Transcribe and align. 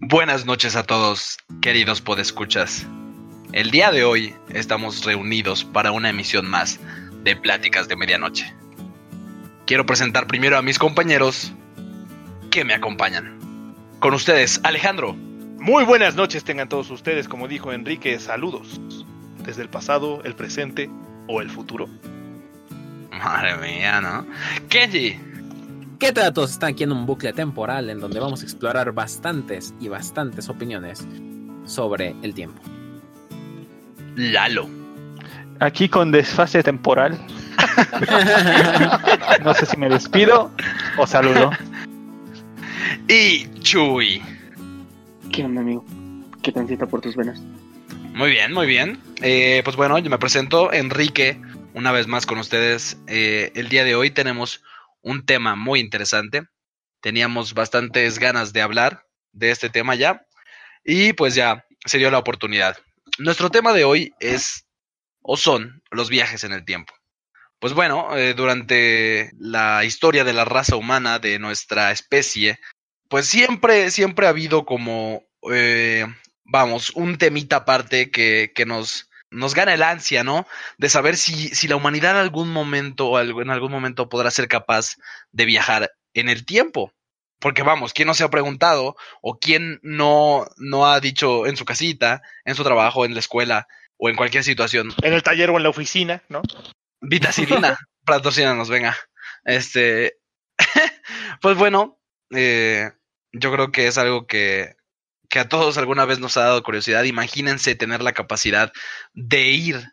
Buenas 0.00 0.44
noches 0.44 0.76
a 0.76 0.82
todos, 0.82 1.38
queridos 1.62 2.02
podescuchas. 2.02 2.86
El 3.52 3.70
día 3.70 3.90
de 3.90 4.04
hoy 4.04 4.34
estamos 4.50 5.06
reunidos 5.06 5.64
para 5.64 5.90
una 5.90 6.10
emisión 6.10 6.46
más 6.46 6.78
de 7.24 7.34
Pláticas 7.34 7.88
de 7.88 7.96
Medianoche. 7.96 8.54
Quiero 9.64 9.86
presentar 9.86 10.26
primero 10.26 10.58
a 10.58 10.62
mis 10.62 10.78
compañeros 10.78 11.54
que 12.50 12.62
me 12.62 12.74
acompañan. 12.74 13.38
Con 13.98 14.12
ustedes, 14.12 14.60
Alejandro. 14.64 15.14
Muy 15.14 15.84
buenas 15.84 16.14
noches 16.14 16.44
tengan 16.44 16.68
todos 16.68 16.90
ustedes, 16.90 17.26
como 17.26 17.48
dijo 17.48 17.72
Enrique, 17.72 18.20
saludos. 18.20 18.78
Desde 19.46 19.62
el 19.62 19.70
pasado, 19.70 20.20
el 20.24 20.34
presente 20.36 20.90
o 21.26 21.40
el 21.40 21.48
futuro. 21.48 21.88
Madre 23.10 23.56
mía, 23.56 24.02
¿no? 24.02 24.26
Kenji. 24.68 25.18
¿Qué 25.98 26.12
tal 26.12 26.26
a 26.26 26.32
todos? 26.32 26.50
Están 26.50 26.74
aquí 26.74 26.82
en 26.82 26.92
un 26.92 27.06
bucle 27.06 27.32
temporal 27.32 27.88
en 27.88 28.00
donde 28.00 28.20
vamos 28.20 28.42
a 28.42 28.44
explorar 28.44 28.92
bastantes 28.92 29.72
y 29.80 29.88
bastantes 29.88 30.50
opiniones 30.50 31.06
sobre 31.64 32.14
el 32.22 32.34
tiempo. 32.34 32.60
Lalo. 34.14 34.68
Aquí 35.58 35.88
con 35.88 36.12
desfase 36.12 36.62
temporal. 36.62 37.18
no 39.42 39.54
sé 39.54 39.64
si 39.64 39.78
me 39.78 39.88
despido 39.88 40.50
o 40.98 41.06
saludo. 41.06 41.50
Y 43.08 43.48
Chuy. 43.60 44.20
¿Qué 45.32 45.44
onda, 45.44 45.62
amigo? 45.62 45.82
¿Qué 46.42 46.52
transita 46.52 46.86
por 46.86 47.00
tus 47.00 47.16
venas? 47.16 47.40
Muy 48.12 48.30
bien, 48.30 48.52
muy 48.52 48.66
bien. 48.66 48.98
Eh, 49.22 49.62
pues 49.64 49.76
bueno, 49.76 49.98
yo 49.98 50.10
me 50.10 50.18
presento, 50.18 50.74
Enrique, 50.74 51.40
una 51.72 51.90
vez 51.90 52.06
más 52.06 52.26
con 52.26 52.38
ustedes. 52.38 52.98
Eh, 53.06 53.50
el 53.54 53.70
día 53.70 53.84
de 53.84 53.94
hoy 53.94 54.10
tenemos 54.10 54.62
un 55.06 55.24
tema 55.24 55.54
muy 55.54 55.78
interesante. 55.78 56.42
Teníamos 57.00 57.54
bastantes 57.54 58.18
ganas 58.18 58.52
de 58.52 58.60
hablar 58.60 59.06
de 59.32 59.52
este 59.52 59.70
tema 59.70 59.94
ya. 59.94 60.26
Y 60.84 61.12
pues 61.12 61.36
ya 61.36 61.64
se 61.84 61.98
dio 61.98 62.10
la 62.10 62.18
oportunidad. 62.18 62.76
Nuestro 63.18 63.50
tema 63.50 63.72
de 63.72 63.84
hoy 63.84 64.12
es 64.18 64.66
o 65.22 65.36
son 65.36 65.82
los 65.92 66.08
viajes 66.08 66.42
en 66.42 66.52
el 66.52 66.64
tiempo. 66.64 66.92
Pues 67.60 67.72
bueno, 67.72 68.16
eh, 68.16 68.34
durante 68.34 69.30
la 69.38 69.84
historia 69.84 70.24
de 70.24 70.32
la 70.32 70.44
raza 70.44 70.74
humana, 70.74 71.20
de 71.20 71.38
nuestra 71.38 71.92
especie, 71.92 72.58
pues 73.08 73.26
siempre, 73.26 73.92
siempre 73.92 74.26
ha 74.26 74.30
habido 74.30 74.66
como, 74.66 75.24
eh, 75.52 76.04
vamos, 76.44 76.90
un 76.90 77.16
temita 77.16 77.56
aparte 77.56 78.10
que, 78.10 78.52
que 78.54 78.66
nos, 78.66 79.05
nos 79.30 79.54
gana 79.54 79.74
el 79.74 79.82
ansia, 79.82 80.24
¿no? 80.24 80.46
De 80.78 80.88
saber 80.88 81.16
si, 81.16 81.48
si 81.48 81.68
la 81.68 81.76
humanidad 81.76 82.12
en 82.12 82.18
algún 82.18 82.52
momento 82.52 83.08
o 83.08 83.20
en 83.20 83.50
algún 83.50 83.72
momento 83.72 84.08
podrá 84.08 84.30
ser 84.30 84.48
capaz 84.48 84.96
de 85.32 85.44
viajar 85.44 85.92
en 86.14 86.28
el 86.28 86.44
tiempo. 86.44 86.92
Porque 87.38 87.62
vamos, 87.62 87.92
¿quién 87.92 88.08
no 88.08 88.14
se 88.14 88.24
ha 88.24 88.30
preguntado 88.30 88.96
o 89.20 89.38
quién 89.38 89.78
no, 89.82 90.46
no 90.56 90.86
ha 90.86 91.00
dicho 91.00 91.46
en 91.46 91.56
su 91.56 91.64
casita, 91.64 92.22
en 92.44 92.54
su 92.54 92.64
trabajo, 92.64 93.04
en 93.04 93.12
la 93.12 93.20
escuela 93.20 93.68
o 93.98 94.08
en 94.08 94.16
cualquier 94.16 94.42
situación? 94.42 94.92
En 95.02 95.12
el 95.12 95.22
taller 95.22 95.50
o 95.50 95.56
en 95.58 95.62
la 95.62 95.68
oficina, 95.68 96.22
¿no? 96.28 96.40
Vitacilina, 97.02 97.78
nos 98.54 98.70
venga. 98.70 98.96
Este, 99.44 100.16
pues 101.42 101.56
bueno, 101.58 101.98
eh, 102.30 102.90
yo 103.32 103.52
creo 103.52 103.70
que 103.70 103.86
es 103.86 103.98
algo 103.98 104.26
que, 104.26 104.76
que 105.28 105.38
a 105.38 105.48
todos 105.48 105.78
alguna 105.78 106.04
vez 106.04 106.18
nos 106.18 106.36
ha 106.36 106.42
dado 106.42 106.62
curiosidad. 106.62 107.04
Imagínense 107.04 107.74
tener 107.74 108.02
la 108.02 108.12
capacidad 108.12 108.72
de 109.14 109.48
ir 109.48 109.92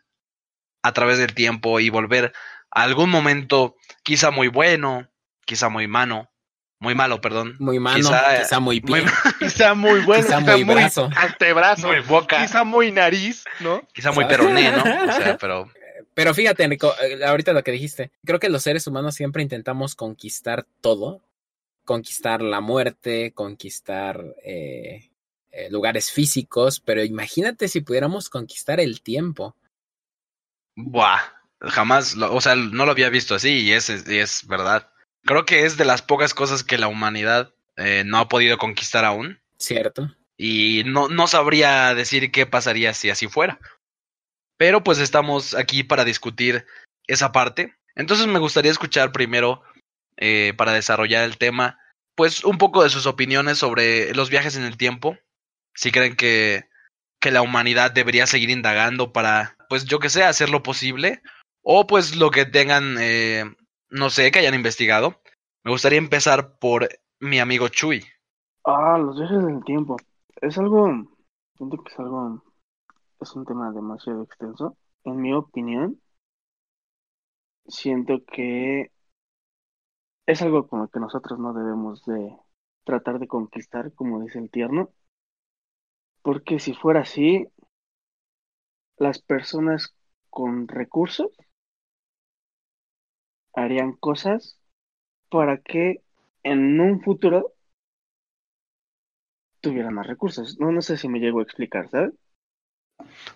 a 0.82 0.92
través 0.92 1.18
del 1.18 1.34
tiempo 1.34 1.80
y 1.80 1.88
volver 1.88 2.32
a 2.70 2.82
algún 2.82 3.10
momento 3.10 3.76
quizá 4.02 4.30
muy 4.30 4.48
bueno, 4.48 5.08
quizá 5.46 5.68
muy 5.68 5.88
malo, 5.88 6.30
muy 6.78 6.94
malo, 6.94 7.20
perdón. 7.20 7.56
Muy 7.58 7.78
malo, 7.78 7.96
quizá, 7.96 8.60
muy 8.60 8.80
pie. 8.80 9.04
quizá 9.38 9.74
muy 9.74 10.00
bueno, 10.00 10.24
quizá, 10.24 10.40
muy, 10.40 10.64
brazo. 10.64 11.08
antebrazo, 11.16 11.86
muy 11.88 12.00
boca. 12.00 12.42
quizá 12.42 12.64
muy 12.64 12.92
nariz, 12.92 13.44
¿no? 13.60 13.80
Quizá 13.94 14.12
muy 14.12 14.26
peroné, 14.26 14.70
¿no? 14.70 14.82
O 14.82 15.12
sea, 15.12 15.36
pero... 15.40 15.70
Pero 16.12 16.32
fíjate, 16.32 16.62
Enrico, 16.62 16.94
eh, 17.02 17.24
ahorita 17.24 17.52
lo 17.52 17.64
que 17.64 17.72
dijiste, 17.72 18.12
creo 18.24 18.38
que 18.38 18.48
los 18.48 18.62
seres 18.62 18.86
humanos 18.86 19.16
siempre 19.16 19.42
intentamos 19.42 19.96
conquistar 19.96 20.64
todo, 20.80 21.22
conquistar 21.84 22.40
la 22.40 22.60
muerte, 22.60 23.32
conquistar 23.34 24.22
eh, 24.44 25.10
eh, 25.54 25.70
lugares 25.70 26.10
físicos, 26.10 26.80
pero 26.80 27.02
imagínate 27.04 27.68
si 27.68 27.80
pudiéramos 27.80 28.28
conquistar 28.28 28.80
el 28.80 29.02
tiempo. 29.02 29.56
Buah, 30.76 31.20
jamás, 31.60 32.16
o 32.16 32.40
sea, 32.40 32.56
no 32.56 32.84
lo 32.84 32.90
había 32.90 33.08
visto 33.08 33.34
así 33.34 33.60
y 33.60 33.72
es, 33.72 33.88
es 33.88 34.46
verdad. 34.46 34.90
Creo 35.24 35.44
que 35.44 35.64
es 35.64 35.76
de 35.76 35.84
las 35.84 36.02
pocas 36.02 36.34
cosas 36.34 36.64
que 36.64 36.78
la 36.78 36.88
humanidad 36.88 37.54
no 38.04 38.18
ha 38.18 38.28
podido 38.28 38.58
conquistar 38.58 39.04
aún. 39.04 39.40
Cierto. 39.58 40.14
Y 40.36 40.82
no, 40.84 41.08
no 41.08 41.26
sabría 41.26 41.94
decir 41.94 42.30
qué 42.30 42.46
pasaría 42.46 42.92
si 42.94 43.10
así 43.10 43.28
fuera. 43.28 43.58
Pero 44.56 44.82
pues 44.84 44.98
estamos 44.98 45.54
aquí 45.54 45.82
para 45.82 46.04
discutir 46.04 46.66
esa 47.06 47.32
parte. 47.32 47.74
Entonces 47.94 48.26
me 48.26 48.38
gustaría 48.38 48.70
escuchar 48.70 49.12
primero, 49.12 49.62
eh, 50.16 50.54
para 50.56 50.72
desarrollar 50.72 51.24
el 51.24 51.38
tema, 51.38 51.78
pues 52.14 52.44
un 52.44 52.58
poco 52.58 52.82
de 52.82 52.90
sus 52.90 53.06
opiniones 53.06 53.58
sobre 53.58 54.14
los 54.14 54.30
viajes 54.30 54.56
en 54.56 54.64
el 54.64 54.76
tiempo. 54.76 55.18
Si 55.74 55.90
creen 55.92 56.16
que, 56.16 56.68
que 57.20 57.30
la 57.30 57.42
humanidad 57.42 57.92
debería 57.92 58.26
seguir 58.26 58.50
indagando 58.50 59.12
para, 59.12 59.56
pues 59.68 59.84
yo 59.84 59.98
que 59.98 60.08
sé, 60.08 60.24
hacer 60.24 60.50
lo 60.50 60.62
posible. 60.62 61.22
O 61.62 61.86
pues 61.86 62.16
lo 62.16 62.30
que 62.30 62.44
tengan, 62.44 62.96
eh, 63.00 63.44
no 63.90 64.10
sé, 64.10 64.30
que 64.30 64.40
hayan 64.40 64.54
investigado. 64.54 65.20
Me 65.64 65.70
gustaría 65.70 65.98
empezar 65.98 66.58
por 66.58 66.88
mi 67.20 67.38
amigo 67.38 67.68
Chuy. 67.68 68.04
Ah, 68.64 68.98
los 68.98 69.18
viajes 69.18 69.38
en 69.38 69.56
el 69.56 69.64
tiempo. 69.64 69.96
Es 70.40 70.58
algo, 70.58 70.86
siento 71.56 71.82
que 71.82 71.92
es 71.92 71.98
algo 71.98 72.42
es 73.24 73.34
un 73.34 73.44
tema 73.44 73.72
demasiado 73.72 74.22
extenso. 74.22 74.76
En 75.04 75.20
mi 75.20 75.32
opinión, 75.32 76.00
siento 77.66 78.22
que 78.24 78.90
es 80.26 80.42
algo 80.42 80.68
con 80.68 80.80
lo 80.80 80.88
que 80.88 81.00
nosotros 81.00 81.38
no 81.38 81.52
debemos 81.52 82.04
de 82.04 82.36
tratar 82.84 83.18
de 83.18 83.26
conquistar, 83.26 83.92
como 83.94 84.22
dice 84.22 84.38
el 84.38 84.50
tierno, 84.50 84.90
porque 86.24 86.58
si 86.58 86.72
fuera 86.72 87.00
así, 87.00 87.46
las 88.96 89.20
personas 89.20 89.94
con 90.30 90.66
recursos 90.66 91.28
harían 93.52 93.92
cosas 93.92 94.58
para 95.28 95.58
que 95.58 96.00
en 96.42 96.80
un 96.80 97.02
futuro 97.02 97.52
tuvieran 99.60 99.92
más 99.92 100.06
recursos. 100.06 100.58
No, 100.58 100.72
no 100.72 100.80
sé 100.80 100.96
si 100.96 101.08
me 101.08 101.20
llego 101.20 101.40
a 101.40 101.42
explicar, 101.42 101.90
¿sabes? 101.90 102.14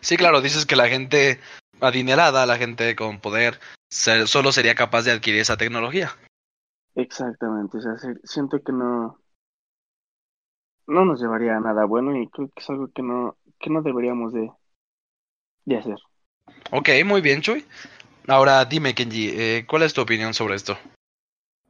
Sí, 0.01 0.17
claro, 0.17 0.41
dices 0.41 0.65
que 0.65 0.75
la 0.75 0.89
gente 0.89 1.41
adinerada, 1.81 2.47
la 2.47 2.57
gente 2.57 2.97
con 2.97 3.21
poder, 3.21 3.61
solo 3.91 4.51
sería 4.51 4.75
capaz 4.75 5.03
de 5.03 5.13
adquirir 5.13 5.43
esa 5.43 5.59
tecnología. 5.59 6.17
Exactamente, 6.95 7.77
o 7.77 7.81
sea, 7.83 7.93
siento 8.25 8.63
que 8.63 8.73
no, 8.73 9.21
no 10.89 11.05
nos 11.05 11.21
llevaría 11.21 11.57
a 11.57 11.61
nada 11.61 11.85
bueno 11.85 12.17
y 12.21 12.29
creo 12.29 12.49
que 12.49 12.61
es 12.61 12.71
algo 12.71 12.89
que 12.89 13.03
no, 13.03 13.37
que 13.61 13.71
no 13.71 13.83
deberíamos 13.83 14.33
de, 14.33 14.51
de 15.67 15.77
hacer. 15.77 15.99
Ok, 16.73 16.89
muy 17.05 17.21
bien, 17.21 17.43
Chuy. 17.43 17.65
Ahora 18.27 18.65
dime, 18.65 18.95
Kenji, 18.95 19.31
eh, 19.31 19.65
¿cuál 19.69 19.83
es 19.83 19.95
tu 19.95 20.01
opinión 20.01 20.35
sobre 20.35 20.57
esto? 20.57 20.77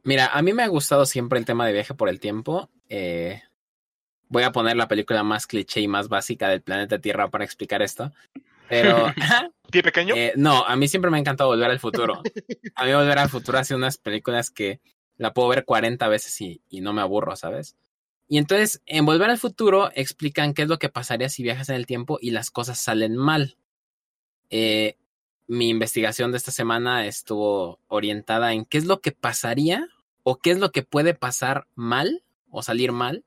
Mira, 0.03 0.27
a 0.27 0.41
mí 0.41 0.53
me 0.53 0.63
ha 0.63 0.67
gustado 0.67 1.05
siempre 1.05 1.37
el 1.37 1.45
tema 1.45 1.67
de 1.67 1.73
viaje 1.73 1.93
por 1.93 2.09
el 2.09 2.19
tiempo. 2.19 2.69
Eh, 2.87 3.41
voy 4.29 4.43
a 4.43 4.51
poner 4.51 4.77
la 4.77 4.87
película 4.87 5.23
más 5.23 5.45
cliché 5.45 5.81
y 5.81 5.87
más 5.87 6.07
básica 6.07 6.47
del 6.47 6.61
planeta 6.61 6.99
Tierra 6.99 7.29
para 7.29 7.43
explicar 7.43 7.81
esto. 7.81 8.11
Pero. 8.69 9.13
¿Pie 9.71 9.83
pequeño? 9.83 10.15
Eh, 10.15 10.33
no, 10.37 10.65
a 10.65 10.75
mí 10.77 10.87
siempre 10.87 11.11
me 11.11 11.17
ha 11.17 11.19
encantado 11.19 11.49
Volver 11.49 11.69
al 11.69 11.79
Futuro. 11.79 12.23
A 12.75 12.85
mí 12.85 12.93
Volver 12.93 13.19
al 13.19 13.29
Futuro 13.29 13.57
hace 13.57 13.75
unas 13.75 13.97
películas 13.97 14.49
que 14.49 14.79
la 15.17 15.33
puedo 15.33 15.49
ver 15.49 15.65
40 15.65 16.07
veces 16.07 16.39
y, 16.39 16.61
y 16.69 16.79
no 16.79 16.93
me 16.93 17.01
aburro, 17.01 17.35
¿sabes? 17.35 17.75
Y 18.31 18.37
entonces, 18.37 18.81
en 18.85 19.07
Volver 19.07 19.31
al 19.31 19.39
Futuro 19.39 19.89
explican 19.95 20.53
qué 20.53 20.61
es 20.61 20.69
lo 20.69 20.77
que 20.77 20.87
pasaría 20.87 21.29
si 21.29 21.41
viajas 21.41 21.69
en 21.69 21.75
el 21.75 21.87
tiempo 21.87 22.19
y 22.21 22.29
las 22.29 22.51
cosas 22.51 22.79
salen 22.79 23.17
mal. 23.17 23.57
Eh, 24.51 24.97
mi 25.47 25.69
investigación 25.69 26.31
de 26.31 26.37
esta 26.37 26.51
semana 26.51 27.07
estuvo 27.07 27.79
orientada 27.87 28.53
en 28.53 28.65
qué 28.65 28.77
es 28.77 28.85
lo 28.85 29.01
que 29.01 29.11
pasaría 29.11 29.87
o 30.21 30.37
qué 30.37 30.51
es 30.51 30.59
lo 30.59 30.71
que 30.71 30.83
puede 30.83 31.15
pasar 31.15 31.67
mal 31.73 32.23
o 32.51 32.61
salir 32.61 32.91
mal 32.91 33.25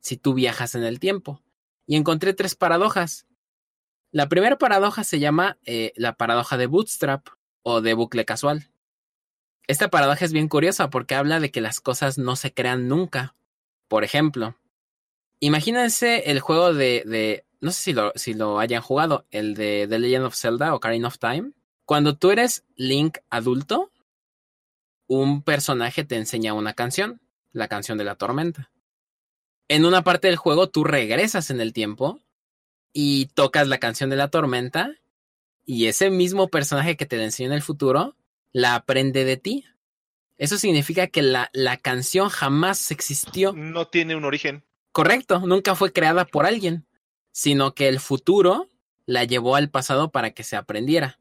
si 0.00 0.16
tú 0.16 0.32
viajas 0.32 0.74
en 0.74 0.84
el 0.84 1.00
tiempo. 1.00 1.42
Y 1.86 1.96
encontré 1.96 2.32
tres 2.32 2.54
paradojas. 2.54 3.26
La 4.10 4.30
primera 4.30 4.56
paradoja 4.56 5.04
se 5.04 5.20
llama 5.20 5.58
eh, 5.66 5.92
la 5.96 6.14
paradoja 6.14 6.56
de 6.56 6.66
Bootstrap 6.66 7.28
o 7.62 7.82
de 7.82 7.92
bucle 7.92 8.24
casual. 8.24 8.70
Esta 9.66 9.88
paradoja 9.88 10.24
es 10.24 10.32
bien 10.32 10.48
curiosa 10.48 10.88
porque 10.88 11.14
habla 11.14 11.40
de 11.40 11.50
que 11.50 11.60
las 11.60 11.80
cosas 11.80 12.16
no 12.16 12.36
se 12.36 12.54
crean 12.54 12.88
nunca. 12.88 13.34
Por 13.90 14.04
ejemplo, 14.04 14.54
imagínense 15.40 16.30
el 16.30 16.38
juego 16.38 16.72
de, 16.72 17.44
no 17.60 17.72
sé 17.72 17.92
si 18.14 18.34
lo, 18.34 18.60
hayan 18.60 18.82
jugado, 18.82 19.26
el 19.32 19.54
de 19.54 19.88
The 19.90 19.98
Legend 19.98 20.26
of 20.26 20.36
Zelda 20.36 20.72
o 20.72 20.76
Ocarina 20.76 21.08
of 21.08 21.18
Time. 21.18 21.50
Cuando 21.86 22.16
tú 22.16 22.30
eres 22.30 22.64
Link 22.76 23.18
adulto, 23.30 23.90
un 25.08 25.42
personaje 25.42 26.04
te 26.04 26.14
enseña 26.14 26.54
una 26.54 26.74
canción, 26.74 27.20
la 27.50 27.66
canción 27.66 27.98
de 27.98 28.04
la 28.04 28.14
tormenta. 28.14 28.70
en 29.66 29.84
una 29.84 30.04
parte 30.04 30.28
del 30.28 30.36
juego 30.36 30.68
tú 30.68 30.84
regresas 30.84 31.50
en 31.50 31.60
el 31.60 31.72
tiempo 31.72 32.20
y 32.92 33.26
tocas 33.34 33.66
la 33.66 33.78
canción 33.78 34.08
de 34.08 34.16
la 34.16 34.28
tormenta 34.28 34.94
y 35.64 35.86
ese 35.86 36.10
mismo 36.10 36.46
personaje 36.46 36.96
que 36.96 37.06
te 37.06 37.16
la 37.16 37.24
enseñó 37.24 37.48
en 37.48 37.56
el 37.56 37.62
futuro 37.62 38.14
la 38.52 38.76
aprende 38.76 39.24
de 39.24 39.36
ti. 39.36 39.64
Eso 40.40 40.56
significa 40.56 41.06
que 41.08 41.20
la, 41.20 41.50
la 41.52 41.76
canción 41.76 42.30
jamás 42.30 42.90
existió. 42.90 43.52
No 43.52 43.88
tiene 43.88 44.16
un 44.16 44.24
origen. 44.24 44.64
Correcto, 44.90 45.40
nunca 45.40 45.74
fue 45.74 45.92
creada 45.92 46.24
por 46.24 46.46
alguien, 46.46 46.86
sino 47.30 47.74
que 47.74 47.88
el 47.88 48.00
futuro 48.00 48.66
la 49.04 49.24
llevó 49.24 49.54
al 49.54 49.68
pasado 49.68 50.10
para 50.10 50.30
que 50.30 50.42
se 50.42 50.56
aprendiera. 50.56 51.18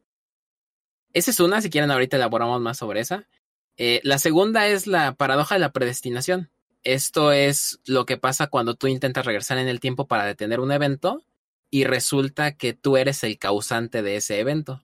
Esa 1.11 1.31
es 1.31 1.41
una, 1.41 1.59
si 1.59 1.69
quieren 1.69 1.91
ahorita 1.91 2.15
elaboramos 2.15 2.61
más 2.61 2.77
sobre 2.77 3.01
esa. 3.01 3.27
Eh, 3.75 3.99
la 4.05 4.19
segunda 4.19 4.67
es 4.67 4.87
la 4.87 5.15
paradoja 5.15 5.55
de 5.55 5.59
la 5.59 5.73
predestinación. 5.73 6.49
Esto 6.83 7.33
es 7.33 7.81
lo 7.85 8.05
que 8.05 8.15
pasa 8.15 8.47
cuando 8.47 8.75
tú 8.75 8.87
intentas 8.87 9.25
regresar 9.25 9.57
en 9.57 9.67
el 9.67 9.81
tiempo 9.81 10.07
para 10.07 10.23
detener 10.23 10.61
un 10.61 10.71
evento 10.71 11.25
y 11.69 11.83
resulta 11.83 12.55
que 12.55 12.71
tú 12.71 12.95
eres 12.95 13.21
el 13.25 13.37
causante 13.37 14.01
de 14.01 14.15
ese 14.15 14.39
evento. 14.39 14.81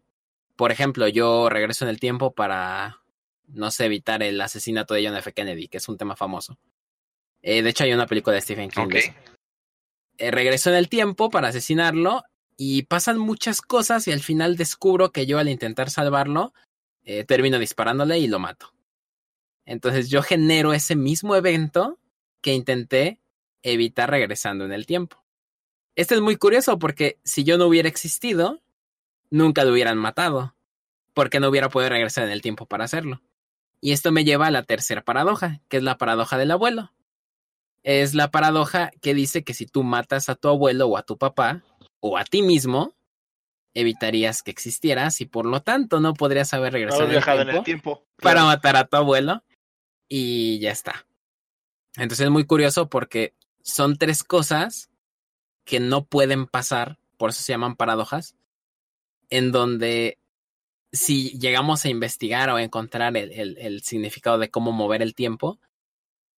Por 0.57 0.73
ejemplo, 0.73 1.07
yo 1.07 1.47
regreso 1.47 1.85
en 1.85 1.89
el 1.89 2.01
tiempo 2.01 2.33
para, 2.33 2.99
no 3.47 3.71
sé, 3.71 3.85
evitar 3.85 4.23
el 4.23 4.39
asesinato 4.41 4.93
de 4.93 5.05
John 5.05 5.17
F. 5.17 5.33
Kennedy, 5.33 5.67
que 5.67 5.77
es 5.77 5.87
un 5.87 5.97
tema 5.97 6.15
famoso. 6.15 6.57
Eh, 7.41 7.61
de 7.61 7.69
hecho, 7.69 7.83
hay 7.83 7.93
una 7.93 8.07
película 8.07 8.35
de 8.35 8.41
Stephen 8.41 8.69
King. 8.69 8.85
Ok. 8.85 8.95
Eh, 10.17 10.31
regreso 10.31 10.69
en 10.69 10.77
el 10.77 10.89
tiempo 10.89 11.29
para 11.29 11.49
asesinarlo 11.49 12.23
y 12.57 12.83
pasan 12.83 13.17
muchas 13.17 13.61
cosas 13.61 14.07
y 14.07 14.11
al 14.11 14.21
final 14.21 14.55
descubro 14.55 15.11
que 15.11 15.25
yo 15.25 15.39
al 15.39 15.49
intentar 15.49 15.89
salvarlo 15.89 16.53
eh, 17.03 17.23
termino 17.25 17.59
disparándole 17.59 18.17
y 18.19 18.27
lo 18.27 18.39
mato. 18.39 18.73
Entonces 19.65 20.09
yo 20.09 20.21
genero 20.21 20.73
ese 20.73 20.95
mismo 20.95 21.35
evento 21.35 21.99
que 22.41 22.53
intenté 22.53 23.19
evitar 23.61 24.09
regresando 24.09 24.65
en 24.65 24.71
el 24.71 24.85
tiempo. 24.85 25.23
Esto 25.95 26.15
es 26.15 26.21
muy 26.21 26.35
curioso 26.35 26.77
porque 26.79 27.19
si 27.23 27.43
yo 27.43 27.57
no 27.57 27.67
hubiera 27.67 27.89
existido, 27.89 28.61
nunca 29.29 29.63
lo 29.63 29.71
hubieran 29.71 29.97
matado, 29.97 30.55
porque 31.13 31.39
no 31.39 31.49
hubiera 31.49 31.69
podido 31.69 31.89
regresar 31.89 32.25
en 32.25 32.31
el 32.31 32.41
tiempo 32.41 32.65
para 32.65 32.85
hacerlo. 32.85 33.21
Y 33.81 33.91
esto 33.91 34.11
me 34.11 34.23
lleva 34.23 34.47
a 34.47 34.51
la 34.51 34.63
tercera 34.63 35.03
paradoja, 35.03 35.61
que 35.69 35.77
es 35.77 35.83
la 35.83 35.97
paradoja 35.97 36.37
del 36.37 36.51
abuelo. 36.51 36.91
Es 37.83 38.13
la 38.15 38.31
paradoja 38.31 38.91
que 39.01 39.13
dice 39.13 39.43
que 39.43 39.53
si 39.53 39.67
tú 39.67 39.83
matas 39.83 40.29
a 40.29 40.35
tu 40.35 40.47
abuelo 40.47 40.87
o 40.87 40.97
a 40.97 41.03
tu 41.03 41.17
papá, 41.17 41.61
o 41.99 42.17
a 42.17 42.23
ti 42.25 42.41
mismo, 42.41 42.93
evitarías 43.75 44.41
que 44.41 44.51
existieras 44.51 45.21
y 45.21 45.25
por 45.25 45.45
lo 45.45 45.61
tanto 45.61 45.99
no 45.99 46.13
podrías 46.13 46.53
haber 46.53 46.73
regresado 46.73 47.03
el 47.03 47.09
viajado 47.11 47.41
en 47.41 47.49
el 47.49 47.63
tiempo. 47.63 48.05
para 48.21 48.35
Claro. 48.41 48.47
matar 48.47 48.75
a 48.77 48.85
tu 48.85 48.97
abuelo 48.97 49.43
y 50.07 50.59
ya 50.59 50.71
está. 50.71 51.05
Entonces 51.97 52.25
es 52.25 52.31
muy 52.31 52.45
curioso 52.45 52.89
porque 52.89 53.33
son 53.61 53.97
tres 53.97 54.23
cosas 54.23 54.89
que 55.65 55.79
no 55.79 56.05
pueden 56.05 56.47
pasar, 56.47 56.97
por 57.17 57.31
eso 57.31 57.41
se 57.41 57.53
llaman 57.53 57.75
paradojas, 57.75 58.35
en 59.29 59.51
donde 59.51 60.17
si 60.95 61.37
llegamos 61.39 61.85
a 61.85 61.89
investigar 61.89 62.49
o 62.49 62.55
a 62.55 62.63
encontrar 62.63 63.15
el, 63.17 63.31
el- 63.31 63.57
el 63.59 63.81
significado 63.83 64.37
de 64.39 64.49
cómo 64.49 64.71
mover 64.71 65.01
el 65.01 65.13
tiempo, 65.15 65.59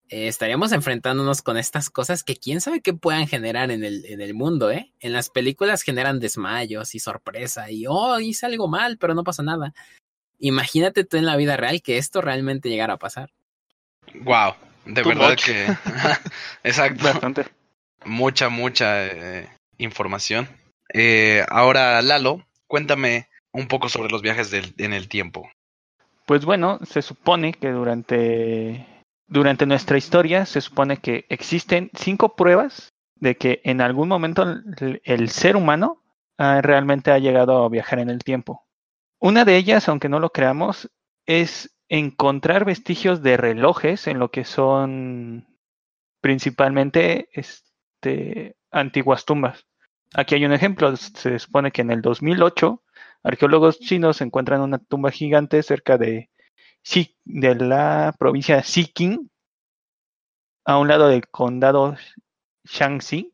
eh, 0.09 0.27
estaríamos 0.27 0.71
enfrentándonos 0.71 1.41
con 1.41 1.57
estas 1.57 1.89
cosas 1.89 2.23
que 2.23 2.35
quién 2.35 2.61
sabe 2.61 2.81
qué 2.81 2.93
puedan 2.93 3.27
generar 3.27 3.71
en 3.71 3.83
el, 3.83 4.05
en 4.05 4.21
el 4.21 4.33
mundo, 4.35 4.69
¿eh? 4.71 4.93
En 4.99 5.13
las 5.13 5.29
películas 5.29 5.81
generan 5.81 6.19
desmayos 6.19 6.93
y 6.95 6.99
sorpresa 6.99 7.71
y, 7.71 7.85
oh, 7.87 8.19
hice 8.19 8.45
algo 8.45 8.67
mal, 8.67 8.97
pero 8.97 9.13
no 9.15 9.23
pasa 9.23 9.41
nada. 9.43 9.73
Imagínate 10.37 11.05
tú 11.05 11.17
en 11.17 11.25
la 11.25 11.35
vida 11.37 11.57
real 11.57 11.81
que 11.81 11.97
esto 11.97 12.21
realmente 12.21 12.69
llegara 12.69 12.93
a 12.93 12.99
pasar. 12.99 13.31
Wow, 14.21 14.53
de 14.85 15.01
Too 15.01 15.09
verdad 15.09 15.29
much. 15.31 15.45
que. 15.45 15.65
Exacto. 16.63 17.03
Bastante. 17.03 17.45
Mucha, 18.05 18.49
mucha 18.49 19.07
eh, 19.07 19.49
información. 19.79 20.47
Eh, 20.93 21.43
ahora, 21.49 21.99
Lalo, 22.03 22.45
cuéntame 22.67 23.27
un 23.55 23.67
poco 23.67 23.89
sobre 23.89 24.11
los 24.11 24.21
viajes 24.21 24.51
en 24.77 24.93
el 24.93 25.07
tiempo. 25.07 25.49
Pues 26.25 26.43
bueno, 26.43 26.79
se 26.83 27.01
supone 27.01 27.53
que 27.53 27.71
durante, 27.71 28.85
durante 29.27 29.65
nuestra 29.65 29.97
historia 29.97 30.45
se 30.45 30.59
supone 30.59 30.97
que 30.97 31.25
existen 31.29 31.89
cinco 31.93 32.35
pruebas 32.35 32.89
de 33.15 33.37
que 33.37 33.61
en 33.63 33.79
algún 33.79 34.09
momento 34.09 34.43
el, 34.43 35.01
el 35.03 35.29
ser 35.29 35.55
humano 35.55 36.03
ah, 36.37 36.61
realmente 36.61 37.11
ha 37.11 37.19
llegado 37.19 37.63
a 37.63 37.69
viajar 37.69 37.99
en 37.99 38.09
el 38.09 38.23
tiempo. 38.23 38.65
Una 39.19 39.45
de 39.45 39.55
ellas, 39.55 39.87
aunque 39.87 40.09
no 40.09 40.19
lo 40.19 40.31
creamos, 40.31 40.91
es 41.25 41.75
encontrar 41.87 42.65
vestigios 42.65 43.21
de 43.21 43.37
relojes 43.37 44.07
en 44.07 44.19
lo 44.19 44.31
que 44.31 44.43
son 44.43 45.47
principalmente 46.21 47.29
este, 47.31 48.57
antiguas 48.71 49.25
tumbas. 49.25 49.65
Aquí 50.13 50.35
hay 50.35 50.45
un 50.45 50.53
ejemplo, 50.53 50.95
se 50.97 51.39
supone 51.39 51.71
que 51.71 51.81
en 51.81 51.91
el 51.91 52.01
2008 52.01 52.81
arqueólogos 53.25 53.79
chinos 53.79 54.21
encuentran 54.21 54.61
una 54.61 54.77
tumba 54.77 55.09
gigante 55.09 55.63
cerca 55.63 55.97
de, 55.97 56.29
de 57.23 57.55
la 57.55 58.15
provincia 58.19 58.57
de 58.57 58.63
Sikkim, 58.63 59.29
a 60.63 60.77
un 60.77 60.87
lado 60.87 61.07
del 61.07 61.27
condado 61.27 61.95
Shaanxi. 62.65 63.33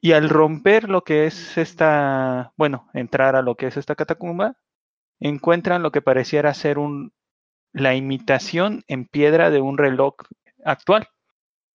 Y 0.00 0.12
al 0.12 0.30
romper 0.30 0.88
lo 0.88 1.02
que 1.02 1.26
es 1.26 1.58
esta, 1.58 2.52
bueno, 2.56 2.88
entrar 2.94 3.36
a 3.36 3.42
lo 3.42 3.56
que 3.56 3.66
es 3.66 3.76
esta 3.76 3.96
catacumba, 3.96 4.56
encuentran 5.18 5.82
lo 5.82 5.90
que 5.90 6.00
pareciera 6.00 6.54
ser 6.54 6.78
un, 6.78 7.12
la 7.72 7.94
imitación 7.96 8.84
en 8.86 9.04
piedra 9.04 9.50
de 9.50 9.60
un 9.60 9.76
reloj 9.78 10.14
actual. 10.64 11.08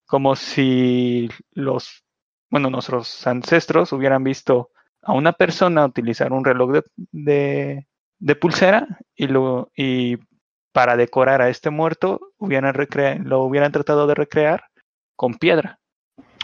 Como 0.05 0.35
si 0.35 1.29
los, 1.51 2.05
bueno, 2.49 2.69
nuestros 2.69 3.27
ancestros 3.27 3.91
hubieran 3.91 4.23
visto 4.23 4.71
a 5.05 5.13
una 5.13 5.33
persona 5.33 5.85
utilizar 5.85 6.33
un 6.33 6.43
reloj 6.43 6.71
de, 6.71 6.83
de, 7.11 7.87
de 8.19 8.35
pulsera 8.35 8.87
y, 9.15 9.27
lo, 9.27 9.71
y 9.75 10.17
para 10.73 10.97
decorar 10.97 11.41
a 11.41 11.49
este 11.49 11.69
muerto 11.69 12.19
hubieran 12.37 12.73
lo 13.23 13.43
hubieran 13.43 13.71
tratado 13.71 14.07
de 14.07 14.15
recrear 14.15 14.65
con 15.15 15.35
piedra. 15.35 15.79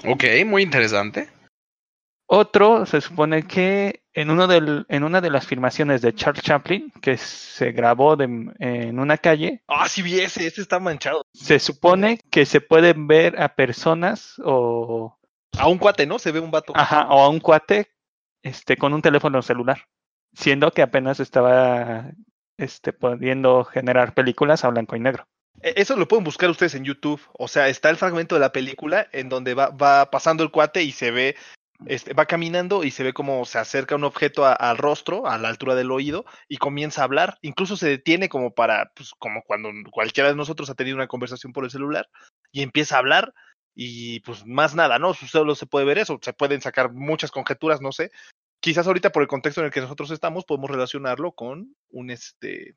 Ok, 0.07 0.23
muy 0.45 0.61
interesante. 0.63 1.27
Otro 2.27 2.85
se 2.85 3.01
supone 3.01 3.43
que 3.43 4.03
en, 4.13 4.29
uno 4.29 4.47
del, 4.47 4.85
en 4.87 5.03
una 5.03 5.19
de 5.19 5.29
las 5.29 5.45
filmaciones 5.45 6.01
de 6.01 6.13
Charles 6.15 6.43
Chaplin, 6.43 6.89
que 7.01 7.17
se 7.17 7.73
grabó 7.73 8.15
de- 8.15 8.53
en 8.59 8.99
una 8.99 9.17
calle, 9.17 9.63
Ah, 9.67 9.89
sí 9.89 10.01
vi 10.01 10.19
ese, 10.21 10.47
ese 10.47 10.61
está 10.61 10.79
manchado. 10.79 11.25
se 11.33 11.59
supone 11.59 12.19
que 12.29 12.45
se 12.45 12.61
pueden 12.61 13.07
ver 13.07 13.41
a 13.41 13.49
personas 13.53 14.35
o, 14.45 15.17
A 15.57 15.67
un 15.67 15.77
cuate, 15.77 16.05
¿no? 16.07 16.19
Se 16.19 16.31
ve 16.31 16.39
un 16.39 16.51
vato. 16.51 16.71
ajá, 16.75 17.07
o 17.09 17.19
a 17.21 17.27
un 17.27 17.41
cuate 17.41 17.89
este, 18.43 18.77
con 18.77 18.93
un 18.93 19.01
teléfono 19.01 19.41
celular, 19.41 19.85
siendo 20.33 20.71
que 20.71 20.81
apenas 20.81 21.19
estaba 21.19 22.11
este, 22.57 22.93
pudiendo 22.93 23.63
generar 23.63 24.13
películas 24.13 24.63
a 24.63 24.69
blanco 24.69 24.95
y 24.95 24.99
negro. 24.99 25.25
E- 25.61 25.73
Eso 25.77 25.95
lo 25.95 26.07
pueden 26.07 26.23
buscar 26.23 26.49
ustedes 26.49 26.75
en 26.75 26.85
YouTube. 26.85 27.21
O 27.37 27.47
sea, 27.47 27.67
está 27.67 27.89
el 27.89 27.97
fragmento 27.97 28.35
de 28.35 28.41
la 28.41 28.51
película 28.51 29.07
en 29.11 29.29
donde 29.29 29.53
va, 29.53 29.69
va 29.69 30.09
pasando 30.09 30.43
el 30.43 30.51
cuate 30.51 30.83
y 30.83 30.91
se 30.91 31.11
ve, 31.11 31.35
este, 31.85 32.13
va 32.13 32.25
caminando 32.25 32.83
y 32.83 32.91
se 32.91 33.03
ve 33.03 33.13
como 33.13 33.43
se 33.45 33.57
acerca 33.57 33.95
un 33.95 34.03
objeto 34.03 34.45
al 34.45 34.77
rostro, 34.77 35.27
a 35.27 35.37
la 35.37 35.49
altura 35.49 35.75
del 35.75 35.91
oído, 35.91 36.25
y 36.47 36.57
comienza 36.57 37.01
a 37.01 37.05
hablar. 37.05 37.37
Incluso 37.41 37.75
se 37.77 37.89
detiene 37.89 38.29
como 38.29 38.53
para, 38.53 38.91
pues, 38.95 39.11
como 39.17 39.41
cuando 39.43 39.69
cualquiera 39.91 40.29
de 40.29 40.35
nosotros 40.35 40.69
ha 40.69 40.75
tenido 40.75 40.95
una 40.95 41.07
conversación 41.07 41.53
por 41.53 41.63
el 41.63 41.71
celular 41.71 42.07
y 42.51 42.61
empieza 42.61 42.95
a 42.95 42.99
hablar. 42.99 43.33
Y 43.73 44.19
pues 44.21 44.45
más 44.45 44.75
nada, 44.75 44.99
¿no? 44.99 45.13
Solo 45.13 45.55
se 45.55 45.65
puede 45.65 45.85
ver 45.85 45.97
eso. 45.97 46.19
Se 46.21 46.33
pueden 46.33 46.61
sacar 46.61 46.91
muchas 46.91 47.31
conjeturas, 47.31 47.81
no 47.81 47.91
sé. 47.91 48.11
Quizás 48.59 48.85
ahorita 48.85 49.11
por 49.11 49.21
el 49.23 49.27
contexto 49.27 49.61
en 49.61 49.65
el 49.67 49.71
que 49.73 49.81
nosotros 49.81 50.11
estamos 50.11 50.45
podemos 50.45 50.69
relacionarlo 50.69 51.31
con 51.31 51.75
un 51.89 52.11
este 52.11 52.75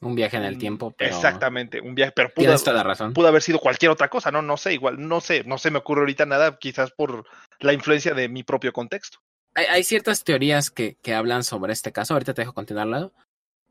Un 0.00 0.14
viaje 0.14 0.36
en 0.36 0.44
el 0.44 0.54
un- 0.54 0.60
tiempo, 0.60 0.90
pero 0.96 1.16
exactamente 1.16 1.80
un 1.80 1.94
viaje 1.94 2.12
pero 2.14 2.32
pudo, 2.32 2.54
la 2.72 2.82
razón. 2.84 3.14
pudo 3.14 3.26
haber 3.28 3.42
sido 3.42 3.58
cualquier 3.58 3.90
otra 3.90 4.08
cosa, 4.08 4.30
no, 4.30 4.42
no 4.42 4.56
sé, 4.56 4.74
igual, 4.74 4.96
no 5.08 5.20
sé, 5.20 5.42
no 5.44 5.58
se 5.58 5.70
me 5.72 5.78
ocurre 5.78 6.02
ahorita 6.02 6.24
nada, 6.26 6.56
quizás 6.58 6.92
por 6.92 7.24
la 7.58 7.72
influencia 7.72 8.14
de 8.14 8.28
mi 8.28 8.44
propio 8.44 8.72
contexto. 8.72 9.18
Hay, 9.54 9.64
hay 9.66 9.82
ciertas 9.82 10.22
teorías 10.22 10.70
que, 10.70 10.96
que 11.02 11.14
hablan 11.14 11.42
sobre 11.42 11.72
este 11.72 11.90
caso. 11.90 12.14
Ahorita 12.14 12.32
te 12.34 12.42
dejo 12.42 12.52
continuarlo. 12.52 13.12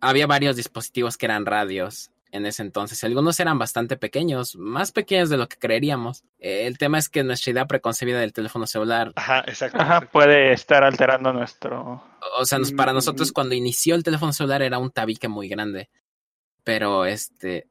Había 0.02 0.28
varios 0.28 0.58
dispositivos 0.58 1.16
que 1.18 1.28
eran 1.28 1.46
radios 1.46 2.12
en 2.32 2.46
ese 2.46 2.62
entonces. 2.62 3.04
Algunos 3.04 3.40
eran 3.40 3.58
bastante 3.60 3.98
pequeños, 3.98 4.56
más 4.56 4.92
pequeños 4.92 5.30
de 5.30 5.38
lo 5.38 5.48
que 5.48 5.58
creeríamos. 5.58 6.24
Eh, 6.40 6.68
el 6.68 6.78
tema 6.78 6.98
es 6.98 7.10
que 7.10 7.24
nuestra 7.24 7.52
idea 7.52 7.66
preconcebida 7.68 8.20
del 8.20 8.34
teléfono 8.34 8.68
celular, 8.68 9.14
Ajá, 9.16 9.40
exacto. 9.48 9.78
Ajá, 9.80 9.96
exacto. 9.96 10.12
puede 10.12 10.52
estar 10.54 10.84
alterando 10.84 11.32
nuestro... 11.34 12.04
o 12.40 12.46
sea, 12.46 12.60
nos- 12.60 12.72
para 12.74 12.92
Mm, 12.92 12.96
nosotros 12.96 13.32
cuando 13.32 13.56
inició 13.56 13.96
el 13.96 14.04
teléfono 14.04 14.34
celular 14.34 14.62
era 14.62 14.78
un 14.78 14.92
tabique 14.92 15.28
muy 15.28 15.48
grande. 15.48 15.90
Pero 16.64 17.06
este, 17.06 17.68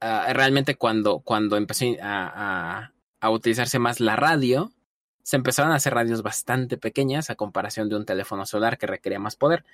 ah, 0.00 0.26
realmente 0.32 0.74
cuando, 0.76 1.20
cuando 1.20 1.56
empezó 1.56 1.86
a, 2.02 2.26
a- 2.82 2.92
a 3.20 3.30
utilizarse 3.30 3.78
más 3.78 4.00
la 4.00 4.16
radio, 4.16 4.70
se 5.22 5.36
empezaron 5.36 5.72
a 5.72 5.76
hacer 5.76 5.94
radios 5.94 6.22
bastante 6.22 6.76
pequeñas 6.76 7.30
a 7.30 7.34
comparación 7.36 7.88
de 7.88 7.96
un 7.96 8.04
teléfono 8.04 8.44
celular 8.44 8.76
que 8.76 8.86
requería 8.86 9.18
más 9.18 9.36
poder. 9.36 9.64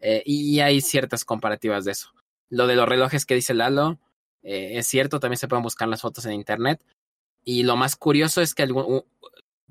Eh, 0.00 0.22
y 0.26 0.58
hay 0.60 0.80
ciertas 0.80 1.24
comparativas 1.24 1.84
de 1.84 1.92
eso. 1.92 2.10
Lo 2.50 2.66
de 2.66 2.76
los 2.76 2.88
relojes 2.88 3.26
que 3.26 3.34
dice 3.34 3.54
Lalo 3.54 3.98
eh, 4.42 4.78
es 4.78 4.86
cierto, 4.86 5.18
también 5.20 5.38
se 5.38 5.48
pueden 5.48 5.62
buscar 5.62 5.88
las 5.88 6.02
fotos 6.02 6.24
en 6.26 6.32
internet. 6.32 6.80
Y 7.44 7.62
lo 7.64 7.76
más 7.76 7.96
curioso 7.96 8.40
es 8.42 8.54
que, 8.54 8.62
algún, 8.64 9.04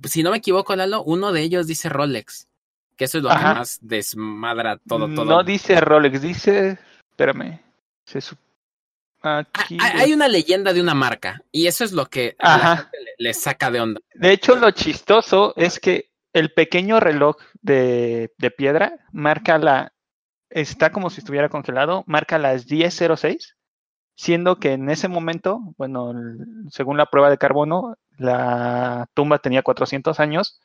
si 0.03 0.23
no 0.23 0.31
me 0.31 0.37
equivoco, 0.37 0.75
Lalo, 0.75 1.03
uno 1.03 1.31
de 1.31 1.41
ellos 1.41 1.67
dice 1.67 1.89
Rolex. 1.89 2.47
Que 2.97 3.05
eso 3.05 3.17
es 3.17 3.23
lo 3.23 3.29
Ajá. 3.31 3.53
que 3.53 3.59
más 3.59 3.79
desmadra 3.81 4.77
todo, 4.87 5.07
todo. 5.13 5.25
No 5.25 5.43
dice 5.43 5.79
Rolex, 5.81 6.21
dice. 6.21 6.79
Espérame. 7.11 7.59
Se 8.05 8.19
Ah, 9.21 9.43
Aquí. 9.53 9.77
Hay 9.81 10.13
una 10.13 10.27
leyenda 10.27 10.71
de 10.71 10.81
una 10.81 10.93
marca. 10.93 11.41
Y 11.51 11.67
eso 11.67 11.83
es 11.83 11.91
lo 11.93 12.05
que 12.05 12.35
a 12.39 12.57
la 12.57 12.77
gente 12.77 12.97
le, 13.03 13.11
le 13.17 13.33
saca 13.33 13.71
de 13.71 13.81
onda. 13.81 13.99
De 14.13 14.31
hecho, 14.31 14.55
lo 14.55 14.69
chistoso 14.71 15.53
es 15.57 15.79
que 15.79 16.11
el 16.31 16.53
pequeño 16.53 16.99
reloj 16.99 17.37
de, 17.61 18.33
de 18.37 18.51
piedra 18.51 18.99
marca 19.11 19.57
la. 19.57 19.93
Está 20.55 20.93
como 20.93 21.09
si 21.09 21.19
estuviera 21.19 21.49
congelado, 21.49 22.05
marca 22.07 22.39
las 22.39 22.65
10.06, 22.65 23.57
siendo 24.15 24.57
que 24.57 24.71
en 24.71 24.89
ese 24.89 25.09
momento, 25.09 25.59
bueno, 25.77 26.13
según 26.69 26.95
la 26.95 27.07
prueba 27.07 27.29
de 27.29 27.37
carbono, 27.37 27.97
la 28.17 29.09
tumba 29.13 29.39
tenía 29.39 29.63
400 29.63 30.17
años 30.21 30.61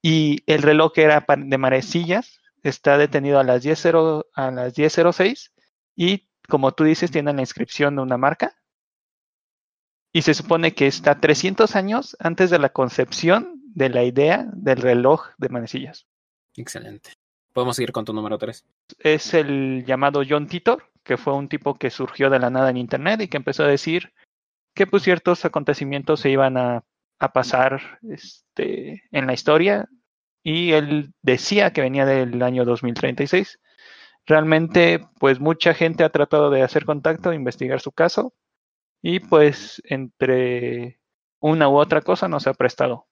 y 0.00 0.42
el 0.46 0.62
reloj 0.62 0.94
que 0.94 1.02
era 1.02 1.26
de 1.28 1.58
marecillas 1.58 2.40
está 2.62 2.96
detenido 2.96 3.38
a 3.38 3.44
las 3.44 3.62
10.0 3.62 4.28
a 4.32 4.50
las 4.50 4.74
10.06 4.74 5.52
y 5.94 6.30
como 6.48 6.72
tú 6.72 6.84
dices 6.84 7.10
tiene 7.10 7.34
la 7.34 7.42
inscripción 7.42 7.96
de 7.96 8.02
una 8.02 8.16
marca 8.16 8.56
y 10.10 10.22
se 10.22 10.32
supone 10.32 10.72
que 10.72 10.86
está 10.86 11.20
300 11.20 11.76
años 11.76 12.16
antes 12.18 12.48
de 12.48 12.58
la 12.58 12.70
concepción 12.70 13.60
de 13.74 13.90
la 13.90 14.04
idea 14.04 14.46
del 14.54 14.78
reloj 14.78 15.26
de 15.36 15.50
manecillas. 15.50 16.06
Excelente. 16.54 17.25
Podemos 17.56 17.76
seguir 17.76 17.90
con 17.90 18.04
tu 18.04 18.12
número 18.12 18.36
3. 18.36 18.66
Es 18.98 19.32
el 19.32 19.82
llamado 19.86 20.20
John 20.28 20.46
Titor, 20.46 20.90
que 21.02 21.16
fue 21.16 21.32
un 21.32 21.48
tipo 21.48 21.76
que 21.76 21.88
surgió 21.88 22.28
de 22.28 22.38
la 22.38 22.50
nada 22.50 22.68
en 22.68 22.76
Internet 22.76 23.22
y 23.22 23.28
que 23.28 23.38
empezó 23.38 23.64
a 23.64 23.66
decir 23.66 24.12
que 24.74 24.86
pues 24.86 25.04
ciertos 25.04 25.42
acontecimientos 25.46 26.20
se 26.20 26.28
iban 26.28 26.58
a, 26.58 26.84
pasar 27.32 27.98
este, 28.10 29.04
en 29.10 29.26
la 29.26 29.32
historia 29.32 29.88
y 30.42 30.72
él 30.72 31.14
decía 31.22 31.72
que 31.72 31.80
venía 31.80 32.04
del 32.04 32.42
año 32.42 32.66
2036. 32.66 33.58
Realmente 34.26 35.08
pues 35.18 35.40
mucha 35.40 35.72
gente 35.72 36.04
ha 36.04 36.10
tratado 36.10 36.50
de 36.50 36.60
hacer 36.60 36.84
contacto, 36.84 37.32
investigar 37.32 37.80
su 37.80 37.90
caso 37.90 38.34
y 39.00 39.20
pues 39.20 39.80
entre 39.86 41.00
una 41.40 41.70
u 41.70 41.78
otra 41.78 42.02
cosa 42.02 42.28
no 42.28 42.38
se 42.38 42.50
ha 42.50 42.52
prestado. 42.52 43.06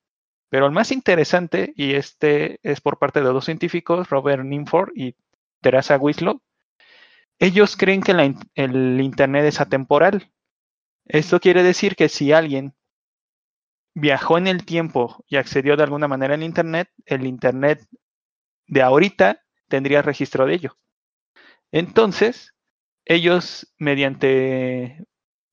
Pero 0.48 0.66
el 0.66 0.72
más 0.72 0.92
interesante, 0.92 1.72
y 1.76 1.94
este 1.94 2.58
es 2.62 2.80
por 2.80 2.98
parte 2.98 3.20
de 3.20 3.26
dos 3.26 3.44
científicos, 3.44 4.08
Robert 4.08 4.44
Ninford 4.44 4.90
y 4.94 5.16
Teresa 5.60 5.96
Winslow, 5.96 6.40
ellos 7.38 7.76
creen 7.76 8.02
que 8.02 8.14
la 8.14 8.32
el 8.54 9.00
Internet 9.00 9.44
es 9.46 9.60
atemporal. 9.60 10.30
Esto 11.06 11.40
quiere 11.40 11.62
decir 11.62 11.96
que 11.96 12.08
si 12.08 12.32
alguien 12.32 12.74
viajó 13.94 14.38
en 14.38 14.46
el 14.46 14.64
tiempo 14.64 15.24
y 15.28 15.36
accedió 15.36 15.76
de 15.76 15.82
alguna 15.84 16.08
manera 16.08 16.34
al 16.34 16.42
Internet, 16.42 16.90
el 17.06 17.26
Internet 17.26 17.86
de 18.66 18.82
ahorita 18.82 19.42
tendría 19.68 20.02
registro 20.02 20.46
de 20.46 20.54
ello. 20.54 20.76
Entonces, 21.72 22.54
ellos, 23.04 23.74
mediante 23.78 25.04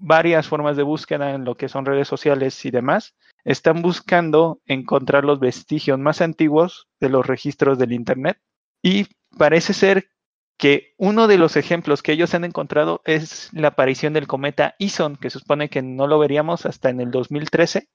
varias 0.02 0.48
formas 0.48 0.76
de 0.76 0.84
búsqueda 0.84 1.32
en 1.32 1.46
lo 1.46 1.56
que 1.56 1.70
son 1.70 1.86
redes 1.86 2.08
sociales 2.08 2.66
y 2.66 2.72
demás, 2.72 3.16
están 3.44 3.82
buscando 3.82 4.62
encontrar 4.66 5.24
los 5.24 5.40
vestigios 5.40 6.00
más 6.00 6.22
antiguos 6.22 6.88
de 7.00 7.10
los 7.10 7.26
registros 7.26 7.78
del 7.78 7.94
Internet. 7.94 8.38
Y 8.82 9.08
parece 9.38 9.74
ser 9.74 10.10
que 10.58 10.94
uno 10.98 11.28
de 11.28 11.38
los 11.38 11.56
ejemplos 11.56 12.04
que 12.04 12.12
ellos 12.12 12.34
han 12.34 12.44
encontrado 12.44 13.02
es 13.06 13.50
la 13.54 13.70
aparición 13.70 14.14
del 14.14 14.28
cometa 14.28 14.76
Ison, 14.80 15.16
que 15.16 15.30
se 15.30 15.40
supone 15.40 15.70
que 15.70 15.82
no 15.82 16.08
lo 16.08 16.20
veríamos 16.20 16.66
hasta 16.66 16.90
en 16.90 17.00
el 17.00 17.12
2013, 17.12 17.88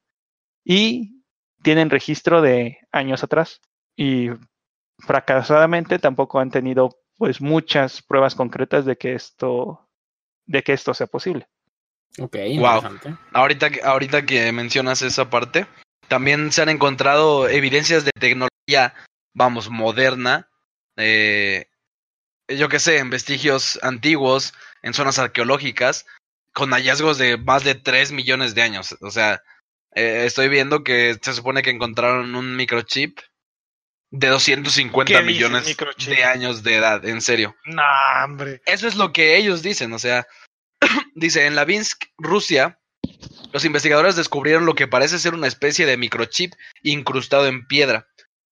y 0.65 1.23
tienen 1.63 1.91
registro 1.91 2.41
de 2.41 2.79
años 2.93 3.23
atrás. 3.25 3.61
Y 3.97 4.31
fracasadamente 4.99 5.99
tampoco 5.99 6.39
han 6.39 6.51
tenido 6.51 6.91
pues 7.17 7.41
muchas 7.41 8.03
pruebas 8.03 8.35
concretas 8.35 8.85
de 8.85 8.97
que 8.97 9.15
esto 9.15 9.89
de 10.47 10.63
que 10.63 10.73
esto 10.73 10.95
sea 10.95 11.07
posible. 11.09 11.49
Ok, 12.19 12.35
Wow. 12.37 12.77
interesante. 12.77 13.15
Ahorita, 13.33 13.71
que- 13.71 13.83
ahorita 13.83 14.25
que 14.27 14.51
mencionas 14.53 15.03
esa 15.03 15.29
parte, 15.31 15.67
también 16.09 16.53
se 16.53 16.63
han 16.63 16.69
encontrado 16.69 17.49
evidencias 17.49 18.05
de 18.05 18.11
tecnología, 18.19 18.95
vamos, 19.35 19.69
moderna, 19.71 20.49
eh, 20.97 21.67
yo 22.49 22.69
qué 22.69 22.79
sé, 22.79 22.99
en 22.99 23.11
vestigios 23.11 23.79
antiguos, 23.83 24.55
en 24.83 24.95
zonas 24.95 25.19
arqueológicas, 25.19 26.07
con 26.53 26.71
hallazgos 26.73 27.19
de 27.19 27.37
más 27.37 27.65
de 27.65 27.75
3 27.75 28.13
millones 28.13 28.55
de 28.55 28.63
años. 28.63 28.97
O 29.03 29.11
sea, 29.11 29.43
eh, 29.95 30.23
estoy 30.27 30.49
viendo 30.49 30.85
que 30.85 31.19
se 31.21 31.35
supone 31.35 31.63
que 31.63 31.71
encontraron 31.71 32.35
un 32.35 32.57
microchip 32.57 33.19
de 34.11 34.29
250 34.29 35.13
¿Qué 35.13 35.19
dices, 35.27 35.35
millones 35.35 35.67
microchip? 35.67 36.09
de 36.09 36.25
años 36.25 36.63
de 36.63 36.77
edad, 36.77 37.05
en 37.05 37.21
serio. 37.21 37.57
No, 37.65 37.83
hombre. 38.25 38.63
Eso 38.65 38.87
es 38.89 38.95
lo 38.95 39.13
que 39.13 39.37
ellos 39.37 39.63
dicen, 39.63 39.93
o 39.93 39.99
sea, 39.99 40.27
dice, 41.15 41.47
en 41.47 41.55
Lavinsk, 41.55 42.05
Rusia, 42.19 42.81
los 43.53 43.65
investigadores 43.65 44.17
descubrieron 44.17 44.67
lo 44.67 44.75
que 44.75 44.89
parece 44.89 45.19
ser 45.19 45.35
una 45.35 45.47
especie 45.47 45.87
de 45.87 45.97
microchip 45.97 46.53
incrustado 46.83 47.47
en 47.47 47.67
piedra. 47.67 48.09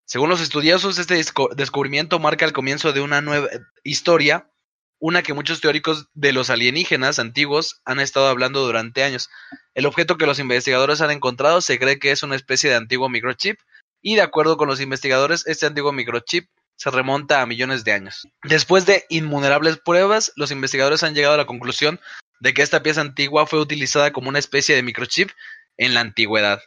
Según 0.06 0.28
los 0.28 0.40
estudiosos, 0.40 0.98
este 0.98 1.22
descubrimiento 1.56 2.18
marca 2.18 2.44
el 2.44 2.52
comienzo 2.52 2.92
de 2.92 3.00
una 3.00 3.20
nueva 3.20 3.48
historia, 3.82 4.50
una 4.98 5.22
que 5.22 5.34
muchos 5.34 5.60
teóricos 5.60 6.08
de 6.14 6.32
los 6.32 6.50
alienígenas 6.50 7.18
antiguos 7.18 7.80
han 7.84 8.00
estado 8.00 8.28
hablando 8.28 8.64
durante 8.64 9.02
años. 9.02 9.30
El 9.74 9.86
objeto 9.86 10.16
que 10.16 10.26
los 10.26 10.38
investigadores 10.38 11.00
han 11.00 11.10
encontrado 11.10 11.60
se 11.60 11.78
cree 11.78 11.98
que 11.98 12.10
es 12.10 12.22
una 12.22 12.36
especie 12.36 12.70
de 12.70 12.76
antiguo 12.76 13.08
microchip, 13.08 13.58
y 14.02 14.16
de 14.16 14.22
acuerdo 14.22 14.56
con 14.56 14.68
los 14.68 14.80
investigadores, 14.80 15.46
este 15.46 15.66
antiguo 15.66 15.92
microchip 15.92 16.48
se 16.76 16.90
remonta 16.90 17.40
a 17.40 17.46
millones 17.46 17.84
de 17.84 17.92
años. 17.92 18.28
Después 18.42 18.84
de 18.84 19.04
innumerables 19.08 19.78
pruebas, 19.78 20.32
los 20.36 20.50
investigadores 20.50 21.02
han 21.02 21.14
llegado 21.14 21.34
a 21.34 21.38
la 21.38 21.46
conclusión 21.46 22.00
de 22.44 22.52
que 22.52 22.60
esta 22.60 22.82
pieza 22.82 23.00
antigua 23.00 23.46
fue 23.46 23.58
utilizada 23.58 24.12
como 24.12 24.28
una 24.28 24.38
especie 24.38 24.74
de 24.76 24.82
microchip 24.82 25.30
en 25.78 25.94
la 25.94 26.00
antigüedad. 26.00 26.60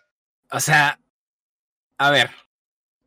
O 0.49 0.59
sea, 0.59 0.99
a 1.99 2.09
ver, 2.09 2.31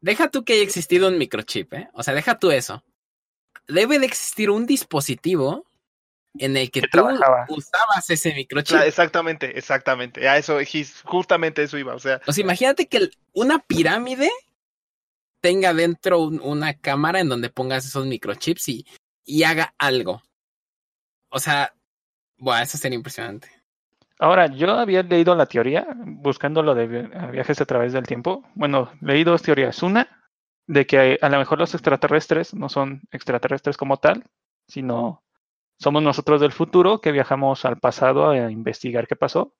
deja 0.00 0.30
tú 0.30 0.44
que 0.44 0.52
haya 0.52 0.62
existido 0.62 1.08
un 1.08 1.18
microchip, 1.18 1.72
¿eh? 1.74 1.88
O 1.94 2.04
sea, 2.04 2.14
deja 2.14 2.38
tú 2.38 2.52
eso. 2.52 2.84
Debe 3.66 3.98
de 3.98 4.06
existir 4.06 4.50
un 4.50 4.66
dispositivo 4.66 5.66
en 6.38 6.56
el 6.56 6.70
que 6.70 6.82
Que 6.82 6.86
tú 6.86 6.98
trabajaba. 6.98 7.46
usabas 7.48 8.08
ese 8.08 8.32
microchip. 8.34 8.76
Exactamente, 8.84 9.58
exactamente. 9.58 10.28
A 10.28 10.38
eso, 10.38 10.58
justamente 11.04 11.64
eso 11.64 11.76
iba. 11.76 11.92
O 11.96 11.98
sea, 11.98 12.20
O 12.28 12.32
sea, 12.32 12.44
imagínate 12.44 12.86
que 12.86 12.98
el- 12.98 13.18
una 13.32 13.58
pirámide 13.58 14.30
tenga 15.40 15.74
dentro 15.74 16.20
un- 16.20 16.40
una 16.40 16.74
cámara 16.78 17.18
en 17.18 17.28
donde 17.28 17.50
pongas 17.50 17.84
esos 17.84 18.06
microchips 18.06 18.68
y, 18.68 18.86
y 19.24 19.42
haga 19.42 19.74
algo. 19.76 20.22
O 21.30 21.40
sea, 21.40 21.74
bueno, 22.40 22.62
eso 22.62 22.78
sería 22.78 22.96
impresionante. 22.96 23.48
Ahora, 24.18 24.48
yo 24.48 24.70
había 24.72 25.02
leído 25.02 25.34
la 25.34 25.46
teoría, 25.46 25.86
buscando 25.96 26.62
lo 26.62 26.74
de 26.74 26.86
viajes 27.32 27.60
a 27.60 27.64
través 27.64 27.92
del 27.92 28.06
tiempo. 28.06 28.44
Bueno, 28.54 28.90
leí 29.00 29.24
dos 29.24 29.42
teorías. 29.42 29.82
Una, 29.82 30.20
de 30.66 30.86
que 30.86 31.18
a 31.20 31.28
lo 31.28 31.38
mejor 31.38 31.58
los 31.58 31.74
extraterrestres 31.74 32.54
no 32.54 32.68
son 32.68 33.02
extraterrestres 33.10 33.76
como 33.76 33.96
tal, 33.96 34.24
sino 34.68 35.22
somos 35.78 36.02
nosotros 36.02 36.40
del 36.40 36.52
futuro 36.52 37.00
que 37.00 37.12
viajamos 37.12 37.64
al 37.64 37.78
pasado 37.78 38.30
a 38.30 38.50
investigar 38.50 39.06
qué 39.06 39.16
pasó. 39.16 39.54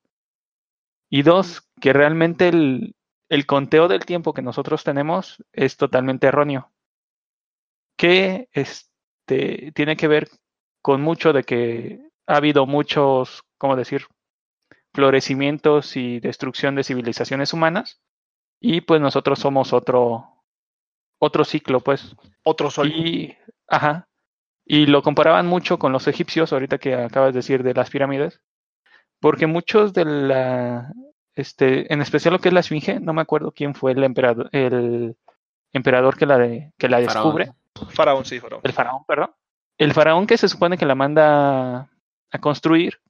Y 1.09 1.23
dos, 1.23 1.67
que 1.81 1.93
realmente 1.93 2.49
el, 2.49 2.95
el 3.29 3.45
conteo 3.45 3.87
del 3.87 4.05
tiempo 4.05 4.33
que 4.33 4.41
nosotros 4.41 4.83
tenemos 4.83 5.43
es 5.53 5.77
totalmente 5.77 6.27
erróneo. 6.27 6.71
Que 7.97 8.47
este, 8.51 9.71
tiene 9.73 9.95
que 9.95 10.07
ver 10.07 10.29
con 10.81 11.01
mucho 11.01 11.33
de 11.33 11.43
que 11.43 12.10
ha 12.31 12.37
habido 12.37 12.65
muchos, 12.65 13.43
¿cómo 13.57 13.75
decir? 13.75 14.05
florecimientos 14.93 15.95
y 15.95 16.19
destrucción 16.19 16.75
de 16.75 16.83
civilizaciones 16.83 17.53
humanas 17.53 18.01
y 18.59 18.81
pues 18.81 19.01
nosotros 19.01 19.39
somos 19.39 19.73
otro 19.73 20.43
otro 21.19 21.45
ciclo 21.45 21.79
pues 21.79 22.15
otro 22.43 22.69
sol. 22.69 22.91
y 22.91 23.37
ajá 23.67 24.09
y 24.65 24.85
lo 24.85 25.01
comparaban 25.01 25.47
mucho 25.47 25.79
con 25.79 25.91
los 25.91 26.07
egipcios 26.07 26.51
ahorita 26.51 26.77
que 26.77 26.93
acabas 26.95 27.33
de 27.33 27.39
decir 27.39 27.63
de 27.63 27.73
las 27.73 27.89
pirámides 27.89 28.41
porque 29.19 29.47
muchos 29.47 29.93
de 29.93 30.05
la 30.05 30.91
este 31.35 31.91
en 31.93 32.01
especial 32.01 32.33
lo 32.33 32.39
que 32.39 32.49
es 32.49 32.53
la 32.53 32.59
esfinge 32.59 32.99
no 32.99 33.13
me 33.13 33.21
acuerdo 33.21 33.53
quién 33.53 33.73
fue 33.75 33.93
el 33.93 34.03
emperador 34.03 34.49
el 34.51 35.15
emperador 35.71 36.17
que 36.17 36.25
la 36.25 36.37
de, 36.37 36.73
que 36.77 36.89
la 36.89 36.97
Faraón. 36.97 37.37
descubre 37.37 37.53
Faraón, 37.89 38.25
sí, 38.25 38.39
faraón. 38.39 38.61
el 38.65 38.73
faraón, 38.73 39.05
perdón. 39.05 39.31
El 39.77 39.93
faraón 39.93 40.27
que 40.27 40.37
se 40.37 40.49
supone 40.49 40.77
que 40.77 40.85
la 40.85 40.93
manda 40.93 41.89
a 42.31 42.39
construir, 42.39 43.01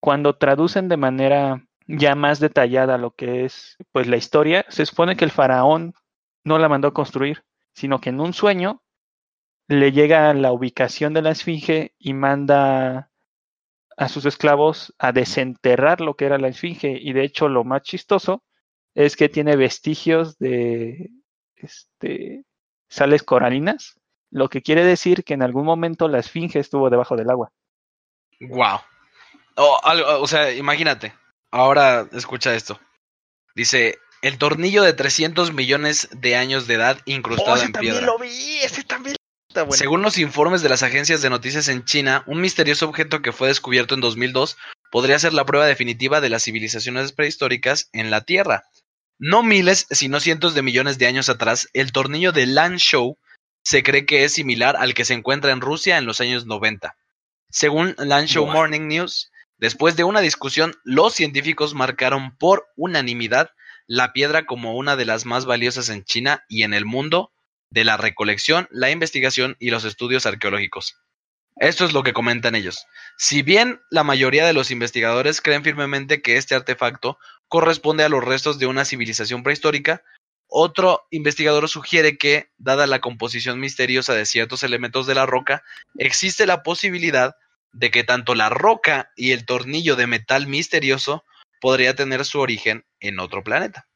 cuando 0.00 0.36
traducen 0.36 0.88
de 0.88 0.96
manera 0.96 1.66
ya 1.86 2.14
más 2.14 2.40
detallada 2.40 2.98
lo 2.98 3.12
que 3.12 3.44
es 3.44 3.76
pues 3.92 4.06
la 4.06 4.16
historia, 4.16 4.64
se 4.68 4.86
supone 4.86 5.16
que 5.16 5.24
el 5.24 5.30
faraón 5.30 5.94
no 6.44 6.58
la 6.58 6.68
mandó 6.68 6.88
a 6.88 6.94
construir, 6.94 7.44
sino 7.74 8.00
que 8.00 8.10
en 8.10 8.20
un 8.20 8.32
sueño 8.32 8.82
le 9.68 9.92
llega 9.92 10.32
la 10.34 10.52
ubicación 10.52 11.14
de 11.14 11.22
la 11.22 11.30
esfinge 11.30 11.94
y 11.98 12.14
manda 12.14 13.10
a 13.96 14.08
sus 14.08 14.24
esclavos 14.24 14.94
a 14.98 15.12
desenterrar 15.12 16.00
lo 16.00 16.14
que 16.14 16.24
era 16.24 16.38
la 16.38 16.48
esfinge 16.48 16.98
y 17.00 17.12
de 17.12 17.24
hecho 17.24 17.48
lo 17.48 17.64
más 17.64 17.82
chistoso 17.82 18.42
es 18.94 19.16
que 19.16 19.28
tiene 19.28 19.56
vestigios 19.56 20.38
de 20.38 21.10
este, 21.56 22.44
sales 22.88 23.22
coralinas, 23.22 24.00
lo 24.30 24.48
que 24.48 24.62
quiere 24.62 24.84
decir 24.84 25.24
que 25.24 25.34
en 25.34 25.42
algún 25.42 25.64
momento 25.64 26.08
la 26.08 26.18
esfinge 26.18 26.58
estuvo 26.58 26.90
debajo 26.90 27.16
del 27.16 27.30
agua. 27.30 27.52
Wow. 28.40 28.80
O, 29.56 29.80
algo- 29.84 30.20
o 30.20 30.26
sea, 30.26 30.52
imagínate. 30.52 31.14
Ahora 31.50 32.08
escucha 32.12 32.54
esto. 32.54 32.80
Dice, 33.54 33.98
el 34.22 34.38
tornillo 34.38 34.82
de 34.82 34.92
300 34.92 35.52
millones 35.52 36.08
de 36.12 36.36
años 36.36 36.66
de 36.66 36.74
edad 36.74 36.98
Oh, 36.98 37.02
incrustado 37.06 37.56
ese 37.56 37.66
en 37.66 37.72
también 37.72 37.94
piedra. 37.94 38.06
lo 38.06 38.18
vi, 38.18 38.58
ese 38.62 38.84
también 38.84 39.16
está 39.48 39.62
bueno. 39.64 39.76
Según 39.76 40.02
los 40.02 40.18
informes 40.18 40.62
de 40.62 40.68
las 40.68 40.82
agencias 40.82 41.20
de 41.22 41.30
noticias 41.30 41.68
en 41.68 41.84
China, 41.84 42.22
un 42.26 42.40
misterioso 42.40 42.88
objeto 42.88 43.20
que 43.22 43.32
fue 43.32 43.48
descubierto 43.48 43.94
en 43.94 44.00
2002 44.00 44.56
podría 44.92 45.18
ser 45.18 45.32
la 45.34 45.44
prueba 45.44 45.66
definitiva 45.66 46.20
de 46.20 46.30
las 46.30 46.44
civilizaciones 46.44 47.12
prehistóricas 47.12 47.88
en 47.92 48.10
la 48.10 48.22
Tierra. 48.22 48.64
No 49.18 49.42
miles, 49.42 49.86
sino 49.90 50.18
cientos 50.20 50.54
de 50.54 50.62
millones 50.62 50.96
de 50.98 51.06
años 51.06 51.28
atrás, 51.28 51.68
el 51.74 51.92
tornillo 51.92 52.32
de 52.32 52.46
Lanzhou 52.46 53.18
se 53.64 53.82
cree 53.82 54.06
que 54.06 54.24
es 54.24 54.32
similar 54.32 54.76
al 54.76 54.94
que 54.94 55.04
se 55.04 55.12
encuentra 55.14 55.52
en 55.52 55.60
Rusia 55.60 55.98
en 55.98 56.06
los 56.06 56.20
años 56.22 56.46
90. 56.46 56.96
Según 57.50 57.94
Buah. 57.98 58.52
Morning 58.52 58.88
News, 58.88 59.32
después 59.58 59.96
de 59.96 60.04
una 60.04 60.20
discusión, 60.20 60.74
los 60.84 61.14
científicos 61.14 61.74
marcaron 61.74 62.36
por 62.36 62.68
unanimidad 62.76 63.50
la 63.86 64.12
piedra 64.12 64.46
como 64.46 64.76
una 64.76 64.94
de 64.94 65.04
las 65.04 65.26
más 65.26 65.46
valiosas 65.46 65.88
en 65.88 66.04
China 66.04 66.44
y 66.48 66.62
en 66.62 66.74
el 66.74 66.84
mundo 66.84 67.32
de 67.70 67.84
la 67.84 67.96
recolección, 67.96 68.68
la 68.70 68.90
investigación 68.90 69.56
y 69.58 69.70
los 69.70 69.84
estudios 69.84 70.26
arqueológicos. 70.26 70.96
Esto 71.56 71.84
es 71.84 71.92
lo 71.92 72.04
que 72.04 72.12
comentan 72.12 72.54
ellos. 72.54 72.86
Si 73.18 73.42
bien 73.42 73.80
la 73.90 74.04
mayoría 74.04 74.46
de 74.46 74.52
los 74.52 74.70
investigadores 74.70 75.40
creen 75.40 75.64
firmemente 75.64 76.22
que 76.22 76.36
este 76.36 76.54
artefacto 76.54 77.18
corresponde 77.48 78.04
a 78.04 78.08
los 78.08 78.24
restos 78.24 78.58
de 78.60 78.66
una 78.66 78.84
civilización 78.84 79.42
prehistórica, 79.42 80.02
otro 80.50 81.06
investigador 81.10 81.68
sugiere 81.68 82.18
que, 82.18 82.50
dada 82.58 82.86
la 82.86 83.00
composición 83.00 83.60
misteriosa 83.60 84.14
de 84.14 84.26
ciertos 84.26 84.62
elementos 84.62 85.06
de 85.06 85.14
la 85.14 85.24
roca, 85.24 85.62
existe 85.96 86.44
la 86.44 86.62
posibilidad 86.62 87.36
de 87.72 87.90
que 87.90 88.04
tanto 88.04 88.34
la 88.34 88.48
roca 88.48 89.12
y 89.16 89.30
el 89.30 89.46
tornillo 89.46 89.96
de 89.96 90.08
metal 90.08 90.48
misterioso 90.48 91.24
podría 91.60 91.94
tener 91.94 92.24
su 92.24 92.40
origen 92.40 92.84
en 92.98 93.20
otro 93.20 93.44
planeta. 93.44 93.86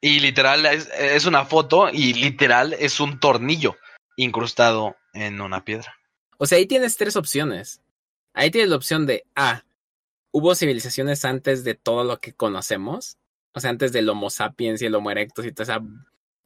Y 0.00 0.20
literal 0.20 0.66
es, 0.66 1.24
una 1.24 1.46
foto 1.46 1.88
y 1.90 2.12
literal 2.12 2.74
es 2.74 3.00
un 3.00 3.18
tornillo 3.18 3.76
incrustado 4.16 4.96
en 5.14 5.40
una 5.40 5.64
piedra. 5.64 5.96
O 6.38 6.46
sea, 6.46 6.58
ahí 6.58 6.66
tienes 6.66 6.96
tres 6.96 7.16
opciones. 7.16 7.80
Ahí 8.34 8.50
tienes 8.50 8.68
la 8.68 8.76
opción 8.76 9.06
de 9.06 9.24
A. 9.34 9.64
Hubo 10.32 10.54
civilizaciones 10.54 11.24
antes 11.24 11.64
de 11.64 11.74
todo 11.74 12.04
lo 12.04 12.20
que 12.20 12.34
conocemos. 12.34 13.16
O 13.56 13.60
sea, 13.60 13.70
antes 13.70 13.90
del 13.90 14.06
Homo 14.10 14.28
sapiens 14.28 14.82
y 14.82 14.86
el 14.86 14.94
Homo 14.94 15.10
erectus 15.10 15.46
y 15.46 15.50
toda 15.52 15.62
esa, 15.76 15.84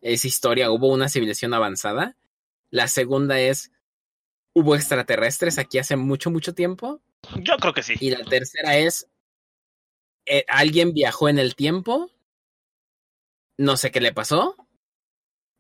esa 0.01 0.27
historia, 0.29 0.71
hubo 0.71 0.87
una 0.89 1.09
civilización 1.09 1.53
avanzada. 1.53 2.17
La 2.71 2.87
segunda 2.87 3.41
es, 3.41 3.73
hubo 4.55 4.77
extraterrestres 4.77 5.59
aquí 5.59 5.79
hace 5.79 5.97
mucho, 5.97 6.31
mucho 6.31 6.55
tiempo. 6.55 7.01
Yo 7.41 7.57
creo 7.57 7.75
que 7.75 7.83
sí. 7.83 7.95
Y 7.99 8.11
la 8.11 8.23
tercera 8.25 8.77
es, 8.77 9.09
eh, 10.25 10.45
alguien 10.47 10.93
viajó 10.95 11.29
en 11.29 11.41
el 11.41 11.57
tiempo. 11.57 12.13
No 13.59 13.77
sé 13.77 13.91
qué 13.91 14.01
le 14.01 14.13
pasó, 14.15 14.55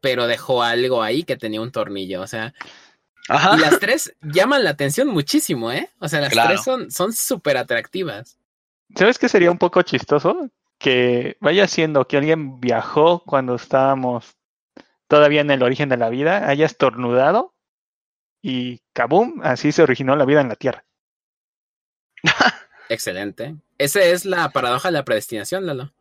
pero 0.00 0.28
dejó 0.28 0.62
algo 0.62 1.02
ahí 1.02 1.24
que 1.24 1.36
tenía 1.36 1.60
un 1.60 1.72
tornillo. 1.72 2.22
O 2.22 2.28
sea, 2.28 2.54
Ajá. 3.28 3.56
y 3.56 3.60
las 3.60 3.80
tres 3.80 4.14
llaman 4.22 4.62
la 4.62 4.70
atención 4.70 5.08
muchísimo, 5.08 5.72
¿eh? 5.72 5.90
O 5.98 6.08
sea, 6.08 6.20
las 6.20 6.30
Claro. 6.32 6.50
tres 6.50 6.62
son 6.62 6.92
son 6.92 7.12
súper 7.12 7.56
atractivas. 7.56 8.38
¿Sabes 8.94 9.18
qué 9.18 9.28
sería 9.28 9.50
un 9.50 9.58
poco 9.58 9.82
chistoso? 9.82 10.48
Que 10.80 11.36
vaya 11.40 11.68
siendo 11.68 12.08
que 12.08 12.16
alguien 12.16 12.58
viajó 12.58 13.22
cuando 13.24 13.54
estábamos 13.54 14.36
todavía 15.06 15.42
en 15.42 15.50
el 15.50 15.62
origen 15.62 15.90
de 15.90 15.98
la 15.98 16.08
vida, 16.08 16.48
haya 16.48 16.64
estornudado 16.64 17.54
y 18.40 18.80
¡kabum! 18.94 19.40
Así 19.42 19.72
se 19.72 19.82
originó 19.82 20.16
la 20.16 20.24
vida 20.24 20.40
en 20.40 20.48
la 20.48 20.56
Tierra. 20.56 20.84
Excelente. 22.88 23.56
Esa 23.76 24.02
es 24.02 24.24
la 24.24 24.48
paradoja 24.48 24.88
de 24.88 24.92
la 24.92 25.04
predestinación, 25.04 25.66
Lalo. 25.66 25.92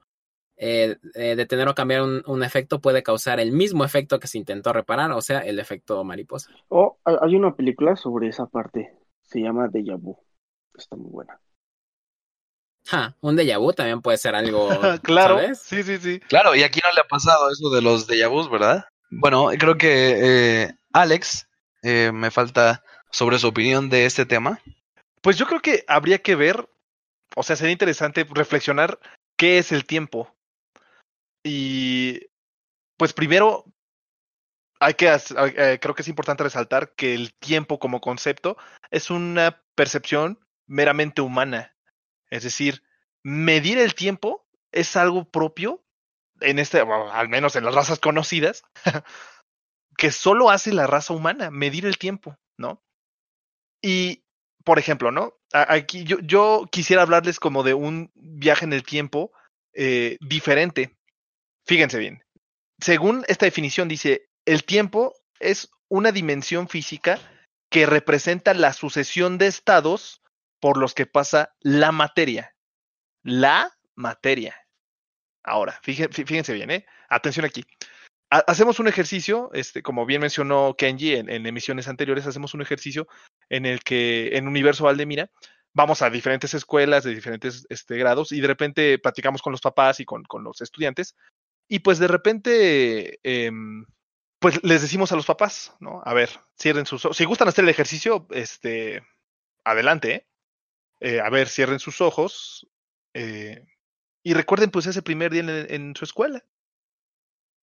Eh, 0.55 0.97
eh, 1.13 1.35
detener 1.35 1.67
o 1.67 1.75
cambiar 1.75 2.01
un, 2.01 2.23
un 2.25 2.43
efecto 2.43 2.81
puede 2.81 3.03
causar 3.03 3.39
el 3.39 3.51
mismo 3.51 3.83
efecto 3.85 4.19
que 4.19 4.27
se 4.27 4.37
intentó 4.37 4.73
reparar, 4.73 5.11
o 5.11 5.21
sea, 5.21 5.39
el 5.39 5.59
efecto 5.59 6.03
mariposa. 6.03 6.51
Oh, 6.69 6.97
hay 7.03 7.15
hay 7.21 7.35
una 7.35 7.55
película 7.55 7.95
sobre 7.95 8.27
esa 8.27 8.45
parte. 8.45 8.93
Se 9.21 9.41
llama 9.41 9.67
Deja 9.67 9.95
Vu. 9.95 10.17
Está 10.73 10.95
muy 10.95 11.11
buena. 11.11 11.39
Ja, 12.89 13.15
un 13.21 13.35
déjà 13.35 13.59
vu 13.59 13.71
también 13.71 14.01
puede 14.01 14.17
ser 14.17 14.33
algo. 14.33 14.67
claro. 15.03 15.37
¿sabes? 15.37 15.61
Sí, 15.61 15.83
sí, 15.83 15.97
sí. 15.99 16.19
Claro, 16.21 16.55
y 16.55 16.63
aquí 16.63 16.79
no 16.83 16.91
le 16.93 17.01
ha 17.01 17.07
pasado 17.07 17.51
eso 17.51 17.69
de 17.69 17.83
los 17.83 18.07
déjà 18.07 18.27
vus, 18.27 18.49
¿verdad? 18.49 18.85
Bueno, 19.11 19.49
creo 19.59 19.77
que 19.77 20.63
eh, 20.63 20.73
Alex, 20.91 21.47
eh, 21.83 22.11
me 22.11 22.31
falta 22.31 22.83
sobre 23.11 23.37
su 23.37 23.47
opinión 23.47 23.89
de 23.89 24.05
este 24.05 24.25
tema. 24.25 24.59
Pues 25.21 25.37
yo 25.37 25.45
creo 25.45 25.61
que 25.61 25.83
habría 25.87 26.19
que 26.19 26.35
ver, 26.35 26.67
o 27.35 27.43
sea, 27.43 27.55
sería 27.55 27.73
interesante 27.73 28.25
reflexionar 28.29 28.99
qué 29.37 29.59
es 29.59 29.71
el 29.71 29.85
tiempo. 29.85 30.35
Y 31.43 32.21
pues 32.97 33.13
primero 33.13 33.65
hay 34.79 34.95
que 34.95 35.07
eh, 35.07 35.79
creo 35.79 35.93
que 35.93 36.01
es 36.01 36.07
importante 36.07 36.43
resaltar 36.43 36.93
que 36.95 37.13
el 37.13 37.33
tiempo 37.33 37.77
como 37.77 38.01
concepto 38.01 38.57
es 38.89 39.11
una 39.11 39.61
percepción 39.75 40.39
meramente 40.65 41.21
humana. 41.21 41.75
Es 42.29 42.43
decir, 42.43 42.83
medir 43.23 43.77
el 43.77 43.95
tiempo 43.95 44.45
es 44.71 44.95
algo 44.95 45.29
propio 45.29 45.83
en 46.41 46.59
este, 46.59 46.79
al 46.79 47.29
menos 47.29 47.55
en 47.55 47.65
las 47.65 47.75
razas 47.75 47.99
conocidas, 47.99 48.63
que 49.97 50.11
solo 50.11 50.49
hace 50.49 50.71
la 50.71 50.87
raza 50.87 51.13
humana, 51.13 51.51
medir 51.51 51.85
el 51.85 51.97
tiempo, 51.97 52.37
¿no? 52.57 52.81
Y, 53.81 54.23
por 54.63 54.79
ejemplo, 54.79 55.11
¿no? 55.11 55.33
Aquí 55.51 56.03
yo, 56.03 56.19
yo 56.19 56.67
quisiera 56.71 57.01
hablarles 57.01 57.39
como 57.39 57.63
de 57.63 57.73
un 57.73 58.11
viaje 58.15 58.65
en 58.65 58.73
el 58.73 58.83
tiempo 58.83 59.31
eh, 59.73 60.17
diferente. 60.21 60.97
Fíjense 61.65 61.97
bien. 61.97 62.23
Según 62.79 63.25
esta 63.27 63.45
definición 63.45 63.87
dice, 63.87 64.29
el 64.45 64.63
tiempo 64.63 65.13
es 65.39 65.69
una 65.89 66.11
dimensión 66.11 66.69
física 66.69 67.19
que 67.69 67.85
representa 67.85 68.53
la 68.53 68.73
sucesión 68.73 69.37
de 69.37 69.47
estados 69.47 70.18
por 70.59 70.77
los 70.77 70.93
que 70.93 71.05
pasa 71.05 71.55
la 71.59 71.91
materia. 71.91 72.55
La 73.23 73.71
materia. 73.95 74.55
Ahora, 75.43 75.79
fíjense, 75.83 76.53
bien, 76.53 76.71
¿eh? 76.71 76.85
Atención 77.09 77.45
aquí. 77.45 77.63
Ha- 78.29 78.43
Hacemos 78.47 78.79
un 78.79 78.87
ejercicio, 78.87 79.49
este, 79.53 79.81
como 79.81 80.05
bien 80.05 80.21
mencionó 80.21 80.75
Kenji 80.77 81.15
en, 81.15 81.45
emisiones 81.45 81.87
anteriores, 81.87 82.27
hacemos 82.27 82.53
un 82.53 82.61
ejercicio 82.61 83.07
en 83.49 83.65
el 83.65 83.81
que 83.81 84.37
en 84.37 84.47
Universo 84.47 84.83
Valdemira 84.83 85.31
vamos 85.73 86.01
a 86.01 86.09
diferentes 86.09 86.53
escuelas 86.53 87.03
de 87.03 87.15
diferentes 87.15 87.65
este, 87.69 87.97
grados 87.97 88.31
y 88.31 88.41
de 88.41 88.47
repente 88.47 88.99
platicamos 88.99 89.41
con 89.41 89.51
los 89.51 89.61
papás 89.61 89.99
y 89.99 90.05
con, 90.05 90.23
con 90.23 90.43
los 90.43 90.61
estudiantes 90.61 91.15
y 91.67 91.79
pues 91.79 91.99
de 91.99 92.07
repente 92.07 93.19
em, 93.23 93.85
pues 94.39 94.63
les 94.63 94.81
decimos 94.81 95.11
a 95.11 95.15
los 95.15 95.25
papás, 95.25 95.75
¿no? 95.79 96.01
A 96.05 96.13
ver, 96.13 96.29
cierren 96.59 96.85
sus 96.85 97.05
ojos. 97.05 97.17
Si 97.17 97.25
gustan 97.25 97.47
hacer 97.47 97.63
el 97.63 97.69
ejercicio, 97.69 98.27
este, 98.31 99.03
adelante, 99.63 100.13
¿eh? 100.13 100.27
Eh, 100.99 101.21
a 101.21 101.29
ver, 101.29 101.47
cierren 101.47 101.79
sus 101.79 102.01
ojos 102.01 102.67
eh, 103.13 103.65
y 104.23 104.33
recuerden 104.33 104.69
pues 104.69 104.85
ese 104.85 105.01
primer 105.01 105.31
día 105.31 105.41
en, 105.41 105.49
en 105.49 105.95
su 105.95 106.05
escuela. 106.05 106.43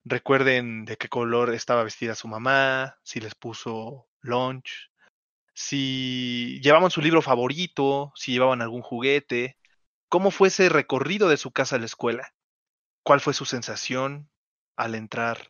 Recuerden 0.05 0.85
de 0.85 0.97
qué 0.97 1.09
color 1.09 1.53
estaba 1.53 1.85
vestida 1.85 2.15
su 2.15 2.29
mamá, 2.29 2.99
si 3.03 3.21
les 3.21 3.35
puso 3.35 4.09
lunch, 4.21 4.91
si 5.53 6.61
llevaban 6.63 6.91
su 6.91 7.01
libro 7.01 7.23
favorito, 7.23 8.13
si 8.15 8.33
llevaban 8.33 8.63
algún 8.63 8.83
juguete, 8.83 9.59
cómo 10.09 10.31
fue 10.31 10.49
ese 10.49 10.69
recorrido 10.69 11.29
de 11.29 11.39
su 11.39 11.51
casa 11.51 11.77
a 11.77 11.79
la 11.79 11.87
escuela, 11.87 12.35
cuál 13.03 13.21
fue 13.21 13.35
su 13.35 13.47
sensación 13.47 14.31
al 14.77 14.95
entrar, 14.95 15.49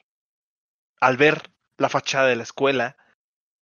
al 1.01 1.16
ver 1.16 1.51
la 1.77 1.88
fachada 1.88 2.29
de 2.29 2.37
la 2.37 2.44
escuela, 2.44 2.96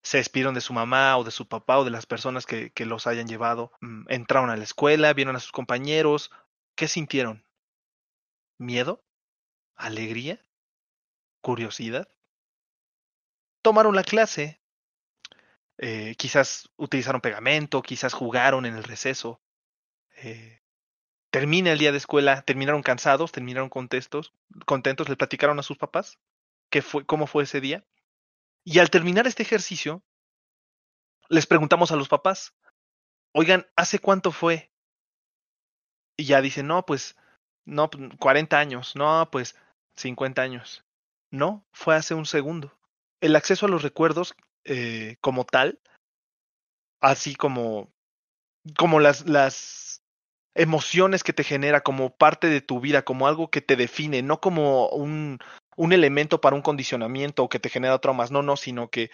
se 0.03 0.19
despidieron 0.19 0.55
de 0.55 0.61
su 0.61 0.73
mamá 0.73 1.17
o 1.17 1.25
de 1.25 1.31
su 1.31 1.49
papá 1.49 1.79
o 1.79 1.85
de 1.85 1.91
las 1.91 2.07
personas 2.07 2.47
que, 2.47 2.71
que 2.71 2.87
los 2.87 3.07
hayan 3.07 3.29
llevado, 3.29 3.73
mm, 3.81 4.07
entraron 4.09 4.51
a 4.51 4.57
la 4.57 4.65
escuela, 4.65 5.13
vieron 5.13 5.37
a 5.37 5.41
sus 5.41 5.53
compañeros, 5.53 6.31
¿qué 6.75 6.89
sintieron? 6.89 7.45
¿Miedo? 8.59 9.05
¿Alegría? 9.77 10.41
¿Curiosidad? 11.41 12.09
Tomaron 13.63 13.95
la 13.95 14.03
clase, 14.03 14.61
eh, 15.79 16.15
quizás 16.17 16.69
utilizaron 16.77 17.21
pegamento, 17.21 17.83
quizás 17.83 18.13
jugaron 18.13 18.67
en 18.67 18.75
el 18.75 18.85
receso. 18.85 19.41
Eh, 20.17 20.61
termina 21.31 21.73
el 21.73 21.79
día 21.79 21.93
de 21.93 21.99
escuela, 21.99 22.43
terminaron 22.43 22.83
cansados, 22.83 23.33
terminaron 23.33 23.69
contentos, 23.69 24.33
contentos, 24.67 25.09
le 25.09 25.17
platicaron 25.17 25.59
a 25.59 25.63
sus 25.63 25.79
papás 25.79 26.19
qué 26.71 26.83
fue, 26.83 27.05
cómo 27.07 27.27
fue 27.27 27.45
ese 27.45 27.61
día. 27.61 27.85
Y 28.65 28.79
al 28.79 28.91
terminar 28.91 29.27
este 29.27 29.43
ejercicio, 29.43 30.03
les 31.29 31.47
preguntamos 31.47 31.91
a 31.91 31.97
los 31.97 32.09
papás, 32.09 32.55
oigan, 33.35 33.67
¿hace 33.77 33.99
cuánto 33.99 34.31
fue? 34.31 34.71
Y 36.17 36.25
ya 36.25 36.41
dicen, 36.41 36.67
no, 36.67 36.85
pues, 36.85 37.17
no, 37.65 37.91
40 38.19 38.59
años, 38.59 38.95
no, 38.95 39.29
pues, 39.31 39.57
50 39.97 40.43
años. 40.43 40.85
No, 41.31 41.65
fue 41.73 41.97
hace 41.97 42.15
un 42.15 42.27
segundo. 42.27 42.77
El 43.21 43.35
acceso 43.37 43.67
a 43.67 43.69
los 43.69 43.83
recuerdos 43.83 44.35
eh, 44.65 45.17
como 45.21 45.45
tal, 45.45 45.81
así 47.01 47.35
como, 47.35 47.91
como 48.77 49.01
las, 49.01 49.27
las 49.27 50.03
emociones 50.55 51.25
que 51.25 51.33
te 51.33 51.45
genera 51.45 51.81
como 51.81 52.15
parte 52.15 52.49
de 52.49 52.61
tu 52.61 52.81
vida, 52.81 53.05
como 53.05 53.27
algo 53.27 53.51
que 53.51 53.63
te 53.63 53.77
define, 53.77 54.23
no 54.23 54.41
como 54.41 54.89
un, 54.91 55.39
un 55.77 55.93
elemento 55.93 56.41
para 56.41 56.57
un 56.57 56.63
condicionamiento 56.63 57.49
que 57.49 57.59
te 57.59 57.69
genera 57.69 57.99
traumas, 57.99 58.31
no, 58.31 58.43
no, 58.43 58.57
sino 58.57 58.91
que 58.91 59.11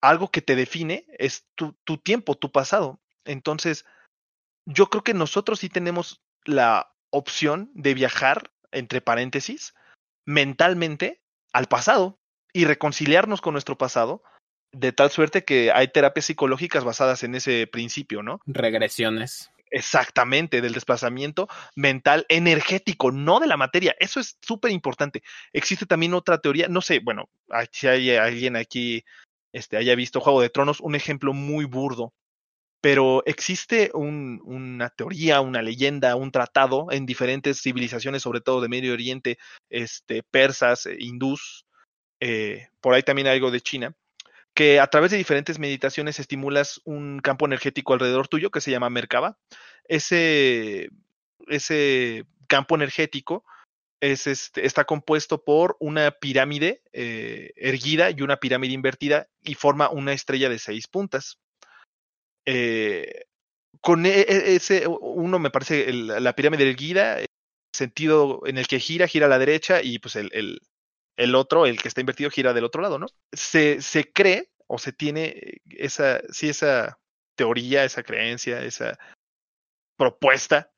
algo 0.00 0.30
que 0.30 0.42
te 0.42 0.56
define 0.56 1.06
es 1.18 1.46
tu, 1.54 1.74
tu 1.84 1.98
tiempo, 1.98 2.36
tu 2.36 2.50
pasado. 2.50 3.00
Entonces, 3.24 3.84
yo 4.66 4.88
creo 4.88 5.02
que 5.02 5.14
nosotros 5.14 5.60
sí 5.60 5.68
tenemos 5.68 6.22
la 6.44 6.92
opción 7.10 7.70
de 7.74 7.94
viajar, 7.94 8.50
entre 8.72 9.00
paréntesis, 9.00 9.74
mentalmente 10.26 11.20
al 11.52 11.66
pasado 11.66 12.18
y 12.52 12.64
reconciliarnos 12.64 13.40
con 13.40 13.52
nuestro 13.52 13.76
pasado, 13.76 14.22
de 14.72 14.92
tal 14.92 15.10
suerte 15.10 15.44
que 15.44 15.72
hay 15.72 15.88
terapias 15.88 16.26
psicológicas 16.26 16.84
basadas 16.84 17.22
en 17.24 17.34
ese 17.34 17.66
principio, 17.66 18.22
¿no? 18.22 18.40
Regresiones. 18.46 19.50
Exactamente, 19.70 20.60
del 20.60 20.72
desplazamiento 20.74 21.48
mental 21.76 22.26
energético, 22.28 23.12
no 23.12 23.38
de 23.38 23.46
la 23.46 23.56
materia. 23.56 23.94
Eso 24.00 24.18
es 24.18 24.36
súper 24.42 24.72
importante. 24.72 25.22
Existe 25.52 25.86
también 25.86 26.14
otra 26.14 26.38
teoría, 26.38 26.66
no 26.68 26.80
sé, 26.80 27.00
bueno, 27.00 27.30
si 27.70 27.86
hay 27.86 28.10
alguien 28.16 28.56
aquí 28.56 29.04
este, 29.52 29.76
haya 29.76 29.94
visto 29.94 30.20
Juego 30.20 30.40
de 30.40 30.50
Tronos, 30.50 30.80
un 30.80 30.94
ejemplo 30.94 31.32
muy 31.32 31.64
burdo, 31.66 32.12
pero 32.80 33.22
existe 33.26 33.90
un, 33.94 34.40
una 34.44 34.90
teoría, 34.90 35.40
una 35.40 35.62
leyenda, 35.62 36.16
un 36.16 36.32
tratado 36.32 36.88
en 36.90 37.06
diferentes 37.06 37.60
civilizaciones, 37.60 38.22
sobre 38.22 38.40
todo 38.40 38.60
de 38.60 38.68
Medio 38.68 38.92
Oriente, 38.92 39.38
este, 39.70 40.22
persas, 40.22 40.88
hindús, 40.98 41.66
eh, 42.20 42.68
por 42.80 42.94
ahí 42.94 43.02
también 43.02 43.28
algo 43.28 43.50
de 43.50 43.60
China, 43.60 43.94
que 44.60 44.78
a 44.78 44.88
través 44.88 45.10
de 45.10 45.16
diferentes 45.16 45.58
meditaciones 45.58 46.20
estimulas 46.20 46.82
un 46.84 47.20
campo 47.20 47.46
energético 47.46 47.94
alrededor 47.94 48.28
tuyo 48.28 48.50
que 48.50 48.60
se 48.60 48.70
llama 48.70 48.90
Merkaba. 48.90 49.38
Ese, 49.88 50.90
ese 51.48 52.26
campo 52.46 52.74
energético 52.74 53.42
es 54.00 54.26
este, 54.26 54.66
está 54.66 54.84
compuesto 54.84 55.44
por 55.44 55.78
una 55.80 56.10
pirámide 56.10 56.82
eh, 56.92 57.52
erguida 57.56 58.10
y 58.10 58.20
una 58.20 58.36
pirámide 58.36 58.74
invertida 58.74 59.28
y 59.42 59.54
forma 59.54 59.88
una 59.88 60.12
estrella 60.12 60.50
de 60.50 60.58
seis 60.58 60.88
puntas. 60.88 61.38
Eh, 62.44 63.24
con 63.80 64.04
e, 64.04 64.10
e, 64.10 64.56
ese, 64.56 64.86
uno 64.86 65.38
me 65.38 65.48
parece 65.48 65.90
la 65.90 66.34
pirámide 66.34 66.68
erguida, 66.68 67.16
sentido 67.74 68.42
en 68.44 68.58
el 68.58 68.66
que 68.66 68.78
gira, 68.78 69.08
gira 69.08 69.24
a 69.24 69.30
la 69.30 69.38
derecha 69.38 69.80
y 69.80 70.00
pues 70.00 70.16
el, 70.16 70.28
el, 70.34 70.60
el 71.16 71.34
otro, 71.34 71.66
el 71.66 71.80
que 71.80 71.88
está 71.88 72.00
invertido, 72.00 72.30
gira 72.30 72.52
del 72.52 72.64
otro 72.64 72.82
lado, 72.82 72.98
¿no? 72.98 73.06
Se, 73.32 73.82
se 73.82 74.12
cree 74.12 74.50
o 74.66 74.78
se 74.78 74.92
tiene 74.92 75.60
esa, 75.70 76.20
sí, 76.30 76.48
esa 76.48 76.98
teoría, 77.36 77.84
esa 77.84 78.02
creencia, 78.02 78.62
esa 78.62 78.98
propuesta 79.96 80.70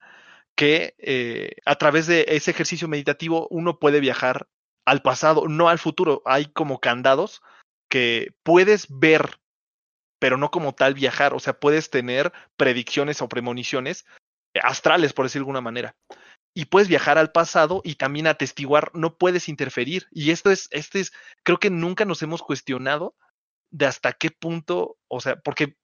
que 0.57 0.95
eh, 0.99 1.57
a 1.65 1.77
través 1.77 2.07
de 2.07 2.25
ese 2.29 2.51
ejercicio 2.51 2.89
meditativo 2.89 3.49
uno 3.51 3.79
puede 3.79 4.01
viajar 4.01 4.49
al 4.85 5.03
pasado, 5.03 5.49
no 5.49 5.69
al 5.69 5.79
futuro. 5.79 6.23
Hay 6.25 6.47
como 6.47 6.81
candados 6.81 7.43
que 7.89 8.35
puedes 8.43 8.87
ver, 8.89 9.41
pero 10.19 10.37
no 10.37 10.51
como 10.51 10.75
tal 10.75 10.95
viajar. 10.95 11.35
O 11.35 11.41
sea, 11.41 11.59
puedes 11.59 11.91
tener 11.91 12.33
predicciones 12.57 13.23
o 13.23 13.29
premoniciones 13.29 14.07
astrales, 14.63 15.13
por 15.13 15.27
decir 15.27 15.41
de 15.41 15.43
alguna 15.43 15.61
manera. 15.61 15.95
Y 16.55 16.67
puedes 16.67 16.89
viajar 16.89 17.19
al 17.19 17.33
pasado 17.33 17.81
y 17.85 17.95
también 17.95 18.27
atestiguar, 18.27 18.91
no 18.95 19.17
puedes 19.17 19.49
interferir. 19.49 20.07
Y 20.11 20.31
esto 20.31 20.51
es, 20.51 20.69
este 20.71 21.01
es, 21.01 21.13
creo 21.43 21.59
que 21.59 21.71
nunca 21.71 22.05
nos 22.05 22.23
hemos 22.23 22.43
cuestionado 22.43 23.15
de 23.71 23.87
hasta 23.87 24.13
qué 24.13 24.31
punto, 24.31 24.99
o 25.09 25.21
sea, 25.21 25.37
porque 25.37 25.77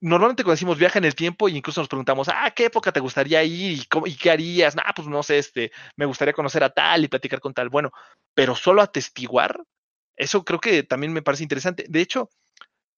normalmente 0.00 0.42
cuando 0.42 0.54
decimos 0.54 0.78
viaja 0.78 0.98
en 0.98 1.04
el 1.04 1.14
tiempo, 1.14 1.48
y 1.48 1.56
incluso 1.56 1.80
nos 1.80 1.88
preguntamos, 1.88 2.28
ah, 2.28 2.50
¿qué 2.54 2.66
época 2.66 2.92
te 2.92 3.00
gustaría 3.00 3.42
ir? 3.44 3.86
¿Y, 4.06 4.16
qué 4.16 4.30
harías? 4.30 4.76
Ah, 4.84 4.92
pues 4.94 5.08
no 5.08 5.22
sé, 5.22 5.38
este, 5.38 5.72
me 5.96 6.06
gustaría 6.06 6.34
conocer 6.34 6.62
a 6.64 6.70
tal 6.70 7.04
y 7.04 7.08
platicar 7.08 7.40
con 7.40 7.54
tal. 7.54 7.68
Bueno, 7.68 7.92
pero 8.34 8.54
solo 8.54 8.82
atestiguar, 8.82 9.60
eso 10.16 10.44
creo 10.44 10.60
que 10.60 10.82
también 10.82 11.12
me 11.12 11.22
parece 11.22 11.44
interesante. 11.44 11.84
De 11.88 12.00
hecho, 12.00 12.30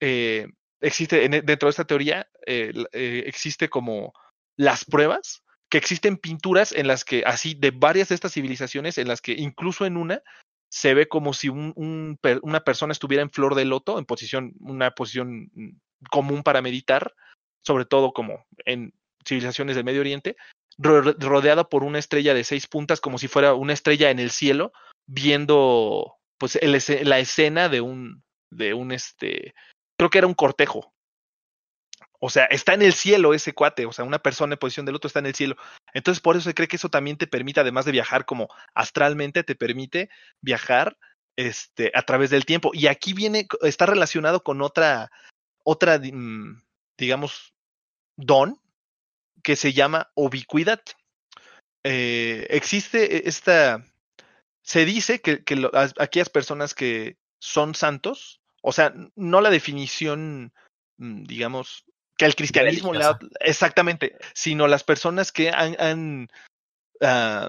eh, 0.01 0.49
existe, 0.81 1.29
dentro 1.29 1.67
de 1.67 1.71
esta 1.71 1.85
teoría, 1.85 2.29
eh, 2.47 2.73
eh, 2.93 3.25
existe 3.27 3.69
como 3.69 4.13
las 4.57 4.85
pruebas, 4.85 5.43
que 5.71 5.79
existen 5.79 6.17
pinturas 6.17 6.73
en 6.73 6.87
las 6.89 7.05
que, 7.05 7.23
así, 7.25 7.55
de 7.55 7.71
varias 7.71 8.09
de 8.09 8.17
estas 8.17 8.33
civilizaciones, 8.33 8.99
en 8.99 9.09
las 9.09 9.21
que 9.23 9.33
incluso 9.33 9.87
en 9.87 9.97
una, 9.97 10.23
se 10.69 10.95
ve 10.95 11.09
como 11.09 11.33
si 11.33 11.49
un, 11.49 11.73
un, 11.77 12.19
una 12.43 12.61
persona 12.61 12.93
estuviera 12.93 13.23
en 13.23 13.31
flor 13.31 13.55
de 13.55 13.65
loto, 13.65 13.99
en 13.99 14.05
posición, 14.05 14.53
una 14.61 14.91
posición 14.93 15.51
común 16.11 16.43
para 16.43 16.63
meditar, 16.63 17.15
sobre 17.63 17.85
todo 17.85 18.13
como 18.13 18.47
en 18.65 18.93
civilizaciones 19.25 19.77
del 19.77 19.85
Medio 19.85 20.01
Oriente, 20.01 20.37
rodeada 20.79 21.65
por 21.65 21.85
una 21.85 21.99
estrella 21.99 22.35
de 22.35 22.45
seis 22.45 22.67
puntas, 22.67 23.01
como 23.01 23.19
si 23.19 23.29
fuera 23.29 23.55
una 23.55 23.73
estrella 23.73 24.11
en 24.11 24.19
el 24.19 24.31
cielo, 24.31 24.73
viendo 25.07 26.17
pues 26.39 26.59
la 26.63 27.19
escena 27.19 27.69
de 27.69 27.81
un, 27.81 28.23
de 28.51 28.75
un 28.75 28.93
este, 28.93 29.55
creo 29.99 30.11
que 30.11 30.19
era 30.19 30.27
un 30.27 30.35
cortejo. 30.35 30.93
O 32.23 32.29
sea, 32.29 32.45
está 32.45 32.75
en 32.75 32.83
el 32.83 32.93
cielo 32.93 33.33
ese 33.33 33.55
cuate, 33.55 33.87
o 33.87 33.93
sea, 33.93 34.05
una 34.05 34.19
persona 34.19 34.55
en 34.55 34.59
posición 34.59 34.85
del 34.85 34.95
otro 34.95 35.09
está 35.09 35.21
en 35.21 35.27
el 35.27 35.35
cielo. 35.35 35.57
Entonces, 35.95 36.21
por 36.21 36.37
eso 36.37 36.45
se 36.45 36.55
cree 36.55 36.69
que 36.69 36.77
eso 36.77 36.91
también 36.91 37.17
te 37.17 37.27
permite, 37.27 37.61
además 37.61 37.87
de 37.87 37.93
viajar 37.93 38.27
como 38.27 38.49
astralmente, 38.75 39.43
te 39.43 39.55
permite 39.55 40.11
viajar 40.43 40.99
este, 41.37 41.91
a 41.95 42.03
través 42.03 42.29
del 42.29 42.45
tiempo. 42.45 42.73
Y 42.75 42.89
aquí 42.89 43.15
viene, 43.15 43.49
está 43.63 43.87
relacionado 43.87 44.43
con 44.43 44.61
otra, 44.61 45.11
otra, 45.65 45.99
mm, 45.99 46.63
digamos, 46.99 47.55
don 48.17 48.61
que 49.43 49.57
se 49.57 49.73
llama 49.73 50.11
ubicuidad. 50.15 50.83
Eh, 51.85 52.47
existe 52.51 53.17
e, 53.17 53.29
esta, 53.31 53.83
se 54.63 54.85
dice 54.85 55.23
que, 55.23 55.43
aquellas 55.99 56.29
personas 56.29 56.75
que 56.75 57.17
son 57.39 57.75
santos, 57.75 58.43
o 58.61 58.73
sea, 58.73 58.93
no 59.17 59.41
la 59.41 59.49
definición, 59.49 60.53
mm, 60.99 61.25
digamos, 61.25 61.87
que 62.21 62.27
el 62.27 62.37
cristianismo, 62.37 62.93
exactamente, 63.41 64.15
sino 64.35 64.69
las 64.69 64.85
personas 64.85 65.33
que 65.33 65.49
han, 65.49 65.75
han 65.81 66.29
uh, 67.01 67.49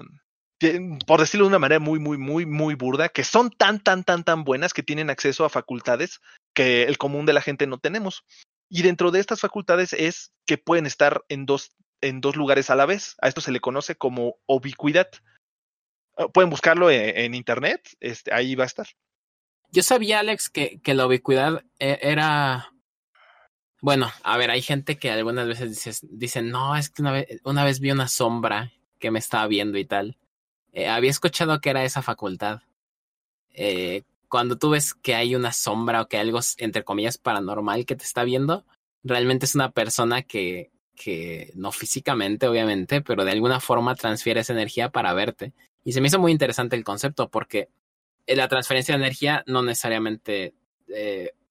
por 1.06 1.20
decirlo 1.20 1.44
de 1.44 1.48
una 1.48 1.58
manera 1.58 1.78
muy, 1.78 1.98
muy, 1.98 2.16
muy, 2.16 2.46
muy 2.46 2.74
burda, 2.74 3.10
que 3.10 3.22
son 3.22 3.50
tan, 3.50 3.84
tan, 3.84 4.02
tan, 4.02 4.24
tan 4.24 4.44
buenas 4.44 4.72
que 4.72 4.82
tienen 4.82 5.10
acceso 5.10 5.44
a 5.44 5.50
facultades 5.50 6.22
que 6.54 6.84
el 6.84 6.96
común 6.96 7.26
de 7.26 7.34
la 7.34 7.42
gente 7.42 7.66
no 7.66 7.80
tenemos. 7.80 8.24
Y 8.70 8.80
dentro 8.80 9.10
de 9.10 9.20
estas 9.20 9.40
facultades 9.40 9.92
es 9.92 10.32
que 10.46 10.56
pueden 10.56 10.86
estar 10.86 11.22
en 11.28 11.44
dos, 11.44 11.72
en 12.00 12.22
dos 12.22 12.34
lugares 12.34 12.70
a 12.70 12.74
la 12.74 12.86
vez. 12.86 13.14
A 13.20 13.28
esto 13.28 13.42
se 13.42 13.52
le 13.52 13.60
conoce 13.60 13.96
como 13.96 14.36
ubicuidad. 14.46 15.10
Ah, 16.16 16.28
pueden 16.28 16.48
buscarlo 16.48 16.90
en, 16.90 17.14
en 17.14 17.34
internet, 17.34 17.90
este, 18.00 18.32
ahí 18.32 18.54
va 18.54 18.64
a 18.64 18.68
estar. 18.68 18.86
Yo 19.70 19.82
sabía, 19.82 20.20
Alex, 20.20 20.48
que, 20.48 20.80
que 20.80 20.94
la 20.94 21.06
ubicuidad 21.06 21.62
e, 21.78 21.98
era 22.00 22.71
bueno, 23.82 24.12
a 24.22 24.38
ver, 24.38 24.52
hay 24.52 24.62
gente 24.62 24.96
que 24.96 25.10
algunas 25.10 25.48
veces 25.48 25.70
dice, 25.70 26.06
dicen, 26.08 26.50
no, 26.50 26.76
es 26.76 26.88
que 26.88 27.02
una 27.02 27.10
vez, 27.10 27.40
una 27.42 27.64
vez 27.64 27.80
vi 27.80 27.90
una 27.90 28.06
sombra 28.06 28.72
que 29.00 29.10
me 29.10 29.18
estaba 29.18 29.48
viendo 29.48 29.76
y 29.76 29.84
tal. 29.84 30.16
Eh, 30.72 30.88
había 30.88 31.10
escuchado 31.10 31.60
que 31.60 31.70
era 31.70 31.84
esa 31.84 32.00
facultad. 32.00 32.60
Eh, 33.50 34.04
cuando 34.28 34.56
tú 34.56 34.70
ves 34.70 34.94
que 34.94 35.16
hay 35.16 35.34
una 35.34 35.52
sombra 35.52 36.00
o 36.02 36.08
que 36.08 36.16
algo, 36.16 36.38
entre 36.58 36.84
comillas, 36.84 37.18
paranormal 37.18 37.84
que 37.84 37.96
te 37.96 38.04
está 38.04 38.22
viendo, 38.22 38.64
realmente 39.02 39.46
es 39.46 39.56
una 39.56 39.72
persona 39.72 40.22
que, 40.22 40.70
que 40.94 41.50
no 41.56 41.72
físicamente, 41.72 42.46
obviamente, 42.46 43.02
pero 43.02 43.24
de 43.24 43.32
alguna 43.32 43.58
forma 43.58 43.96
transfiere 43.96 44.42
esa 44.42 44.52
energía 44.52 44.90
para 44.90 45.12
verte. 45.12 45.54
Y 45.82 45.92
se 45.92 46.00
me 46.00 46.06
hizo 46.06 46.20
muy 46.20 46.30
interesante 46.30 46.76
el 46.76 46.84
concepto 46.84 47.30
porque 47.30 47.68
eh, 48.26 48.36
la 48.36 48.46
transferencia 48.46 48.96
de 48.96 49.02
energía 49.02 49.42
no 49.48 49.62
necesariamente 49.62 50.54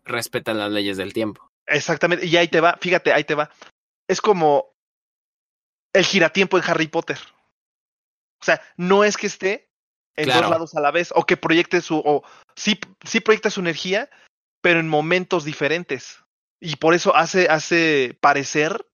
respeta 0.06 0.54
las 0.54 0.72
leyes 0.72 0.96
del 0.98 1.14
tiempo. 1.14 1.51
Exactamente, 1.68 2.26
y 2.26 2.36
ahí 2.38 2.48
te 2.48 2.60
va, 2.60 2.78
fíjate, 2.82 3.14
ahí 3.14 3.24
te 3.24 3.36
va. 3.36 3.50
Es 4.08 4.22
como 4.22 4.72
el 5.94 6.06
giratiempo 6.06 6.58
en 6.58 6.64
Harry 6.66 6.88
Potter. 6.88 7.20
O 8.42 8.46
sea, 8.46 8.62
no 8.76 9.04
es 9.04 9.18
que 9.18 9.28
esté 9.28 9.70
en 10.16 10.28
dos 10.28 10.50
lados 10.50 10.76
a 10.76 10.82
la 10.82 10.92
vez 10.92 11.12
o 11.16 11.26
que 11.26 11.38
proyecte 11.38 11.82
su, 11.82 11.98
o 11.98 12.24
sí, 12.56 12.80
sí 13.06 13.20
proyecta 13.20 13.50
su 13.50 13.60
energía, 13.60 14.10
pero 14.62 14.80
en 14.80 14.90
momentos 14.90 15.46
diferentes. 15.46 16.18
Y 16.60 16.76
por 16.76 16.94
eso 16.94 17.16
hace, 17.16 17.48
hace 17.50 18.18
parecer 18.20 18.86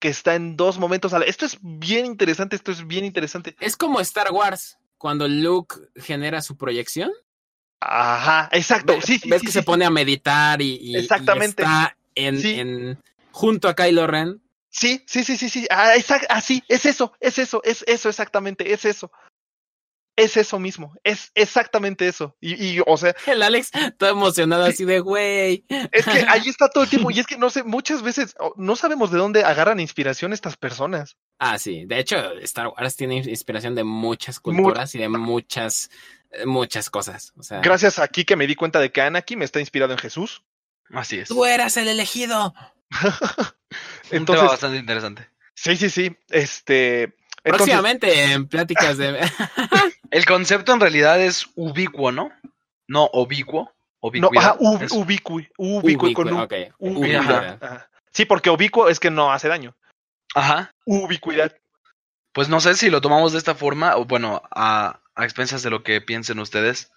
que 0.00 0.08
está 0.08 0.34
en 0.34 0.56
dos 0.56 0.78
momentos 0.78 1.14
a 1.14 1.18
la. 1.18 1.24
Esto 1.24 1.46
es 1.46 1.58
bien 1.60 2.06
interesante, 2.06 2.56
esto 2.56 2.72
es 2.72 2.86
bien 2.86 3.04
interesante. 3.04 3.56
Es 3.60 3.76
como 3.76 4.00
Star 4.00 4.30
Wars, 4.32 4.78
cuando 4.98 5.26
Luke 5.26 5.76
genera 5.96 6.42
su 6.42 6.56
proyección. 6.56 7.10
Ajá, 7.80 8.48
exacto. 8.52 8.94
sí, 9.02 9.20
ves 9.26 9.40
sí, 9.40 9.46
que 9.46 9.52
sí, 9.52 9.58
se 9.58 9.62
pone 9.62 9.84
a 9.84 9.90
meditar 9.90 10.60
y, 10.60 10.78
y, 10.80 10.96
Exactamente. 10.96 11.62
y 11.62 11.64
está 11.64 11.96
en, 12.16 12.44
en, 12.44 13.00
junto 13.30 13.68
a 13.68 13.74
Kylo 13.76 14.06
Ren 14.06 14.42
Sí, 14.68 15.02
sí, 15.06 15.24
sí, 15.24 15.38
sí, 15.38 15.48
sí. 15.48 15.66
Ah, 15.70 15.92
exact- 15.96 16.26
ah, 16.28 16.42
sí, 16.42 16.62
es 16.68 16.84
eso, 16.84 17.12
es 17.18 17.38
eso, 17.38 17.62
es 17.64 17.82
eso 17.86 18.10
exactamente, 18.10 18.74
es 18.74 18.84
eso. 18.84 19.10
Es 20.18 20.38
eso 20.38 20.58
mismo, 20.58 20.94
es 21.04 21.30
exactamente 21.34 22.08
eso. 22.08 22.34
Y, 22.40 22.54
y, 22.62 22.80
o 22.86 22.96
sea, 22.96 23.14
El 23.26 23.42
Alex 23.42 23.70
todo 23.98 24.10
emocionado 24.10 24.64
así 24.64 24.84
de, 24.86 25.00
güey. 25.00 25.64
es 25.68 26.04
que 26.06 26.24
ahí 26.28 26.42
está 26.48 26.68
todo 26.68 26.84
el 26.84 26.90
tiempo. 26.90 27.10
Y 27.10 27.20
es 27.20 27.26
que 27.26 27.36
no 27.38 27.50
sé, 27.50 27.64
muchas 27.64 28.02
veces 28.02 28.34
no 28.56 28.76
sabemos 28.76 29.10
de 29.10 29.18
dónde 29.18 29.44
agarran 29.44 29.80
inspiración 29.80 30.32
estas 30.32 30.56
personas. 30.56 31.16
Ah, 31.38 31.58
sí. 31.58 31.84
De 31.86 31.98
hecho, 31.98 32.16
Star 32.40 32.68
Wars 32.68 32.96
tiene 32.96 33.16
inspiración 33.16 33.74
de 33.74 33.84
muchas 33.84 34.40
culturas 34.40 34.94
y 34.94 34.98
de 34.98 35.08
muchas, 35.08 35.90
muchas 36.46 36.88
cosas. 36.88 37.32
O 37.36 37.42
sea, 37.42 37.60
Gracias 37.60 37.98
aquí 37.98 38.24
que 38.24 38.36
me 38.36 38.46
di 38.46 38.54
cuenta 38.54 38.80
de 38.80 38.90
que 38.90 39.02
Anakin 39.02 39.38
me 39.38 39.44
está 39.44 39.60
inspirado 39.60 39.92
en 39.92 39.98
Jesús. 39.98 40.42
Así 40.92 41.18
es. 41.18 41.28
tú 41.28 41.44
eras 41.44 41.76
el 41.76 41.88
elegido. 41.88 42.54
Un 42.90 43.04
tema 43.30 43.54
Entonces, 44.10 44.48
bastante 44.48 44.76
interesante. 44.78 45.28
sí, 45.54 45.76
sí, 45.76 45.90
sí. 45.90 46.16
Este. 46.30 47.02
Entonces, 47.02 47.66
Próximamente 47.66 48.32
en 48.32 48.46
pláticas 48.48 48.96
de. 48.98 49.20
El 50.10 50.24
concepto 50.24 50.72
en 50.72 50.80
realidad 50.80 51.20
es 51.20 51.46
ubicuo, 51.56 52.12
¿no? 52.12 52.30
No 52.88 53.10
ubicuo. 53.12 53.72
no, 54.14 54.30
ajá, 54.36 54.56
ub- 54.60 54.82
Es- 54.82 54.92
ubicuo, 54.92 55.40
ubicuo 55.58 56.12
con 56.14 56.32
U. 56.32 56.42
ok. 56.42 56.52
Ubicuidad. 56.78 57.20
Ubicuidad. 57.20 57.58
Ajá. 57.62 57.90
Sí, 58.12 58.24
porque 58.24 58.50
ubicuo 58.50 58.88
es 58.88 58.98
que 59.00 59.10
no 59.10 59.32
hace 59.32 59.48
daño. 59.48 59.76
Ajá. 60.34 60.70
Ubicuidad. 60.84 61.56
Pues 62.32 62.48
no 62.48 62.60
sé 62.60 62.74
si 62.74 62.90
lo 62.90 63.00
tomamos 63.00 63.32
de 63.32 63.38
esta 63.38 63.54
forma, 63.54 63.96
o 63.96 64.04
bueno, 64.04 64.42
a, 64.54 65.00
a 65.14 65.24
expensas 65.24 65.62
de 65.62 65.70
lo 65.70 65.82
que 65.82 66.00
piensen 66.00 66.38
ustedes. 66.38 66.90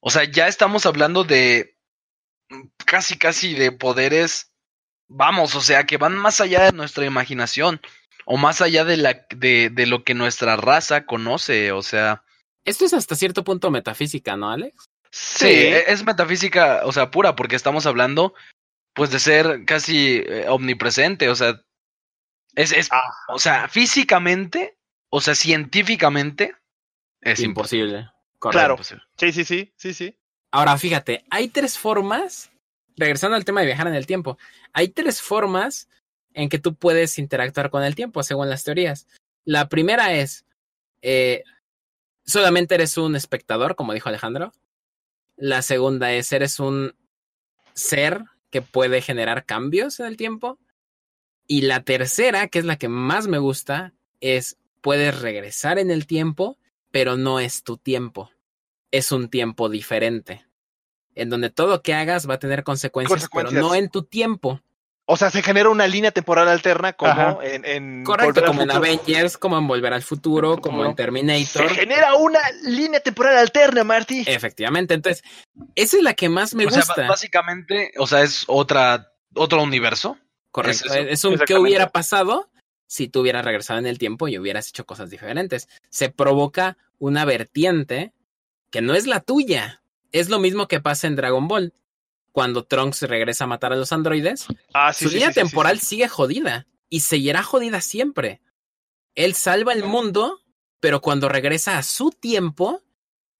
O 0.00 0.10
sea, 0.10 0.24
ya 0.24 0.48
estamos 0.48 0.86
hablando 0.86 1.24
de 1.24 1.73
casi, 2.84 3.16
casi 3.18 3.54
de 3.54 3.72
poderes, 3.72 4.52
vamos, 5.08 5.54
o 5.54 5.60
sea, 5.60 5.84
que 5.84 5.96
van 5.96 6.16
más 6.16 6.40
allá 6.40 6.64
de 6.64 6.72
nuestra 6.72 7.04
imaginación, 7.06 7.80
o 8.26 8.36
más 8.36 8.60
allá 8.60 8.84
de, 8.84 8.96
la, 8.96 9.26
de, 9.34 9.70
de 9.70 9.86
lo 9.86 10.02
que 10.04 10.14
nuestra 10.14 10.56
raza 10.56 11.04
conoce, 11.06 11.72
o 11.72 11.82
sea, 11.82 12.22
Esto 12.64 12.84
es 12.84 12.94
hasta 12.94 13.14
cierto 13.16 13.44
punto 13.44 13.70
metafísica, 13.70 14.36
¿no, 14.36 14.50
Alex? 14.50 14.86
sí, 15.10 15.46
e- 15.46 15.92
es 15.92 16.04
metafísica, 16.04 16.82
o 16.84 16.92
sea, 16.92 17.10
pura, 17.10 17.36
porque 17.36 17.56
estamos 17.56 17.86
hablando, 17.86 18.34
pues, 18.94 19.10
de 19.10 19.18
ser 19.20 19.64
casi 19.66 20.22
eh, 20.26 20.46
omnipresente, 20.48 21.28
o 21.28 21.34
sea, 21.34 21.60
es, 22.54 22.72
es 22.72 22.88
Ah, 22.92 23.12
o 23.28 23.38
sea, 23.38 23.68
físicamente, 23.68 24.78
o 25.10 25.20
sea, 25.20 25.34
científicamente, 25.34 26.54
es 27.20 27.40
imposible. 27.40 27.84
imposible. 27.98 28.10
Correcto. 28.38 28.58
Claro. 28.58 28.74
imposible. 28.74 29.02
sí, 29.18 29.32
sí, 29.32 29.44
sí, 29.44 29.72
sí, 29.76 29.94
sí. 29.94 30.18
Ahora, 30.54 30.78
fíjate, 30.78 31.24
hay 31.30 31.48
tres 31.48 31.76
formas, 31.76 32.52
regresando 32.96 33.34
al 33.34 33.44
tema 33.44 33.60
de 33.60 33.66
viajar 33.66 33.88
en 33.88 33.96
el 33.96 34.06
tiempo, 34.06 34.38
hay 34.72 34.86
tres 34.86 35.20
formas 35.20 35.88
en 36.32 36.48
que 36.48 36.60
tú 36.60 36.76
puedes 36.76 37.18
interactuar 37.18 37.70
con 37.70 37.82
el 37.82 37.96
tiempo, 37.96 38.22
según 38.22 38.48
las 38.48 38.62
teorías. 38.62 39.08
La 39.44 39.68
primera 39.68 40.14
es, 40.14 40.46
eh, 41.02 41.42
solamente 42.24 42.76
eres 42.76 42.96
un 42.98 43.16
espectador, 43.16 43.74
como 43.74 43.94
dijo 43.94 44.08
Alejandro. 44.08 44.52
La 45.34 45.60
segunda 45.60 46.12
es, 46.12 46.30
eres 46.30 46.60
un 46.60 46.94
ser 47.72 48.22
que 48.52 48.62
puede 48.62 49.02
generar 49.02 49.46
cambios 49.46 49.98
en 49.98 50.06
el 50.06 50.16
tiempo. 50.16 50.60
Y 51.48 51.62
la 51.62 51.82
tercera, 51.82 52.46
que 52.46 52.60
es 52.60 52.64
la 52.64 52.76
que 52.76 52.86
más 52.88 53.26
me 53.26 53.38
gusta, 53.38 53.92
es, 54.20 54.56
puedes 54.82 55.20
regresar 55.20 55.80
en 55.80 55.90
el 55.90 56.06
tiempo, 56.06 56.58
pero 56.92 57.16
no 57.16 57.40
es 57.40 57.64
tu 57.64 57.76
tiempo 57.76 58.30
es 58.96 59.12
un 59.12 59.28
tiempo 59.28 59.68
diferente, 59.68 60.44
en 61.14 61.30
donde 61.30 61.50
todo 61.50 61.82
que 61.82 61.94
hagas 61.94 62.28
va 62.28 62.34
a 62.34 62.38
tener 62.38 62.64
consecuencias, 62.64 63.28
Consecuencias. 63.28 63.54
pero 63.54 63.68
no 63.68 63.74
en 63.74 63.88
tu 63.90 64.02
tiempo. 64.04 64.60
O 65.06 65.18
sea, 65.18 65.30
se 65.30 65.42
genera 65.42 65.68
una 65.68 65.86
línea 65.86 66.12
temporal 66.12 66.48
alterna 66.48 66.94
como 66.94 67.42
en, 67.42 67.62
en 67.66 68.04
Correcto, 68.04 68.42
como 68.46 68.62
en. 68.62 68.70
Avengers, 68.70 69.36
como 69.36 69.58
en 69.58 69.66
Volver 69.66 69.92
al 69.92 70.02
Futuro, 70.02 70.56
como 70.58 70.82
en 70.84 70.92
Se 70.92 70.96
Terminator. 70.96 71.68
genera 71.68 72.14
una 72.14 72.40
línea 72.62 73.00
temporal 73.00 73.36
alterna, 73.36 73.84
Marty. 73.84 74.24
Efectivamente, 74.26 74.94
entonces, 74.94 75.22
esa 75.74 75.98
es 75.98 76.02
la 76.02 76.14
que 76.14 76.30
más 76.30 76.54
me 76.54 76.64
o 76.66 76.70
sea, 76.70 76.78
gusta. 76.78 77.02
ba- 77.02 77.08
básicamente, 77.08 77.92
o 77.98 78.06
sea, 78.06 78.22
es 78.22 78.44
otra, 78.46 79.12
otro 79.34 79.62
universo. 79.62 80.16
Correcto, 80.50 80.86
es 80.94 81.06
es, 81.10 81.24
un 81.24 81.36
qué 81.36 81.56
hubiera 81.58 81.90
pasado 81.90 82.48
si 82.86 83.08
tú 83.08 83.20
hubieras 83.20 83.44
regresado 83.44 83.80
en 83.80 83.86
el 83.86 83.98
tiempo 83.98 84.28
y 84.28 84.38
hubieras 84.38 84.68
hecho 84.68 84.86
cosas 84.86 85.10
diferentes. 85.10 85.68
Se 85.90 86.08
provoca 86.08 86.78
una 86.98 87.26
vertiente 87.26 88.12
que 88.70 88.82
no 88.82 88.94
es 88.94 89.06
la 89.06 89.20
tuya. 89.20 89.82
Es 90.12 90.28
lo 90.28 90.38
mismo 90.38 90.68
que 90.68 90.80
pasa 90.80 91.06
en 91.06 91.16
Dragon 91.16 91.48
Ball. 91.48 91.74
Cuando 92.32 92.64
Trunks 92.64 93.02
regresa 93.02 93.44
a 93.44 93.46
matar 93.46 93.72
a 93.72 93.76
los 93.76 93.92
androides, 93.92 94.46
Ah, 94.72 94.92
sí, 94.92 95.04
su 95.04 95.10
sí, 95.10 95.16
línea 95.16 95.32
sí, 95.32 95.40
temporal 95.40 95.78
sigue 95.78 96.08
jodida 96.08 96.66
y 96.88 97.00
seguirá 97.00 97.42
jodida 97.42 97.80
siempre. 97.80 98.40
Él 99.14 99.34
salva 99.34 99.72
el 99.72 99.84
mundo, 99.84 100.40
pero 100.80 101.00
cuando 101.00 101.28
regresa 101.28 101.78
a 101.78 101.82
su 101.82 102.10
tiempo, 102.10 102.82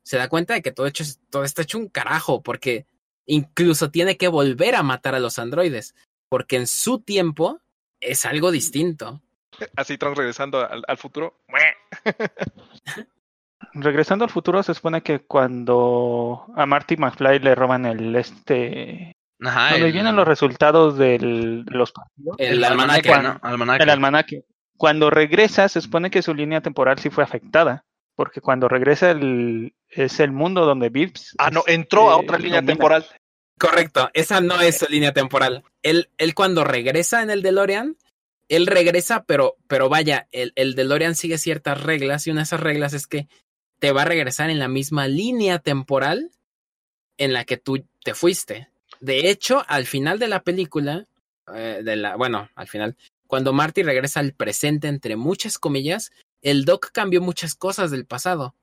se 0.05 0.17
da 0.17 0.29
cuenta 0.29 0.55
de 0.55 0.63
que 0.63 0.71
todo, 0.71 0.87
hecho, 0.87 1.05
todo 1.31 1.45
está 1.45 1.63
hecho 1.63 1.79
un 1.79 1.89
carajo, 1.89 2.43
porque 2.43 2.87
incluso 3.27 3.91
tiene 3.91 4.17
que 4.17 4.29
volver 4.29 4.77
a 4.77 4.83
matar 4.83 5.15
a 5.15 5.21
los 5.21 5.39
androides, 5.39 5.95
porque 6.29 6.57
en 6.57 6.67
su 6.67 7.01
tiempo 7.01 7.61
es 8.01 8.25
algo 8.27 8.51
distinto. 8.53 9.23
Así 9.77 9.99
Trunks 9.99 10.19
regresando 10.19 10.61
al, 10.61 10.85
al 10.87 10.99
futuro. 10.99 11.41
Regresando 13.75 14.25
al 14.25 14.31
futuro, 14.31 14.63
se 14.63 14.73
supone 14.75 15.03
que 15.03 15.21
cuando 15.21 16.47
a 16.57 16.65
Marty 16.67 16.97
McFly 16.97 17.41
le 17.41 17.55
roban 17.55 17.87
el 17.87 18.15
este. 18.17 19.13
Ajá. 19.43 19.73
donde 19.73 19.87
el- 19.89 19.93
vienen 19.93 20.17
los 20.17 20.27
resultados 20.27 20.97
de 20.97 21.19
los 21.67 21.93
partidos, 21.93 22.37
El, 22.39 22.55
el 22.59 22.65
almanaque. 22.65 23.11
Almanaque. 23.43 23.83
el 23.83 23.91
almanaque. 23.91 24.45
Cuando 24.77 25.11
regresa, 25.11 25.69
se 25.69 25.81
supone 25.81 26.11
que 26.11 26.23
su 26.23 26.35
línea 26.35 26.61
temporal 26.61 26.99
sí 26.99 27.11
fue 27.11 27.25
afectada. 27.25 27.85
Porque 28.17 28.41
cuando 28.41 28.69
regresa 28.69 29.11
el, 29.11 29.75
es 29.89 30.21
el 30.21 30.31
mundo 30.31 30.65
donde 30.65 30.89
Vips. 30.89 31.35
Ah, 31.39 31.51
no, 31.51 31.61
este, 31.61 31.75
entró 31.75 32.11
a 32.11 32.17
otra 32.17 32.39
línea 32.39 32.59
domina. 32.61 32.73
temporal. 32.73 33.07
Correcto, 33.59 34.09
esa 34.15 34.41
no 34.41 34.61
es 34.61 34.79
su 34.79 34.87
línea 34.89 35.13
temporal. 35.13 35.65
Él, 35.83 36.11
él 36.19 36.35
cuando 36.35 36.63
regresa 36.63 37.23
en 37.23 37.31
el 37.31 37.43
DeLorean, 37.43 37.97
él 38.49 38.67
regresa, 38.69 39.25
pero, 39.25 39.57
pero 39.67 39.89
vaya, 39.89 40.29
el, 40.31 40.53
el 40.55 40.75
DeLorean 40.77 41.17
sigue 41.17 41.39
ciertas 41.39 41.83
reglas 41.83 42.27
y 42.27 42.31
una 42.31 42.41
de 42.41 42.45
esas 42.45 42.61
reglas 42.61 42.93
es 42.95 43.07
que 43.09 43.27
te 43.79 43.93
va 43.93 44.03
a 44.03 44.07
regresar 44.07 44.51
en 44.51 44.59
la 44.59 44.69
misma 44.69 45.09
línea 45.09 45.59
temporal 45.59 46.31
en 47.17 47.33
la 47.33 47.45
que 47.45 47.57
tú 47.57 47.85
te 48.03 48.15
fuiste. 48.15 48.69
De 49.01 49.31
hecho, 49.31 49.65
al 49.69 49.87
final 49.87 50.19
de 50.19 50.29
la 50.29 50.43
película, 50.43 51.07
eh, 51.55 51.81
de 51.85 51.97
la, 51.97 52.17
bueno, 52.17 52.49
al 52.55 52.69
final, 52.69 52.97
cuando 53.27 53.53
Marty 53.53 53.83
regresa 53.83 54.21
al 54.21 54.33
presente, 54.33 54.89
entre 54.89 55.17
muchas 55.17 55.59
comillas, 55.59 56.13
el 56.43 56.65
Doc 56.65 56.91
cambió 56.93 57.21
muchas 57.21 57.55
cosas 57.55 57.91
del 57.91 58.07
pasado. 58.07 58.55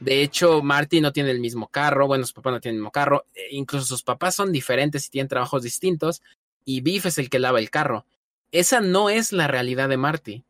De 0.00 0.22
hecho, 0.22 0.62
Marty 0.62 1.00
no 1.00 1.12
tiene 1.12 1.30
el 1.30 1.40
mismo 1.40 1.68
carro, 1.68 2.06
bueno, 2.06 2.26
su 2.26 2.34
papá 2.34 2.50
no 2.50 2.60
tiene 2.60 2.74
el 2.74 2.80
mismo 2.80 2.90
carro, 2.90 3.26
e 3.34 3.54
incluso 3.54 3.86
sus 3.86 4.02
papás 4.02 4.34
son 4.34 4.52
diferentes 4.52 5.06
y 5.06 5.10
tienen 5.10 5.28
trabajos 5.28 5.62
distintos, 5.62 6.22
y 6.64 6.80
Biff 6.80 7.06
es 7.06 7.18
el 7.18 7.30
que 7.30 7.38
lava 7.38 7.58
el 7.58 7.70
carro. 7.70 8.04
Esa 8.52 8.80
no 8.80 9.08
es 9.10 9.32
la 9.32 9.46
realidad 9.46 9.88
de 9.88 9.96
Marty. 9.96 10.44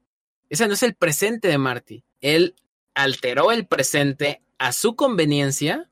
Esa 0.48 0.66
no 0.66 0.74
es 0.74 0.82
el 0.82 0.94
presente 0.94 1.48
de 1.48 1.58
Marty. 1.58 2.04
Él 2.20 2.54
alteró 2.96 3.52
el 3.52 3.66
presente 3.66 4.42
a 4.58 4.72
su 4.72 4.96
conveniencia 4.96 5.88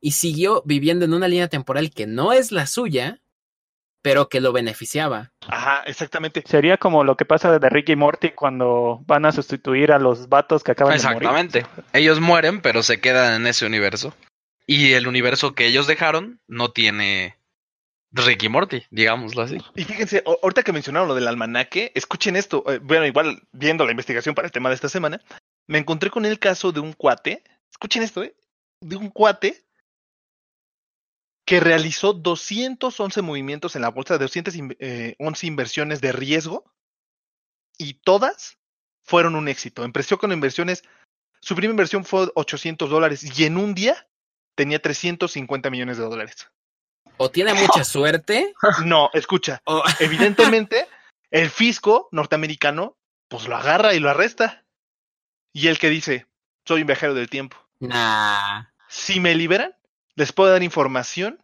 y 0.00 0.12
siguió 0.12 0.62
viviendo 0.66 1.04
en 1.04 1.14
una 1.14 1.28
línea 1.28 1.48
temporal 1.48 1.90
que 1.90 2.06
no 2.06 2.32
es 2.32 2.50
la 2.50 2.66
suya, 2.66 3.20
pero 4.02 4.28
que 4.28 4.40
lo 4.40 4.52
beneficiaba. 4.52 5.32
Ajá, 5.48 5.82
exactamente. 5.86 6.42
Sería 6.46 6.76
como 6.78 7.04
lo 7.04 7.16
que 7.16 7.24
pasa 7.24 7.58
de 7.58 7.68
Ricky 7.68 7.92
y 7.92 7.96
Morty 7.96 8.30
cuando 8.30 9.02
van 9.06 9.26
a 9.26 9.32
sustituir 9.32 9.92
a 9.92 9.98
los 9.98 10.28
vatos 10.28 10.62
que 10.64 10.72
acaban 10.72 10.96
de 10.96 11.02
morir. 11.02 11.16
Exactamente. 11.28 11.66
Ellos 11.92 12.20
mueren, 12.20 12.60
pero 12.60 12.82
se 12.82 13.00
quedan 13.00 13.34
en 13.40 13.46
ese 13.46 13.66
universo. 13.66 14.14
Y 14.66 14.92
el 14.94 15.06
universo 15.08 15.54
que 15.54 15.66
ellos 15.66 15.86
dejaron 15.86 16.40
no 16.46 16.70
tiene 16.70 17.36
Ricky 18.12 18.48
Morty, 18.48 18.84
digámoslo 18.90 19.42
así. 19.42 19.58
Y 19.74 19.84
fíjense, 19.84 20.22
ahorita 20.24 20.62
que 20.62 20.72
mencionaron 20.72 21.08
lo 21.08 21.14
del 21.14 21.28
almanaque, 21.28 21.92
escuchen 21.94 22.36
esto. 22.36 22.64
eh, 22.72 22.78
Bueno, 22.82 23.06
igual 23.06 23.42
viendo 23.52 23.84
la 23.84 23.90
investigación 23.90 24.34
para 24.34 24.46
el 24.46 24.52
tema 24.52 24.68
de 24.68 24.76
esta 24.76 24.88
semana, 24.88 25.20
me 25.66 25.78
encontré 25.78 26.10
con 26.10 26.24
el 26.24 26.38
caso 26.38 26.72
de 26.72 26.80
un 26.80 26.92
cuate. 26.92 27.42
Escuchen 27.70 28.02
esto, 28.02 28.22
¿eh? 28.22 28.36
De 28.80 28.96
un 28.96 29.10
cuate 29.10 29.64
que 31.46 31.60
realizó 31.60 32.12
211 32.12 33.22
movimientos 33.22 33.76
en 33.76 33.82
la 33.82 33.90
bolsa, 33.90 34.18
211 34.18 35.46
inversiones 35.46 36.00
de 36.00 36.12
riesgo 36.12 36.64
y 37.78 37.94
todas 37.94 38.58
fueron 39.04 39.36
un 39.36 39.48
éxito. 39.48 39.84
Empezó 39.84 40.18
con 40.18 40.32
inversiones, 40.32 40.82
su 41.40 41.54
primera 41.54 41.72
inversión 41.72 42.04
fue 42.04 42.28
800 42.34 42.90
dólares 42.90 43.38
y 43.38 43.44
en 43.44 43.56
un 43.56 43.74
día 43.74 44.08
tenía 44.56 44.80
350 44.80 45.70
millones 45.70 45.98
de 45.98 46.04
dólares. 46.04 46.48
O 47.16 47.30
tiene 47.30 47.54
mucha 47.54 47.84
suerte, 47.84 48.52
No, 48.84 49.10
escucha, 49.14 49.62
evidentemente 50.00 50.88
el 51.30 51.50
fisco 51.50 52.08
norteamericano 52.10 52.96
pues 53.28 53.46
lo 53.46 53.56
agarra 53.56 53.94
y 53.94 54.00
lo 54.00 54.10
arresta. 54.10 54.65
Y 55.56 55.68
el 55.68 55.78
que 55.78 55.88
dice, 55.88 56.26
soy 56.66 56.82
un 56.82 56.86
viajero 56.86 57.14
del 57.14 57.30
tiempo. 57.30 57.56
nah. 57.80 58.64
Si 58.88 59.20
me 59.20 59.34
liberan, 59.34 59.74
les 60.16 60.32
puedo 60.32 60.52
dar 60.52 60.62
información 60.62 61.40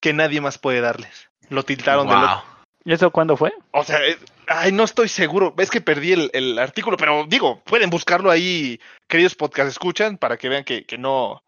que 0.00 0.12
nadie 0.14 0.40
más 0.40 0.56
puede 0.58 0.80
darles. 0.80 1.28
Lo 1.50 1.62
tiltaron 1.62 2.06
de 2.08 2.14
Wow. 2.14 2.22
loco. 2.22 2.44
¿Y 2.86 2.92
eso 2.94 3.10
cuándo 3.10 3.36
fue? 3.36 3.52
O 3.72 3.84
sea, 3.84 4.02
es- 4.04 4.18
ay, 4.46 4.72
no 4.72 4.84
estoy 4.84 5.08
seguro. 5.08 5.54
Es 5.58 5.70
que 5.70 5.80
perdí 5.82 6.12
el, 6.12 6.30
el 6.32 6.58
artículo, 6.58 6.96
pero 6.96 7.26
digo, 7.28 7.62
pueden 7.64 7.90
buscarlo 7.90 8.30
ahí, 8.30 8.80
queridos 9.08 9.34
podcast 9.34 9.68
escuchan, 9.68 10.16
para 10.16 10.36
que 10.38 10.48
vean 10.48 10.64
que, 10.64 10.84
que 10.86 10.96
no, 10.98 11.42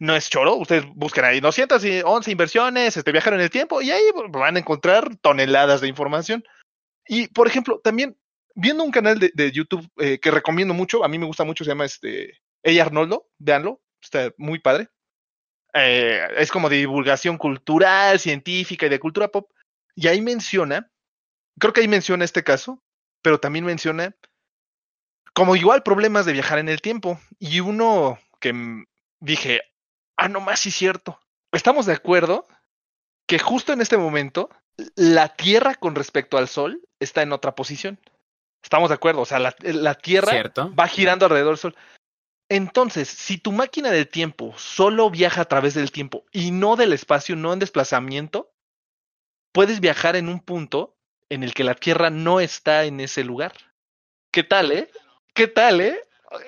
no 0.00 0.16
es 0.16 0.28
choro. 0.28 0.54
Ustedes 0.56 0.84
busquen 0.94 1.24
ahí 1.24 1.38
211 1.40 2.30
inversiones, 2.30 2.96
este, 2.96 3.12
viajar 3.12 3.34
en 3.34 3.40
el 3.40 3.50
tiempo, 3.50 3.80
y 3.80 3.90
ahí 3.92 4.02
van 4.30 4.56
a 4.56 4.58
encontrar 4.58 5.16
toneladas 5.16 5.80
de 5.80 5.88
información. 5.88 6.44
Y, 7.06 7.28
por 7.28 7.46
ejemplo, 7.46 7.80
también 7.82 8.16
viendo 8.58 8.82
un 8.82 8.90
canal 8.90 9.20
de, 9.20 9.52
YouTube 9.52 9.88
eh, 9.98 10.18
que 10.18 10.32
recomiendo 10.32 10.74
mucho, 10.74 11.04
a 11.04 11.08
mí 11.08 11.16
me 11.16 11.26
gusta 11.26 11.44
mucho, 11.44 11.62
se 11.62 11.70
llama 11.70 11.84
este, 11.84 12.40
Ella 12.64 12.82
Arnoldo, 12.82 13.28
véanlo, 13.38 13.80
está 14.02 14.32
muy 14.36 14.58
padre. 14.58 14.88
Eh, 15.74 16.26
es 16.36 16.50
como 16.50 16.68
de 16.68 16.76
divulgación 16.76 17.38
cultural, 17.38 18.18
científica 18.18 18.86
y 18.86 18.88
de 18.88 18.98
cultura 18.98 19.28
pop. 19.28 19.48
Y 19.94 20.08
ahí 20.08 20.20
menciona, 20.20 20.90
creo 21.58 21.72
que 21.72 21.82
ahí 21.82 21.88
menciona 21.88 22.24
este 22.24 22.42
caso, 22.42 22.82
pero 23.22 23.38
también 23.38 23.64
menciona 23.64 24.16
como 25.34 25.54
igual 25.54 25.84
problemas 25.84 26.26
de 26.26 26.32
viajar 26.32 26.58
en 26.58 26.68
el 26.68 26.80
tiempo. 26.80 27.20
Y 27.38 27.60
uno 27.60 28.18
que 28.40 28.52
dije, 29.20 29.62
ah, 30.16 30.28
no 30.28 30.40
más, 30.40 30.58
sí 30.58 30.72
cierto. 30.72 31.20
Estamos 31.52 31.86
de 31.86 31.92
acuerdo 31.92 32.48
que 33.28 33.38
justo 33.38 33.72
en 33.72 33.80
este 33.80 33.96
momento 33.96 34.50
la 34.96 35.28
Tierra 35.28 35.76
con 35.76 35.94
respecto 35.94 36.38
al 36.38 36.48
Sol 36.48 36.82
está 36.98 37.22
en 37.22 37.32
otra 37.32 37.54
posición. 37.54 38.00
Estamos 38.62 38.88
de 38.88 38.96
acuerdo, 38.96 39.22
o 39.22 39.26
sea, 39.26 39.38
la, 39.38 39.54
la 39.60 39.94
Tierra 39.94 40.32
¿Cierto? 40.32 40.74
va 40.74 40.88
girando 40.88 41.26
alrededor 41.26 41.52
del 41.52 41.58
Sol. 41.58 41.76
Entonces, 42.50 43.08
si 43.08 43.38
tu 43.38 43.52
máquina 43.52 43.90
del 43.90 44.08
tiempo 44.08 44.54
solo 44.56 45.10
viaja 45.10 45.42
a 45.42 45.44
través 45.46 45.74
del 45.74 45.92
tiempo 45.92 46.24
y 46.32 46.50
no 46.50 46.76
del 46.76 46.92
espacio, 46.92 47.36
no 47.36 47.52
en 47.52 47.58
desplazamiento, 47.58 48.50
puedes 49.52 49.80
viajar 49.80 50.16
en 50.16 50.28
un 50.28 50.40
punto 50.40 50.96
en 51.28 51.42
el 51.42 51.52
que 51.52 51.64
la 51.64 51.74
Tierra 51.74 52.10
no 52.10 52.40
está 52.40 52.84
en 52.84 53.00
ese 53.00 53.22
lugar. 53.22 53.52
¿Qué 54.32 54.42
tal, 54.42 54.72
eh? 54.72 54.90
¿Qué 55.34 55.46
tal, 55.46 55.80
eh? 55.80 56.00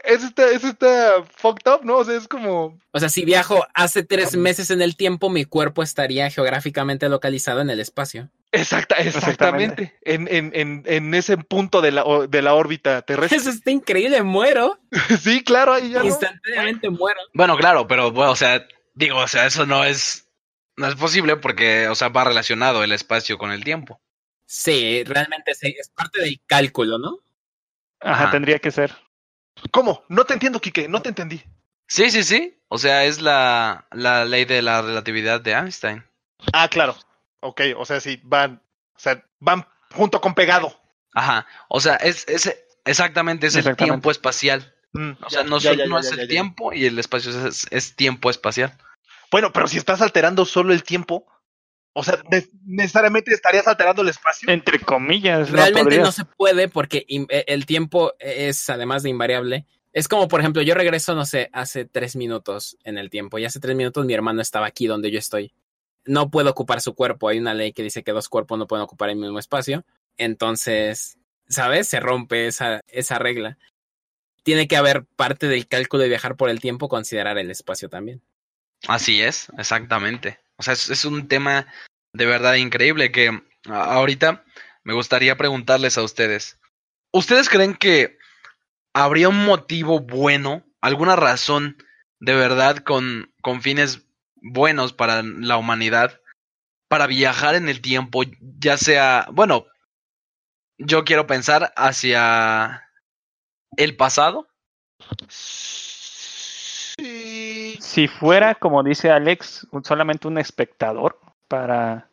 Eso 0.05 0.27
está, 0.27 0.51
eso 0.51 0.69
está 0.69 1.25
fucked 1.37 1.71
up, 1.71 1.85
¿no? 1.85 1.99
O 1.99 2.05
sea, 2.05 2.17
es 2.17 2.29
como... 2.29 2.79
O 2.93 2.99
sea, 2.99 3.09
si 3.09 3.25
viajo 3.25 3.67
hace 3.75 4.03
tres 4.03 4.37
meses 4.37 4.71
en 4.71 4.83
el 4.83 4.97
tiempo, 4.97 5.31
mi 5.31 5.45
cuerpo 5.45 5.83
estaría 5.83 6.31
geográficamente 6.31 7.09
localizado 7.09 7.61
en 7.61 7.71
el 7.71 7.81
espacio. 7.81 8.31
Exacta, 8.53 8.97
exactamente. 8.97 9.97
En, 10.03 10.27
en, 10.29 10.51
en, 10.55 10.83
en 10.87 11.15
ese 11.15 11.37
punto 11.39 11.81
de 11.81 11.93
la, 11.93 12.05
de 12.29 12.43
la 12.43 12.55
órbita 12.55 13.03
terrestre. 13.03 13.39
Eso 13.39 13.51
está 13.51 13.71
increíble, 13.71 14.23
muero. 14.23 14.79
sí, 15.21 15.45
claro, 15.45 15.75
ahí 15.75 15.91
ya 15.91 16.01
no. 16.01 16.07
Instantáneamente 16.07 16.91
muero. 16.91 17.21
Bueno, 17.33 17.57
claro, 17.57 17.87
pero 17.87 18.11
bueno, 18.11 18.33
o 18.33 18.37
sea, 18.37 18.67
digo, 18.95 19.19
o 19.19 19.29
sea, 19.29 19.47
eso 19.47 19.67
no 19.67 19.85
es, 19.85 20.29
no 20.77 20.89
es 20.89 20.97
posible 20.97 21.37
porque, 21.37 21.89
o 21.89 21.95
sea, 21.95 22.09
va 22.09 22.25
relacionado 22.25 22.83
el 22.83 22.93
espacio 22.93 23.39
con 23.39 23.53
el 23.53 23.63
tiempo. 23.63 24.01
Sí, 24.47 25.05
realmente 25.05 25.55
sí, 25.55 25.77
es 25.79 25.89
parte 25.91 26.21
del 26.21 26.41
cálculo, 26.47 26.99
¿no? 26.99 27.19
Ajá, 28.01 28.25
Ajá. 28.25 28.31
tendría 28.33 28.59
que 28.59 28.73
ser. 28.73 28.97
¿Cómo? 29.71 30.05
No 30.09 30.25
te 30.25 30.35
entiendo, 30.35 30.61
Quique, 30.61 30.89
no 30.89 31.03
te 31.03 31.11
entendí. 31.11 31.43
Sí, 31.87 32.11
sí, 32.11 32.25
sí. 32.25 32.59
O 32.69 32.79
sea, 32.79 33.05
es 33.05 33.21
la, 33.21 33.87
la 33.93 34.25
ley 34.25 34.45
de 34.45 34.63
la 34.63 34.83
relatividad 34.83 35.41
de 35.41 35.53
Einstein. 35.53 36.05
Ah, 36.53 36.69
claro. 36.69 36.97
Ok, 37.41 37.61
o 37.77 37.85
sea, 37.85 38.01
sí, 38.01 38.21
van, 38.23 38.63
o 38.95 38.99
sea, 38.99 39.25
van 39.39 39.67
junto 39.93 40.21
con 40.21 40.35
pegado. 40.35 40.79
Ajá. 41.15 41.47
O 41.69 41.81
sea, 41.81 41.97
es, 41.97 42.27
es 42.29 42.55
exactamente 42.85 43.47
es 43.47 43.57
el 43.57 43.77
tiempo 43.77 44.11
espacial. 44.11 44.75
Mm, 44.93 45.13
O 45.25 45.31
sea, 45.31 45.43
ya, 45.43 45.49
no, 45.49 45.59
ya, 45.59 45.71
sol- 45.71 45.79
ya, 45.79 45.87
no 45.87 45.97
ya, 45.97 46.01
es 46.01 46.17
ya, 46.17 46.23
el 46.23 46.29
ya. 46.29 46.29
tiempo 46.29 46.73
y 46.73 46.87
el 46.87 46.99
espacio 46.99 47.47
es, 47.49 47.67
es 47.71 47.97
tiempo 47.97 48.31
espacial. 48.31 48.77
Bueno, 49.31 49.53
pero 49.53 49.67
si 49.69 49.79
estás 49.79 50.03
alterando 50.03 50.45
solo 50.45 50.73
el 50.73 50.83
tiempo, 50.83 51.27
o 51.93 52.03
sea, 52.05 52.21
ne- 52.31 52.49
necesariamente 52.65 53.33
estarías 53.33 53.67
alterando 53.67 54.03
el 54.03 54.09
espacio. 54.09 54.49
Entre 54.51 54.81
comillas, 54.81 55.49
no 55.51 55.57
Realmente 55.57 55.83
podría. 55.85 56.03
no 56.03 56.13
se 56.13 56.25
puede 56.25 56.69
porque 56.69 57.07
e- 57.09 57.45
el 57.47 57.67
tiempo 57.67 58.13
es, 58.19 58.69
además 58.71 59.03
de 59.03 59.11
invariable, 59.11 59.67
es 59.93 60.07
como, 60.09 60.29
por 60.29 60.41
ejemplo, 60.41 60.63
yo 60.63 60.75
regreso, 60.75 61.15
no 61.15 61.25
sé, 61.25 61.49
hace 61.53 61.85
tres 61.85 62.15
minutos 62.17 62.77
en 62.85 62.99
el 62.99 63.11
tiempo 63.11 63.39
y 63.39 63.45
hace 63.45 63.59
tres 63.61 63.75
minutos 63.77 64.05
mi 64.07 64.15
hermano 64.15 64.41
estaba 64.43 64.67
aquí 64.67 64.87
donde 64.87 65.11
yo 65.11 65.19
estoy. 65.19 65.53
No 66.05 66.31
puedo 66.31 66.51
ocupar 66.51 66.81
su 66.81 66.95
cuerpo. 66.95 67.29
Hay 67.29 67.39
una 67.39 67.55
ley 67.55 67.73
que 67.73 67.83
dice 67.83 68.03
que 68.03 68.13
dos 68.13 68.29
cuerpos 68.29 68.59
no 68.59 68.67
pueden 68.67 68.85
ocupar 68.85 69.11
el 69.11 69.17
mismo 69.17 69.39
espacio. 69.39 69.85
Entonces, 70.17 71.19
¿sabes? 71.49 71.89
Se 71.89 72.01
rompe 72.01 72.47
esa, 72.47 72.83
esa 72.89 73.19
regla. 73.19 73.59
Tiene 74.43 74.69
que 74.69 74.77
haber 74.77 75.05
parte 75.05 75.49
del 75.49 75.69
cálculo 75.69 76.03
de 76.03 76.09
viajar 76.09 76.37
por 76.37 76.49
el 76.51 76.61
tiempo, 76.61 76.89
considerar 76.89 77.39
el 77.39 77.51
espacio 77.51 77.89
también. 77.89 78.23
Así 78.89 79.21
es, 79.21 79.49
exactamente. 79.59 80.39
O 80.57 80.63
sea, 80.63 80.73
es, 80.73 80.89
es 80.89 81.05
un 81.05 81.29
tema 81.29 81.67
de 82.13 82.27
verdad 82.27 82.55
increíble 82.55 83.13
que 83.13 83.43
ahorita 83.69 84.45
me 84.83 84.95
gustaría 84.95 85.37
preguntarles 85.37 85.99
a 85.99 86.03
ustedes. 86.03 86.59
¿Ustedes 87.13 87.49
creen 87.49 87.75
que 87.75 88.19
habría 88.93 89.29
un 89.29 89.45
motivo 89.45 90.01
bueno, 90.01 90.65
alguna 90.81 91.17
razón 91.17 91.77
de 92.21 92.35
verdad 92.35 92.79
con, 92.79 93.33
con 93.43 93.63
fines 93.63 94.03
buenos 94.43 94.93
para 94.93 95.23
la 95.23 95.57
humanidad 95.57 96.21
para 96.89 97.07
viajar 97.07 97.55
en 97.55 97.69
el 97.69 97.81
tiempo, 97.81 98.23
ya 98.59 98.77
sea, 98.77 99.29
bueno, 99.33 99.67
yo 100.77 101.05
quiero 101.05 101.27
pensar 101.27 101.73
hacia 101.77 102.89
el 103.77 103.97
pasado? 103.97 104.49
Sí. 106.99 107.77
Si 107.81 108.09
fuera, 108.09 108.55
como 108.57 108.83
dice 108.83 109.11
Alex, 109.11 109.67
un- 109.71 109.85
solamente 109.85 110.27
un 110.29 110.39
espectador 110.39 111.19
para, 111.49 112.09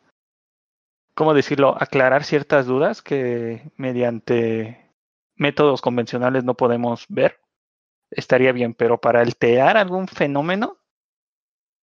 ¿cómo 1.14 1.34
decirlo?, 1.34 1.76
aclarar 1.80 2.24
ciertas 2.24 2.66
dudas 2.66 3.02
que 3.02 3.70
mediante 3.76 4.92
métodos 5.36 5.80
convencionales 5.80 6.44
no 6.44 6.54
podemos 6.54 7.04
ver, 7.08 7.40
estaría 8.10 8.52
bien, 8.52 8.74
pero 8.74 8.98
para 9.00 9.20
alterar 9.20 9.76
algún 9.76 10.08
fenómeno, 10.08 10.77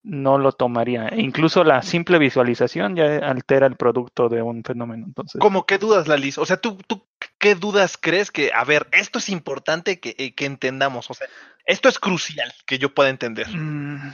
no 0.05 0.37
lo 0.37 0.51
tomaría. 0.51 1.07
E 1.09 1.19
incluso 1.19 1.63
la 1.63 1.81
simple 1.81 2.19
visualización 2.19 2.95
ya 2.95 3.17
altera 3.17 3.65
el 3.65 3.75
producto 3.75 4.29
de 4.29 4.41
un 4.41 4.63
fenómeno. 4.63 5.05
Entonces, 5.07 5.39
¿Cómo 5.41 5.65
qué 5.65 5.77
dudas, 5.79 6.07
Lalis? 6.07 6.37
O 6.37 6.45
sea, 6.45 6.57
¿tú, 6.57 6.77
tú 6.87 7.05
qué 7.39 7.55
dudas 7.55 7.97
crees 7.99 8.29
que, 8.31 8.51
a 8.53 8.63
ver, 8.63 8.87
esto 8.91 9.17
es 9.19 9.29
importante 9.29 9.99
que, 9.99 10.15
eh, 10.19 10.35
que 10.35 10.45
entendamos? 10.45 11.09
O 11.09 11.15
sea, 11.15 11.27
esto 11.65 11.89
es 11.89 11.97
crucial 11.99 12.53
que 12.67 12.77
yo 12.77 12.93
pueda 12.93 13.09
entender. 13.09 13.47
Mm, 13.49 14.13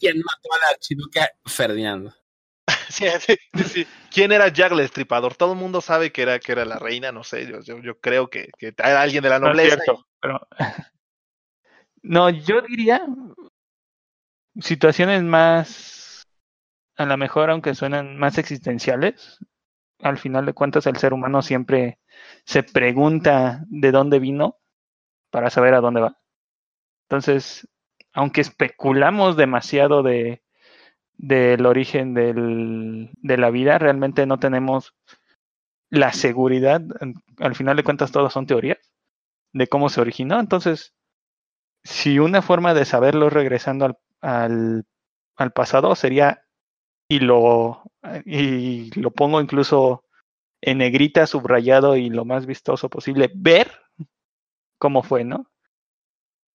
¿Quién 0.00 0.16
mató 0.18 0.52
a 0.52 0.58
la 0.66 0.70
archiduque 0.74 1.20
Ferdinando? 1.46 2.12
Sí, 2.88 3.06
sí. 3.66 3.86
¿Quién 4.12 4.30
era 4.32 4.48
Jack 4.48 4.72
el 4.72 4.78
Destripador? 4.78 5.34
Todo 5.34 5.52
el 5.54 5.58
mundo 5.58 5.80
sabe 5.80 6.12
que 6.12 6.22
era, 6.22 6.38
que 6.38 6.52
era 6.52 6.64
la 6.64 6.78
reina, 6.78 7.12
no 7.12 7.24
sé, 7.24 7.46
yo, 7.46 7.60
yo, 7.60 7.80
yo 7.80 7.98
creo 7.98 8.28
que, 8.30 8.50
que 8.58 8.74
era 8.76 9.00
alguien 9.00 9.22
de 9.22 9.28
la 9.30 9.38
no 9.38 9.46
es 9.50 9.56
nobleza. 9.56 9.76
cierto, 9.82 10.06
pero- 10.20 10.46
no, 12.02 12.30
yo 12.30 12.60
diría 12.62 13.04
situaciones 14.60 15.22
más, 15.22 16.26
a 16.96 17.06
lo 17.06 17.16
mejor, 17.16 17.50
aunque 17.50 17.74
suenan 17.74 18.16
más 18.16 18.38
existenciales, 18.38 19.38
al 20.00 20.18
final 20.18 20.46
de 20.46 20.52
cuentas 20.52 20.86
el 20.86 20.96
ser 20.96 21.12
humano 21.12 21.42
siempre 21.42 21.98
se 22.44 22.62
pregunta 22.62 23.64
de 23.68 23.90
dónde 23.90 24.18
vino 24.18 24.58
para 25.30 25.50
saber 25.50 25.74
a 25.74 25.80
dónde 25.80 26.00
va. 26.00 26.18
Entonces, 27.08 27.68
aunque 28.12 28.40
especulamos 28.40 29.36
demasiado 29.36 30.02
de 30.02 30.44
del 31.16 31.64
origen 31.66 32.14
del, 32.14 33.10
de 33.22 33.36
la 33.36 33.50
vida, 33.50 33.78
realmente 33.78 34.26
no 34.26 34.38
tenemos 34.38 34.94
la 35.90 36.12
seguridad, 36.12 36.82
al 37.38 37.54
final 37.54 37.76
de 37.76 37.84
cuentas 37.84 38.10
todas 38.10 38.32
son 38.32 38.46
teorías, 38.46 38.78
de 39.52 39.68
cómo 39.68 39.88
se 39.88 40.00
originó. 40.00 40.40
Entonces, 40.40 40.94
si 41.84 42.18
una 42.18 42.42
forma 42.42 42.74
de 42.74 42.84
saberlo 42.84 43.30
regresando 43.30 43.84
al, 43.84 43.98
al, 44.24 44.84
al 45.36 45.52
pasado 45.52 45.94
sería, 45.94 46.44
y 47.08 47.20
lo, 47.20 47.82
y 48.24 48.90
lo 48.98 49.10
pongo 49.10 49.40
incluso 49.40 50.04
en 50.62 50.78
negrita, 50.78 51.26
subrayado 51.26 51.96
y 51.96 52.08
lo 52.08 52.24
más 52.24 52.46
vistoso 52.46 52.88
posible, 52.88 53.30
ver 53.34 53.70
cómo 54.78 55.02
fue, 55.02 55.24
¿no? 55.24 55.50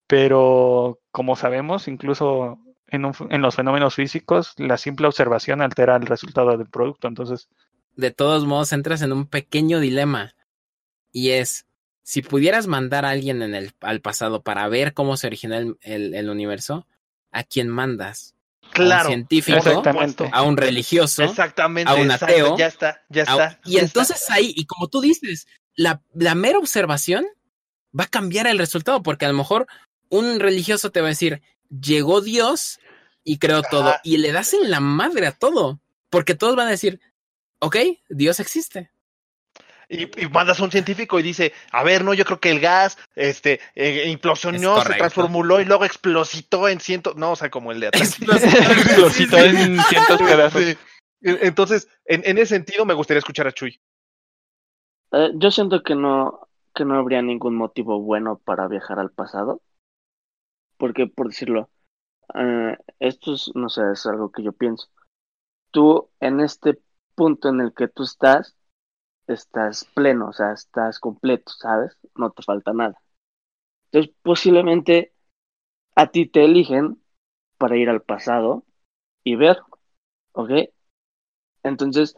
Pero 0.07 0.99
como 1.11 1.35
sabemos, 1.35 1.87
incluso 1.87 2.57
en, 2.87 3.05
un, 3.05 3.13
en 3.29 3.41
los 3.43 3.55
fenómenos 3.55 3.93
físicos, 3.93 4.55
la 4.57 4.77
simple 4.77 5.05
observación 5.05 5.61
altera 5.61 5.95
el 5.95 6.07
resultado 6.07 6.57
del 6.57 6.67
producto. 6.67 7.07
Entonces, 7.07 7.47
De 7.95 8.09
todos 8.09 8.45
modos, 8.45 8.73
entras 8.73 9.03
en 9.03 9.13
un 9.13 9.27
pequeño 9.27 9.79
dilema. 9.79 10.33
Y 11.11 11.29
es, 11.31 11.67
si 12.01 12.23
pudieras 12.23 12.65
mandar 12.65 13.05
a 13.05 13.11
alguien 13.11 13.43
en 13.43 13.53
el, 13.53 13.73
al 13.81 14.01
pasado 14.01 14.41
para 14.41 14.67
ver 14.67 14.95
cómo 14.95 15.17
se 15.17 15.27
originó 15.27 15.55
el, 15.55 15.77
el, 15.81 16.15
el 16.15 16.29
universo, 16.31 16.87
¿a 17.31 17.43
quién 17.43 17.69
mandas? 17.69 18.35
¿A 18.63 18.67
un 18.67 18.71
Claro. 18.73 19.09
científico? 19.09 19.57
Exactamente. 19.57 20.29
¿A 20.31 20.43
un 20.43 20.55
religioso? 20.57 21.23
Exactamente. 21.23 21.91
a 21.91 21.95
un 21.95 22.11
exacto, 22.11 22.25
ateo, 22.25 22.57
Ya 22.57 22.67
está, 22.67 23.01
ya 23.09 23.21
a- 23.23 23.25
está. 23.25 23.59
y 23.65 23.73
ya 23.73 23.81
entonces 23.81 24.29
ahí, 24.29 24.53
y 24.55 24.65
como 24.65 24.87
tú 24.87 25.01
dices, 25.01 25.47
la, 25.75 26.01
la 26.13 26.35
mera 26.35 26.59
observación 26.59 27.25
va 27.97 28.03
a 28.05 28.07
cambiar 28.07 28.45
el 28.47 28.59
resultado, 28.59 29.01
porque 29.01 29.25
a 29.25 29.29
lo 29.29 29.33
mejor 29.37 29.65
un 30.09 30.39
religioso 30.39 30.91
te 30.91 31.01
va 31.01 31.07
a 31.07 31.09
decir, 31.09 31.41
llegó 31.69 32.21
Dios 32.21 32.79
y 33.23 33.37
creó 33.37 33.61
todo, 33.63 33.95
y 34.03 34.17
le 34.17 34.31
das 34.31 34.53
en 34.53 34.69
la 34.71 34.79
madre 34.79 35.27
a 35.27 35.31
todo, 35.31 35.79
porque 36.09 36.35
todos 36.35 36.55
van 36.55 36.67
a 36.67 36.71
decir, 36.71 36.99
ok, 37.59 37.75
Dios 38.09 38.39
existe. 38.39 38.91
Y, 39.91 40.03
y 40.23 40.29
mandas 40.29 40.59
a 40.59 40.63
un 40.63 40.71
científico 40.71 41.19
y 41.19 41.23
dice, 41.23 41.51
a 41.71 41.83
ver, 41.83 42.03
no, 42.03 42.13
yo 42.13 42.23
creo 42.23 42.39
que 42.39 42.51
el 42.51 42.59
gas, 42.59 42.97
este, 43.15 43.59
eh, 43.73 44.07
implosionó, 44.07 44.77
Es 44.77 44.83
se 44.83 44.93
transformuló 44.93 45.59
y 45.59 45.65
luego 45.65 45.83
explositó 45.83 46.67
en 46.69 46.79
cientos, 46.79 47.15
no, 47.15 47.31
o 47.31 47.35
sea, 47.35 47.49
como 47.49 47.71
el 47.71 47.79
de 47.79 47.87
atrás. 47.87 48.21
Explosito 48.21 49.37
en 49.37 49.79
cientos 49.89 50.21
pedazos. 50.21 50.63
Sí. 50.63 50.77
Entonces, 51.21 51.89
en, 52.05 52.21
en 52.23 52.37
ese 52.37 52.55
sentido, 52.55 52.85
me 52.85 52.93
gustaría 52.93 53.19
escuchar 53.19 53.47
a 53.47 53.51
Chuy. 53.51 53.81
Eh, 55.11 55.31
yo 55.35 55.49
siento 55.49 55.81
que 55.81 55.95
no, 55.95 56.47
que 56.73 56.85
no 56.85 56.95
habría 56.95 57.21
ningún 57.21 57.55
motivo 57.55 57.99
bueno 57.99 58.37
para 58.37 58.67
viajar 58.67 58.99
al 58.99 59.11
pasado. 59.11 59.61
Porque, 60.77 61.07
por 61.07 61.29
decirlo, 61.29 61.69
eh, 62.35 62.77
esto 62.99 63.33
es, 63.33 63.51
no 63.55 63.69
sé, 63.69 63.81
es 63.91 64.05
algo 64.05 64.31
que 64.31 64.43
yo 64.43 64.53
pienso. 64.53 64.87
Tú, 65.71 66.09
en 66.19 66.39
este 66.39 66.79
punto 67.15 67.49
en 67.49 67.61
el 67.61 67.73
que 67.73 67.87
tú 67.87 68.03
estás, 68.03 68.55
estás 69.33 69.85
pleno, 69.93 70.29
o 70.29 70.33
sea, 70.33 70.53
estás 70.53 70.99
completo, 70.99 71.51
¿sabes? 71.53 71.97
No 72.15 72.31
te 72.31 72.43
falta 72.43 72.73
nada. 72.73 73.01
Entonces, 73.85 74.13
posiblemente 74.21 75.13
a 75.95 76.07
ti 76.07 76.27
te 76.27 76.45
eligen 76.45 77.01
para 77.57 77.77
ir 77.77 77.89
al 77.89 78.01
pasado 78.01 78.65
y 79.23 79.35
ver, 79.35 79.59
¿ok? 80.33 80.51
Entonces, 81.63 82.15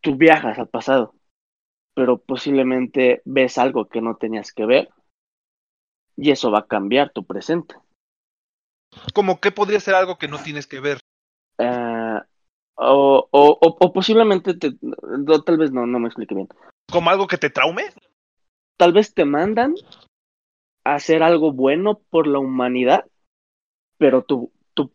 tú 0.00 0.16
viajas 0.16 0.58
al 0.58 0.68
pasado 0.68 1.14
pero 1.94 2.18
posiblemente 2.18 3.22
ves 3.24 3.56
algo 3.56 3.88
que 3.88 4.00
no 4.00 4.16
tenías 4.16 4.52
que 4.52 4.66
ver 4.66 4.90
y 6.16 6.30
eso 6.30 6.50
va 6.50 6.60
a 6.60 6.66
cambiar 6.66 7.10
tu 7.12 7.24
presente. 7.24 7.76
Como 9.14 9.40
que 9.40 9.52
podría 9.52 9.80
ser 9.80 9.94
algo 9.94 10.18
que 10.18 10.28
no 10.28 10.42
tienes 10.42 10.66
que 10.66 10.80
ver. 10.80 10.98
O, 12.76 13.28
o, 13.30 13.58
o, 13.60 13.76
o 13.80 13.92
posiblemente, 13.92 14.54
te, 14.54 14.72
no, 14.80 15.42
tal 15.42 15.58
vez 15.58 15.70
no, 15.72 15.86
no 15.86 15.98
me 15.98 16.08
explique 16.08 16.34
bien. 16.34 16.48
Como 16.90 17.10
algo 17.10 17.26
que 17.26 17.38
te 17.38 17.50
traume. 17.50 17.84
Tal 18.76 18.92
vez 18.92 19.14
te 19.14 19.24
mandan 19.24 19.74
a 20.84 20.94
hacer 20.94 21.22
algo 21.22 21.52
bueno 21.52 22.00
por 22.10 22.26
la 22.26 22.40
humanidad, 22.40 23.06
pero 23.96 24.22
tu, 24.22 24.52
tu, 24.74 24.92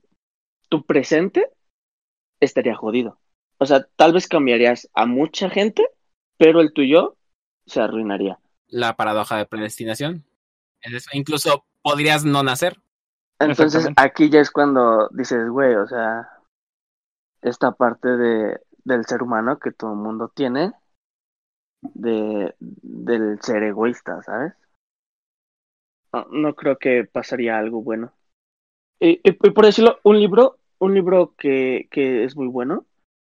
tu 0.68 0.86
presente 0.86 1.50
estaría 2.40 2.76
jodido. 2.76 3.20
O 3.58 3.66
sea, 3.66 3.86
tal 3.96 4.14
vez 4.14 4.28
cambiarías 4.28 4.90
a 4.94 5.06
mucha 5.06 5.50
gente, 5.50 5.88
pero 6.38 6.62
el 6.62 6.74
tuyo 6.74 7.18
se 7.66 7.82
arruinaría. 7.82 8.40
La 8.68 8.96
paradoja 8.96 9.38
de 9.38 9.46
predestinación. 9.46 10.26
Incluso 11.14 11.66
podrías 11.82 12.24
no 12.24 12.44
nacer. 12.44 12.78
Entonces 13.40 13.88
aquí 13.96 14.30
ya 14.30 14.42
es 14.42 14.52
cuando 14.52 15.10
dices, 15.12 15.50
güey, 15.50 15.76
o 15.76 15.88
sea, 15.88 16.30
esta 17.42 17.72
parte 17.74 18.10
de, 18.18 18.60
del 18.86 19.06
ser 19.06 19.24
humano 19.24 19.60
que 19.60 19.72
todo 19.72 19.94
el 19.94 20.00
mundo 20.00 20.32
tiene, 20.36 20.74
de, 21.82 22.56
del 22.60 23.40
ser 23.42 23.64
egoísta, 23.64 24.22
¿sabes? 24.24 24.54
No, 26.14 26.26
no 26.32 26.56
creo 26.56 26.78
que 26.78 27.06
pasaría 27.06 27.58
algo 27.58 27.82
bueno. 27.84 28.14
Y, 29.00 29.14
y- 29.16 29.22
y 29.26 29.52
por 29.52 29.66
decirlo, 29.66 30.00
un 30.04 30.20
libro, 30.20 30.60
un 30.80 30.94
libro 30.96 31.36
que, 31.38 31.88
que 31.92 32.24
es 32.26 32.36
muy 32.38 32.48
bueno 32.48 32.88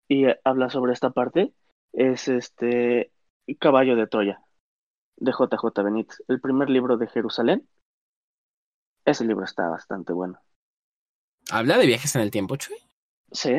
y 0.09 0.26
habla 0.44 0.70
sobre 0.70 0.92
esta 0.94 1.11
parte, 1.12 1.54
es 1.94 2.28
este 2.28 3.12
Caballo 3.61 3.96
de 3.96 4.07
Troya, 4.09 4.42
de 5.18 5.32
JJ 5.32 5.82
Benítez, 5.84 6.22
el 6.28 6.40
primer 6.40 6.70
libro 6.70 6.98
de 6.98 7.09
Jerusalén. 7.09 7.68
Ese 9.07 9.24
libro 9.24 9.46
está 9.46 9.70
bastante 9.70 10.12
bueno. 10.12 10.38
¿Habla 11.50 11.76
de 11.78 11.86
viajes 11.86 12.14
en 12.14 12.22
el 12.22 12.30
tiempo, 12.30 12.54
Chuy? 12.57 12.76
Sí, 13.32 13.50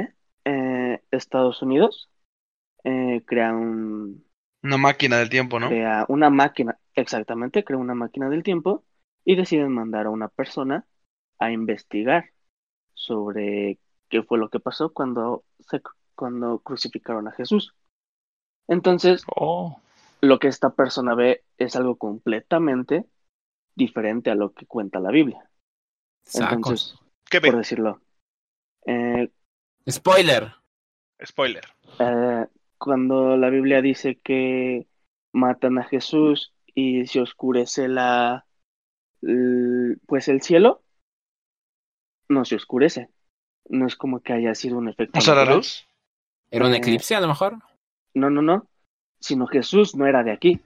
eh, 0.47 1.01
Estados 1.11 1.61
Unidos 1.61 2.09
eh, 2.83 3.23
crea 3.25 3.53
un 3.53 4.25
Una 4.63 4.77
máquina 4.77 5.17
del 5.17 5.29
tiempo, 5.29 5.59
¿no? 5.59 5.69
crea 5.69 6.05
una 6.09 6.29
máquina, 6.29 6.79
exactamente, 6.95 7.63
crea 7.63 7.77
una 7.79 7.95
máquina 7.95 8.29
del 8.29 8.43
tiempo 8.43 8.85
y 9.25 9.35
deciden 9.35 9.71
mandar 9.73 10.07
a 10.07 10.09
una 10.11 10.29
persona 10.29 10.87
a 11.39 11.51
investigar 11.51 12.31
sobre 12.93 13.79
qué 14.09 14.23
fue 14.23 14.39
lo 14.39 14.49
que 14.49 14.59
pasó 14.59 14.93
cuando 14.93 15.45
se 15.59 15.81
cuando 16.15 16.59
crucificaron 16.59 17.27
a 17.27 17.33
Jesús. 17.33 17.75
Entonces, 18.67 19.29
Oh, 19.35 19.79
lo 20.21 20.39
que 20.39 20.47
esta 20.47 20.71
persona 20.71 21.15
ve 21.15 21.43
es 21.57 21.75
algo 21.75 21.97
completamente 21.97 23.05
diferente 23.75 24.31
a 24.31 24.35
lo 24.35 24.53
que 24.53 24.65
cuenta 24.67 24.99
la 24.99 25.11
Biblia. 25.11 25.49
Sacos. 26.25 26.55
Entonces, 26.55 26.99
por 27.41 27.57
decirlo, 27.57 28.01
eh, 28.85 29.31
Spoiler. 29.89 30.53
Spoiler. 31.23 31.63
Eh, 31.99 32.45
cuando 32.77 33.37
la 33.37 33.49
Biblia 33.49 33.81
dice 33.81 34.19
que 34.23 34.87
matan 35.33 35.77
a 35.77 35.83
Jesús 35.83 36.53
y 36.73 37.05
se 37.07 37.21
oscurece 37.21 37.87
la 37.87 38.45
pues 40.05 40.27
el 40.27 40.41
cielo, 40.41 40.83
no 42.29 42.45
se 42.45 42.55
oscurece. 42.55 43.09
No 43.69 43.87
es 43.87 43.95
como 43.95 44.21
que 44.21 44.33
haya 44.33 44.53
sido 44.55 44.77
un 44.77 44.87
efecto 44.89 45.19
¿No 45.19 45.25
natural. 45.25 45.57
luz? 45.57 45.87
¿Era 46.51 46.65
un 46.67 46.73
Eh, 46.73 46.77
eclipse 46.77 47.15
a 47.15 47.19
lo 47.19 47.27
mejor? 47.27 47.57
No, 48.13 48.29
no, 48.29 48.41
no. 48.41 48.69
Sino 49.19 49.47
Jesús 49.47 49.95
no 49.95 50.05
era 50.05 50.23
de 50.23 50.31
aquí. 50.31 50.61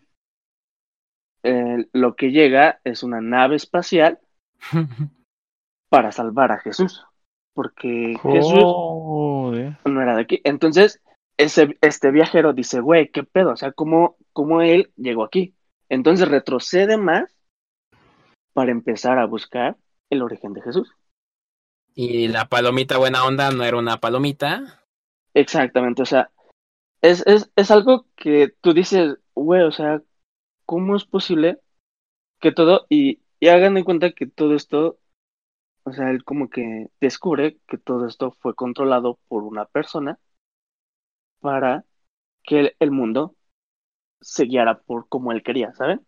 Eh, 1.43 1.87
lo 1.93 2.15
que 2.15 2.31
llega 2.31 2.81
es 2.83 3.01
una 3.03 3.21
nave 3.21 3.55
espacial 3.55 4.19
para 5.89 6.11
salvar 6.11 6.51
a 6.51 6.59
Jesús. 6.59 7.03
Porque 7.53 8.15
Jesús 8.21 8.63
no 9.85 10.01
era 10.01 10.15
de 10.15 10.21
aquí. 10.21 10.41
Entonces, 10.43 11.01
ese, 11.37 11.77
este 11.81 12.11
viajero 12.11 12.53
dice, 12.53 12.79
güey, 12.79 13.09
¿qué 13.11 13.23
pedo? 13.23 13.51
O 13.51 13.57
sea, 13.57 13.71
¿cómo, 13.71 14.17
¿cómo 14.33 14.61
él 14.61 14.91
llegó 14.95 15.23
aquí? 15.23 15.55
Entonces 15.89 16.27
retrocede 16.29 16.97
más 16.97 17.35
para 18.53 18.71
empezar 18.71 19.17
a 19.19 19.25
buscar 19.25 19.77
el 20.09 20.21
origen 20.21 20.53
de 20.53 20.61
Jesús. 20.61 20.91
y 21.93 22.27
la 22.27 22.47
palomita 22.47 22.97
buena 22.97 23.25
onda 23.25 23.51
no 23.51 23.63
era 23.63 23.77
una 23.77 23.97
palomita. 23.99 24.83
Exactamente, 25.33 26.01
o 26.01 26.05
sea, 26.05 26.31
es, 27.01 27.25
es, 27.25 27.51
es 27.55 27.71
algo 27.71 28.05
que 28.15 28.53
tú 28.61 28.73
dices, 28.73 29.17
güey, 29.33 29.63
o 29.63 29.71
sea, 29.71 30.01
¿cómo 30.65 30.95
es 30.95 31.05
posible 31.05 31.59
que 32.39 32.51
todo, 32.51 32.85
y, 32.89 33.21
y 33.39 33.47
hagan 33.49 33.77
en 33.77 33.83
cuenta 33.83 34.11
que 34.11 34.27
todo 34.27 34.55
esto, 34.55 34.97
o 35.83 35.93
sea, 35.93 36.09
él 36.09 36.23
como 36.23 36.49
que 36.49 36.87
descubre 36.99 37.57
que 37.67 37.77
todo 37.77 38.07
esto 38.07 38.31
fue 38.39 38.55
controlado 38.55 39.19
por 39.27 39.43
una 39.43 39.65
persona 39.65 40.19
para 41.39 41.85
que 42.43 42.59
el, 42.59 42.75
el 42.79 42.91
mundo 42.91 43.35
se 44.21 44.45
guiara 44.45 44.79
por 44.79 45.07
como 45.07 45.31
él 45.31 45.43
quería, 45.43 45.73
¿saben? 45.73 46.05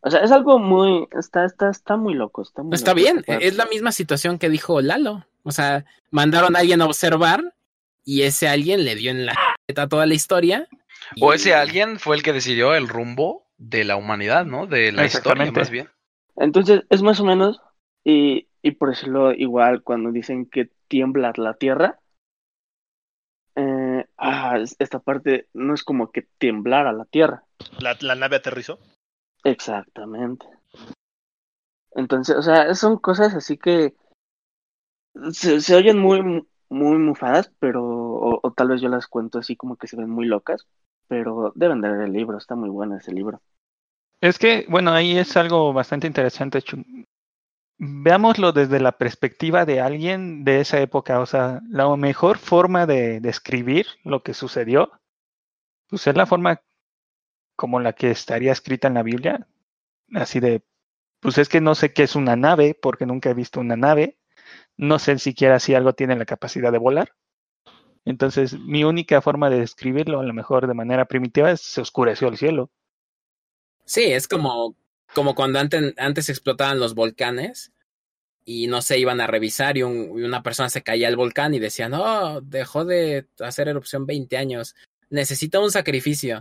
O 0.00 0.10
sea, 0.10 0.20
es 0.20 0.30
algo 0.30 0.58
muy, 0.58 1.08
está, 1.18 1.44
está, 1.44 1.70
está 1.70 1.96
muy 1.96 2.14
loco, 2.14 2.42
está 2.42 2.62
muy 2.62 2.74
Está 2.74 2.92
loco 2.92 3.02
bien, 3.02 3.24
es 3.26 3.56
la 3.56 3.66
misma 3.66 3.92
situación 3.92 4.38
que 4.38 4.48
dijo 4.48 4.80
Lalo. 4.80 5.26
O 5.42 5.50
sea, 5.50 5.84
mandaron 6.10 6.54
a 6.54 6.60
alguien 6.60 6.82
a 6.82 6.86
observar 6.86 7.54
y 8.04 8.22
ese 8.22 8.48
alguien 8.48 8.84
le 8.84 8.94
dio 8.94 9.10
en 9.10 9.26
la 9.26 9.34
a 9.76 9.88
toda 9.88 10.06
la 10.06 10.14
historia. 10.14 10.68
O 11.20 11.32
ese 11.32 11.54
alguien 11.54 11.98
fue 11.98 12.16
el 12.16 12.22
que 12.22 12.32
decidió 12.32 12.74
el 12.74 12.88
rumbo 12.88 13.46
de 13.58 13.84
la 13.84 13.96
humanidad, 13.96 14.44
¿no? 14.44 14.66
De 14.66 14.92
la 14.92 15.06
historia, 15.06 15.50
más 15.50 15.70
bien. 15.70 15.88
Entonces, 16.36 16.82
es 16.90 17.02
más 17.02 17.18
o 17.20 17.24
menos, 17.24 17.60
y, 18.04 18.48
y 18.66 18.72
por 18.72 18.88
decirlo 18.90 19.32
igual, 19.32 19.84
cuando 19.84 20.10
dicen 20.10 20.44
que 20.46 20.70
tiembla 20.88 21.32
la 21.36 21.54
tierra, 21.54 22.00
eh, 23.54 24.04
ah, 24.16 24.58
es- 24.58 24.74
esta 24.80 24.98
parte 24.98 25.46
no 25.54 25.72
es 25.72 25.84
como 25.84 26.10
que 26.10 26.26
temblara 26.38 26.92
la 26.92 27.04
tierra. 27.04 27.44
La, 27.78 27.96
la 28.00 28.16
nave 28.16 28.36
aterrizó. 28.36 28.80
Exactamente. 29.44 30.46
Entonces, 31.94 32.36
o 32.36 32.42
sea, 32.42 32.74
son 32.74 32.98
cosas 32.98 33.34
así 33.34 33.56
que 33.56 33.94
se, 35.30 35.60
se 35.60 35.76
oyen 35.76 35.98
muy, 36.00 36.44
muy 36.68 36.98
mufadas, 36.98 37.52
pero, 37.60 37.84
o, 37.84 38.40
o 38.42 38.52
tal 38.52 38.68
vez 38.68 38.80
yo 38.80 38.88
las 38.88 39.06
cuento 39.06 39.38
así 39.38 39.54
como 39.54 39.76
que 39.76 39.86
se 39.86 39.96
ven 39.96 40.10
muy 40.10 40.26
locas, 40.26 40.66
pero 41.06 41.52
deben 41.54 41.80
de 41.82 41.88
leer 41.90 42.00
el 42.02 42.12
libro, 42.12 42.36
está 42.36 42.56
muy 42.56 42.68
bueno 42.68 42.96
ese 42.96 43.12
libro. 43.12 43.40
Es 44.20 44.38
que, 44.40 44.66
bueno, 44.68 44.90
ahí 44.92 45.16
es 45.16 45.36
algo 45.36 45.72
bastante 45.72 46.08
interesante. 46.08 46.62
Veámoslo 47.78 48.52
desde 48.52 48.80
la 48.80 48.92
perspectiva 48.92 49.66
de 49.66 49.80
alguien 49.80 50.44
de 50.44 50.60
esa 50.60 50.80
época. 50.80 51.20
O 51.20 51.26
sea, 51.26 51.60
la 51.68 51.94
mejor 51.96 52.38
forma 52.38 52.86
de 52.86 53.20
describir 53.20 53.86
lo 54.02 54.22
que 54.22 54.34
sucedió, 54.34 54.90
pues 55.88 56.06
es 56.06 56.16
la 56.16 56.26
forma 56.26 56.62
como 57.54 57.80
la 57.80 57.92
que 57.92 58.10
estaría 58.10 58.52
escrita 58.52 58.88
en 58.88 58.94
la 58.94 59.02
Biblia. 59.02 59.46
Así 60.14 60.40
de, 60.40 60.62
pues 61.20 61.38
es 61.38 61.48
que 61.48 61.60
no 61.60 61.74
sé 61.74 61.92
qué 61.92 62.04
es 62.04 62.16
una 62.16 62.36
nave, 62.36 62.78
porque 62.80 63.06
nunca 63.06 63.30
he 63.30 63.34
visto 63.34 63.60
una 63.60 63.76
nave. 63.76 64.18
No 64.76 64.98
sé 64.98 65.18
siquiera 65.18 65.58
si 65.60 65.74
algo 65.74 65.94
tiene 65.94 66.16
la 66.16 66.24
capacidad 66.24 66.72
de 66.72 66.78
volar. 66.78 67.12
Entonces, 68.04 68.58
mi 68.58 68.84
única 68.84 69.20
forma 69.20 69.50
de 69.50 69.58
describirlo, 69.58 70.20
a 70.20 70.24
lo 70.24 70.32
mejor 70.32 70.68
de 70.68 70.74
manera 70.74 71.06
primitiva, 71.06 71.50
es 71.50 71.60
se 71.60 71.80
oscureció 71.80 72.28
el 72.28 72.36
cielo. 72.36 72.70
Sí, 73.84 74.04
es 74.04 74.28
como, 74.28 74.76
como 75.14 75.34
cuando 75.34 75.58
antes, 75.58 75.94
antes 75.96 76.28
explotaban 76.28 76.78
los 76.80 76.94
volcanes 76.94 77.72
y 78.44 78.66
no 78.68 78.80
se 78.82 78.98
iban 78.98 79.20
a 79.20 79.26
revisar 79.26 79.76
y, 79.76 79.82
un- 79.82 80.18
y 80.18 80.22
una 80.22 80.42
persona 80.42 80.68
se 80.70 80.82
caía 80.82 81.08
al 81.08 81.16
volcán 81.16 81.54
y 81.54 81.58
decían, 81.58 81.90
no, 81.92 82.40
dejó 82.40 82.84
de 82.84 83.26
hacer 83.40 83.68
erupción 83.68 84.06
20 84.06 84.36
años. 84.36 84.74
necesita 85.10 85.60
un 85.60 85.70
sacrificio. 85.70 86.40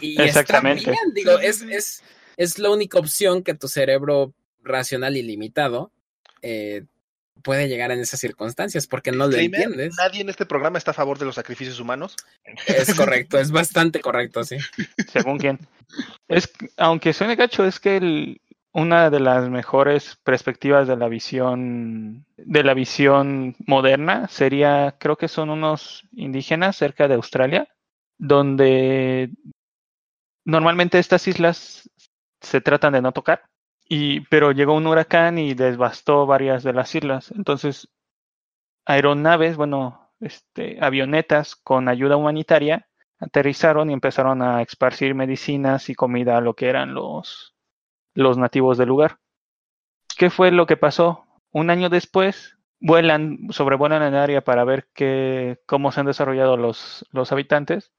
Y, 0.00 0.20
y 0.20 0.22
Exactamente. 0.22 0.80
Está 0.90 0.90
bien, 0.92 1.14
digo, 1.14 1.38
es, 1.38 1.62
es, 1.62 2.02
es 2.36 2.58
la 2.58 2.70
única 2.70 2.98
opción 2.98 3.42
que 3.42 3.54
tu 3.54 3.68
cerebro 3.68 4.34
racional 4.62 5.16
y 5.16 5.22
limitado 5.22 5.92
eh, 6.42 6.84
puede 7.42 7.68
llegar 7.68 7.90
en 7.90 8.00
esas 8.00 8.20
circunstancias, 8.20 8.86
porque 8.86 9.10
no 9.12 9.26
lo 9.26 9.36
entiendes. 9.36 9.94
Nadie 9.96 10.20
en 10.20 10.28
este 10.28 10.46
programa 10.46 10.78
está 10.78 10.92
a 10.92 10.94
favor 10.94 11.18
de 11.18 11.24
los 11.24 11.34
sacrificios 11.34 11.80
humanos. 11.80 12.16
Es 12.66 12.94
correcto, 12.94 13.38
es 13.38 13.50
bastante 13.50 14.00
correcto, 14.00 14.44
sí. 14.44 14.56
Según 15.12 15.38
quién. 15.38 15.58
Es, 16.28 16.52
aunque 16.76 17.12
suene 17.12 17.36
gacho, 17.36 17.64
es 17.64 17.80
que 17.80 17.96
el- 17.96 18.40
una 18.74 19.10
de 19.10 19.20
las 19.20 19.50
mejores 19.50 20.16
perspectivas 20.24 20.88
de 20.88 20.96
la 20.96 21.08
visión 21.08 22.24
de 22.38 22.64
la 22.64 22.72
visión 22.72 23.54
moderna 23.66 24.28
sería, 24.28 24.96
creo 24.98 25.16
que 25.16 25.28
son 25.28 25.50
unos 25.50 26.08
indígenas 26.12 26.76
cerca 26.76 27.06
de 27.06 27.14
Australia, 27.14 27.68
donde 28.18 29.30
normalmente 30.46 30.98
estas 30.98 31.28
islas 31.28 31.90
se 32.40 32.60
tratan 32.60 32.94
de 32.94 33.02
no 33.02 33.12
tocar, 33.12 33.44
y, 33.84 34.20
pero 34.28 34.52
llegó 34.52 34.74
un 34.74 34.86
huracán 34.86 35.38
y 35.38 35.54
devastó 35.54 36.26
varias 36.26 36.62
de 36.62 36.72
las 36.72 36.94
islas. 36.94 37.32
Entonces, 37.32 37.88
aeronaves, 38.84 39.56
bueno, 39.56 40.10
este, 40.20 40.78
avionetas 40.80 41.56
con 41.56 41.88
ayuda 41.88 42.16
humanitaria 42.16 42.88
aterrizaron 43.18 43.90
y 43.90 43.92
empezaron 43.92 44.42
a 44.42 44.62
esparcir 44.62 45.14
medicinas 45.14 45.88
y 45.88 45.94
comida 45.94 46.36
a 46.36 46.40
lo 46.40 46.54
que 46.54 46.68
eran 46.68 46.94
los, 46.94 47.54
los 48.14 48.38
nativos 48.38 48.78
del 48.78 48.88
lugar. 48.88 49.18
¿Qué 50.16 50.30
fue 50.30 50.50
lo 50.50 50.66
que 50.66 50.76
pasó? 50.76 51.26
Un 51.52 51.70
año 51.70 51.88
después, 51.88 52.56
vuelan, 52.80 53.48
sobrevuelan 53.50 54.02
el 54.02 54.16
área 54.16 54.42
para 54.42 54.64
ver 54.64 54.88
qué, 54.94 55.60
cómo 55.66 55.92
se 55.92 56.00
han 56.00 56.06
desarrollado 56.06 56.56
los, 56.56 57.06
los 57.12 57.30
habitantes. 57.30 57.92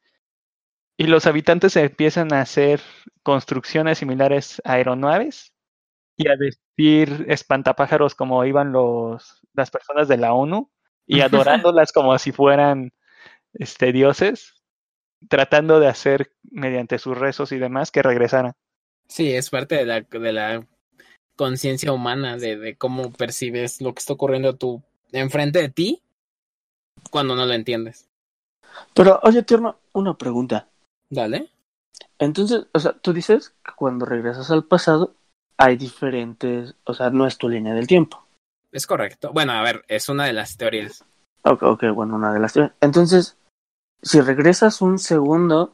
Y 0.98 1.08
los 1.08 1.26
habitantes 1.26 1.76
empiezan 1.76 2.34
a 2.34 2.42
hacer 2.42 2.82
construcciones 3.24 3.98
similares 3.98 4.62
a 4.66 4.74
aeronaves 4.74 5.53
y 6.24 6.28
a 6.28 6.36
vestir 6.36 7.26
espantapájaros 7.28 8.15
como 8.15 8.43
iban 8.45 8.71
los, 8.71 9.41
las 9.53 9.71
personas 9.71 10.07
de 10.07 10.17
la 10.17 10.34
ONU 10.34 10.69
y 11.05 11.21
adorándolas 11.21 11.91
como 11.91 12.17
si 12.17 12.32
fueran 12.32 12.93
este, 13.53 13.91
dioses, 13.91 14.63
tratando 15.28 15.80
de 15.80 15.88
hacer 15.88 16.32
mediante 16.43 16.97
sus 16.97 17.17
rezos 17.17 17.51
y 17.51 17.59
demás 17.59 17.91
que 17.91 18.01
regresaran. 18.01 18.53
Sí, 19.07 19.34
es 19.34 19.49
parte 19.49 19.76
de 19.76 19.86
la, 19.86 20.01
de 20.01 20.34
la 20.34 20.65
conciencia 21.36 21.91
humana, 21.91 22.38
de, 22.38 22.57
de 22.57 22.76
cómo 22.76 23.11
percibes 23.11 23.82
lo 23.82 23.93
que 23.93 23.99
está 23.99 24.13
ocurriendo 24.13 24.49
a 24.49 24.57
tu, 24.57 24.82
enfrente 25.13 25.59
de 25.59 25.69
ti 25.69 26.01
cuando 27.09 27.36
no 27.36 27.45
lo 27.45 27.53
entiendes. 27.53 28.09
Pero, 28.93 29.19
oye, 29.24 29.43
tierno, 29.43 29.80
una 29.93 30.17
pregunta. 30.17 30.67
Dale. 31.09 31.51
Entonces, 32.17 32.65
o 32.74 32.80
sea, 32.80 32.93
tú 32.93 33.13
dices 33.13 33.53
que 33.63 33.71
cuando 33.76 34.05
regresas 34.05 34.49
al 34.51 34.65
pasado 34.65 35.15
hay 35.64 35.78
diferentes, 35.78 36.76
o 36.84 36.93
sea, 36.93 37.09
no 37.09 37.26
es 37.26 37.38
tu 37.38 37.47
línea 37.47 37.74
del 37.74 37.88
tiempo. 37.88 38.28
Es 38.72 38.86
correcto. 38.86 39.32
Bueno, 39.32 39.53
a 39.53 39.61
ver, 39.61 39.86
es 39.88 40.09
una 40.09 40.26
de 40.26 40.34
las 40.34 40.57
teorías. 40.57 41.05
Ok, 41.43 41.64
ok, 41.64 41.84
bueno, 41.93 42.16
una 42.16 42.34
de 42.34 42.39
las 42.41 42.51
teorías. 42.51 42.76
Entonces, 42.82 43.38
si 44.01 44.20
regresas 44.20 44.82
un 44.82 44.99
segundo, 44.99 45.74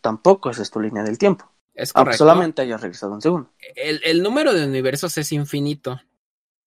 tampoco 0.00 0.48
esa 0.48 0.62
es 0.62 0.70
tu 0.70 0.80
línea 0.80 1.02
del 1.02 1.18
tiempo. 1.18 1.52
Es 1.74 1.90
Aunque 1.94 2.12
correcto. 2.12 2.24
solamente 2.24 2.62
hayas 2.62 2.80
regresado 2.80 3.12
un 3.12 3.20
segundo. 3.20 3.50
El, 3.74 4.00
el 4.04 4.22
número 4.22 4.54
de 4.54 4.64
universos 4.64 5.18
es 5.18 5.30
infinito. 5.32 6.00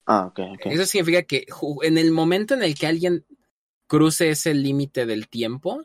Ah, 0.05 0.27
ok, 0.27 0.39
ok. 0.53 0.65
Eso 0.65 0.85
significa 0.85 1.23
que 1.23 1.47
en 1.81 1.97
el 1.97 2.11
momento 2.11 2.53
en 2.53 2.61
el 2.61 2.77
que 2.77 2.85
alguien 2.85 3.25
cruce 3.87 4.29
ese 4.29 4.53
límite 4.53 5.07
del 5.07 5.27
tiempo, 5.27 5.83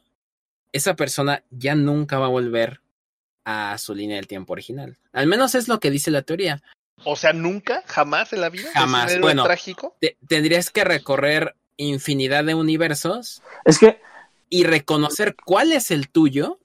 esa 0.72 0.96
persona 0.96 1.44
ya 1.48 1.74
nunca 1.74 2.18
va 2.18 2.26
a 2.26 2.30
volver 2.30 2.82
a 3.44 3.76
su 3.78 3.94
línea 3.94 4.16
del 4.16 4.26
tiempo 4.26 4.52
original. 4.52 4.98
Al 5.12 5.26
menos 5.26 5.54
es 5.54 5.68
lo 5.68 5.80
que 5.80 5.90
dice 5.90 6.10
la 6.10 6.22
teoría. 6.22 6.62
O 7.04 7.16
sea, 7.16 7.32
nunca, 7.32 7.82
jamás 7.86 8.32
en 8.32 8.40
la 8.40 8.48
vida. 8.50 8.68
¿Es 8.68 8.74
un 8.76 8.80
Jamás. 8.82 9.20
Bueno. 9.20 9.44
trágico. 9.44 9.96
Te- 10.00 10.16
tendrías 10.28 10.70
que 10.70 10.84
recorrer 10.84 11.54
infinidad 11.76 12.44
de 12.44 12.54
universos 12.54 13.42
Es 13.64 13.78
que, 13.78 14.00
y 14.48 14.64
reconocer 14.64 15.34
cuál 15.44 15.72
es 15.72 15.90
el 15.90 16.08
tuyo 16.08 16.60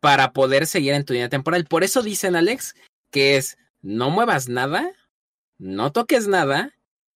para 0.00 0.32
poder 0.32 0.66
seguir 0.66 0.94
en 0.94 1.04
tu 1.04 1.12
línea 1.12 1.28
temporal. 1.28 1.66
Por 1.66 1.84
eso 1.84 2.02
dicen, 2.02 2.36
Alex, 2.36 2.74
que 3.10 3.36
es 3.36 3.58
no 3.82 4.10
muevas 4.10 4.48
nada, 4.48 4.90
no 5.58 5.92
toques 5.92 6.26
nada 6.26 6.72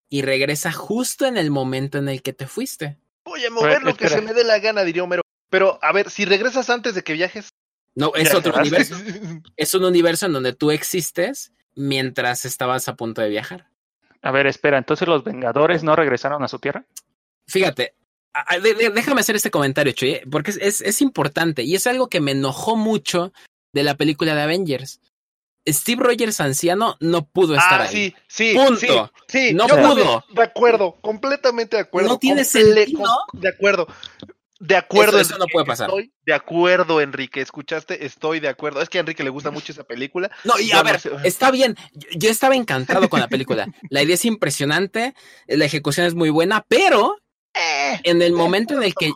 y 0.09 0.23
regresa 0.23 0.73
justo 0.73 1.27
en 1.27 1.37
el 1.37 1.51
momento 1.51 1.99
en 1.99 2.09
el 2.09 2.23
que 2.23 2.33
te 2.33 2.47
fuiste. 2.47 2.99
Voy 3.25 3.45
a 3.45 3.51
mover 3.51 3.83
lo 3.83 3.97
que 3.97 4.09
se 4.09 4.21
me 4.21 4.35
dé 4.35 4.45
la 4.45 4.59
gana, 4.59 4.83
diría 4.83 5.05
Homero. 5.05 5.23
Pero, 5.51 5.79
a 5.83 5.93
ver, 5.93 6.11
si 6.11 6.25
regresas 6.25 6.69
antes 6.71 6.95
de 6.95 7.03
que 7.03 7.13
viajes. 7.15 7.49
No, 7.95 8.13
es 8.15 8.35
otro 8.35 8.55
universo. 8.59 8.97
Es 9.57 9.75
un 9.75 9.85
universo 9.85 10.27
en 10.27 10.33
donde 10.33 10.53
tú 10.53 10.71
existes 10.71 11.53
mientras 11.75 12.45
estabas 12.45 12.89
a 12.89 12.97
punto 12.97 13.21
de 13.23 13.29
viajar. 13.29 13.69
A 14.23 14.31
ver, 14.31 14.47
espera, 14.47 14.79
entonces 14.79 15.09
los 15.09 15.25
Vengadores 15.25 15.83
no 15.83 15.97
regresaron 15.97 16.43
a 16.43 16.49
su 16.49 16.59
tierra. 16.59 16.85
Fíjate, 17.47 17.95
a- 18.35 18.55
a- 18.55 18.59
de- 18.59 18.75
de- 18.75 18.91
déjame 18.91 19.21
hacer 19.23 19.35
este 19.37 19.51
comentario, 19.51 19.93
Chuy, 19.93 20.11
¿eh? 20.11 20.23
porque 20.31 20.51
es, 20.51 20.59
es, 20.61 20.81
es 20.83 21.01
importante 21.01 21.63
y 21.63 21.75
es 21.75 21.87
algo 21.87 22.09
que 22.09 22.21
me 22.21 22.33
enojó 22.33 22.77
mucho 22.77 23.33
de 23.73 23.83
la 23.83 23.95
película 23.97 24.35
de 24.35 24.43
Avengers. 24.43 25.01
Steve 25.69 26.03
Rogers 26.03 26.41
anciano 26.41 26.97
no 27.01 27.27
pudo 27.27 27.55
estar 27.55 27.83
ah, 27.83 27.85
ahí. 27.85 27.91
sí, 27.91 28.15
sí. 28.29 28.55
Punto. 28.57 29.13
Sí, 29.29 29.49
sí, 29.49 29.55
No 29.55 29.69
yo 29.69 29.77
pudo. 29.77 30.25
De 30.35 30.43
acuerdo, 30.43 30.97
completamente 31.01 31.77
de 31.77 31.83
acuerdo. 31.83 32.09
No 32.09 32.19
tiene 32.19 32.45
sentido. 32.45 33.05
De 33.35 33.49
acuerdo. 33.49 33.87
De 34.63 34.77
acuerdo, 34.77 35.19
Eso- 35.19 35.31
eso 35.31 35.39
no 35.39 35.45
Enrique, 35.45 35.53
puede 35.55 35.67
pasar. 35.67 35.89
Estoy 35.89 36.13
de 36.27 36.35
acuerdo, 36.35 37.01
Enrique. 37.01 37.41
¿Escuchaste? 37.41 38.05
Estoy 38.05 38.41
de 38.41 38.49
acuerdo. 38.49 38.83
Es 38.83 38.91
que 38.91 38.99
a 38.99 39.01
Enrique 39.01 39.25
le 39.25 39.31
gusta 39.31 39.51
mucho 39.51 39.73
esa 39.73 39.85
película. 39.85 40.31
No, 40.45 40.59
y 40.61 40.71
a 40.71 40.77
no 40.77 40.85
ver, 40.85 41.01
sé. 41.01 41.11
está 41.25 41.51
bien. 41.51 41.77
Yo, 41.95 42.09
yo 42.13 42.31
estaba 42.31 42.55
encantado 42.55 43.09
con 43.09 43.21
la 43.21 43.29
película. 43.29 43.67
La 43.89 44.03
idea 44.03 44.15
es 44.15 44.25
impresionante, 44.27 45.15
la 45.49 45.65
ejecución 45.65 46.07
es 46.07 46.15
muy 46.15 46.29
buena, 46.31 46.65
pero 46.69 47.17
Eh, 47.55 47.99
en 48.05 48.23
el 48.23 48.33
momento 48.33 48.75
en 48.75 48.83
el 48.85 48.95
que 48.95 49.13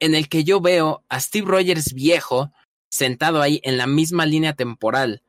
en 0.00 0.14
el 0.14 0.28
que 0.28 0.44
yo 0.44 0.60
veo 0.60 1.04
a 1.08 1.20
Steve 1.20 1.46
Rogers 1.46 1.94
viejo 1.94 2.50
sentado 2.90 3.40
ahí 3.42 3.60
en 3.64 3.76
la 3.78 3.86
misma 3.86 4.26
línea 4.26 4.54
temporal 4.54 5.22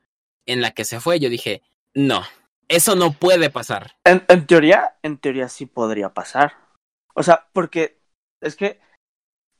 en 0.47 0.61
la 0.61 0.71
que 0.71 0.85
se 0.85 0.99
fue, 0.99 1.19
yo 1.19 1.29
dije, 1.29 1.61
no, 1.93 2.23
eso 2.67 2.95
no 2.95 3.11
puede 3.13 3.49
pasar. 3.49 3.95
en, 4.05 4.23
en 4.27 4.47
teoría, 4.47 4.95
en 5.03 5.17
teoría 5.17 5.47
sí 5.49 5.65
podría 5.65 6.09
pasar. 6.13 6.57
O 7.13 7.21
sea, 7.21 7.47
porque 7.53 7.99
es 8.41 8.55
que 8.55 8.79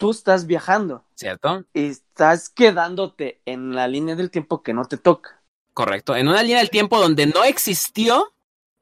tú 0.02 0.10
estás 0.10 0.47
viajando 0.47 1.06
¿Cierto? 1.14 1.64
y 1.76 1.86
estás 1.86 2.49
quedándote 2.49 3.39
en 3.45 3.76
la 3.76 3.88
línea 3.88 4.16
del 4.16 4.32
tiempo 4.32 4.64
que 4.64 4.74
no 4.74 4.86
te 4.86 4.97
toca. 4.97 5.43
Correcto. 5.76 6.16
En 6.16 6.28
una 6.28 6.41
línea 6.41 6.58
del 6.58 6.72
tiempo 6.72 6.99
donde 6.99 7.28
no 7.28 7.43
existió 7.43 8.34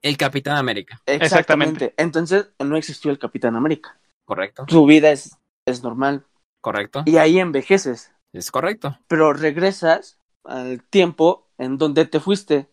el 0.01 0.15
Capitán 0.15 0.55
América. 0.55 1.01
Exactamente. 1.05 1.93
Entonces, 1.97 2.47
no 2.57 2.77
existió 2.77 3.11
el 3.11 3.19
Capitán 3.19 3.57
América. 3.57 3.99
Correcto. 4.23 4.65
Tu 4.65 4.85
vida 4.85 5.11
es, 5.11 5.37
es 5.65 5.83
normal. 5.83 6.23
Correcto. 6.61 7.03
Y 7.05 7.17
ahí 7.17 7.37
envejeces. 7.37 8.13
Es 8.31 8.49
correcto. 8.49 8.97
Pero 9.09 9.33
regresas 9.33 10.17
al 10.45 10.81
tiempo 10.83 11.49
en 11.57 11.77
donde 11.77 12.05
te 12.05 12.21
fuiste. 12.21 12.69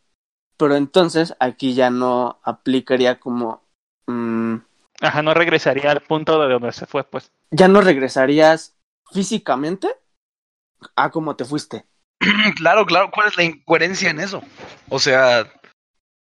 Pero 0.57 0.77
entonces 0.77 1.35
aquí 1.41 1.75
ya 1.75 1.91
no 1.91 2.39
aplicaría 2.45 3.19
como... 3.19 3.65
mm, 4.07 4.59
Ajá, 5.01 5.23
no 5.23 5.35
regresaría 5.35 5.91
al 5.91 6.01
punto 6.01 6.41
de 6.41 6.53
donde 6.53 6.71
se 6.71 6.87
fue, 6.87 7.03
pues. 7.03 7.33
Ya 7.51 7.69
no 7.69 7.81
regresarías 7.81 8.77
físicamente 9.13 9.89
a 10.95 11.11
como 11.11 11.37
te 11.37 11.45
fuiste. 11.45 11.87
Claro, 12.57 12.87
claro. 12.87 13.11
¿Cuál 13.13 13.29
es 13.29 13.37
la 13.37 13.45
incoherencia 13.45 14.11
en 14.11 14.21
eso? 14.21 14.43
O 14.89 14.99
sea, 14.99 15.53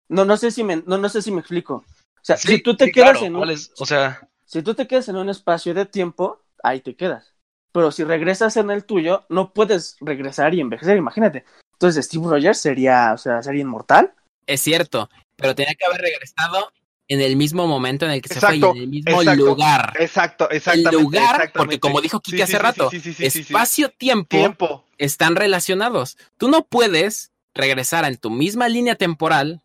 No, 0.09 0.25
no 0.25 0.37
sé 0.37 0.51
si 0.51 0.65
me, 0.65 0.77
no, 0.77 0.99
no 0.99 1.09
sé 1.09 1.23
si 1.23 1.31
me 1.31 1.41
explico. 1.41 1.77
O 1.77 2.25
sea, 2.27 2.37
sí, 2.37 2.49
si 2.49 2.63
tú 2.63 2.77
te 2.77 2.87
sí, 2.87 2.93
quedas 2.93 3.19
claro, 3.19 3.27
en 3.27 3.35
¿cuál 3.35 3.49
un, 3.51 3.55
es? 3.55 3.73
O 3.79 3.87
sea, 3.87 4.29
si 4.45 4.63
tú 4.63 4.75
te 4.75 4.87
quedas 4.87 5.09
en 5.09 5.17
un 5.17 5.29
espacio 5.29 5.75
de 5.75 5.87
tiempo, 5.87 6.43
ahí 6.63 6.81
te 6.81 6.97
quedas. 6.97 7.35
Pero 7.73 7.91
si 7.91 8.05
regresas 8.05 8.57
en 8.57 8.71
el 8.71 8.85
tuyo, 8.85 9.27
no 9.29 9.53
puedes 9.53 9.97
regresar 10.01 10.55
y 10.55 10.61
envejecer, 10.61 10.97
imagínate. 10.97 11.45
Entonces 11.73 12.07
Steve 12.07 12.27
Rogers 12.29 12.61
sería, 12.61 13.13
o 13.13 13.19
sea, 13.19 13.43
sería 13.43 13.63
inmortal. 13.63 14.15
Es 14.47 14.61
cierto, 14.61 15.11
pero 15.37 15.55
tenía 15.55 15.75
que 15.75 15.85
haber 15.85 16.01
regresado 16.01 16.73
en 17.09 17.21
el 17.21 17.37
mismo 17.37 17.67
momento 17.67 18.05
en 18.07 18.13
el 18.13 18.23
que 18.23 18.29
se 18.29 18.35
Exacto, 18.35 18.71
fue 18.71 18.79
y 18.79 18.79
en 18.79 18.85
el 18.85 18.89
mismo 18.91 19.21
exacto. 19.23 19.45
lugar. 19.45 19.93
Exacto, 19.99 20.51
El 20.51 20.57
exactamente. 20.57 21.03
lugar, 21.03 21.53
porque 21.55 21.79
como 21.79 22.01
dijo 22.01 22.21
Kike 22.21 22.39
Sí, 22.39 22.43
hace 22.43 22.53
sí, 22.53 22.59
rato, 22.59 22.91
sí, 22.91 23.15
espacio-tiempo 23.19 24.29
Tiempo. 24.29 24.85
están 24.99 25.37
relacionados. 25.37 26.17
Tú 26.39 26.49
no 26.49 26.65
puedes 26.65 27.33
regresar 27.55 28.05
en 28.05 28.17
tu 28.17 28.31
misma 28.31 28.69
línea 28.69 28.97
temporal, 28.97 29.63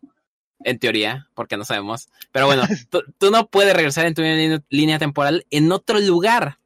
en 0.62 0.78
teoría, 0.78 1.28
porque 1.34 1.56
no 1.56 1.64
sabemos, 1.64 2.08
pero 2.32 2.46
bueno, 2.46 2.62
tú, 2.90 3.02
tú 3.18 3.30
no 3.30 3.46
puedes 3.48 3.74
regresar 3.74 4.06
en 4.06 4.14
tu 4.14 4.22
línea 4.68 4.98
temporal 4.98 5.46
en 5.50 5.72
otro 5.72 5.98
lugar. 5.98 6.58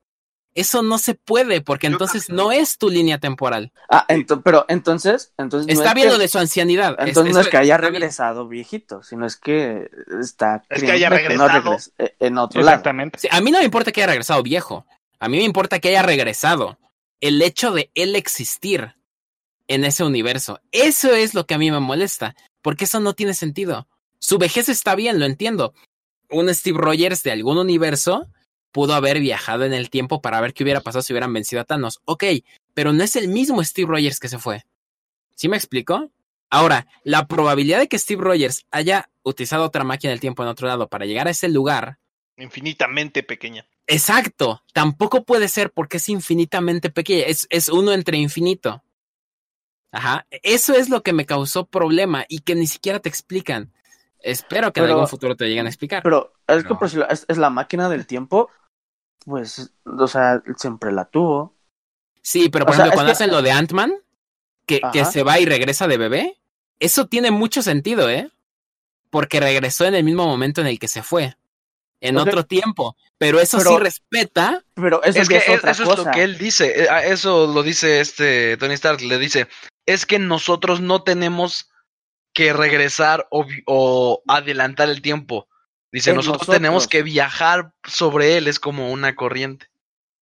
Eso 0.54 0.82
no 0.82 0.98
se 0.98 1.14
puede, 1.14 1.60
porque 1.60 1.88
entonces 1.88 2.30
no 2.30 2.52
es 2.52 2.78
tu 2.78 2.88
línea 2.88 3.18
temporal. 3.18 3.72
Ah, 3.90 4.06
ento- 4.08 4.40
pero 4.44 4.64
entonces, 4.68 5.32
entonces 5.36 5.66
no 5.66 5.72
Está 5.72 5.88
es 5.90 5.94
bien 5.96 6.06
que- 6.06 6.12
lo 6.12 6.18
de 6.18 6.28
su 6.28 6.38
ancianidad. 6.38 6.94
es- 7.00 7.08
Entonces 7.08 7.34
no 7.34 7.40
es 7.40 7.48
que 7.48 7.56
haya 7.56 7.76
regresado 7.76 8.46
viejito, 8.46 9.02
sino 9.02 9.26
es 9.26 9.34
que 9.36 9.90
está 10.20 10.62
Es 10.70 10.82
que 10.82 10.92
haya 10.92 11.10
no 11.10 11.16
regresado. 11.16 11.48
regres- 11.72 11.92
eh, 11.98 12.14
en 12.20 12.38
otro 12.38 12.60
lado. 12.62 12.70
Exactamente. 12.70 13.18
Sí, 13.18 13.28
a 13.30 13.40
mí 13.40 13.50
no 13.50 13.58
me 13.58 13.64
importa 13.64 13.90
que 13.90 14.00
haya 14.02 14.08
regresado 14.12 14.42
viejo. 14.44 14.86
A 15.18 15.28
mí 15.28 15.38
me 15.38 15.44
importa 15.44 15.80
que 15.80 15.88
haya 15.88 16.02
regresado. 16.02 16.78
El 17.20 17.40
hecho 17.42 17.72
de 17.72 17.90
él 17.94 18.14
existir 18.14 18.94
en 19.66 19.84
ese 19.84 20.04
universo. 20.04 20.60
Eso 20.70 21.14
es 21.14 21.34
lo 21.34 21.46
que 21.46 21.54
a 21.54 21.58
mí 21.58 21.70
me 21.70 21.80
molesta, 21.80 22.36
porque 22.62 22.84
eso 22.84 23.00
no 23.00 23.14
tiene 23.14 23.34
sentido. 23.34 23.88
Su 24.20 24.38
vejez 24.38 24.68
está 24.68 24.94
bien, 24.94 25.18
lo 25.18 25.24
entiendo. 25.26 25.74
Un 26.30 26.52
Steve 26.54 26.78
Rogers 26.78 27.22
de 27.22 27.32
algún 27.32 27.58
universo 27.58 28.28
pudo 28.74 28.94
haber 28.94 29.20
viajado 29.20 29.64
en 29.64 29.72
el 29.72 29.88
tiempo 29.88 30.20
para 30.20 30.40
ver 30.40 30.52
qué 30.52 30.64
hubiera 30.64 30.80
pasado 30.80 31.00
si 31.00 31.12
hubieran 31.12 31.32
vencido 31.32 31.62
a 31.62 31.64
Thanos. 31.64 32.00
Ok, 32.06 32.24
pero 32.74 32.92
no 32.92 33.04
es 33.04 33.14
el 33.14 33.28
mismo 33.28 33.62
Steve 33.62 33.88
Rogers 33.88 34.18
que 34.18 34.28
se 34.28 34.40
fue. 34.40 34.64
¿Sí 35.36 35.48
me 35.48 35.56
explico? 35.56 36.10
Ahora, 36.50 36.88
la 37.04 37.28
probabilidad 37.28 37.78
de 37.78 37.86
que 37.86 38.00
Steve 38.00 38.24
Rogers 38.24 38.66
haya 38.72 39.08
utilizado 39.22 39.62
otra 39.62 39.84
máquina 39.84 40.10
del 40.10 40.18
tiempo 40.18 40.42
en 40.42 40.48
otro 40.48 40.66
lado 40.66 40.88
para 40.88 41.06
llegar 41.06 41.28
a 41.28 41.30
ese 41.30 41.48
lugar. 41.48 41.98
Infinitamente 42.36 43.22
pequeña. 43.22 43.64
Exacto. 43.86 44.64
Tampoco 44.72 45.22
puede 45.22 45.46
ser 45.46 45.70
porque 45.70 45.98
es 45.98 46.08
infinitamente 46.08 46.90
pequeña. 46.90 47.26
Es, 47.26 47.46
es 47.50 47.68
uno 47.68 47.92
entre 47.92 48.16
infinito. 48.16 48.82
Ajá. 49.92 50.26
Eso 50.42 50.74
es 50.74 50.88
lo 50.88 51.04
que 51.04 51.12
me 51.12 51.26
causó 51.26 51.66
problema 51.66 52.24
y 52.28 52.40
que 52.40 52.56
ni 52.56 52.66
siquiera 52.66 52.98
te 52.98 53.08
explican. 53.08 53.72
Espero 54.18 54.72
que 54.72 54.80
en 54.80 54.86
algún 54.86 55.06
futuro 55.06 55.36
te 55.36 55.46
lleguen 55.46 55.66
a 55.66 55.68
explicar. 55.68 56.02
Pero 56.02 56.32
es 56.48 56.64
que 56.64 56.74
es 57.28 57.38
la 57.38 57.50
máquina 57.50 57.88
del 57.88 58.06
tiempo, 58.06 58.50
pues, 59.24 59.72
o 59.84 60.06
sea, 60.08 60.42
siempre 60.56 60.92
la 60.92 61.04
tuvo. 61.06 61.54
Sí, 62.22 62.48
pero 62.48 62.64
por 62.64 62.74
ejemplo, 62.74 62.90
es 62.92 62.94
cuando 62.94 63.08
que- 63.10 63.12
hacen 63.12 63.30
lo 63.30 63.42
de 63.42 63.52
Ant-Man, 63.52 63.92
que, 64.66 64.80
que 64.92 65.04
se 65.04 65.22
va 65.22 65.38
y 65.40 65.44
regresa 65.46 65.86
de 65.86 65.98
bebé, 65.98 66.40
eso 66.78 67.06
tiene 67.06 67.30
mucho 67.30 67.62
sentido, 67.62 68.08
¿eh? 68.10 68.30
Porque 69.10 69.40
regresó 69.40 69.84
en 69.84 69.94
el 69.94 70.04
mismo 70.04 70.26
momento 70.26 70.60
en 70.60 70.66
el 70.66 70.78
que 70.78 70.88
se 70.88 71.02
fue, 71.02 71.36
en 72.00 72.16
otro 72.16 72.44
tiempo. 72.44 72.96
Pero 73.18 73.38
eso 73.40 73.58
sí 73.60 73.76
respeta. 73.78 74.64
Pero 74.74 75.02
eso 75.04 75.20
es 75.20 75.28
que 75.28 75.36
es 75.36 75.48
otra 75.48 75.70
eso 75.70 75.82
es 75.84 75.98
lo 75.98 76.10
que 76.10 76.22
él 76.24 76.36
dice. 76.38 76.82
eh, 76.84 76.88
Eso 77.04 77.46
lo 77.46 77.62
dice 77.62 78.00
este 78.00 78.56
Tony 78.56 78.74
Stark. 78.74 79.00
Le 79.02 79.18
dice: 79.18 79.46
Es 79.86 80.04
que 80.04 80.18
nosotros 80.18 80.80
no 80.80 81.02
tenemos 81.04 81.70
que 82.32 82.52
regresar 82.52 83.28
o, 83.30 83.46
o 83.66 84.22
adelantar 84.26 84.88
el 84.90 85.00
tiempo. 85.00 85.46
Dice: 85.94 86.10
Es 86.10 86.16
nosotros, 86.16 86.40
nosotros. 86.40 86.56
tenemos 86.56 86.88
que 86.88 87.02
viajar 87.02 87.72
sobre 87.86 88.36
él. 88.36 88.48
Es 88.48 88.58
como 88.58 88.90
una 88.90 89.14
corriente. 89.14 89.66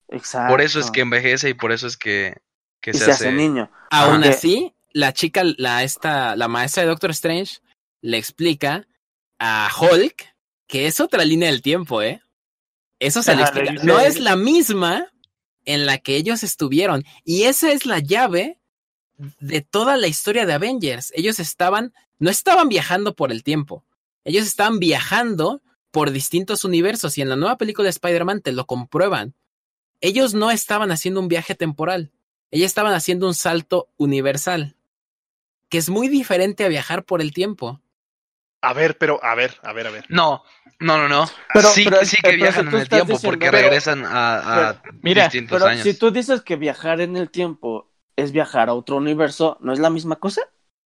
Exacto. 0.08 0.50
Por 0.52 0.60
eso 0.60 0.78
es 0.80 0.90
que 0.90 1.00
envejece 1.00 1.48
y 1.48 1.54
por 1.54 1.72
eso 1.72 1.86
es 1.86 1.96
que, 1.96 2.36
que 2.80 2.90
y 2.90 2.94
se, 2.94 3.06
se 3.06 3.10
hace. 3.10 3.28
hace 3.28 3.32
niño. 3.32 3.70
Aún 3.90 4.16
Porque- 4.16 4.28
así, 4.28 4.74
la 4.92 5.12
chica, 5.14 5.42
la, 5.56 5.82
esta, 5.82 6.36
la 6.36 6.48
maestra 6.48 6.82
de 6.82 6.90
Doctor 6.90 7.10
Strange, 7.12 7.60
le 8.02 8.18
explica 8.18 8.86
a 9.38 9.70
Hulk 9.80 10.34
que 10.66 10.86
es 10.86 11.00
otra 11.00 11.24
línea 11.24 11.50
del 11.50 11.62
tiempo, 11.62 12.02
¿eh? 12.02 12.20
Eso 12.98 13.22
se 13.22 13.34
le 13.34 13.42
Ajá, 13.42 13.52
le 13.54 13.60
explica. 13.60 13.72
dice- 13.82 13.86
No 13.86 13.98
es 14.00 14.20
la 14.20 14.36
misma 14.36 15.08
en 15.64 15.86
la 15.86 15.98
que 15.98 16.16
ellos 16.16 16.42
estuvieron. 16.42 17.04
Y 17.24 17.44
esa 17.44 17.72
es 17.72 17.86
la 17.86 17.98
llave 17.98 18.58
de 19.40 19.60
toda 19.62 19.96
la 19.96 20.06
historia 20.08 20.44
de 20.46 20.52
Avengers. 20.52 21.12
Ellos 21.14 21.38
estaban, 21.40 21.92
no 22.18 22.30
estaban 22.30 22.68
viajando 22.68 23.14
por 23.14 23.30
el 23.32 23.42
tiempo. 23.42 23.84
Ellos 24.24 24.46
estaban 24.46 24.78
viajando 24.78 25.62
por 25.90 26.10
distintos 26.10 26.64
universos. 26.64 27.18
Y 27.18 27.22
en 27.22 27.28
la 27.28 27.36
nueva 27.36 27.56
película 27.58 27.84
de 27.84 27.90
Spider-Man 27.90 28.40
te 28.40 28.52
lo 28.52 28.66
comprueban. 28.66 29.34
Ellos 30.00 30.34
no 30.34 30.50
estaban 30.50 30.90
haciendo 30.90 31.20
un 31.20 31.28
viaje 31.28 31.54
temporal. 31.54 32.12
Ellos 32.50 32.66
estaban 32.66 32.92
haciendo 32.94 33.26
un 33.26 33.34
salto 33.34 33.88
universal. 33.96 34.76
Que 35.68 35.78
es 35.78 35.88
muy 35.88 36.08
diferente 36.08 36.64
a 36.64 36.68
viajar 36.68 37.04
por 37.04 37.20
el 37.20 37.32
tiempo. 37.32 37.80
A 38.60 38.72
ver, 38.74 38.96
pero, 38.96 39.22
a 39.24 39.34
ver, 39.34 39.56
a 39.62 39.72
ver, 39.72 39.86
a 39.88 39.90
ver. 39.90 40.04
No, 40.08 40.44
no, 40.78 40.96
no, 40.98 41.08
no. 41.08 41.28
Pero- 41.52 41.68
sí, 41.70 41.84
pero- 41.84 42.04
sí 42.04 42.16
que 42.16 42.22
pero 42.30 42.36
viajan 42.36 42.68
en 42.68 42.74
el 42.74 42.88
tiempo 42.88 43.12
diciendo- 43.12 43.28
porque 43.32 43.50
pero- 43.50 43.62
regresan 43.62 44.04
a, 44.04 44.68
a 44.68 44.82
Mira, 45.02 45.24
distintos 45.24 45.58
Pero 45.58 45.70
años. 45.70 45.82
si 45.82 45.94
tú 45.94 46.10
dices 46.12 46.42
que 46.42 46.54
viajar 46.56 47.00
en 47.00 47.16
el 47.16 47.28
tiempo 47.30 47.90
es 48.14 48.30
viajar 48.30 48.68
a 48.68 48.74
otro 48.74 48.96
universo, 48.96 49.58
¿no 49.60 49.72
es 49.72 49.78
la 49.80 49.90
misma 49.90 50.16
cosa? 50.16 50.42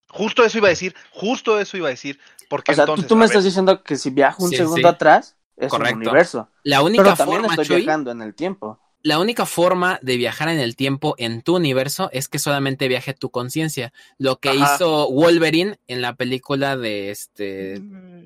Justo 0.09 0.45
eso 0.45 0.57
iba 0.59 0.69
a 0.69 0.71
decir, 0.71 0.95
justo 1.11 1.61
eso 1.61 1.77
iba 1.77 1.89
a 1.89 1.91
decir. 1.91 2.19
Porque 2.49 2.73
O 2.73 2.75
sea, 2.75 2.85
tú- 2.87 2.93
entonces. 2.93 3.09
tú, 3.09 3.17
me 3.17 3.25
estás 3.27 3.45
diciendo 3.45 3.83
que 3.83 3.97
si 3.97 4.11
viajo 4.11 4.45
un 4.45 4.51
Sí, 4.51 4.57
segundo 4.57 4.77
sí. 4.89 4.95
atrás, 4.95 5.37
es 5.57 5.69
Correcto. 5.71 5.97
un 5.97 6.03
universo. 6.03 6.49
La 6.63 6.83
única 6.83 7.03
Pero 7.05 7.17
también 7.17 7.41
forma, 7.41 7.55
estoy 7.55 7.67
Chuy, 7.67 7.77
viajando 7.85 8.11
en 8.11 8.23
el 8.23 8.35
tiempo. 8.35 8.79
la 9.03 9.19
única 9.21 9.47
forma 9.47 9.99
de 10.03 10.17
viajar 10.17 10.49
en 10.49 10.59
el 10.59 10.75
tiempo 10.77 11.15
en 11.19 11.43
tu 11.43 11.57
universo 11.57 12.09
es 12.13 12.29
que 12.29 12.39
solamente 12.39 12.89
viaje 12.89 13.15
tu 13.15 13.31
conciencia. 13.31 13.93
Lo 14.19 14.39
que 14.41 14.49
Ajá. 14.51 14.75
hizo 14.75 15.11
Wolverine 15.11 15.79
en 15.87 16.03
la 16.03 16.15
película 16.15 16.77
de 16.77 17.11
este 17.11 17.81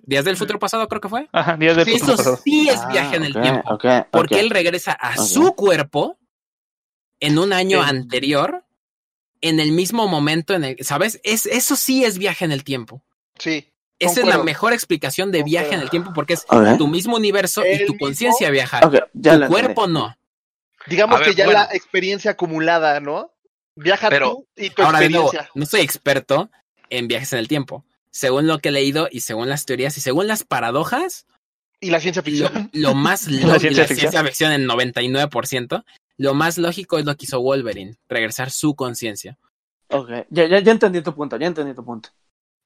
Días 0.05 0.25
del 0.25 0.37
Futuro 0.39 0.59
Pasado, 0.59 0.89
creo 0.89 1.01
que 1.01 1.09
fue. 1.11 1.29
Ajá, 1.33 1.57
días 1.57 1.77
del 1.77 1.85
Sí, 1.85 1.93
futuro 1.93 2.13
Eso 2.15 2.17
pasado. 2.17 2.41
sí 2.43 2.69
es 2.69 2.81
Ah, 2.81 2.89
viaje 2.93 3.17
en 3.17 3.25
el 3.25 3.33
tiempo. 3.41 3.79
Porque 4.11 4.41
él 4.41 4.51
regresa 4.51 4.93
a 4.93 5.17
su 5.19 5.53
cuerpo 5.55 6.17
en 7.21 7.39
un 7.39 7.53
año 7.53 7.83
anterior, 7.83 8.65
en 9.43 9.61
el 9.61 9.73
mismo 9.73 10.09
momento 10.09 10.55
en 10.55 10.65
el, 10.65 10.77
¿sabes? 10.81 11.21
Es, 11.25 11.47
eso 11.47 11.77
sí 11.77 12.05
es 12.05 12.19
viaje 12.19 12.45
en 12.45 12.53
el 12.53 12.65
tiempo. 12.65 13.03
Sí. 13.39 13.70
Esa 14.01 14.21
es 14.21 14.27
la 14.27 14.43
mejor 14.43 14.73
explicación 14.73 15.31
de 15.31 15.43
viaje 15.45 15.75
en 15.75 15.81
el 15.81 15.91
tiempo 15.91 16.13
porque 16.15 16.33
es 16.35 16.45
tu 16.79 16.89
mismo 16.89 17.17
universo 17.17 17.63
y 17.65 17.85
tu 17.87 17.97
conciencia 17.99 18.51
viajar. 18.51 18.85
ok, 18.85 18.95
ya 18.95 19.01
tu 19.11 19.29
entendí. 19.37 19.47
cuerpo 19.49 19.87
no. 19.87 20.17
Digamos 20.87 21.21
ver, 21.21 21.29
que 21.29 21.35
ya 21.35 21.45
bueno. 21.45 21.61
la 21.61 21.75
experiencia 21.75 22.31
acumulada, 22.33 22.99
¿no? 23.01 23.33
Viaja 23.77 24.09
Pero- 24.09 24.31
tú 24.31 24.49
y 24.57 24.71
tu 24.71 24.83
Ahora 24.83 24.99
experiencia. 24.99 25.51
no 25.55 25.67
soy 25.67 25.81
experto 25.83 26.51
en 26.89 27.07
viajes 27.07 27.33
en 27.35 27.39
el 27.39 27.49
tiempo. 27.49 27.85
Según 28.11 28.47
lo 28.47 28.59
que 28.59 28.71
he 28.71 28.73
leído 28.73 29.07
y 29.11 29.21
según 29.21 29.49
las 29.49 29.67
teorías 29.67 29.97
y 29.97 30.01
según 30.01 30.27
las 30.27 30.43
paradojas, 30.45 31.27
Y 31.81 31.91
la 31.91 32.01
ciencia 32.01 32.23
ficción. 32.23 32.71
lo 32.73 32.95
más 32.95 33.27
La 33.29 33.33
lógico, 33.43 33.59
ciencia 33.61 33.83
la 33.83 33.89
ficción. 33.89 34.11
ciencia 34.13 34.25
ficción 34.25 34.53
en 34.53 34.67
99%, 34.67 35.85
lo 36.17 36.35
más 36.35 36.59
lógico 36.59 36.99
es 36.99 37.05
lo 37.05 37.15
que 37.17 37.25
hizo 37.27 37.41
Wolverine, 37.41 37.97
regresar 38.09 38.51
su 38.51 38.75
conciencia. 38.75 39.39
Ok, 39.89 40.09
ya, 40.31 40.47
ya, 40.47 40.61
ya 40.61 40.73
entendí 40.73 41.03
tu 41.03 41.15
punto, 41.15 41.37
ya 41.37 41.47
entendí 41.47 41.75
tu 41.75 41.85
punto. 41.85 42.11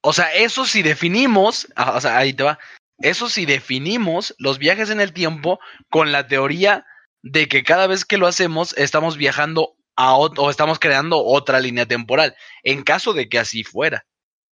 O 0.07 0.12
sea, 0.12 0.30
eso 0.34 0.66
si 0.66 0.82
definimos, 0.82 1.66
ah, 1.76 1.94
o 1.96 2.00
sea, 2.00 2.18
ahí 2.18 2.34
te 2.34 2.42
va. 2.42 2.59
Eso 2.98 3.30
si 3.30 3.46
definimos 3.46 4.34
los 4.36 4.59
viajes 4.59 4.90
en 4.90 5.00
el 5.00 5.14
tiempo 5.14 5.61
con 5.88 6.12
la 6.12 6.26
teoría 6.26 6.84
de 7.22 7.48
que 7.48 7.62
cada 7.62 7.86
vez 7.86 8.05
que 8.05 8.18
lo 8.18 8.26
hacemos 8.26 8.76
estamos 8.76 9.16
viajando 9.16 9.76
a 9.96 10.14
o 10.14 10.50
estamos 10.50 10.78
creando 10.78 11.24
otra 11.24 11.59
línea 11.59 11.86
temporal. 11.86 12.36
En 12.62 12.82
caso 12.82 13.14
de 13.14 13.30
que 13.30 13.38
así 13.38 13.64
fuera. 13.64 14.05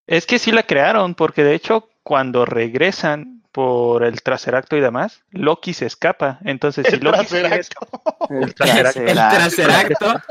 Es 0.07 0.25
que 0.25 0.39
sí 0.39 0.53
la 0.53 0.63
crearon, 0.63 1.15
porque 1.15 1.45
de 1.45 1.55
hecho, 1.55 1.91
cuando 2.03 2.47
regresan 2.47 3.42
por 3.53 4.03
el 4.03 4.23
traseracto 4.23 4.77
y 4.77 4.81
demás, 4.81 5.23
Loki 5.31 5.75
se 5.75 5.85
escapa. 5.85 6.39
Entonces, 6.45 6.87
si 6.89 6.95
El 6.95 7.01
Loki 7.05 7.27
se 7.27 7.41
traseracto. 7.43 8.27
El 8.31 8.55
traseracto. 8.55 9.01
El 9.03 9.15
traseracto. 9.15 10.23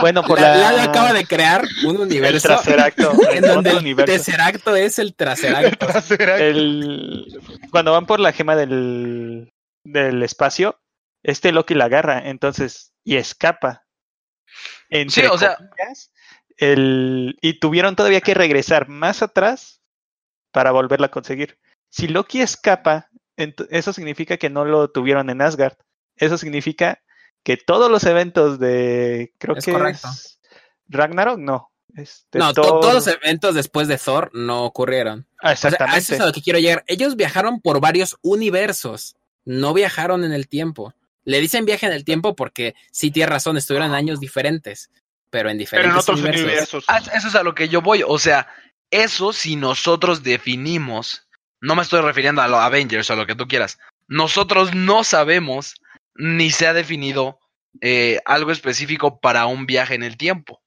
bueno, 0.00 0.22
por 0.22 0.40
La- 0.40 0.56
la, 0.56 0.72
Lalo 0.72 0.90
acaba 0.90 1.12
de 1.12 1.26
crear 1.26 1.62
un 1.84 1.96
el 1.96 2.00
universo 2.02 2.48
traseracto, 2.48 3.12
en 3.30 3.44
en 3.44 3.50
donde 3.50 3.70
el 3.70 3.76
universo. 3.76 4.10
Tesseracto 4.12 4.74
es 4.74 4.98
el 4.98 5.14
traseracto. 5.14 5.86
Traseracto. 5.86 6.42
El- 6.42 7.40
cuando 7.70 7.92
van 7.92 8.06
por 8.06 8.20
la 8.20 8.32
gema 8.32 8.56
del, 8.56 9.52
del 9.84 10.22
espacio, 10.22 10.80
este 11.22 11.52
Loki 11.52 11.74
la 11.74 11.84
agarra, 11.84 12.26
entonces, 12.26 12.92
y 13.04 13.16
escapa. 13.16 13.84
Entre 14.88 15.22
Sí, 15.22 15.28
o 15.30 15.36
sea- 15.36 15.56
comillas, 15.56 16.10
el, 16.56 17.36
y 17.42 17.58
tuvieron 17.60 17.96
todavía 17.96 18.20
que 18.22 18.32
regresar 18.34 18.88
más 18.88 19.22
atrás 19.22 19.82
para 20.52 20.70
volverla 20.70 21.06
a 21.06 21.10
conseguir. 21.10 21.58
Si 21.92 22.08
Loki 22.08 22.40
escapa, 22.40 23.10
eso 23.36 23.92
significa 23.92 24.38
que 24.38 24.48
no 24.48 24.64
lo 24.64 24.90
tuvieron 24.90 25.28
en 25.28 25.42
Asgard. 25.42 25.74
Eso 26.16 26.38
significa 26.38 27.02
que 27.44 27.58
todos 27.58 27.90
los 27.90 28.04
eventos 28.04 28.58
de, 28.58 29.34
creo 29.38 29.56
Es 29.56 29.64
que 29.66 29.72
correcto. 29.72 30.08
es 30.08 30.40
Ragnarok, 30.88 31.38
no. 31.38 31.70
este, 31.94 32.38
No, 32.38 32.54
to- 32.54 32.62
todos 32.62 32.94
los 32.94 33.06
eventos 33.08 33.54
después 33.54 33.88
de 33.88 33.98
Thor 33.98 34.30
no 34.32 34.64
ocurrieron. 34.64 35.26
Ah, 35.42 35.52
O 35.52 35.56
sea, 35.56 35.68
a 35.68 35.72
exactamente. 35.72 35.98
eso 35.98 36.14
es 36.14 36.20
a 36.20 36.26
lo 36.26 36.32
que 36.32 36.40
quiero 36.40 36.58
llegar. 36.60 36.82
Ellos 36.86 37.14
viajaron 37.16 37.60
por 37.60 37.80
varios 37.80 38.16
universos, 38.22 39.16
no 39.44 39.74
viajaron 39.74 40.24
en 40.24 40.32
el 40.32 40.48
tiempo. 40.48 40.94
Le 41.24 41.40
dicen 41.40 41.66
viaje 41.66 41.84
en 41.86 41.92
el 41.92 42.04
tiempo 42.04 42.34
porque 42.34 42.74
sí 42.90 43.10
tiene 43.10 43.30
razón, 43.30 43.56
estuvieron 43.58 43.90
en 43.90 43.94
años 43.96 44.18
diferentes, 44.18 44.90
pero 45.30 45.50
en 45.50 45.56
Pero 45.56 45.58
diferentes 45.58 45.92
en 45.92 45.98
otros 46.00 46.20
universos. 46.20 46.44
universos. 46.46 46.84
Ah, 46.88 47.02
Eso 47.14 47.28
es 47.28 47.34
a 47.34 47.42
lo 47.42 47.54
que 47.54 47.68
yo 47.68 47.82
voy. 47.82 48.02
O 48.06 48.18
sea, 48.18 48.48
eso 48.90 49.32
si 49.34 49.56
nosotros 49.56 50.22
definimos, 50.22 51.26
no 51.62 51.76
me 51.76 51.82
estoy 51.82 52.02
refiriendo 52.02 52.42
a 52.42 52.48
los 52.48 52.60
Avengers 52.60 53.08
o 53.08 53.12
a 53.14 53.16
lo 53.16 53.26
que 53.26 53.36
tú 53.36 53.48
quieras. 53.48 53.78
Nosotros 54.08 54.74
no 54.74 55.04
sabemos 55.04 55.76
ni 56.16 56.50
se 56.50 56.66
ha 56.66 56.74
definido 56.74 57.38
eh, 57.80 58.20
algo 58.26 58.50
específico 58.50 59.20
para 59.20 59.46
un 59.46 59.64
viaje 59.64 59.94
en 59.94 60.02
el 60.02 60.16
tiempo. 60.16 60.60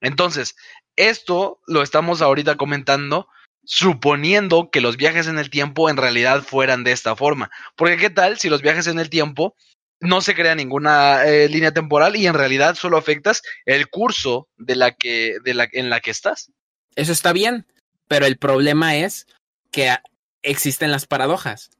Entonces, 0.00 0.56
esto 0.96 1.60
lo 1.66 1.82
estamos 1.82 2.22
ahorita 2.22 2.56
comentando 2.56 3.28
suponiendo 3.64 4.70
que 4.70 4.80
los 4.80 4.96
viajes 4.96 5.26
en 5.26 5.38
el 5.38 5.50
tiempo 5.50 5.90
en 5.90 5.98
realidad 5.98 6.42
fueran 6.42 6.82
de 6.82 6.92
esta 6.92 7.14
forma. 7.14 7.50
Porque 7.76 7.98
qué 7.98 8.10
tal 8.10 8.38
si 8.38 8.48
los 8.48 8.62
viajes 8.62 8.86
en 8.86 8.98
el 8.98 9.10
tiempo 9.10 9.54
no 10.00 10.22
se 10.22 10.34
crea 10.34 10.54
ninguna 10.54 11.24
eh, 11.26 11.48
línea 11.50 11.72
temporal 11.72 12.16
y 12.16 12.26
en 12.26 12.34
realidad 12.34 12.74
solo 12.74 12.96
afectas 12.96 13.42
el 13.66 13.88
curso 13.88 14.48
de 14.56 14.74
la 14.74 14.92
que, 14.92 15.36
de 15.44 15.52
la, 15.52 15.68
en 15.70 15.90
la 15.90 16.00
que 16.00 16.10
estás. 16.10 16.50
Eso 16.96 17.12
está 17.12 17.34
bien, 17.34 17.66
pero 18.08 18.24
el 18.24 18.38
problema 18.38 18.96
es 18.96 19.26
que 19.70 19.94
existen 20.42 20.90
las 20.90 21.06
paradojas. 21.06 21.70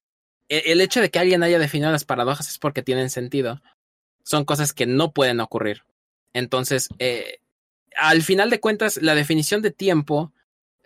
E- 0.48 0.72
El 0.72 0.80
hecho 0.80 1.00
de 1.00 1.10
que 1.10 1.18
alguien 1.18 1.42
haya 1.42 1.58
definido 1.58 1.90
las 1.90 2.04
paradojas 2.04 2.48
es 2.48 2.58
porque 2.58 2.82
tienen 2.82 3.10
sentido. 3.10 3.60
son 4.22 4.44
cosas 4.44 4.72
que 4.72 4.86
no 4.86 5.12
pueden 5.12 5.40
ocurrir. 5.40 5.82
Entonces, 6.34 6.88
eh, 6.98 7.38
al 7.96 8.22
final 8.22 8.50
de 8.50 8.60
cuentas, 8.60 8.98
la 9.02 9.14
definición 9.14 9.62
de 9.62 9.70
tiempo 9.72 10.32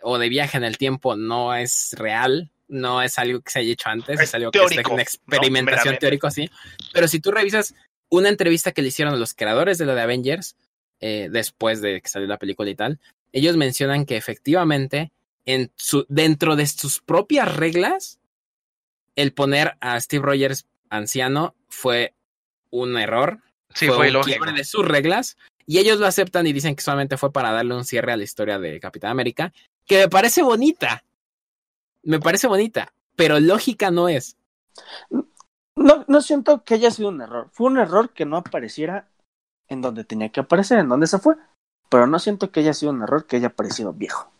o 0.01 0.17
de 0.17 0.29
viaje 0.29 0.57
en 0.57 0.63
el 0.63 0.77
tiempo 0.77 1.15
no 1.15 1.53
es 1.53 1.93
real, 1.97 2.49
no 2.67 3.01
es 3.03 3.19
algo 3.19 3.41
que 3.41 3.51
se 3.51 3.59
haya 3.59 3.73
hecho 3.73 3.89
antes, 3.89 4.19
es, 4.19 4.29
Es 4.29 4.35
algo 4.35 4.49
que 4.51 4.59
es 4.59 4.67
teórico, 4.69 4.93
una 4.93 5.03
experimentación 5.03 5.97
teórica 5.99 6.27
así. 6.29 6.49
Pero 6.93 7.07
si 7.07 7.19
tú 7.19 7.29
revisas 7.31 7.75
una 8.09 8.29
entrevista 8.29 8.71
que 8.71 8.81
le 8.81 8.87
hicieron 8.87 9.13
a 9.13 9.17
los 9.17 9.33
creadores 9.33 9.77
de 9.77 9.85
la 9.85 9.93
de 9.95 10.01
Avengers, 10.01 10.55
eh, 11.01 11.27
después 11.31 11.81
de 11.81 12.01
que 12.01 12.07
salió 12.09 12.27
la 12.27 12.37
película 12.39 12.69
y 12.69 12.75
tal, 12.75 12.99
ellos 13.31 13.57
mencionan 13.57 14.05
que 14.05 14.15
efectivamente 14.17 15.11
en 15.45 15.71
su, 15.75 16.05
dentro 16.09 16.55
de 16.55 16.67
sus 16.67 17.01
propias 17.01 17.55
reglas, 17.55 18.19
el 19.15 19.33
poner 19.33 19.77
a 19.79 19.99
Steve 19.99 20.25
Rogers 20.25 20.67
anciano 20.89 21.55
fue 21.69 22.13
un 22.69 22.97
error, 22.97 23.41
Sí, 23.73 23.87
fue, 23.87 23.95
fue 23.95 24.07
un 24.07 24.13
lógico. 24.13 24.37
quiebre 24.37 24.57
de 24.57 24.63
sus 24.63 24.85
reglas, 24.87 25.37
y 25.65 25.79
ellos 25.79 25.99
lo 25.99 26.07
aceptan 26.07 26.47
y 26.47 26.53
dicen 26.53 26.75
que 26.75 26.83
solamente 26.83 27.17
fue 27.17 27.31
para 27.31 27.51
darle 27.51 27.75
un 27.75 27.85
cierre 27.85 28.11
a 28.11 28.17
la 28.17 28.23
historia 28.23 28.59
de 28.59 28.79
Capitán 28.79 29.11
América, 29.11 29.53
que 29.85 29.97
me 29.99 30.09
parece 30.09 30.41
bonita, 30.43 31.03
me 32.03 32.19
parece 32.19 32.47
bonita, 32.47 32.93
pero 33.15 33.39
lógica 33.39 33.91
no 33.91 34.09
es. 34.09 34.37
No, 35.75 36.05
no 36.07 36.21
siento 36.21 36.63
que 36.63 36.75
haya 36.75 36.91
sido 36.91 37.09
un 37.09 37.21
error. 37.21 37.49
Fue 37.51 37.67
un 37.67 37.77
error 37.77 38.11
que 38.11 38.25
no 38.25 38.37
apareciera 38.37 39.09
en 39.67 39.81
donde 39.81 40.03
tenía 40.03 40.29
que 40.29 40.39
aparecer, 40.39 40.79
en 40.79 40.89
donde 40.89 41.07
se 41.07 41.19
fue. 41.19 41.35
Pero 41.89 42.07
no 42.07 42.19
siento 42.19 42.51
que 42.51 42.61
haya 42.61 42.73
sido 42.73 42.91
un 42.91 43.01
error 43.03 43.25
que 43.25 43.37
haya 43.37 43.47
aparecido 43.47 43.93
viejo. 43.93 44.31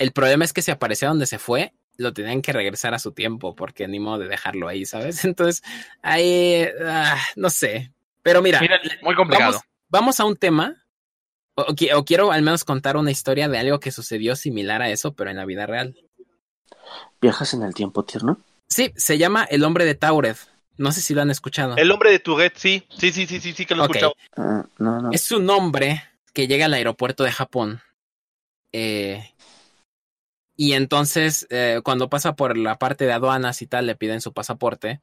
El 0.00 0.12
problema 0.12 0.44
es 0.46 0.52
que 0.54 0.62
si 0.62 0.70
aparecía 0.70 1.08
donde 1.08 1.26
se 1.26 1.38
fue, 1.38 1.74
lo 1.98 2.12
tenían 2.14 2.40
que 2.40 2.52
regresar 2.54 2.94
a 2.94 2.98
su 2.98 3.12
tiempo, 3.12 3.54
porque 3.54 3.86
ni 3.86 4.00
modo 4.00 4.18
de 4.20 4.28
dejarlo 4.28 4.66
ahí, 4.66 4.86
¿sabes? 4.86 5.24
Entonces, 5.26 5.62
ahí, 6.02 6.66
ah, 6.84 7.20
no 7.36 7.50
sé. 7.50 7.92
Pero 8.22 8.40
mira, 8.42 8.60
Mira, 8.60 8.80
Muy 9.02 9.14
complicado. 9.14 9.50
vamos, 9.52 9.62
vamos 9.90 10.20
a 10.20 10.24
un 10.24 10.36
tema, 10.36 10.84
o, 11.54 11.62
o 11.62 11.74
qui- 11.74 11.92
o 11.94 12.04
quiero 12.04 12.32
al 12.32 12.42
menos 12.42 12.64
contar 12.64 12.96
una 12.96 13.10
historia 13.10 13.48
de 13.48 13.58
algo 13.58 13.78
que 13.78 13.92
sucedió 13.92 14.36
similar 14.36 14.80
a 14.82 14.88
eso, 14.90 15.12
pero 15.14 15.30
en 15.30 15.36
la 15.36 15.44
vida 15.44 15.66
real. 15.66 15.94
¿Viajas 17.20 17.52
en 17.54 17.62
el 17.62 17.74
tiempo, 17.74 18.04
tierno? 18.04 18.40
Sí, 18.68 18.92
se 18.96 19.18
llama 19.18 19.44
El 19.44 19.64
hombre 19.64 19.84
de 19.84 19.94
Taured. 19.94 20.36
No 20.78 20.92
sé 20.92 21.02
si 21.02 21.12
lo 21.12 21.20
han 21.20 21.30
escuchado. 21.30 21.76
El 21.76 21.90
hombre 21.90 22.10
de 22.10 22.20
Tourette, 22.20 22.56
sí. 22.56 22.86
Sí, 22.96 23.12
sí, 23.12 23.26
sí, 23.26 23.38
sí, 23.40 23.52
sí 23.52 23.66
que 23.66 23.74
lo 23.74 23.82
he 23.82 23.86
escuchado. 23.86 24.14
Ah, 24.36 24.64
no, 24.78 25.00
no. 25.02 25.10
Es 25.12 25.30
un 25.32 25.48
hombre 25.50 26.02
que 26.32 26.46
llega 26.46 26.64
al 26.66 26.72
aeropuerto 26.74 27.22
de 27.24 27.32
Japón. 27.32 27.82
eh, 28.72 29.34
y 30.60 30.74
entonces, 30.74 31.46
eh, 31.48 31.80
cuando 31.82 32.10
pasa 32.10 32.36
por 32.36 32.58
la 32.58 32.78
parte 32.78 33.06
de 33.06 33.12
aduanas 33.12 33.62
y 33.62 33.66
tal, 33.66 33.86
le 33.86 33.96
piden 33.96 34.20
su 34.20 34.34
pasaporte. 34.34 35.00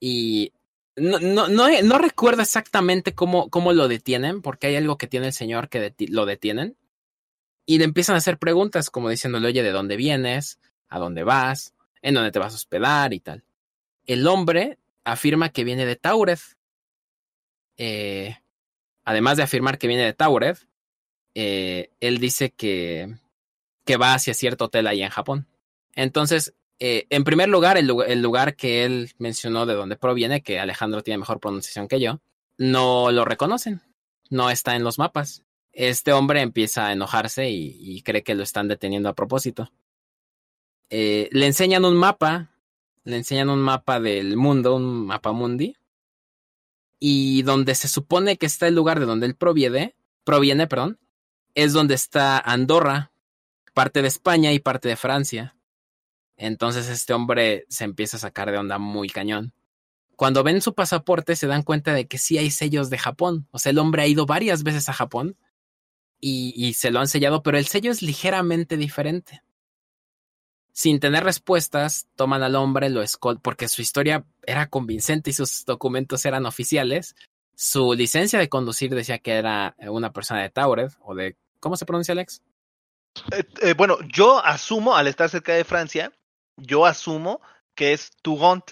Y 0.00 0.54
no, 0.96 1.18
no, 1.18 1.46
no, 1.46 1.68
no 1.82 1.98
recuerdo 1.98 2.40
exactamente 2.40 3.14
cómo, 3.14 3.50
cómo 3.50 3.74
lo 3.74 3.86
detienen, 3.86 4.40
porque 4.40 4.68
hay 4.68 4.76
algo 4.76 4.96
que 4.96 5.06
tiene 5.06 5.26
el 5.26 5.34
señor 5.34 5.68
que 5.68 5.94
lo 6.08 6.24
detienen. 6.24 6.78
Y 7.66 7.76
le 7.76 7.84
empiezan 7.84 8.14
a 8.14 8.16
hacer 8.16 8.38
preguntas, 8.38 8.88
como 8.88 9.10
diciéndole, 9.10 9.48
oye, 9.48 9.62
¿de 9.62 9.72
dónde 9.72 9.98
vienes? 9.98 10.58
¿A 10.88 10.98
dónde 10.98 11.22
vas? 11.22 11.74
¿En 12.00 12.14
dónde 12.14 12.32
te 12.32 12.38
vas 12.38 12.54
a 12.54 12.56
hospedar? 12.56 13.12
Y 13.12 13.20
tal. 13.20 13.44
El 14.06 14.26
hombre 14.26 14.78
afirma 15.04 15.50
que 15.50 15.64
viene 15.64 15.84
de 15.84 15.96
Taured. 15.96 16.38
Eh, 17.76 18.38
además 19.04 19.36
de 19.36 19.42
afirmar 19.42 19.76
que 19.76 19.86
viene 19.86 20.04
de 20.04 20.14
Taured, 20.14 20.56
eh, 21.34 21.90
él 22.00 22.20
dice 22.20 22.52
que, 22.52 23.18
que 23.88 23.96
va 23.96 24.12
hacia 24.12 24.34
cierto 24.34 24.66
hotel 24.66 24.86
ahí 24.86 25.02
en 25.02 25.08
Japón. 25.08 25.46
Entonces, 25.94 26.52
eh, 26.78 27.06
en 27.08 27.24
primer 27.24 27.48
lugar, 27.48 27.78
el, 27.78 27.86
lu- 27.86 28.02
el 28.02 28.20
lugar 28.20 28.54
que 28.54 28.84
él 28.84 29.12
mencionó 29.16 29.64
de 29.64 29.72
donde 29.72 29.96
proviene, 29.96 30.42
que 30.42 30.60
Alejandro 30.60 31.02
tiene 31.02 31.16
mejor 31.16 31.40
pronunciación 31.40 31.88
que 31.88 31.98
yo, 31.98 32.20
no 32.58 33.10
lo 33.10 33.24
reconocen, 33.24 33.80
no 34.28 34.50
está 34.50 34.76
en 34.76 34.84
los 34.84 34.98
mapas. 34.98 35.42
Este 35.72 36.12
hombre 36.12 36.42
empieza 36.42 36.88
a 36.88 36.92
enojarse 36.92 37.48
y, 37.48 37.78
y 37.80 38.02
cree 38.02 38.22
que 38.22 38.34
lo 38.34 38.42
están 38.42 38.68
deteniendo 38.68 39.08
a 39.08 39.14
propósito. 39.14 39.72
Eh, 40.90 41.30
le 41.32 41.46
enseñan 41.46 41.86
un 41.86 41.96
mapa, 41.96 42.50
le 43.04 43.16
enseñan 43.16 43.48
un 43.48 43.60
mapa 43.60 44.00
del 44.00 44.36
mundo, 44.36 44.76
un 44.76 45.06
mapa 45.06 45.32
mundi, 45.32 45.76
y 47.00 47.40
donde 47.40 47.74
se 47.74 47.88
supone 47.88 48.36
que 48.36 48.44
está 48.44 48.68
el 48.68 48.74
lugar 48.74 49.00
de 49.00 49.06
donde 49.06 49.24
él 49.24 49.34
proviene, 49.34 49.94
proviene, 50.24 50.66
perdón, 50.66 50.98
es 51.54 51.72
donde 51.72 51.94
está 51.94 52.38
Andorra, 52.38 53.12
parte 53.78 54.02
de 54.02 54.08
España 54.08 54.52
y 54.52 54.58
parte 54.58 54.88
de 54.88 54.96
Francia. 54.96 55.56
Entonces 56.36 56.88
este 56.88 57.12
hombre 57.12 57.64
se 57.68 57.84
empieza 57.84 58.16
a 58.16 58.20
sacar 58.20 58.50
de 58.50 58.58
onda 58.58 58.76
muy 58.78 59.08
cañón. 59.08 59.54
Cuando 60.16 60.42
ven 60.42 60.60
su 60.60 60.74
pasaporte 60.74 61.36
se 61.36 61.46
dan 61.46 61.62
cuenta 61.62 61.94
de 61.94 62.08
que 62.08 62.18
sí 62.18 62.38
hay 62.38 62.50
sellos 62.50 62.90
de 62.90 62.98
Japón. 62.98 63.46
O 63.52 63.60
sea, 63.60 63.70
el 63.70 63.78
hombre 63.78 64.02
ha 64.02 64.08
ido 64.08 64.26
varias 64.26 64.64
veces 64.64 64.88
a 64.88 64.94
Japón 64.94 65.36
y, 66.18 66.72
se 66.72 66.90
lo 66.90 66.98
han 66.98 67.06
sellado, 67.06 67.44
pero 67.44 67.56
el 67.56 67.68
sello 67.68 67.92
es 67.92 68.02
ligeramente 68.02 68.76
diferente. 68.76 69.44
Sin 70.72 70.98
tener 70.98 71.22
respuestas, 71.22 72.08
toman 72.16 72.42
al 72.42 72.56
hombre, 72.56 72.90
lo 72.90 73.00
escoltan, 73.00 73.42
porque 73.42 73.68
su 73.68 73.80
historia 73.80 74.26
era 74.44 74.68
convincente 74.68 75.30
y 75.30 75.34
sus 75.34 75.64
documentos 75.64 76.24
eran 76.24 76.46
oficiales. 76.46 77.14
Su 77.54 77.94
licencia 77.94 78.40
de 78.40 78.48
conducir 78.48 78.92
decía 78.92 79.20
que 79.20 79.34
era 79.34 79.76
una 79.86 80.12
persona 80.12 80.42
de 80.42 80.50
Taured 80.50 80.90
o 80.98 81.14
de. 81.14 81.36
¿Cómo 81.60 81.76
se 81.76 81.86
pronuncia, 81.86 82.10
Alex? 82.10 82.42
Eh, 83.32 83.44
eh, 83.62 83.74
bueno, 83.74 83.98
yo 84.12 84.44
asumo, 84.44 84.96
al 84.96 85.06
estar 85.06 85.28
cerca 85.28 85.54
de 85.54 85.64
Francia, 85.64 86.12
yo 86.56 86.86
asumo 86.86 87.40
que 87.74 87.92
es 87.92 88.10
Touront. 88.22 88.64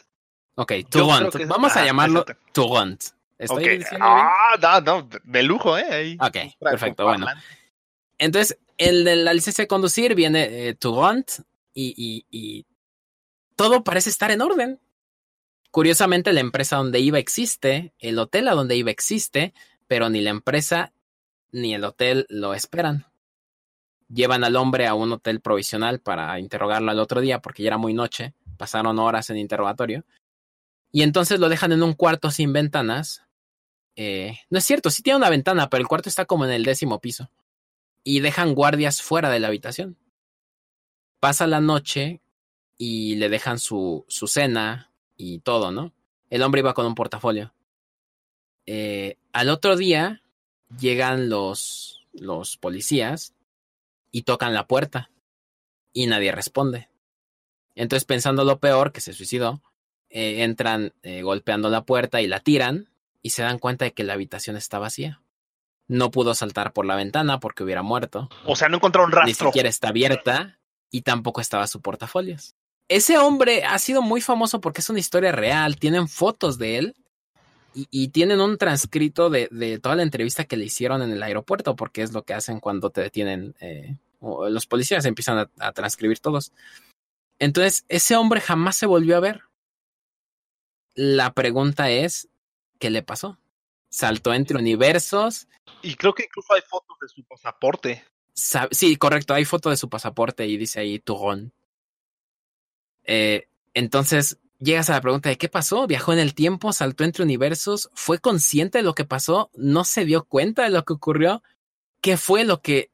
Ok, 0.57 0.73
Touront. 0.91 1.35
Vamos 1.47 1.77
a 1.77 1.83
ah, 1.83 1.85
llamarlo. 1.85 2.25
Touront. 2.53 3.03
¿Estoy 3.39 3.65
Ok. 3.65 3.71
diciendo 3.71 4.07
bien? 4.07 4.27
Ah, 4.27 4.81
no, 4.83 5.03
no, 5.03 5.09
de 5.25 5.43
lujo, 5.43 5.77
¿eh? 5.77 6.17
Ok, 6.21 6.37
perfecto, 6.59 7.05
bueno. 7.05 7.27
Entonces, 8.19 8.59
el 8.79 9.05
de 9.05 9.17
la 9.17 9.35
licencia 9.35 9.63
de 9.63 9.69
conducir 9.69 10.15
viene 10.15 10.69
eh, 10.69 10.75
Touront 10.75 11.31
y, 11.75 11.95
y, 11.97 12.27
y 12.31 12.67
todo 13.55 13.85
parece 13.85 14.11
estar 14.11 14.31
en 14.31 14.41
orden. 14.41 14.81
Curiosamente, 15.71 16.33
la 16.33 16.41
empresa 16.41 16.77
donde 16.77 17.01
iba 17.01 17.19
existe, 17.19 17.93
el 17.99 18.19
hotel 18.19 18.49
a 18.49 18.55
donde 18.55 18.77
iba 18.77 18.91
existe, 18.91 19.53
pero 19.87 20.09
ni 20.09 20.23
la 20.23 20.31
empresa 20.31 20.95
ni 21.53 21.75
el 21.75 21.85
hotel 21.85 22.27
lo 22.31 22.55
esperan. 22.55 23.07
Llevan 24.09 24.45
al 24.45 24.57
hombre 24.57 24.87
a 24.87 24.95
un 24.95 25.13
hotel 25.13 25.41
provisional 25.41 26.01
para 26.01 26.39
interrogarlo 26.39 26.91
al 26.91 26.99
otro 27.01 27.21
día 27.21 27.41
porque 27.41 27.63
ya 27.63 27.69
era 27.69 27.79
muy 27.79 27.93
noche, 27.93 28.35
pasaron 28.57 28.99
horas 28.99 29.31
en 29.31 29.39
interrogatorio. 29.39 30.05
Y 30.93 31.03
entonces 31.03 31.41
lo 31.41 31.49
dejan 31.49 31.73
en 31.73 31.83
un 31.83 31.95
cuarto 31.95 32.31
sin 32.31 32.53
ventanas. 32.53 33.23
Eh, 33.97 34.39
no 34.51 34.59
es 34.59 34.65
cierto, 34.65 34.91
sí 34.91 35.03
tiene 35.03 35.17
una 35.17 35.31
ventana, 35.31 35.69
pero 35.69 35.81
el 35.81 35.89
cuarto 35.89 36.09
está 36.09 36.25
como 36.25 36.45
en 36.45 36.53
el 36.53 36.65
décimo 36.65 37.01
piso 37.01 37.31
y 38.05 38.21
dejan 38.21 38.55
guardias 38.55 39.03
fuera 39.03 39.31
de 39.31 39.41
la 39.41 39.49
habitación. 39.49 39.99
Pasa 41.19 41.49
la 41.49 41.61
noche 41.61 42.21
y 42.79 43.17
le 43.17 43.29
dejan 43.29 43.59
su, 43.59 44.05
su 44.07 44.29
cena 44.29 44.93
y 45.17 45.41
todo, 45.41 45.73
¿no? 45.73 45.93
El 46.31 46.43
hombre 46.43 46.61
iba 46.61 46.73
con 46.73 46.87
un 46.87 46.95
portafolio. 46.95 47.53
Eh, 48.65 49.17
al 49.33 49.49
otro 49.49 49.77
día 49.77 50.23
llegan 50.79 51.29
los, 51.29 52.07
los 52.13 52.57
policías 52.57 53.35
y 54.17 54.23
tocan 54.23 54.55
la 54.55 54.67
puerta 54.67 55.11
y 55.93 56.07
nadie 56.07 56.33
responde. 56.33 56.89
Entonces, 57.75 58.07
pensando 58.07 58.45
lo 58.45 58.61
peor, 58.61 58.91
que 58.91 59.03
se 59.03 59.13
suicidó, 59.13 59.61
eh, 60.09 60.43
entran 60.43 60.95
eh, 61.03 61.21
golpeando 61.21 61.69
la 61.69 61.85
puerta 61.85 62.23
y 62.23 62.27
la 62.27 62.41
tiran 62.41 62.89
y 63.21 63.31
se 63.31 63.43
dan 63.43 63.59
cuenta 63.59 63.85
de 63.85 63.93
que 63.93 64.05
la 64.05 64.15
habitación 64.15 64.57
está 64.57 64.79
vacía. 64.79 65.21
No 65.87 66.11
pudo 66.11 66.35
saltar 66.35 66.73
por 66.73 66.87
la 66.87 66.97
ventana 66.97 67.41
porque 67.41 67.63
hubiera 67.63 67.83
muerto. 67.83 68.31
O 68.47 68.57
sea, 68.57 68.71
no 68.71 68.79
encontraron 68.79 69.11
Ni 69.11 69.17
rastro. 69.17 69.49
siquiera 69.49 69.69
está 69.69 69.89
abierta 69.89 70.61
y 70.91 71.03
tampoco 71.03 71.43
estaba 71.43 71.67
su 71.67 71.83
portafolios. 71.83 72.55
Ese 72.89 73.19
hombre 73.19 73.65
ha 73.65 73.79
sido 73.79 74.01
muy 74.01 74.23
famoso 74.23 74.63
porque 74.63 74.81
es 74.81 74.89
una 74.89 75.01
historia 75.01 75.33
real. 75.33 75.77
Tienen 75.77 76.09
fotos 76.09 76.57
de 76.57 76.79
él 76.79 76.97
y, 77.75 77.87
y 77.91 78.09
tienen 78.09 78.41
un 78.41 78.57
transcrito 78.57 79.29
de, 79.29 79.49
de, 79.51 79.79
toda 79.79 79.95
la 79.95 80.05
entrevista 80.05 80.45
que 80.45 80.57
le 80.57 80.65
hicieron 80.65 81.03
en 81.03 81.11
el 81.11 81.23
aeropuerto, 81.23 81.77
porque 81.77 82.01
es 82.01 82.15
lo 82.15 82.23
que 82.23 82.33
hacen 82.33 82.61
cuando 82.61 82.89
te 82.89 83.03
detienen. 83.03 83.55
Eh, 83.61 83.95
los 84.21 84.67
policías 84.67 85.05
empiezan 85.05 85.39
a, 85.39 85.51
a 85.59 85.73
transcribir 85.73 86.19
todos. 86.21 86.53
Entonces, 87.39 87.85
ese 87.89 88.17
hombre 88.17 88.41
jamás 88.41 88.77
se 88.77 88.87
volvió 88.87 89.17
a 89.17 89.21
ver. 89.21 89.43
La 90.95 91.35
pregunta 91.35 91.91
es, 91.91 92.29
¿qué 92.79 92.91
le 92.91 93.03
pasó? 93.03 93.39
Saltó 93.91 94.33
entre 94.33 94.57
universos. 94.57 95.47
Y 95.83 95.95
creo 95.95 96.15
que 96.15 96.25
incluso 96.25 96.55
hay 96.55 96.63
fotos 96.63 96.97
de 97.01 97.09
su 97.09 97.23
pasaporte. 97.25 98.05
Sí, 98.35 98.97
correcto, 98.97 99.33
hay 99.35 99.45
foto 99.45 99.71
de 99.71 99.77
su 99.77 99.89
pasaporte 99.89 100.47
y 100.47 100.57
dice 100.57 100.81
ahí 100.81 100.99
Turón. 100.99 101.53
Eh, 103.05 103.49
entonces, 103.73 104.39
llegas 104.59 104.91
a 104.91 104.95
la 104.95 105.01
pregunta 105.01 105.29
de 105.29 105.39
qué 105.39 105.49
pasó. 105.49 105.87
Viajó 105.87 106.13
en 106.13 106.19
el 106.19 106.35
tiempo, 106.35 106.73
saltó 106.73 107.05
entre 107.05 107.25
universos, 107.25 107.91
fue 107.95 108.19
consciente 108.19 108.79
de 108.79 108.85
lo 108.85 108.95
que 108.95 109.05
pasó, 109.05 109.51
no 109.55 109.85
se 109.85 110.05
dio 110.05 110.25
cuenta 110.25 110.65
de 110.65 110.71
lo 110.71 110.85
que 110.85 110.93
ocurrió. 110.93 111.43
¿Qué 112.01 112.17
fue 112.17 112.45
lo 112.45 112.61
que, 112.61 112.91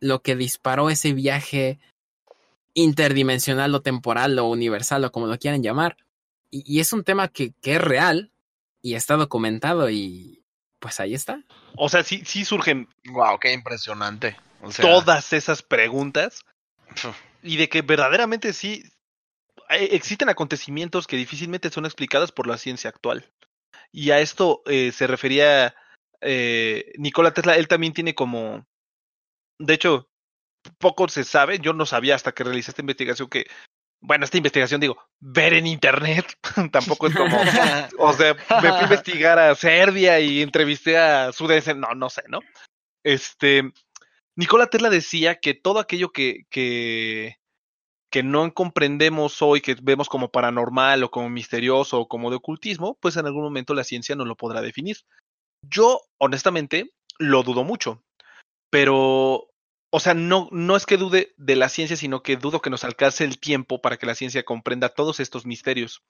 lo 0.00 0.22
que 0.22 0.36
disparó 0.36 0.90
ese 0.90 1.12
viaje 1.12 1.78
interdimensional 2.74 3.74
o 3.74 3.82
temporal 3.82 4.38
o 4.38 4.46
universal 4.46 5.04
o 5.04 5.12
como 5.12 5.26
lo 5.26 5.38
quieran 5.38 5.62
llamar? 5.62 5.96
Y, 6.50 6.62
y 6.66 6.80
es 6.80 6.92
un 6.92 7.04
tema 7.04 7.28
que, 7.28 7.52
que 7.60 7.76
es 7.76 7.80
real 7.80 8.32
y 8.82 8.94
está 8.94 9.16
documentado 9.16 9.90
y 9.90 10.42
pues 10.78 11.00
ahí 11.00 11.14
está. 11.14 11.42
O 11.76 11.88
sea, 11.88 12.04
sí, 12.04 12.22
sí 12.24 12.44
surgen 12.44 12.88
Wow, 13.06 13.38
qué 13.38 13.52
impresionante. 13.52 14.36
O 14.62 14.70
sea, 14.70 14.84
todas 14.84 15.32
esas 15.32 15.62
preguntas 15.62 16.44
y 17.42 17.56
de 17.56 17.68
que 17.68 17.82
verdaderamente 17.82 18.52
sí 18.52 18.84
eh, 19.68 19.88
existen 19.92 20.28
acontecimientos 20.28 21.06
que 21.06 21.16
difícilmente 21.16 21.70
son 21.70 21.84
explicados 21.84 22.32
por 22.32 22.46
la 22.46 22.58
ciencia 22.58 22.90
actual. 22.90 23.30
Y 23.92 24.10
a 24.10 24.20
esto 24.20 24.62
eh, 24.66 24.92
se 24.92 25.06
refería 25.06 25.74
eh, 26.20 26.92
Nikola 26.96 27.32
Tesla. 27.32 27.56
Él 27.56 27.68
también 27.68 27.92
tiene 27.92 28.14
como, 28.14 28.66
de 29.58 29.74
hecho, 29.74 30.08
poco 30.78 31.08
se 31.08 31.24
sabe. 31.24 31.58
Yo 31.58 31.72
no 31.72 31.86
sabía 31.86 32.14
hasta 32.14 32.32
que 32.32 32.44
realicé 32.44 32.70
esta 32.70 32.82
investigación 32.82 33.28
que, 33.28 33.46
bueno, 34.00 34.24
esta 34.24 34.36
investigación 34.36 34.80
digo, 34.80 34.98
ver 35.20 35.54
en 35.54 35.66
internet 35.66 36.26
tampoco 36.72 37.06
es 37.06 37.14
como, 37.14 37.36
o 37.98 38.12
sea, 38.12 38.34
me 38.62 38.68
fui 38.72 38.80
a 38.80 38.82
investigar 38.84 39.38
a 39.38 39.54
Serbia 39.54 40.20
y 40.20 40.42
entrevisté 40.42 40.98
a 40.98 41.32
su 41.32 41.46
no, 41.76 41.94
no 41.94 42.10
sé, 42.10 42.22
¿no? 42.28 42.40
Este, 43.04 43.72
Nikola 44.36 44.66
Tesla 44.66 44.90
decía 44.90 45.36
que 45.36 45.54
todo 45.54 45.78
aquello 45.78 46.10
que, 46.10 46.44
que, 46.50 47.36
que 48.10 48.22
no 48.22 48.52
comprendemos 48.52 49.40
hoy, 49.42 49.60
que 49.60 49.76
vemos 49.80 50.08
como 50.08 50.30
paranormal 50.30 51.04
o 51.04 51.10
como 51.10 51.30
misterioso 51.30 52.00
o 52.00 52.08
como 52.08 52.30
de 52.30 52.36
ocultismo, 52.36 52.98
pues 53.00 53.16
en 53.16 53.26
algún 53.26 53.44
momento 53.44 53.74
la 53.74 53.84
ciencia 53.84 54.16
no 54.16 54.24
lo 54.24 54.36
podrá 54.36 54.60
definir. 54.60 54.98
Yo, 55.62 56.00
honestamente, 56.18 56.92
lo 57.18 57.42
dudo 57.42 57.64
mucho, 57.64 58.04
pero, 58.70 59.48
o 59.90 60.00
sea, 60.00 60.14
no, 60.14 60.48
no 60.52 60.76
es 60.76 60.86
que 60.86 60.96
dude 60.96 61.34
de 61.36 61.56
la 61.56 61.68
ciencia, 61.68 61.96
sino 61.96 62.22
que 62.22 62.36
dudo 62.36 62.60
que 62.60 62.70
nos 62.70 62.84
alcance 62.84 63.24
el 63.24 63.38
tiempo 63.38 63.80
para 63.80 63.96
que 63.96 64.06
la 64.06 64.14
ciencia 64.14 64.44
comprenda 64.44 64.88
todos 64.88 65.20
estos 65.20 65.46
misterios. 65.46 66.02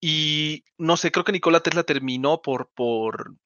Y 0.00 0.64
no 0.78 0.96
sé, 0.96 1.12
creo 1.12 1.24
que 1.24 1.32
Nikola 1.32 1.60
Tesla 1.60 1.82
terminó 1.82 2.40
por, 2.40 2.70
por 2.74 3.36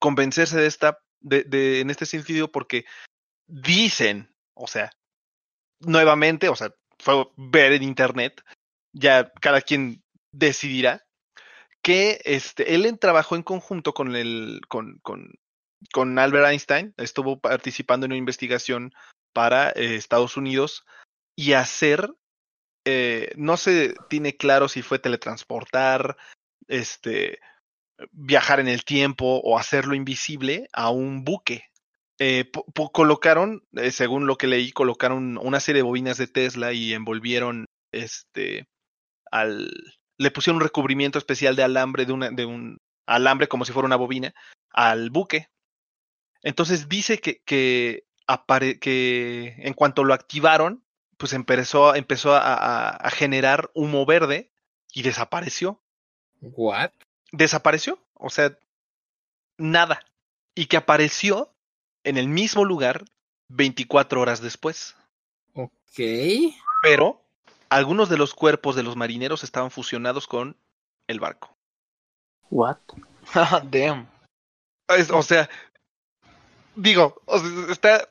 convencerse 0.00 0.58
de 0.58 0.66
esta, 0.66 0.98
de, 1.20 1.44
de, 1.44 1.80
en 1.80 1.90
este 1.90 2.06
sentido, 2.06 2.50
porque 2.50 2.84
dicen, 3.46 4.34
o 4.54 4.66
sea, 4.66 4.90
nuevamente, 5.80 6.48
o 6.48 6.56
sea, 6.56 6.74
fue 6.98 7.28
ver 7.36 7.72
en 7.72 7.82
internet, 7.82 8.42
ya 8.92 9.32
cada 9.40 9.60
quien 9.60 10.02
decidirá, 10.32 11.06
que 11.82 12.20
este, 12.24 12.74
él 12.74 12.98
trabajó 12.98 13.36
en 13.36 13.42
conjunto 13.42 13.94
con, 13.94 14.14
el, 14.16 14.60
con, 14.68 14.98
con, 15.02 15.32
con 15.92 16.18
Albert 16.18 16.46
Einstein, 16.48 16.94
estuvo 16.96 17.38
participando 17.40 18.06
en 18.06 18.12
una 18.12 18.18
investigación 18.18 18.92
para 19.32 19.70
eh, 19.70 19.96
Estados 19.96 20.36
Unidos 20.36 20.84
y 21.36 21.52
hacer, 21.52 22.10
eh, 22.84 23.32
no 23.36 23.56
se 23.56 23.94
tiene 24.08 24.36
claro 24.36 24.68
si 24.68 24.82
fue 24.82 24.98
teletransportar, 24.98 26.16
este, 26.66 27.38
viajar 28.10 28.60
en 28.60 28.68
el 28.68 28.84
tiempo 28.84 29.40
o 29.44 29.58
hacerlo 29.58 29.94
invisible 29.94 30.68
a 30.72 30.90
un 30.90 31.24
buque. 31.24 31.64
Eh, 32.20 32.50
colocaron, 32.92 33.62
según 33.90 34.26
lo 34.26 34.36
que 34.36 34.48
leí, 34.48 34.72
colocaron 34.72 35.38
una 35.38 35.60
serie 35.60 35.80
de 35.82 35.88
bobinas 35.88 36.18
de 36.18 36.26
Tesla 36.26 36.72
y 36.72 36.92
envolvieron 36.92 37.66
este 37.92 38.66
al 39.30 39.70
le 40.18 40.30
pusieron 40.30 40.56
un 40.56 40.62
recubrimiento 40.62 41.18
especial 41.18 41.56
de 41.56 41.62
alambre 41.62 42.04
de, 42.04 42.12
una, 42.12 42.30
de 42.30 42.44
un 42.44 42.78
alambre 43.06 43.48
como 43.48 43.64
si 43.64 43.72
fuera 43.72 43.86
una 43.86 43.96
bobina 43.96 44.34
al 44.70 45.10
buque. 45.10 45.48
Entonces 46.42 46.88
dice 46.88 47.18
que, 47.18 47.42
que, 47.42 48.06
apare, 48.26 48.78
que 48.78 49.54
en 49.58 49.74
cuanto 49.74 50.04
lo 50.04 50.14
activaron, 50.14 50.84
pues 51.16 51.32
empezó, 51.32 51.94
empezó 51.94 52.34
a, 52.34 52.54
a, 52.54 52.88
a 52.90 53.10
generar 53.10 53.70
humo 53.74 54.06
verde 54.06 54.50
y 54.92 55.02
desapareció. 55.02 55.80
¿What? 56.40 56.90
Desapareció, 57.32 57.98
o 58.14 58.30
sea, 58.30 58.56
nada. 59.56 60.00
Y 60.54 60.66
que 60.66 60.76
apareció 60.76 61.52
en 62.04 62.16
el 62.16 62.28
mismo 62.28 62.64
lugar 62.64 63.04
24 63.48 64.20
horas 64.20 64.40
después. 64.40 64.96
Ok. 65.54 65.72
Pero 66.82 67.22
algunos 67.68 68.08
de 68.08 68.16
los 68.16 68.34
cuerpos 68.34 68.76
de 68.76 68.82
los 68.82 68.96
marineros 68.96 69.44
estaban 69.44 69.70
fusionados 69.70 70.26
con 70.26 70.56
el 71.06 71.20
barco. 71.20 71.56
What? 72.50 72.78
Damn. 73.70 74.08
Es, 74.88 75.10
o 75.10 75.22
sea, 75.22 75.50
digo, 76.78 77.20
está 77.70 78.08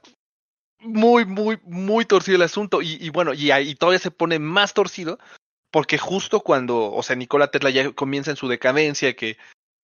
muy, 0.80 1.26
muy, 1.26 1.60
muy 1.64 2.06
torcido 2.06 2.36
el 2.36 2.44
asunto. 2.44 2.82
Y, 2.82 2.98
y 3.02 3.10
bueno, 3.10 3.34
y, 3.34 3.52
y, 3.52 3.76
todavía 3.76 4.00
se 4.00 4.12
pone 4.12 4.40
más 4.40 4.74
torcido 4.74 5.18
porque 5.72 5.98
justo 5.98 6.42
cuando, 6.42 6.92
o 6.92 7.04
sea, 7.04 7.16
Nikola 7.16 7.52
Tesla 7.52 7.70
ya 7.70 7.92
comienza 7.94 8.32
en 8.32 8.38
su 8.38 8.48
decadencia, 8.48 9.16
que, 9.16 9.38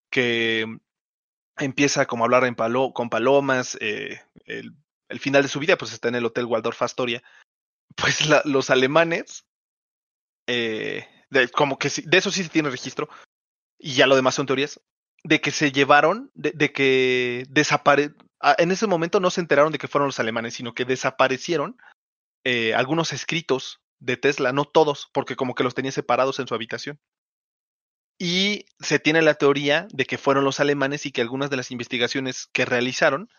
que 0.10 0.66
empieza 1.58 2.06
como 2.06 2.24
a 2.24 2.26
hablar 2.26 2.46
en 2.46 2.56
con 2.92 3.10
palomas, 3.10 3.78
eh, 3.82 4.22
el, 4.46 4.74
el, 5.10 5.20
final 5.20 5.44
de 5.44 5.50
su 5.50 5.60
vida 5.60 5.78
pues 5.78 5.94
está 5.94 6.08
en 6.08 6.16
el 6.16 6.26
Hotel 6.26 6.46
Waldorf 6.46 6.82
Astoria, 6.82 7.22
pues 7.96 8.28
la, 8.28 8.42
los 8.46 8.70
alemanes, 8.70 9.46
eh, 10.48 11.08
de, 11.30 11.50
como 11.50 11.78
que 11.78 11.90
de 12.06 12.18
eso 12.18 12.32
sí 12.32 12.44
se 12.44 12.50
tiene 12.50 12.70
registro, 12.70 13.10
y 13.78 13.94
ya 13.94 14.08
lo 14.08 14.16
demás 14.16 14.36
son 14.36 14.46
teorías, 14.46 14.80
de 15.24 15.42
que 15.42 15.52
se 15.52 15.72
llevaron, 15.72 16.32
de, 16.34 16.52
de 16.52 16.72
que 16.72 17.46
desapare 17.50 18.14
en 18.58 18.72
ese 18.72 18.88
momento 18.88 19.20
no 19.20 19.30
se 19.30 19.42
enteraron 19.42 19.72
de 19.72 19.78
que 19.78 19.88
fueron 19.88 20.08
los 20.08 20.20
alemanes, 20.20 20.56
sino 20.56 20.74
que 20.74 20.86
desaparecieron 20.86 21.78
eh, 22.44 22.74
algunos 22.74 23.14
escritos 23.14 23.82
de 24.00 24.18
Tesla, 24.18 24.52
no 24.52 24.66
todos, 24.66 25.10
porque 25.14 25.36
como 25.36 25.56
que 25.56 25.64
los 25.64 25.76
tenía 25.76 25.92
separados 25.92 26.40
en 26.40 26.48
su 26.48 26.56
habitación. 26.56 27.00
Y 28.20 28.66
se 28.80 29.00
tiene 29.00 29.22
la 29.22 29.36
teoría 29.36 29.88
de 29.92 30.06
que 30.06 30.18
fueron 30.18 30.44
los 30.44 30.60
alemanes 30.60 31.06
y 31.06 31.12
que 31.12 31.22
algunas 31.22 31.50
de 31.50 31.58
las 31.58 31.72
investigaciones 31.72 32.48
que 32.48 32.66
realizaron 32.66 33.30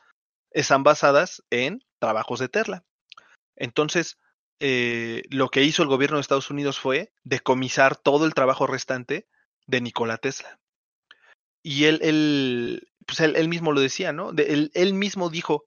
están 0.50 0.82
basadas 0.82 1.42
en 1.50 1.84
trabajos 1.98 2.40
de 2.40 2.48
Tesla. 2.48 2.84
Entonces, 3.56 4.18
eh, 4.60 5.22
lo 5.30 5.48
que 5.50 5.62
hizo 5.62 5.82
el 5.82 5.88
gobierno 5.88 6.16
de 6.16 6.22
Estados 6.22 6.50
Unidos 6.50 6.78
fue 6.78 7.12
decomisar 7.22 7.96
todo 7.96 8.24
el 8.24 8.34
trabajo 8.34 8.66
restante 8.66 9.28
de 9.66 9.80
Nikola 9.80 10.18
Tesla. 10.18 10.58
Y 11.62 11.84
él, 11.84 12.00
él, 12.02 12.88
pues 13.06 13.20
él, 13.20 13.36
él 13.36 13.48
mismo 13.48 13.72
lo 13.72 13.80
decía, 13.80 14.12
¿no? 14.12 14.32
De, 14.32 14.52
él, 14.52 14.70
él 14.74 14.94
mismo 14.94 15.30
dijo, 15.30 15.64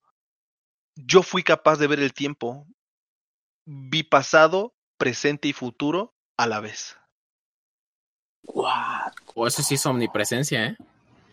yo 0.96 1.24
fui 1.24 1.44
capaz 1.44 1.78
de 1.78 1.88
ver 1.88 2.00
el 2.00 2.14
tiempo, 2.14 2.68
vi 3.66 4.04
pasado, 4.04 4.76
presente 4.98 5.48
y 5.48 5.54
futuro 5.54 6.16
a 6.38 6.48
la 6.48 6.60
vez. 6.60 6.98
What? 8.44 9.14
O 9.36 9.48
eso 9.48 9.62
sí 9.62 9.76
es 9.76 9.86
omnipresencia, 9.86 10.66
¿eh? 10.66 10.78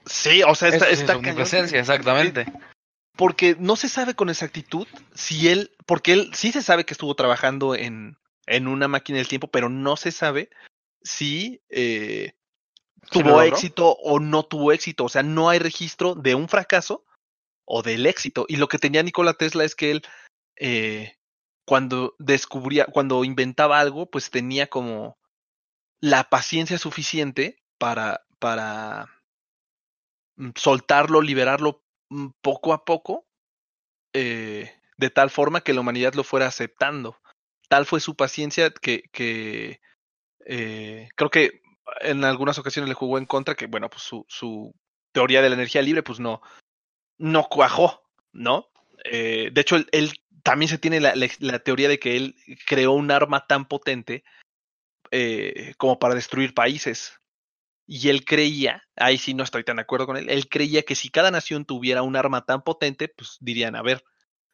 Sí, 0.07 0.43
o 0.43 0.55
sea, 0.55 0.69
está, 0.69 0.87
Eso 0.87 0.97
sí 0.97 1.01
está 1.03 1.13
es 1.13 1.19
omnipresencia, 1.19 1.81
exactamente. 1.81 2.47
Porque 3.17 3.57
no 3.59 3.77
se 3.77 3.89
sabe 3.89 4.15
con 4.15 4.29
exactitud 4.29 4.87
si 5.15 5.49
él, 5.49 5.71
porque 5.87 6.13
él 6.13 6.31
sí 6.35 6.53
se 6.53 6.63
sabe 6.63 6.85
que 6.85 6.95
estuvo 6.95 7.15
trabajando 7.15 7.75
en, 7.75 8.19
en 8.47 8.67
una 8.67 8.89
máquina 8.89 9.19
del 9.19 9.29
tiempo, 9.29 9.49
pero 9.49 9.69
no 9.69 9.97
se 9.97 10.11
sabe 10.11 10.51
si 11.03 11.63
eh, 11.69 12.35
tuvo 13.11 13.43
éxito 13.43 13.91
o 13.91 14.21
no 14.21 14.45
tuvo 14.45 14.73
éxito. 14.73 15.05
O 15.05 15.09
sea, 15.09 15.23
no 15.23 15.49
hay 15.49 15.59
registro 15.59 16.15
de 16.15 16.35
un 16.35 16.49
fracaso 16.49 17.05
o 17.65 17.83
del 17.83 18.07
éxito. 18.07 18.47
Y 18.49 18.57
lo 18.57 18.69
que 18.69 18.79
tenía 18.79 19.03
Nikola 19.03 19.35
Tesla 19.35 19.65
es 19.65 19.75
que 19.75 19.91
él, 19.91 20.03
eh, 20.57 21.17
cuando 21.67 22.15
descubría, 22.19 22.87
cuando 22.87 23.25
inventaba 23.25 23.81
algo, 23.81 24.11
pues 24.11 24.31
tenía 24.31 24.69
como 24.69 25.19
la 26.01 26.25
paciencia 26.25 26.79
suficiente 26.79 27.63
para, 27.79 28.25
para 28.39 29.09
soltarlo, 30.55 31.23
liberarlo 31.23 31.83
poco 32.43 32.73
a 32.73 32.85
poco, 32.85 33.27
eh, 34.13 34.73
de 34.97 35.11
tal 35.11 35.31
forma 35.31 35.63
que 35.63 35.73
la 35.73 35.81
humanidad 35.81 36.15
lo 36.15 36.25
fuera 36.25 36.47
aceptando. 36.47 37.19
Tal 37.69 37.87
fue 37.87 38.01
su 38.01 38.15
paciencia 38.15 38.71
que, 38.71 39.05
que 39.13 39.81
eh, 40.47 41.09
creo 41.17 41.31
que 41.31 41.63
en 42.01 42.25
algunas 42.25 42.59
ocasiones 42.59 42.89
le 42.89 42.95
jugó 42.95 43.19
en 43.19 43.27
contra, 43.27 43.55
que 43.55 43.67
bueno, 43.67 43.91
pues 43.91 44.03
su, 44.03 44.25
su 44.29 44.75
teoría 45.13 45.43
de 45.43 45.49
la 45.49 45.55
energía 45.55 45.83
libre, 45.83 46.03
pues 46.03 46.21
no, 46.21 46.41
no 47.19 47.49
cuajó, 47.49 48.03
¿no? 48.33 48.69
Eh, 49.05 49.51
de 49.53 49.61
hecho, 49.61 49.77
él, 49.77 49.89
él, 49.93 50.13
también 50.43 50.69
se 50.69 50.79
tiene 50.79 51.01
la, 51.01 51.15
la, 51.15 51.29
la, 51.39 51.59
teoría 51.59 51.89
de 51.89 51.99
que 51.99 52.17
él 52.17 52.37
creó 52.67 52.93
un 52.93 53.11
arma 53.11 53.47
tan 53.47 53.67
potente 53.67 54.25
eh, 55.11 55.75
como 55.79 55.99
para 55.99 56.15
destruir 56.15 56.55
países. 56.55 57.21
Y 57.87 58.09
él 58.09 58.25
creía, 58.25 58.83
ahí 58.97 59.19
sí 59.19 59.35
no 59.35 59.45
estoy 59.45 59.63
tan 59.63 59.77
de 59.77 59.83
acuerdo 59.83 60.07
con 60.07 60.17
él, 60.17 60.31
él 60.31 60.49
creía 60.49 60.83
que 60.83 60.95
si 60.95 61.11
cada 61.11 61.31
nación 61.31 61.67
tuviera 61.67 62.03
un 62.03 62.17
arma 62.17 62.45
tan 62.45 62.63
potente, 62.63 63.09
pues 63.09 63.37
dirían, 63.41 63.77
a 63.77 63.83
ver, 63.83 64.03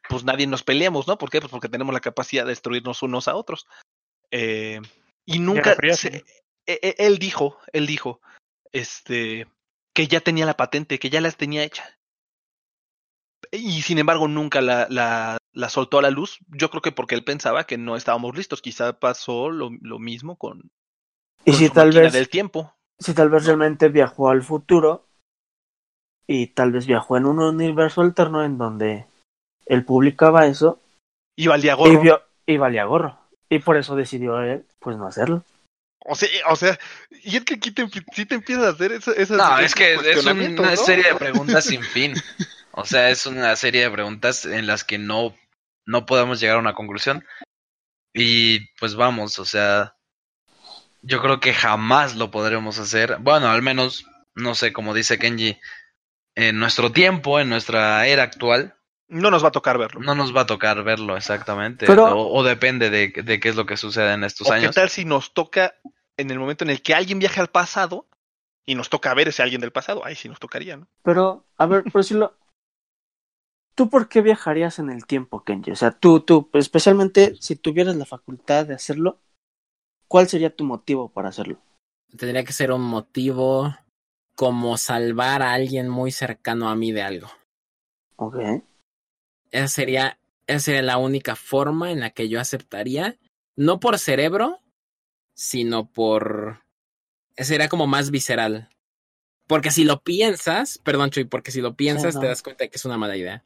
pues 0.08 0.24
nadie 0.24 0.46
nos 0.46 0.64
peleamos, 0.64 1.06
¿no? 1.06 1.16
¿Por 1.16 1.30
qué? 1.30 1.40
Pues 1.40 1.50
porque 1.50 1.68
tenemos 1.68 1.94
la 1.94 2.00
capacidad 2.00 2.44
de 2.44 2.50
destruirnos 2.50 3.02
unos 3.02 3.28
a 3.28 3.36
otros. 3.36 3.66
Eh, 4.32 4.80
y 5.24 5.38
nunca... 5.38 5.76
Se, 5.94 6.24
él 6.82 7.18
dijo, 7.18 7.58
él 7.72 7.86
dijo, 7.86 8.20
este, 8.72 9.46
que 9.94 10.06
ya 10.06 10.20
tenía 10.20 10.46
la 10.46 10.56
patente, 10.56 10.98
que 10.98 11.10
ya 11.10 11.20
las 11.20 11.36
tenía 11.36 11.64
hecha. 11.64 11.84
Y 13.52 13.82
sin 13.82 13.98
embargo 13.98 14.28
nunca 14.28 14.60
la, 14.60 14.86
la, 14.90 15.38
la, 15.52 15.68
soltó 15.68 15.98
a 15.98 16.02
la 16.02 16.10
luz. 16.10 16.38
Yo 16.48 16.70
creo 16.70 16.82
que 16.82 16.92
porque 16.92 17.14
él 17.14 17.24
pensaba 17.24 17.64
que 17.64 17.78
no 17.78 17.96
estábamos 17.96 18.36
listos. 18.36 18.62
Quizá 18.62 18.98
pasó 19.00 19.50
lo, 19.50 19.70
lo 19.80 19.98
mismo 19.98 20.36
con, 20.36 20.70
y 21.44 21.52
con 21.52 21.58
si 21.58 21.66
su 21.66 21.72
tal 21.72 21.92
vez 21.92 22.12
del 22.12 22.28
tiempo. 22.28 22.74
si 22.98 23.14
tal 23.14 23.30
vez 23.30 23.46
realmente 23.46 23.88
viajó 23.88 24.30
al 24.30 24.42
futuro 24.42 25.06
y 26.26 26.48
tal 26.48 26.70
vez 26.72 26.86
viajó 26.86 27.16
en 27.16 27.26
un 27.26 27.40
universo 27.40 28.02
alterno 28.02 28.44
en 28.44 28.58
donde 28.58 29.06
él 29.66 29.84
publicaba 29.84 30.46
eso 30.46 30.80
Y 31.36 31.48
valía 31.48 31.72
y, 31.72 31.76
gorro. 31.76 32.00
vio, 32.00 32.22
y 32.46 32.56
valía 32.56 32.84
gorro. 32.84 33.18
Y 33.48 33.58
por 33.60 33.76
eso 33.76 33.96
decidió 33.96 34.40
él, 34.40 34.64
pues 34.78 34.96
no 34.96 35.06
hacerlo. 35.06 35.42
O 36.06 36.14
sea, 36.14 36.28
o 36.48 36.56
sea, 36.56 36.78
y 37.22 37.36
es 37.36 37.44
que 37.44 37.54
aquí 37.54 37.70
te, 37.72 37.86
sí 38.14 38.24
te 38.24 38.34
empiezas 38.34 38.64
a 38.64 38.68
hacer 38.70 38.92
eso. 38.92 39.14
eso 39.14 39.36
No, 39.36 39.58
es 39.58 39.74
que 39.74 39.94
es 39.94 40.24
una 40.24 40.34
¿no? 40.34 40.76
serie 40.76 41.04
de 41.04 41.14
preguntas 41.14 41.64
sin 41.64 41.82
fin. 41.82 42.14
O 42.72 42.84
sea, 42.84 43.10
es 43.10 43.26
una 43.26 43.54
serie 43.56 43.82
de 43.82 43.90
preguntas 43.90 44.44
en 44.44 44.66
las 44.66 44.84
que 44.84 44.96
no, 44.96 45.36
no 45.86 46.06
podemos 46.06 46.40
llegar 46.40 46.56
a 46.56 46.60
una 46.60 46.74
conclusión. 46.74 47.24
Y 48.14 48.72
pues 48.76 48.94
vamos, 48.94 49.38
o 49.38 49.44
sea, 49.44 49.96
yo 51.02 51.20
creo 51.20 51.40
que 51.40 51.52
jamás 51.52 52.16
lo 52.16 52.30
podremos 52.30 52.78
hacer. 52.78 53.18
Bueno, 53.20 53.50
al 53.50 53.62
menos, 53.62 54.06
no 54.34 54.54
sé, 54.54 54.72
como 54.72 54.94
dice 54.94 55.18
Kenji, 55.18 55.58
en 56.34 56.58
nuestro 56.58 56.92
tiempo, 56.92 57.40
en 57.40 57.48
nuestra 57.48 58.06
era 58.06 58.22
actual, 58.22 58.76
No 59.10 59.30
nos 59.30 59.44
va 59.44 59.48
a 59.48 59.52
tocar 59.52 59.76
verlo. 59.76 60.00
no 60.00 60.14
nos 60.14 60.34
va 60.34 60.42
a 60.42 60.46
tocar 60.46 60.82
verlo 60.82 61.16
exactamente. 61.16 61.84
Pero- 61.86 62.06
o, 62.16 62.38
o 62.38 62.42
depende 62.44 62.90
de, 62.90 63.08
de 63.08 63.40
qué 63.40 63.48
es 63.50 63.56
lo 63.56 63.66
que 63.66 63.76
sucede 63.76 64.12
en 64.14 64.24
estos 64.24 64.46
¿O 64.46 64.50
qué 64.50 64.56
años. 64.56 64.74
tal 64.74 64.88
si 64.88 65.04
nos 65.04 65.34
toca 65.34 65.74
en 66.16 66.30
el 66.30 66.38
momento 66.38 66.64
en 66.64 66.70
el 66.70 66.80
que 66.80 66.94
alguien 66.94 67.18
viaja 67.18 67.40
al 67.40 67.48
pasado 67.48 68.06
y 68.66 68.74
nos 68.76 68.88
toca 68.88 69.12
ver 69.14 69.28
ese 69.28 69.42
alguien 69.42 69.60
del 69.60 69.72
pasado? 69.72 70.04
Ahí 70.04 70.14
sí 70.14 70.28
nos 70.28 70.38
tocaría, 70.38 70.76
¿no? 70.76 70.86
Pero, 71.02 71.44
a 71.58 71.66
ver, 71.66 71.84
pero 71.92 72.02
si 72.02 72.14
lo... 72.14 72.34
¿Tú 73.74 73.88
por 73.88 74.08
qué 74.08 74.20
viajarías 74.20 74.78
en 74.78 74.90
el 74.90 75.06
tiempo, 75.06 75.42
Kenji? 75.42 75.70
O 75.70 75.76
sea, 75.76 75.90
tú, 75.90 76.20
tú, 76.20 76.50
especialmente 76.54 77.34
si 77.40 77.56
tuvieras 77.56 77.96
la 77.96 78.04
facultad 78.04 78.66
de 78.66 78.74
hacerlo, 78.74 79.18
¿cuál 80.06 80.28
sería 80.28 80.54
tu 80.54 80.64
motivo 80.64 81.08
para 81.08 81.30
hacerlo? 81.30 81.58
Tendría 82.16 82.44
que 82.44 82.52
ser 82.52 82.72
un 82.72 82.82
motivo 82.82 83.74
como 84.36 84.76
salvar 84.76 85.42
a 85.42 85.52
alguien 85.54 85.88
muy 85.88 86.12
cercano 86.12 86.68
a 86.68 86.76
mí 86.76 86.92
de 86.92 87.02
algo. 87.02 87.28
Ok. 88.16 88.36
Esa 89.50 89.68
sería, 89.68 90.18
esa 90.46 90.60
sería 90.60 90.82
la 90.82 90.98
única 90.98 91.36
forma 91.36 91.90
en 91.90 92.00
la 92.00 92.10
que 92.10 92.28
yo 92.28 92.40
aceptaría, 92.40 93.18
no 93.56 93.80
por 93.80 93.98
cerebro, 93.98 94.60
sino 95.34 95.90
por... 95.90 96.62
Sería 97.36 97.68
como 97.68 97.86
más 97.86 98.10
visceral. 98.10 98.68
Porque 99.46 99.70
si 99.70 99.84
lo 99.84 100.02
piensas, 100.02 100.78
perdón 100.78 101.10
Chuy, 101.10 101.24
porque 101.24 101.50
si 101.50 101.60
lo 101.60 101.74
piensas 101.74 102.14
no. 102.14 102.20
te 102.20 102.26
das 102.28 102.42
cuenta 102.42 102.68
que 102.68 102.76
es 102.76 102.84
una 102.84 102.98
mala 102.98 103.16
idea. 103.16 103.44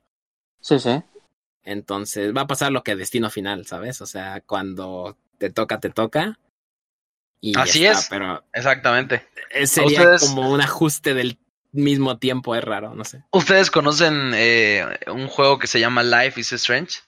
Sí, 0.60 0.78
sí. 0.78 1.02
Entonces 1.62 2.34
va 2.36 2.42
a 2.42 2.46
pasar 2.46 2.72
lo 2.72 2.82
que 2.82 2.96
destino 2.96 3.30
final, 3.30 3.66
¿sabes? 3.66 4.00
O 4.02 4.06
sea, 4.06 4.42
cuando 4.42 5.16
te 5.38 5.50
toca, 5.50 5.80
te 5.80 5.90
toca. 5.90 6.38
Y 7.40 7.58
Así 7.58 7.86
está, 7.86 8.00
es. 8.00 8.08
Pero 8.08 8.44
Exactamente. 8.52 9.26
eh, 9.50 9.66
sería 9.66 10.00
ustedes- 10.00 10.28
como 10.28 10.50
un 10.50 10.60
ajuste 10.60 11.14
del 11.14 11.38
mismo 11.74 12.18
tiempo, 12.18 12.54
es 12.54 12.64
raro, 12.64 12.94
no 12.94 13.04
sé. 13.04 13.24
¿Ustedes 13.32 13.70
conocen 13.70 14.32
eh, 14.34 14.86
un 15.08 15.26
juego 15.28 15.58
que 15.58 15.66
se 15.66 15.80
llama 15.80 16.02
Life 16.02 16.40
is 16.40 16.52
Strange? 16.52 17.00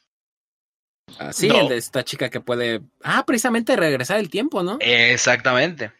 Ah, 1.19 1.33
sí, 1.33 1.49
No. 1.49 1.61
el 1.61 1.69
de 1.69 1.77
esta 1.77 2.05
chica 2.05 2.29
que 2.31 2.41
puede. 2.41 2.83
Ah, 3.03 3.25
precisamente 3.27 3.77
regresar 3.77 4.19
el 4.19 4.29
tiempo, 4.29 4.63
¿no? 4.63 4.77
Exactamente. 4.81 5.93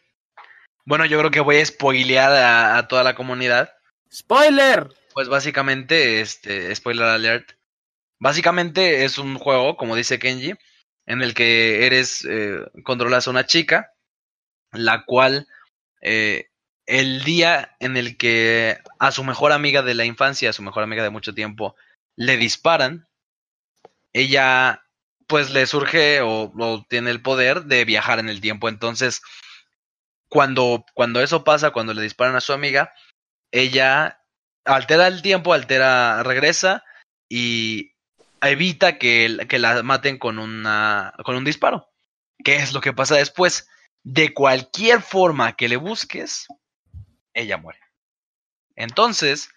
Bueno, 0.85 1.05
yo 1.05 1.17
creo 1.19 1.31
que 1.31 1.39
voy 1.39 1.57
a 1.57 1.65
spoilear 1.65 2.31
a, 2.31 2.77
a 2.77 2.87
toda 2.87 3.03
la 3.03 3.15
comunidad. 3.15 3.73
¡Spoiler! 4.11 4.89
Pues 5.13 5.29
básicamente, 5.29 6.21
este, 6.21 6.73
spoiler 6.75 7.05
alert. 7.05 7.51
Básicamente 8.19 9.03
es 9.05 9.17
un 9.17 9.37
juego, 9.37 9.77
como 9.77 9.95
dice 9.95 10.19
Kenji, 10.19 10.53
en 11.05 11.21
el 11.21 11.33
que 11.33 11.85
eres, 11.85 12.25
eh, 12.29 12.59
controlas 12.83 13.27
a 13.27 13.31
una 13.31 13.45
chica, 13.45 13.93
la 14.71 15.03
cual, 15.05 15.47
eh, 16.01 16.49
el 16.87 17.23
día 17.23 17.75
en 17.79 17.97
el 17.97 18.17
que 18.17 18.79
a 18.97 19.11
su 19.11 19.23
mejor 19.23 19.51
amiga 19.51 19.81
de 19.83 19.93
la 19.93 20.05
infancia, 20.05 20.49
a 20.49 20.53
su 20.53 20.63
mejor 20.63 20.83
amiga 20.83 21.03
de 21.03 21.09
mucho 21.09 21.35
tiempo, 21.35 21.75
le 22.15 22.37
disparan, 22.37 23.07
ella, 24.13 24.83
pues 25.27 25.51
le 25.51 25.67
surge 25.67 26.21
o, 26.21 26.85
tiene 26.89 27.11
el 27.11 27.21
poder 27.21 27.65
de 27.65 27.85
viajar 27.85 28.19
en 28.19 28.29
el 28.29 28.41
tiempo. 28.41 28.69
Entonces, 28.69 29.21
cuando, 30.29 30.85
cuando 30.93 31.21
eso 31.21 31.43
pasa, 31.43 31.71
cuando 31.71 31.93
le 31.93 32.01
disparan 32.01 32.35
a 32.37 32.41
su 32.41 32.53
amiga, 32.53 32.93
ella 33.51 34.21
altera 34.63 35.07
el 35.07 35.21
tiempo, 35.21 35.53
altera, 35.53 36.23
regresa 36.23 36.85
y 37.29 37.91
evita 38.41 38.97
que, 38.97 39.45
que 39.49 39.59
la 39.59 39.83
maten 39.83 40.17
con, 40.17 40.39
una, 40.39 41.13
con 41.25 41.35
un 41.35 41.43
disparo. 41.43 41.89
¿Qué 42.43 42.55
es 42.55 42.71
lo 42.71 42.79
que 42.79 42.93
pasa 42.93 43.15
después? 43.15 43.67
De 44.03 44.33
cualquier 44.33 45.01
forma 45.01 45.57
que 45.57 45.67
le 45.67 45.75
busques, 45.75 46.47
ella 47.37 47.57
muere. 47.57 47.79
Entonces, 48.75 49.49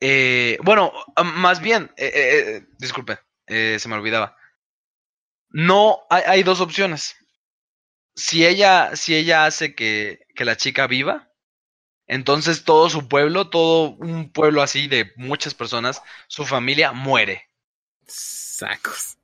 eh, 0.00 0.58
bueno, 0.62 0.92
más 1.24 1.60
bien, 1.60 1.92
eh, 1.96 2.10
eh, 2.14 2.56
eh, 2.56 2.66
disculpe, 2.78 3.18
eh, 3.46 3.78
se 3.78 3.88
me 3.88 3.94
olvidaba. 3.94 4.36
No, 5.50 6.00
hay, 6.10 6.22
hay 6.26 6.42
dos 6.42 6.60
opciones. 6.60 7.16
Si 8.14 8.44
ella, 8.46 8.96
si 8.96 9.14
ella 9.14 9.46
hace 9.46 9.74
que, 9.74 10.26
que 10.34 10.44
la 10.44 10.56
chica 10.56 10.86
viva, 10.86 11.30
entonces 12.06 12.64
todo 12.64 12.90
su 12.90 13.08
pueblo, 13.08 13.48
todo 13.48 13.90
un 13.90 14.30
pueblo 14.32 14.62
así 14.62 14.88
de 14.88 15.12
muchas 15.16 15.54
personas, 15.54 16.02
su 16.28 16.44
familia 16.44 16.92
muere. 16.92 17.48
Sacos. 18.06 19.18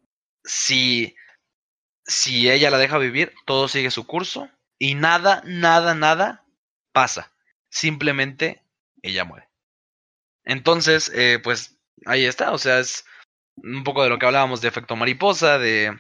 Si, 0.44 1.14
si 2.04 2.50
ella 2.50 2.70
la 2.70 2.78
deja 2.78 2.98
vivir, 2.98 3.34
todo 3.46 3.68
sigue 3.68 3.90
su 3.90 4.06
curso 4.06 4.48
y 4.78 4.94
nada, 4.94 5.42
nada, 5.44 5.94
nada 5.94 6.46
pasa. 6.92 7.32
Simplemente 7.70 8.62
ella 9.02 9.24
muere. 9.24 9.48
Entonces, 10.44 11.10
eh, 11.14 11.38
pues 11.42 11.78
ahí 12.06 12.24
está. 12.24 12.52
O 12.52 12.58
sea, 12.58 12.78
es 12.78 13.04
un 13.56 13.84
poco 13.84 14.02
de 14.02 14.08
lo 14.08 14.18
que 14.18 14.26
hablábamos 14.26 14.60
de 14.60 14.68
efecto 14.68 14.96
mariposa, 14.96 15.58
de, 15.58 15.98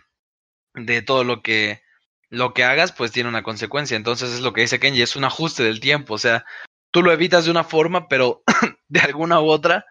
de 0.74 1.02
todo 1.02 1.24
lo 1.24 1.42
que, 1.42 1.82
lo 2.30 2.54
que 2.54 2.64
hagas, 2.64 2.92
pues 2.92 3.12
tiene 3.12 3.28
una 3.28 3.42
consecuencia. 3.42 3.96
Entonces 3.96 4.32
es 4.32 4.40
lo 4.40 4.52
que 4.52 4.62
dice 4.62 4.80
Kenji, 4.80 5.02
es 5.02 5.16
un 5.16 5.24
ajuste 5.24 5.62
del 5.62 5.80
tiempo. 5.80 6.14
O 6.14 6.18
sea, 6.18 6.44
tú 6.90 7.02
lo 7.02 7.12
evitas 7.12 7.44
de 7.44 7.50
una 7.50 7.64
forma, 7.64 8.08
pero 8.08 8.42
de 8.88 9.00
alguna 9.00 9.40
u 9.40 9.48
otra, 9.48 9.84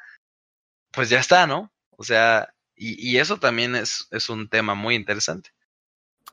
pues 0.92 1.10
ya 1.10 1.20
está, 1.20 1.48
¿no? 1.48 1.72
O 1.92 2.04
sea, 2.04 2.54
y, 2.76 3.12
y 3.12 3.18
eso 3.18 3.40
también 3.40 3.76
es, 3.76 4.08
es 4.12 4.30
un 4.30 4.50
tema 4.50 4.76
muy 4.76 4.96
interesante. 4.96 5.52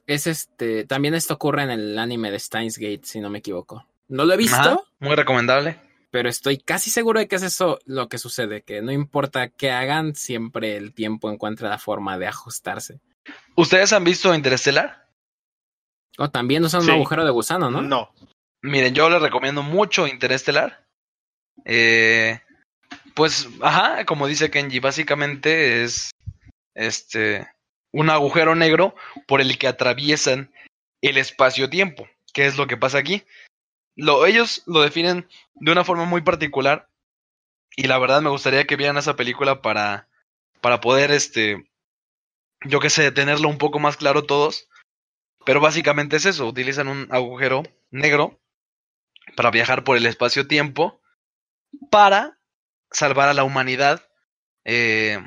Es 0.07 0.27
este. 0.27 0.85
También 0.85 1.15
esto 1.15 1.35
ocurre 1.35 1.63
en 1.63 1.71
el 1.71 1.99
anime 1.99 2.31
de 2.31 2.39
Steins 2.39 2.79
Gate, 2.79 3.03
si 3.05 3.21
no 3.21 3.31
me 3.31 3.39
equivoco. 3.39 3.87
No 4.09 4.25
lo 4.25 4.35
he 4.35 4.37
visto, 4.37 4.57
Ajá, 4.57 4.77
muy 5.01 5.15
recomendable. 5.15 5.81
pero 6.11 6.29
estoy 6.29 6.59
casi 6.59 6.91
seguro 6.91 7.21
de 7.21 7.27
que 7.29 7.37
es 7.37 7.43
eso 7.43 7.79
lo 7.87 8.09
que 8.09 8.19
sucede. 8.19 8.63
Que 8.63 8.83
no 8.83 8.93
importa 8.93 9.49
qué 9.49 9.71
hagan, 9.71 10.15
siempre 10.15 10.77
el 10.77 10.93
tiempo 10.95 11.31
encuentra 11.31 11.69
la 11.69 11.79
forma 11.79 12.19
de 12.19 12.27
ajustarse. 12.27 13.01
¿Ustedes 13.57 13.93
han 13.93 14.05
visto 14.05 14.35
Interestelar? 14.35 15.09
O 16.19 16.31
también 16.31 16.65
usan 16.65 16.83
Sí. 16.83 16.89
un 16.91 16.95
agujero 16.97 17.25
de 17.25 17.31
gusano, 17.31 17.71
¿no? 17.71 17.83
No. 17.83 18.13
Miren, 18.63 18.95
yo 18.95 19.09
les 19.11 19.21
recomiendo 19.21 19.63
mucho 19.63 20.07
Interestelar. 20.07 20.85
Eh, 21.65 22.41
pues, 23.15 23.49
ajá, 23.63 24.05
como 24.05 24.27
dice 24.27 24.51
Kenji, 24.51 24.81
básicamente 24.81 25.83
es 25.85 26.11
este 26.75 27.49
un 27.93 28.11
agujero 28.11 28.55
negro 28.57 28.95
por 29.27 29.41
el 29.41 29.57
que 29.57 29.69
atraviesan 29.69 30.53
el 31.03 31.17
espacio-tiempo. 31.17 32.09
¿Qué 32.33 32.47
es 32.47 32.57
lo 32.57 32.67
que 32.67 32.77
pasa 32.77 32.99
aquí? 32.99 33.23
Lo, 33.97 34.27
ellos 34.27 34.63
lo 34.67 34.83
definen 34.83 35.29
de 35.55 35.73
una 35.73 35.85
forma 35.85 36.05
muy 36.05 36.23
particular 36.23 36.89
y 37.77 37.85
la 37.85 37.99
verdad 37.99 38.23
me 38.23 38.31
gustaría 38.31 38.67
que 38.67 38.77
vieran 38.77 38.97
esa 38.97 39.17
película 39.17 39.63
para, 39.63 40.09
para 40.61 40.81
poder, 40.81 41.11
este, 41.11 41.69
yo 42.65 42.81
qué 42.81 42.91
sé, 42.91 43.11
tenerlo 43.13 43.49
un 43.49 43.59
poco 43.59 43.79
más 43.79 43.97
claro 43.97 44.25
todos. 44.25 44.69
Pero 45.45 45.61
básicamente 45.61 46.17
es 46.17 46.25
eso, 46.25 46.47
utilizan 46.47 46.89
un 46.89 47.07
agujero 47.11 47.65
negro 47.91 48.41
para 49.37 49.51
viajar 49.51 49.85
por 49.85 49.97
el 49.97 50.07
espacio-tiempo 50.07 51.01
para 51.91 52.39
salvar 52.91 53.29
a 53.29 53.35
la 53.35 53.45
humanidad. 53.45 54.09
Eh, 54.65 55.19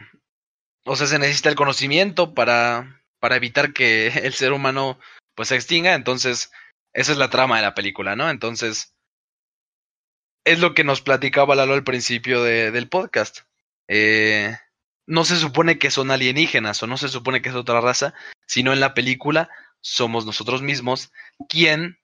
o 0.86 0.96
sea, 0.96 1.06
se 1.06 1.20
necesita 1.20 1.50
el 1.50 1.56
conocimiento 1.56 2.34
para, 2.34 3.04
para 3.20 3.36
evitar 3.36 3.74
que 3.74 4.08
el 4.24 4.34
ser 4.34 4.54
humano 4.54 5.00
pues 5.36 5.50
se 5.50 5.56
extinga. 5.56 5.94
Entonces, 5.94 6.52
esa 6.94 7.12
es 7.12 7.18
la 7.18 7.30
trama 7.30 7.58
de 7.58 7.62
la 7.64 7.76
película, 7.76 8.16
¿no? 8.16 8.30
Entonces, 8.30 8.94
es 10.46 10.60
lo 10.60 10.74
que 10.74 10.84
nos 10.84 11.02
platicaba 11.02 11.56
Lalo 11.56 11.74
al 11.74 11.84
principio 11.84 12.44
de- 12.44 12.72
del 12.72 12.88
podcast. 12.90 13.40
Eh, 13.88 14.56
no 15.06 15.24
se 15.26 15.38
supone 15.38 15.80
que 15.80 15.92
son 15.92 16.12
alienígenas 16.12 16.82
o 16.84 16.88
no 16.88 16.98
se 16.98 17.10
supone 17.10 17.42
que 17.42 17.50
es 17.50 17.56
otra 17.56 17.82
raza, 17.82 18.14
sino 18.46 18.74
en 18.74 18.80
la 18.80 18.94
película 18.94 19.50
somos 19.82 20.26
nosotros 20.26 20.62
mismos 20.62 21.12
quien 21.50 22.00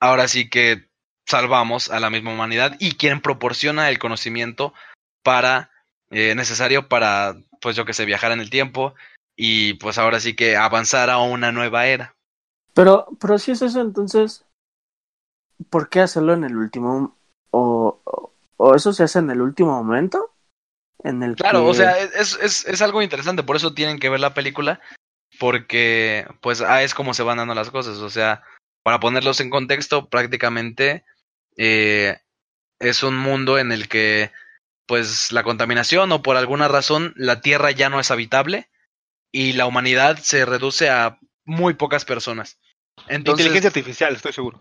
ahora 0.00 0.28
sí 0.28 0.48
que 0.50 0.88
salvamos 1.26 1.90
a 1.90 2.00
la 2.00 2.10
misma 2.10 2.32
humanidad 2.32 2.76
y 2.80 2.96
quien 2.96 3.20
proporciona 3.20 3.88
el 3.88 3.98
conocimiento 3.98 4.74
para 5.22 5.70
eh, 6.10 6.34
necesario 6.34 6.88
para 6.88 7.36
pues 7.60 7.76
yo 7.76 7.84
que 7.84 7.92
sé 7.94 8.04
viajar 8.04 8.32
en 8.32 8.40
el 8.40 8.50
tiempo 8.50 8.94
y 9.36 9.74
pues 9.74 9.96
ahora 9.98 10.20
sí 10.20 10.34
que 10.34 10.56
avanzar 10.56 11.08
a 11.08 11.18
una 11.18 11.52
nueva 11.52 11.86
era. 11.86 12.16
Pero, 12.74 13.08
pero 13.20 13.38
si 13.38 13.52
es 13.52 13.62
eso, 13.62 13.80
entonces, 13.80 14.44
¿por 15.70 15.88
qué 15.88 16.00
hacerlo 16.00 16.34
en 16.34 16.44
el 16.44 16.56
último? 16.56 17.16
O, 17.50 18.00
o, 18.04 18.32
o 18.56 18.74
eso 18.74 18.92
se 18.92 19.04
hace 19.04 19.18
en 19.18 19.30
el 19.30 19.40
último 19.40 19.72
momento. 19.82 20.32
En 21.02 21.22
el 21.22 21.34
Claro, 21.36 21.64
que- 21.64 21.70
o 21.70 21.74
sea, 21.74 21.98
es, 21.98 22.38
es, 22.40 22.66
es 22.66 22.82
algo 22.82 23.02
interesante, 23.02 23.42
por 23.42 23.56
eso 23.56 23.74
tienen 23.74 23.98
que 23.98 24.10
ver 24.10 24.20
la 24.20 24.34
película, 24.34 24.80
porque 25.38 26.26
pues 26.40 26.60
ah, 26.60 26.82
es 26.82 26.94
como 26.94 27.14
se 27.14 27.22
van 27.22 27.38
dando 27.38 27.54
las 27.54 27.70
cosas, 27.70 27.98
o 27.98 28.10
sea, 28.10 28.42
para 28.82 29.00
ponerlos 29.00 29.40
en 29.40 29.50
contexto, 29.50 30.08
prácticamente 30.08 31.04
eh, 31.56 32.18
es 32.78 33.02
un 33.02 33.16
mundo 33.16 33.58
en 33.58 33.72
el 33.72 33.88
que 33.88 34.30
pues 34.86 35.32
la 35.32 35.42
contaminación 35.42 36.10
o 36.12 36.22
por 36.22 36.36
alguna 36.36 36.68
razón 36.68 37.14
la 37.16 37.40
Tierra 37.40 37.70
ya 37.70 37.88
no 37.88 38.00
es 38.00 38.10
habitable 38.10 38.68
y 39.32 39.52
la 39.52 39.66
humanidad 39.66 40.18
se 40.18 40.44
reduce 40.44 40.90
a 40.90 41.18
muy 41.44 41.74
pocas 41.74 42.04
personas. 42.04 42.58
Entonces, 43.08 43.46
Inteligencia 43.46 43.68
artificial, 43.68 44.14
estoy 44.14 44.32
seguro. 44.32 44.58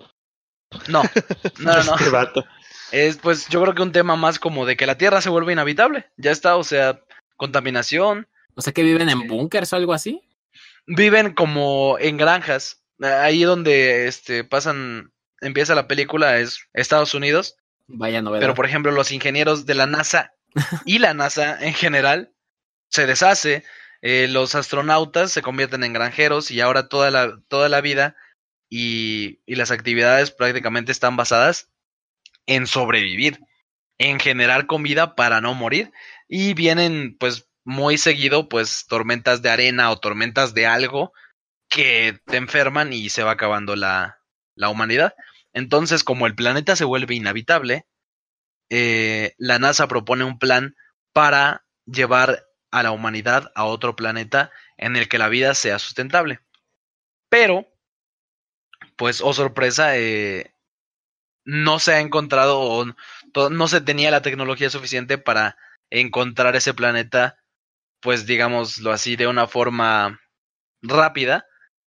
no, 0.88 1.04
no, 1.60 1.74
no, 1.76 1.84
no. 1.84 1.96
Este 1.96 2.10
vato. 2.10 2.46
Es 2.92 3.18
pues 3.18 3.48
yo 3.50 3.62
creo 3.62 3.76
que 3.76 3.82
un 3.84 3.92
tema 3.92 4.16
más 4.16 4.40
como 4.40 4.66
de 4.66 4.76
que 4.76 4.88
la 4.88 4.98
Tierra 4.98 5.22
se 5.22 5.30
vuelve 5.30 5.54
inhabitable, 5.54 6.08
ya 6.18 6.32
está, 6.32 6.56
o 6.56 6.64
sea, 6.64 7.00
contaminación, 7.38 8.28
O 8.56 8.62
sea 8.62 8.74
que 8.74 8.84
viven 8.84 9.10
en 9.10 9.28
búnkers 9.28 9.72
o 9.74 9.76
algo 9.76 9.94
así. 9.94 10.22
viven 10.88 11.34
como 11.34 11.98
en 12.00 12.18
granjas. 12.18 12.82
Ahí 13.02 13.44
donde 13.44 14.08
este 14.08 14.44
pasan 14.44 15.14
empieza 15.40 15.76
la 15.76 15.88
película 15.88 16.40
es 16.40 16.68
Estados 16.74 17.14
Unidos, 17.14 17.56
Vaya 17.88 18.22
novedad. 18.22 18.42
pero 18.42 18.56
por 18.56 18.66
ejemplo 18.66 18.92
los 18.92 19.12
ingenieros 19.12 19.66
de 19.66 19.76
la 19.76 19.86
NASA 19.86 20.34
y 20.86 21.00
la 21.00 21.14
NASA 21.14 21.58
en 21.64 21.74
general 21.74 22.34
se 22.90 23.06
deshace, 23.06 23.64
eh, 24.02 24.28
los 24.30 24.56
astronautas 24.56 25.32
se 25.32 25.42
convierten 25.42 25.84
en 25.84 25.94
granjeros 25.94 26.52
y 26.52 26.62
ahora 26.62 26.88
toda 26.88 27.12
la 27.12 27.40
toda 27.48 27.70
la 27.70 27.82
vida 27.82 28.16
y, 28.70 29.42
y 29.46 29.56
las 29.56 29.72
actividades 29.72 30.32
prácticamente 30.32 30.92
están 30.92 31.16
basadas 31.18 31.70
en 32.46 32.68
sobrevivir, 32.68 33.40
en 33.98 34.20
generar 34.20 34.68
comida 34.68 35.16
para 35.16 35.42
no 35.42 35.54
morir 35.54 35.92
y 36.28 36.54
vienen 36.54 37.18
pues 37.20 37.50
muy 37.64 37.98
seguido 37.98 38.50
pues 38.50 38.86
tormentas 38.88 39.42
de 39.42 39.50
arena 39.50 39.92
o 39.92 40.00
tormentas 40.00 40.54
de 40.54 40.66
algo 40.66 41.14
que 41.70 42.20
te 42.26 42.38
enferman 42.38 42.94
y 42.94 43.10
se 43.10 43.24
va 43.24 43.32
acabando 43.32 43.76
la, 43.76 44.20
la 44.56 44.70
humanidad. 44.70 45.14
Entonces, 45.54 46.04
como 46.04 46.28
el 46.28 46.36
planeta 46.36 46.76
se 46.76 46.86
vuelve 46.86 47.16
inhabitable, 47.16 47.86
eh, 48.70 49.34
la 49.38 49.60
NASA 49.60 49.88
propone 49.88 50.24
un 50.24 50.40
plan 50.40 50.76
para 51.14 51.66
llevar 51.86 52.49
a 52.72 52.84
la 52.84 52.92
humanidad 52.92 53.52
a 53.56 53.66
otro 53.66 53.96
planeta 53.96 54.52
en 54.78 54.96
el 54.96 55.08
que 55.08 55.18
la 55.18 55.30
vida 55.30 55.54
sea 55.56 55.80
sustentable. 55.80 56.40
Pero, 57.30 57.68
pues, 58.96 59.22
oh 59.22 59.34
sorpresa, 59.34 59.98
eh, 59.98 60.54
no 61.46 61.80
se 61.80 61.94
ha 61.94 62.00
encontrado 62.00 62.60
o 62.60 62.86
no 63.50 63.68
se 63.68 63.82
tenía 63.82 64.12
la 64.12 64.22
tecnología 64.22 64.70
suficiente 64.70 65.18
para 65.18 65.58
encontrar 65.90 66.56
ese 66.56 66.74
planeta, 66.74 67.38
pues 68.02 68.26
digámoslo 68.26 68.92
así, 68.92 69.16
de 69.16 69.28
una 69.28 69.48
forma 69.48 70.20
rápida. 70.82 71.46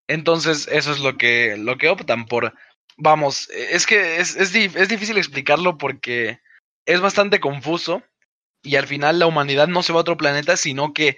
Entonces, 0.08 0.68
eso 0.70 0.92
es 0.92 1.00
lo 1.00 1.16
que, 1.16 1.56
lo 1.56 1.78
que 1.78 1.88
optan 1.88 2.26
por. 2.26 2.54
Vamos, 2.96 3.48
es 3.50 3.86
que 3.86 4.18
es, 4.18 4.36
es 4.36 4.52
difícil 4.88 5.16
explicarlo 5.16 5.78
porque 5.78 6.40
es 6.86 7.00
bastante 7.00 7.40
confuso 7.40 8.02
y 8.62 8.76
al 8.76 8.86
final 8.86 9.18
la 9.18 9.26
humanidad 9.26 9.68
no 9.68 9.82
se 9.82 9.92
va 9.92 9.98
a 9.98 10.02
otro 10.02 10.16
planeta, 10.16 10.56
sino 10.56 10.92
que 10.92 11.16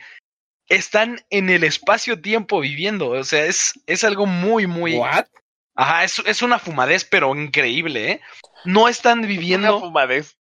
están 0.69 1.21
en 1.31 1.51
el 1.51 1.65
espacio-tiempo 1.65 2.61
viviendo. 2.61 3.11
O 3.11 3.25
sea, 3.25 3.45
es, 3.45 3.79
es 3.87 4.05
algo 4.05 4.27
muy, 4.27 4.67
muy... 4.67 4.97
¿What? 4.97 5.27
Ajá, 5.77 6.05
es, 6.05 6.23
es 6.27 6.43
una 6.43 6.59
fumadez, 6.59 7.05
pero 7.05 7.35
increíble, 7.35 8.11
¿eh? 8.13 8.21
No 8.65 8.89
están 8.89 9.19
Una 9.19 9.29
viviendo 9.29 9.81
fumadez. 9.81 10.37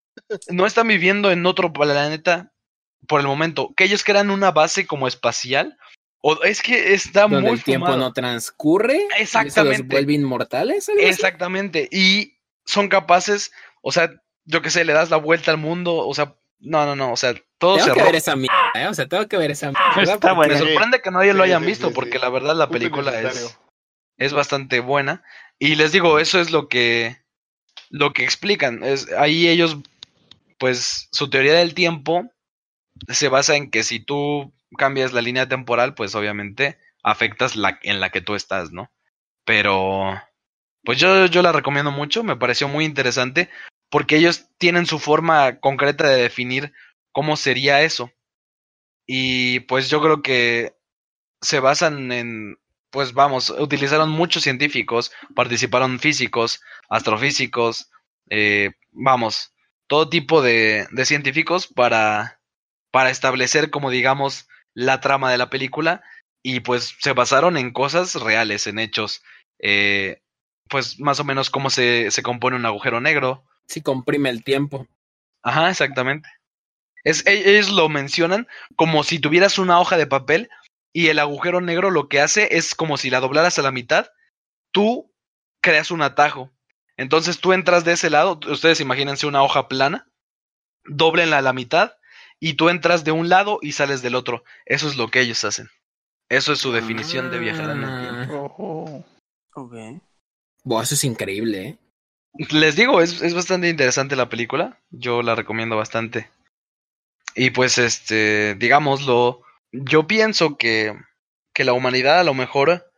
no 0.48 0.64
están 0.64 0.88
viviendo 0.88 1.30
en 1.30 1.44
otro 1.44 1.72
planeta 1.72 2.52
por 3.06 3.20
el 3.20 3.26
momento. 3.26 3.74
Que 3.76 3.84
ellos 3.84 4.04
crean 4.04 4.30
una 4.30 4.52
base 4.52 4.86
como 4.86 5.08
espacial. 5.08 5.76
O 6.22 6.42
es 6.42 6.62
que 6.62 6.94
está 6.94 7.22
Donde 7.22 7.40
muy 7.42 7.50
el 7.50 7.64
tiempo 7.64 7.94
no 7.96 8.12
transcurre. 8.12 8.96
y 9.18 9.22
Exactamente. 9.22 9.82
los 9.82 9.88
vuelve 9.88 10.14
inmortales. 10.14 10.88
así? 10.88 10.98
Exactamente. 11.00 11.88
Y 11.92 12.38
son 12.64 12.88
capaces, 12.88 13.52
o 13.82 13.92
sea, 13.92 14.10
yo 14.46 14.62
que 14.62 14.70
sé, 14.70 14.84
le 14.84 14.94
das 14.94 15.10
la 15.10 15.18
vuelta 15.18 15.50
al 15.50 15.58
mundo. 15.58 15.96
O 15.96 16.14
sea, 16.14 16.36
no, 16.64 16.84
no, 16.86 16.96
no. 16.96 17.12
O 17.12 17.16
sea, 17.16 17.34
todo 17.58 17.76
Tengo 17.76 17.88
se 17.88 17.94
que 17.94 18.02
ver 18.02 18.14
esa 18.16 18.36
mierda, 18.36 18.56
¿eh? 18.74 18.88
O 18.88 18.94
sea, 18.94 19.06
tengo 19.08 19.26
que 19.28 19.36
ver 19.36 19.50
esa 19.50 19.70
mierda. 19.96 20.14
Está 20.14 20.32
buena. 20.32 20.54
Me 20.54 20.60
Sí. 20.60 20.66
sorprende 20.66 21.00
que 21.02 21.10
nadie 21.10 21.34
lo 21.34 21.42
hayan 21.42 21.62
sí, 21.62 21.66
visto, 21.68 21.88
sí, 21.88 21.94
porque 21.94 22.12
sí. 22.12 22.18
la 22.18 22.28
verdad 22.30 22.54
la 22.56 22.68
película 22.68 23.20
es, 23.20 23.58
es 24.18 24.32
bastante 24.32 24.80
buena. 24.80 25.22
Y 25.58 25.76
les 25.76 25.92
digo, 25.92 26.18
eso 26.18 26.40
es 26.40 26.50
lo 26.50 26.68
que, 26.68 27.16
lo 27.90 28.12
que 28.12 28.24
explican. 28.24 28.82
Es, 28.82 29.10
ahí 29.12 29.48
ellos, 29.48 29.76
pues, 30.58 31.08
su 31.12 31.30
teoría 31.30 31.54
del 31.54 31.74
tiempo 31.74 32.24
se 33.08 33.28
basa 33.28 33.56
en 33.56 33.70
que 33.70 33.82
si 33.82 34.00
tú 34.00 34.52
cambias 34.76 35.12
la 35.12 35.22
línea 35.22 35.48
temporal, 35.48 35.94
pues 35.94 36.14
obviamente 36.14 36.78
afectas 37.02 37.54
la 37.56 37.78
en 37.82 38.00
la 38.00 38.10
que 38.10 38.20
tú 38.20 38.34
estás, 38.34 38.72
¿no? 38.72 38.90
Pero, 39.44 40.20
pues 40.84 40.98
yo, 40.98 41.26
yo 41.26 41.42
la 41.42 41.52
recomiendo 41.52 41.90
mucho, 41.90 42.24
me 42.24 42.36
pareció 42.36 42.66
muy 42.68 42.84
interesante, 42.84 43.50
porque 43.94 44.16
ellos 44.16 44.48
tienen 44.58 44.86
su 44.86 44.98
forma 44.98 45.60
concreta 45.60 46.08
de 46.08 46.20
definir 46.20 46.72
cómo 47.12 47.36
sería 47.36 47.82
eso. 47.82 48.10
Y 49.06 49.60
pues 49.60 49.88
yo 49.88 50.02
creo 50.02 50.20
que 50.20 50.74
se 51.40 51.60
basan 51.60 52.10
en, 52.10 52.58
pues 52.90 53.12
vamos, 53.12 53.50
utilizaron 53.50 54.10
muchos 54.10 54.42
científicos, 54.42 55.12
participaron 55.36 56.00
físicos, 56.00 56.60
astrofísicos, 56.88 57.88
eh, 58.30 58.72
vamos, 58.90 59.54
todo 59.86 60.08
tipo 60.08 60.42
de, 60.42 60.88
de 60.90 61.04
científicos 61.04 61.68
para, 61.68 62.40
para 62.90 63.10
establecer 63.10 63.70
como 63.70 63.90
digamos 63.90 64.48
la 64.72 65.00
trama 65.00 65.30
de 65.30 65.38
la 65.38 65.50
película 65.50 66.02
y 66.42 66.58
pues 66.58 66.96
se 66.98 67.12
basaron 67.12 67.56
en 67.56 67.72
cosas 67.72 68.16
reales, 68.16 68.66
en 68.66 68.80
hechos, 68.80 69.22
eh, 69.60 70.20
pues 70.68 70.98
más 70.98 71.20
o 71.20 71.24
menos 71.24 71.48
cómo 71.48 71.70
se, 71.70 72.10
se 72.10 72.24
compone 72.24 72.56
un 72.56 72.66
agujero 72.66 73.00
negro, 73.00 73.44
Sí, 73.66 73.82
comprime 73.82 74.30
el 74.30 74.44
tiempo. 74.44 74.86
Ajá, 75.42 75.70
exactamente. 75.70 76.28
Es, 77.04 77.26
e- 77.26 77.50
ellos 77.50 77.70
lo 77.70 77.88
mencionan 77.88 78.48
como 78.76 79.02
si 79.04 79.18
tuvieras 79.18 79.58
una 79.58 79.80
hoja 79.80 79.96
de 79.96 80.06
papel 80.06 80.48
y 80.92 81.08
el 81.08 81.18
agujero 81.18 81.60
negro 81.60 81.90
lo 81.90 82.08
que 82.08 82.20
hace 82.20 82.56
es 82.56 82.74
como 82.74 82.96
si 82.96 83.10
la 83.10 83.20
doblaras 83.20 83.58
a 83.58 83.62
la 83.62 83.72
mitad, 83.72 84.06
tú 84.70 85.12
creas 85.60 85.90
un 85.90 86.02
atajo. 86.02 86.50
Entonces 86.96 87.40
tú 87.40 87.52
entras 87.52 87.84
de 87.84 87.92
ese 87.92 88.10
lado, 88.10 88.38
ustedes 88.48 88.80
imagínense 88.80 89.26
una 89.26 89.42
hoja 89.42 89.68
plana, 89.68 90.06
doblenla 90.84 91.38
a 91.38 91.42
la 91.42 91.52
mitad 91.52 91.92
y 92.38 92.54
tú 92.54 92.68
entras 92.68 93.04
de 93.04 93.12
un 93.12 93.28
lado 93.28 93.58
y 93.60 93.72
sales 93.72 94.02
del 94.02 94.14
otro. 94.14 94.44
Eso 94.66 94.88
es 94.88 94.96
lo 94.96 95.08
que 95.08 95.20
ellos 95.20 95.44
hacen. 95.44 95.68
Eso 96.28 96.52
es 96.52 96.58
su 96.58 96.72
definición 96.72 97.30
de 97.30 97.38
viajar 97.38 97.70
en 97.70 97.82
el 97.82 98.26
tiempo. 98.26 98.54
Oh, 98.58 99.04
Ok. 99.56 99.74
Buah, 100.64 100.82
eso 100.82 100.94
es 100.94 101.04
increíble, 101.04 101.68
¿eh? 101.68 101.78
Les 102.36 102.74
digo, 102.74 103.00
es, 103.00 103.22
es 103.22 103.34
bastante 103.34 103.68
interesante 103.68 104.16
la 104.16 104.28
película. 104.28 104.80
Yo 104.90 105.22
la 105.22 105.34
recomiendo 105.34 105.76
bastante. 105.76 106.28
Y 107.34 107.50
pues, 107.50 107.78
este, 107.78 108.54
digámoslo, 108.56 109.42
yo 109.72 110.06
pienso 110.06 110.56
que, 110.56 110.96
que 111.52 111.64
la 111.64 111.72
humanidad 111.72 112.20
a 112.20 112.24
lo 112.24 112.34
mejor... 112.34 112.90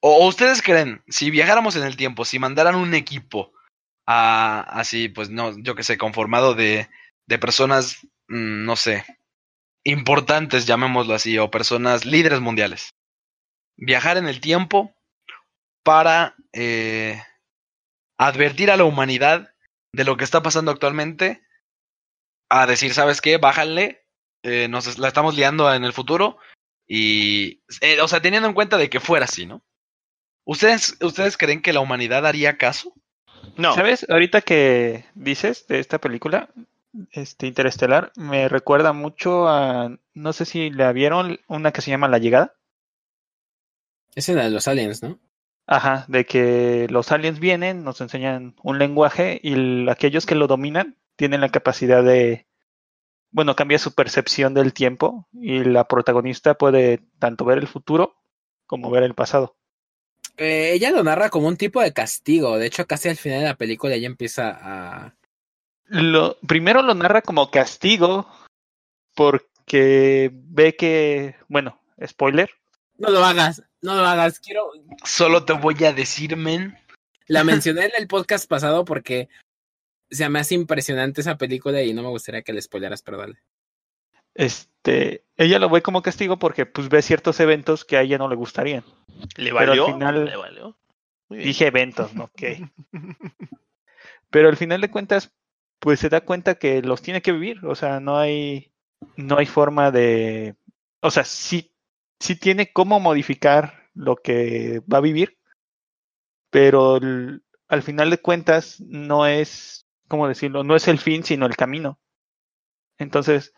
O, 0.00 0.26
ustedes 0.26 0.60
creen, 0.60 1.02
si 1.08 1.30
viajáramos 1.30 1.76
en 1.76 1.84
el 1.84 1.96
tiempo, 1.96 2.24
si 2.24 2.38
mandaran 2.38 2.74
un 2.74 2.94
equipo 2.94 3.52
a, 4.06 4.60
así, 4.60 5.08
pues 5.08 5.30
no, 5.30 5.56
yo 5.58 5.74
que 5.74 5.82
sé, 5.82 5.96
conformado 5.96 6.54
de, 6.54 6.90
de 7.26 7.38
personas, 7.38 8.06
mm, 8.28 8.64
no 8.64 8.76
sé, 8.76 9.04
importantes, 9.82 10.66
llamémoslo 10.66 11.14
así, 11.14 11.38
o 11.38 11.50
personas 11.50 12.04
líderes 12.04 12.40
mundiales. 12.40 12.90
Viajar 13.76 14.16
en 14.16 14.28
el 14.28 14.40
tiempo 14.40 14.94
para... 15.82 16.34
Eh, 16.52 17.22
advertir 18.26 18.70
a 18.70 18.76
la 18.76 18.84
humanidad 18.84 19.54
de 19.92 20.04
lo 20.04 20.16
que 20.16 20.24
está 20.24 20.42
pasando 20.42 20.70
actualmente, 20.70 21.42
a 22.48 22.66
decir, 22.66 22.94
¿sabes 22.94 23.20
qué? 23.20 23.36
Bájale, 23.38 24.06
eh, 24.42 24.68
nos 24.68 24.98
la 24.98 25.08
estamos 25.08 25.34
liando 25.36 25.72
en 25.72 25.84
el 25.84 25.92
futuro 25.92 26.38
y, 26.86 27.62
eh, 27.80 28.00
o 28.00 28.08
sea, 28.08 28.20
teniendo 28.20 28.48
en 28.48 28.54
cuenta 28.54 28.76
de 28.76 28.90
que 28.90 29.00
fuera 29.00 29.24
así, 29.24 29.46
¿no? 29.46 29.64
¿Ustedes, 30.44 30.96
¿Ustedes 31.00 31.36
creen 31.36 31.62
que 31.62 31.72
la 31.72 31.80
humanidad 31.80 32.26
haría 32.26 32.58
caso? 32.58 32.92
No. 33.56 33.74
¿Sabes? 33.74 34.06
Ahorita 34.08 34.42
que 34.42 35.06
dices 35.14 35.66
de 35.66 35.78
esta 35.78 35.98
película, 35.98 36.50
este 37.12 37.46
Interestelar, 37.46 38.12
me 38.16 38.48
recuerda 38.48 38.92
mucho 38.92 39.48
a, 39.48 39.96
no 40.12 40.32
sé 40.32 40.44
si 40.44 40.70
la 40.70 40.92
vieron, 40.92 41.40
una 41.48 41.72
que 41.72 41.80
se 41.80 41.90
llama 41.90 42.08
La 42.08 42.18
Llegada. 42.18 42.54
Esa 44.14 44.32
es 44.32 44.36
la 44.36 44.44
de 44.44 44.50
los 44.50 44.68
aliens, 44.68 45.02
¿no? 45.02 45.18
Ajá, 45.66 46.04
de 46.08 46.26
que 46.26 46.86
los 46.90 47.10
aliens 47.10 47.40
vienen, 47.40 47.84
nos 47.84 48.00
enseñan 48.00 48.54
un 48.62 48.78
lenguaje 48.78 49.40
y 49.42 49.88
aquellos 49.88 50.26
que 50.26 50.34
lo 50.34 50.46
dominan 50.46 50.96
tienen 51.16 51.40
la 51.40 51.48
capacidad 51.48 52.04
de, 52.04 52.46
bueno, 53.30 53.56
cambia 53.56 53.78
su 53.78 53.94
percepción 53.94 54.52
del 54.52 54.74
tiempo 54.74 55.26
y 55.32 55.64
la 55.64 55.88
protagonista 55.88 56.54
puede 56.54 57.00
tanto 57.18 57.44
ver 57.44 57.58
el 57.58 57.66
futuro 57.66 58.16
como 58.66 58.90
ver 58.90 59.04
el 59.04 59.14
pasado. 59.14 59.56
Eh, 60.36 60.72
ella 60.74 60.90
lo 60.90 61.02
narra 61.02 61.30
como 61.30 61.48
un 61.48 61.56
tipo 61.56 61.80
de 61.80 61.92
castigo. 61.92 62.58
De 62.58 62.66
hecho, 62.66 62.86
casi 62.86 63.08
al 63.08 63.16
final 63.16 63.40
de 63.40 63.46
la 63.46 63.56
película 63.56 63.94
ella 63.94 64.06
empieza 64.06 64.50
a, 64.50 65.14
lo, 65.86 66.38
primero 66.46 66.82
lo 66.82 66.94
narra 66.94 67.22
como 67.22 67.50
castigo 67.50 68.26
porque 69.14 70.30
ve 70.32 70.76
que, 70.76 71.36
bueno, 71.48 71.80
spoiler, 72.04 72.50
No 72.96 73.10
lo 73.10 73.24
hagas, 73.24 73.62
no 73.84 73.94
lo 73.94 74.04
hagas. 74.06 74.40
Quiero. 74.40 74.70
Solo 75.04 75.44
te 75.44 75.52
voy 75.52 75.82
a 75.84 75.92
decir, 75.92 76.36
men. 76.36 76.76
La 77.26 77.44
mencioné 77.44 77.84
en 77.86 77.92
el 77.98 78.08
podcast 78.08 78.48
pasado 78.48 78.84
porque 78.84 79.28
se 80.10 80.28
me 80.28 80.40
hace 80.40 80.54
impresionante 80.54 81.20
esa 81.20 81.36
película 81.38 81.82
y 81.82 81.92
no 81.94 82.02
me 82.02 82.08
gustaría 82.08 82.42
que 82.42 82.52
le 82.52 82.60
spoileras, 82.62 83.02
pero 83.02 83.18
dale. 83.18 83.38
este, 84.34 85.24
ella 85.36 85.58
lo 85.58 85.68
ve 85.70 85.82
como 85.82 86.02
castigo 86.02 86.38
porque 86.38 86.66
pues 86.66 86.88
ve 86.88 87.02
ciertos 87.02 87.40
eventos 87.40 87.84
que 87.84 87.96
a 87.96 88.02
ella 88.02 88.18
no 88.18 88.28
le 88.28 88.36
gustarían. 88.36 88.84
¿Le 89.36 89.50
Pero 89.52 89.58
al 89.60 89.66
valió? 89.68 89.86
final- 89.86 90.24
¿Le 90.24 90.36
valió? 90.36 90.76
Dije 91.30 91.66
eventos, 91.66 92.14
¿no? 92.14 92.24
Ok. 92.24 92.42
Pero 94.30 94.48
al 94.48 94.56
final 94.56 94.80
de 94.80 94.90
cuentas, 94.90 95.32
pues 95.78 96.00
se 96.00 96.08
da 96.08 96.20
cuenta 96.22 96.56
que 96.56 96.82
los 96.82 97.02
tiene 97.02 97.22
que 97.22 97.32
vivir. 97.32 97.64
O 97.64 97.74
sea, 97.74 98.00
no 98.00 98.18
hay, 98.18 98.72
no 99.16 99.38
hay 99.38 99.46
forma 99.46 99.90
de. 99.90 100.54
O 101.00 101.10
sea, 101.10 101.24
sí, 101.24 101.72
sí 102.24 102.36
tiene 102.36 102.72
cómo 102.72 103.00
modificar 103.00 103.90
lo 103.94 104.16
que 104.16 104.80
va 104.92 104.98
a 104.98 105.02
vivir. 105.02 105.38
Pero 106.50 106.98
al 107.68 107.82
final 107.82 108.10
de 108.10 108.18
cuentas, 108.18 108.80
no 108.80 109.26
es, 109.26 109.86
¿cómo 110.08 110.26
decirlo? 110.28 110.64
No 110.64 110.76
es 110.76 110.88
el 110.88 110.98
fin, 110.98 111.24
sino 111.24 111.46
el 111.46 111.56
camino. 111.56 111.98
Entonces, 112.98 113.52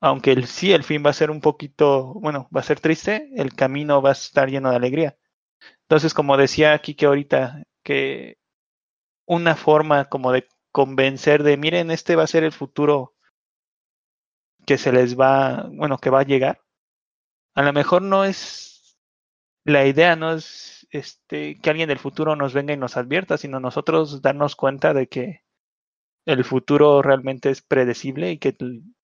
aunque 0.00 0.32
el, 0.32 0.46
sí, 0.46 0.72
el 0.72 0.84
fin 0.84 1.04
va 1.04 1.10
a 1.10 1.14
ser 1.14 1.30
un 1.30 1.40
poquito, 1.40 2.14
bueno, 2.14 2.48
va 2.56 2.60
a 2.60 2.64
ser 2.64 2.80
triste, 2.80 3.30
el 3.36 3.54
camino 3.54 4.00
va 4.02 4.10
a 4.10 4.12
estar 4.12 4.48
lleno 4.48 4.70
de 4.70 4.76
alegría. 4.76 5.18
Entonces, 5.82 6.14
como 6.14 6.36
decía 6.36 6.78
Kike 6.78 7.06
ahorita, 7.06 7.64
que 7.82 8.38
una 9.26 9.56
forma 9.56 10.06
como 10.06 10.32
de 10.32 10.48
convencer 10.72 11.42
de, 11.42 11.56
miren, 11.56 11.90
este 11.90 12.16
va 12.16 12.24
a 12.24 12.28
ser 12.28 12.44
el 12.44 12.52
futuro 12.52 13.14
que 14.66 14.78
se 14.78 14.92
les 14.92 15.18
va, 15.18 15.68
bueno, 15.72 15.98
que 15.98 16.10
va 16.10 16.20
a 16.20 16.24
llegar. 16.24 16.60
A 17.60 17.62
lo 17.62 17.74
mejor 17.74 18.00
no 18.00 18.24
es 18.24 18.96
la 19.66 19.86
idea, 19.86 20.16
no 20.16 20.32
es 20.32 20.86
este 20.90 21.58
que 21.60 21.68
alguien 21.68 21.90
del 21.90 21.98
futuro 21.98 22.34
nos 22.34 22.54
venga 22.54 22.72
y 22.72 22.78
nos 22.78 22.96
advierta, 22.96 23.36
sino 23.36 23.60
nosotros 23.60 24.22
darnos 24.22 24.56
cuenta 24.56 24.94
de 24.94 25.08
que 25.08 25.42
el 26.24 26.42
futuro 26.42 27.02
realmente 27.02 27.50
es 27.50 27.60
predecible 27.60 28.30
y 28.30 28.38
que 28.38 28.56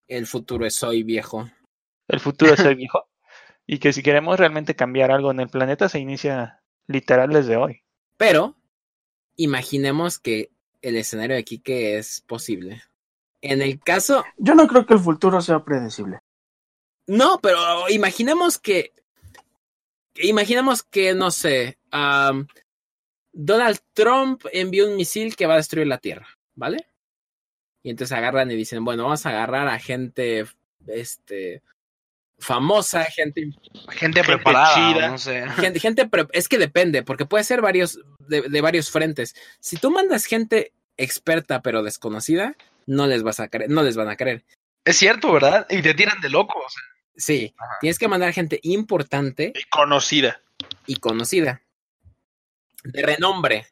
el, 0.08 0.26
futuro 0.26 0.64
es 0.64 0.82
hoy, 0.82 1.02
viejo. 1.02 1.50
el 2.08 2.18
futuro 2.18 2.54
es 2.54 2.60
el 2.60 2.76
viejo 2.76 3.04
y 3.66 3.78
que 3.78 3.92
si 3.92 4.02
queremos 4.02 4.40
realmente 4.40 4.74
cambiar 4.74 5.10
algo 5.10 5.30
en 5.30 5.40
el 5.40 5.50
planeta 5.50 5.90
se 5.90 5.98
inicia 5.98 6.62
literal 6.86 7.28
desde 7.28 7.58
hoy. 7.58 7.82
Pero 8.16 8.56
imaginemos 9.36 10.18
que 10.18 10.50
el 10.80 10.96
escenario 10.96 11.36
de 11.36 11.44
Kike 11.44 11.98
es 11.98 12.22
posible. 12.22 12.80
En 13.42 13.60
el 13.60 13.78
caso, 13.80 14.24
Yo 14.38 14.54
no 14.54 14.66
creo 14.66 14.86
que 14.86 14.94
el 14.94 15.00
futuro 15.00 15.42
sea 15.42 15.62
predecible. 15.62 16.20
No, 17.06 17.38
pero 17.40 17.88
imaginemos 17.88 18.58
que, 18.58 18.92
imaginemos 20.16 20.82
que, 20.82 21.14
no 21.14 21.30
sé, 21.30 21.78
am, 21.90 22.46
Donald 23.32 23.78
Trump 23.92 24.44
envió 24.52 24.88
un 24.88 24.96
misil 24.96 25.36
que 25.36 25.46
va 25.46 25.54
a 25.54 25.58
destruir 25.58 25.86
la 25.86 25.98
Tierra, 25.98 26.26
¿vale? 26.54 26.86
Y 27.82 27.90
entonces 27.90 28.16
agarran 28.16 28.50
y 28.50 28.56
dicen, 28.56 28.84
bueno, 28.84 29.04
vamos 29.04 29.24
a 29.26 29.30
agarrar 29.30 29.68
a 29.68 29.78
gente, 29.78 30.46
este, 30.86 31.62
famosa, 32.38 33.04
gente 33.04 33.42
Gente, 33.42 33.96
Gente 33.96 34.24
preparada, 34.24 34.74
chida. 34.74 35.06
o 35.06 35.10
no 35.12 35.18
sé. 35.18 35.46
gente, 35.60 35.80
gente 35.80 36.06
pre- 36.08 36.26
es 36.32 36.48
que 36.48 36.58
depende, 36.58 37.02
porque 37.02 37.26
puede 37.26 37.44
ser 37.44 37.60
varios 37.60 38.00
de, 38.18 38.42
de 38.42 38.60
varios 38.60 38.90
frentes. 38.90 39.34
Si 39.60 39.76
tú 39.76 39.90
mandas 39.90 40.24
gente 40.24 40.72
experta 40.96 41.60
pero 41.62 41.82
desconocida, 41.82 42.56
no 42.86 43.06
les 43.06 43.22
vas 43.22 43.38
a 43.40 43.48
creer, 43.48 43.70
no 43.70 43.82
les 43.82 43.96
van 43.96 44.08
a 44.08 44.16
creer. 44.16 44.44
Es 44.84 44.96
cierto, 44.96 45.32
¿verdad? 45.32 45.66
Y 45.68 45.82
te 45.82 45.94
tiran 45.94 46.20
de 46.20 46.30
loco. 46.30 46.58
o 46.58 46.68
sea. 46.70 46.82
Sí, 47.16 47.54
Ajá. 47.58 47.78
tienes 47.80 47.98
que 47.98 48.08
mandar 48.08 48.32
gente 48.32 48.60
importante 48.62 49.52
Y 49.54 49.64
conocida. 49.70 50.40
y 50.86 50.96
conocida, 50.96 51.62
de 52.84 53.02
renombre. 53.02 53.66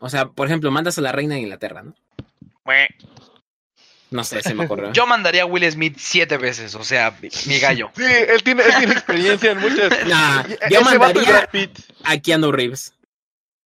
O 0.00 0.08
sea, 0.08 0.26
por 0.28 0.46
ejemplo, 0.46 0.70
mandas 0.70 0.98
a 0.98 1.02
la 1.02 1.12
reina 1.12 1.34
de 1.34 1.42
Inglaterra, 1.42 1.82
¿no? 1.82 1.94
No 4.10 4.24
sé, 4.24 4.42
se 4.42 4.54
me 4.54 4.64
ocurrió. 4.64 4.92
Yo 4.92 5.06
mandaría 5.06 5.42
a 5.42 5.46
Will 5.46 5.70
Smith 5.70 5.96
siete 5.98 6.36
veces, 6.36 6.74
o 6.74 6.82
sea, 6.82 7.16
mi- 7.20 7.58
gallo. 7.60 7.90
Sí, 7.94 8.02
él 8.04 8.42
tiene, 8.42 8.64
él 8.64 8.72
tiene 8.78 8.92
experiencia 8.92 9.52
en 9.52 9.58
muchas. 9.58 9.92
Nah, 10.08 10.44
yo 10.68 10.82
mandaría 10.82 11.48
a 12.04 12.18
Keanu 12.18 12.50
Reeves, 12.52 12.94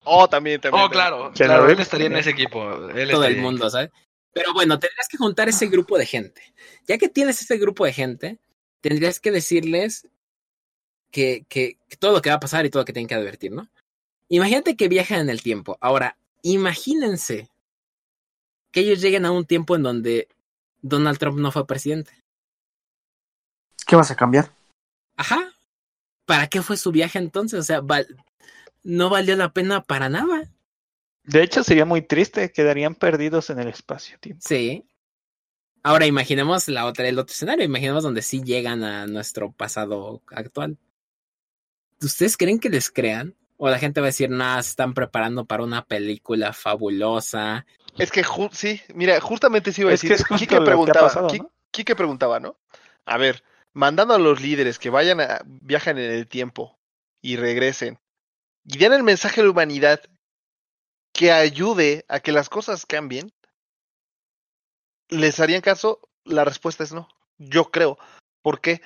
Oh, 0.06 0.28
también, 0.28 0.60
también. 0.60 0.84
Oh, 0.84 0.90
claro, 0.90 1.32
Que 1.32 1.44
claro, 1.44 1.66
él 1.70 1.80
estaría 1.80 2.08
en 2.08 2.16
ese 2.16 2.28
equipo. 2.30 2.90
Él 2.90 3.08
todo 3.10 3.24
el 3.24 3.38
mundo, 3.38 3.70
¿sabes? 3.70 3.88
Pero 4.34 4.52
bueno, 4.52 4.78
tendrías 4.78 5.08
que 5.08 5.16
juntar 5.16 5.48
ese 5.48 5.66
grupo 5.68 5.96
de 5.96 6.04
gente. 6.04 6.42
Ya 6.86 6.98
que 6.98 7.08
tienes 7.08 7.40
ese 7.40 7.56
grupo 7.56 7.86
de 7.86 7.94
gente, 7.94 8.38
tendrías 8.84 9.18
que 9.18 9.30
decirles 9.30 10.06
que, 11.10 11.46
que, 11.48 11.78
que 11.88 11.96
todo 11.96 12.12
lo 12.12 12.20
que 12.20 12.28
va 12.28 12.36
a 12.36 12.40
pasar 12.40 12.66
y 12.66 12.70
todo 12.70 12.82
lo 12.82 12.84
que 12.84 12.92
tienen 12.92 13.08
que 13.08 13.14
advertir, 13.14 13.50
¿no? 13.50 13.66
Imagínate 14.28 14.76
que 14.76 14.88
viajan 14.88 15.20
en 15.20 15.30
el 15.30 15.42
tiempo. 15.42 15.78
Ahora, 15.80 16.18
imagínense 16.42 17.48
que 18.72 18.80
ellos 18.80 19.00
lleguen 19.00 19.24
a 19.24 19.30
un 19.30 19.46
tiempo 19.46 19.74
en 19.74 19.84
donde 19.84 20.28
Donald 20.82 21.18
Trump 21.18 21.38
no 21.38 21.50
fue 21.50 21.66
presidente. 21.66 22.12
¿Qué 23.86 23.96
vas 23.96 24.10
a 24.10 24.16
cambiar? 24.16 24.50
Ajá. 25.16 25.54
¿Para 26.26 26.48
qué 26.48 26.60
fue 26.60 26.76
su 26.76 26.92
viaje 26.92 27.18
entonces? 27.18 27.60
O 27.60 27.62
sea, 27.62 27.80
val- 27.80 28.22
no 28.82 29.08
valió 29.08 29.34
la 29.36 29.52
pena 29.54 29.82
para 29.82 30.10
nada. 30.10 30.52
De 31.22 31.42
hecho, 31.42 31.64
sería 31.64 31.86
muy 31.86 32.02
triste, 32.02 32.52
quedarían 32.52 32.94
perdidos 32.94 33.48
en 33.48 33.60
el 33.60 33.68
espacio-tiempo. 33.68 34.42
Sí. 34.46 34.84
Ahora 35.84 36.06
imaginemos 36.06 36.66
la 36.68 36.86
otra, 36.86 37.06
el 37.06 37.18
otro 37.18 37.34
escenario, 37.34 37.62
imaginemos 37.64 38.02
donde 38.02 38.22
sí 38.22 38.42
llegan 38.42 38.82
a 38.84 39.06
nuestro 39.06 39.52
pasado 39.52 40.22
actual. 40.28 40.78
¿Ustedes 42.00 42.38
creen 42.38 42.58
que 42.58 42.70
les 42.70 42.90
crean? 42.90 43.36
O 43.58 43.68
la 43.68 43.78
gente 43.78 44.00
va 44.00 44.06
a 44.06 44.08
decir, 44.08 44.30
nada, 44.30 44.62
se 44.62 44.70
están 44.70 44.94
preparando 44.94 45.44
para 45.44 45.62
una 45.62 45.84
película 45.84 46.54
fabulosa. 46.54 47.66
Es 47.98 48.10
que 48.10 48.24
sí, 48.52 48.80
mira, 48.94 49.20
justamente 49.20 49.72
sí 49.72 49.82
iba 49.82 49.90
a 49.90 49.94
Es 49.94 50.00
que 50.00 50.08
decir. 50.08 50.26
es 50.26 50.38
Quique 50.38 50.46
que 50.46 50.56
ha 50.56 50.64
preguntaba, 50.64 51.06
pasado, 51.08 51.28
Qui- 51.28 51.42
¿no? 51.42 51.52
Quique 51.70 51.94
preguntaba, 51.94 52.40
¿no? 52.40 52.56
A 53.04 53.18
ver, 53.18 53.44
mandando 53.74 54.14
a 54.14 54.18
los 54.18 54.40
líderes 54.40 54.78
que 54.78 54.88
vayan 54.90 55.20
a, 55.20 55.42
viajan 55.44 55.98
en 55.98 56.10
el 56.10 56.26
tiempo 56.26 56.78
y 57.20 57.36
regresen 57.36 57.98
y 58.64 58.78
den 58.78 58.94
el 58.94 59.02
mensaje 59.02 59.42
a 59.42 59.44
la 59.44 59.50
humanidad 59.50 60.00
que 61.12 61.30
ayude 61.30 62.04
a 62.08 62.20
que 62.20 62.32
las 62.32 62.48
cosas 62.48 62.86
cambien, 62.86 63.32
¿les 65.08 65.40
harían 65.40 65.60
caso? 65.60 66.00
La 66.24 66.44
respuesta 66.44 66.84
es 66.84 66.92
no. 66.92 67.08
Yo 67.38 67.70
creo. 67.70 67.98
¿Por 68.42 68.60
qué? 68.60 68.80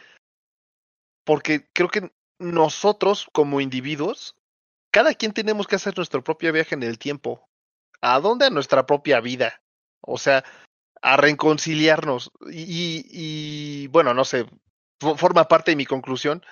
Porque 1.25 1.69
creo 1.73 1.89
que 1.89 2.11
nosotros 2.39 3.29
como 3.33 3.61
individuos, 3.61 4.37
cada 4.91 5.15
quien 5.15 5.33
tenemos 5.33 5.67
que 5.67 5.77
hacer 5.77 5.97
nuestro 5.97 6.23
propio 6.25 6.53
viaje 6.53 6.75
en 6.75 6.83
el 6.83 6.99
tiempo. 6.99 7.49
¿A 8.01 8.21
dónde? 8.21 8.47
A 8.47 8.51
nuestra 8.51 8.87
propia 8.87 9.21
vida. 9.21 9.63
O 10.01 10.19
sea, 10.19 10.45
a 11.03 11.17
reconciliarnos. 11.17 12.31
Y, 12.51 12.63
y- 12.63 13.07
y, 13.85 13.87
bueno, 13.89 14.15
no 14.15 14.25
sé, 14.25 14.47
fo- 15.01 15.17
forma 15.19 15.49
parte 15.49 15.73
de 15.73 15.77
mi 15.77 15.87
conclusión. 15.87 16.45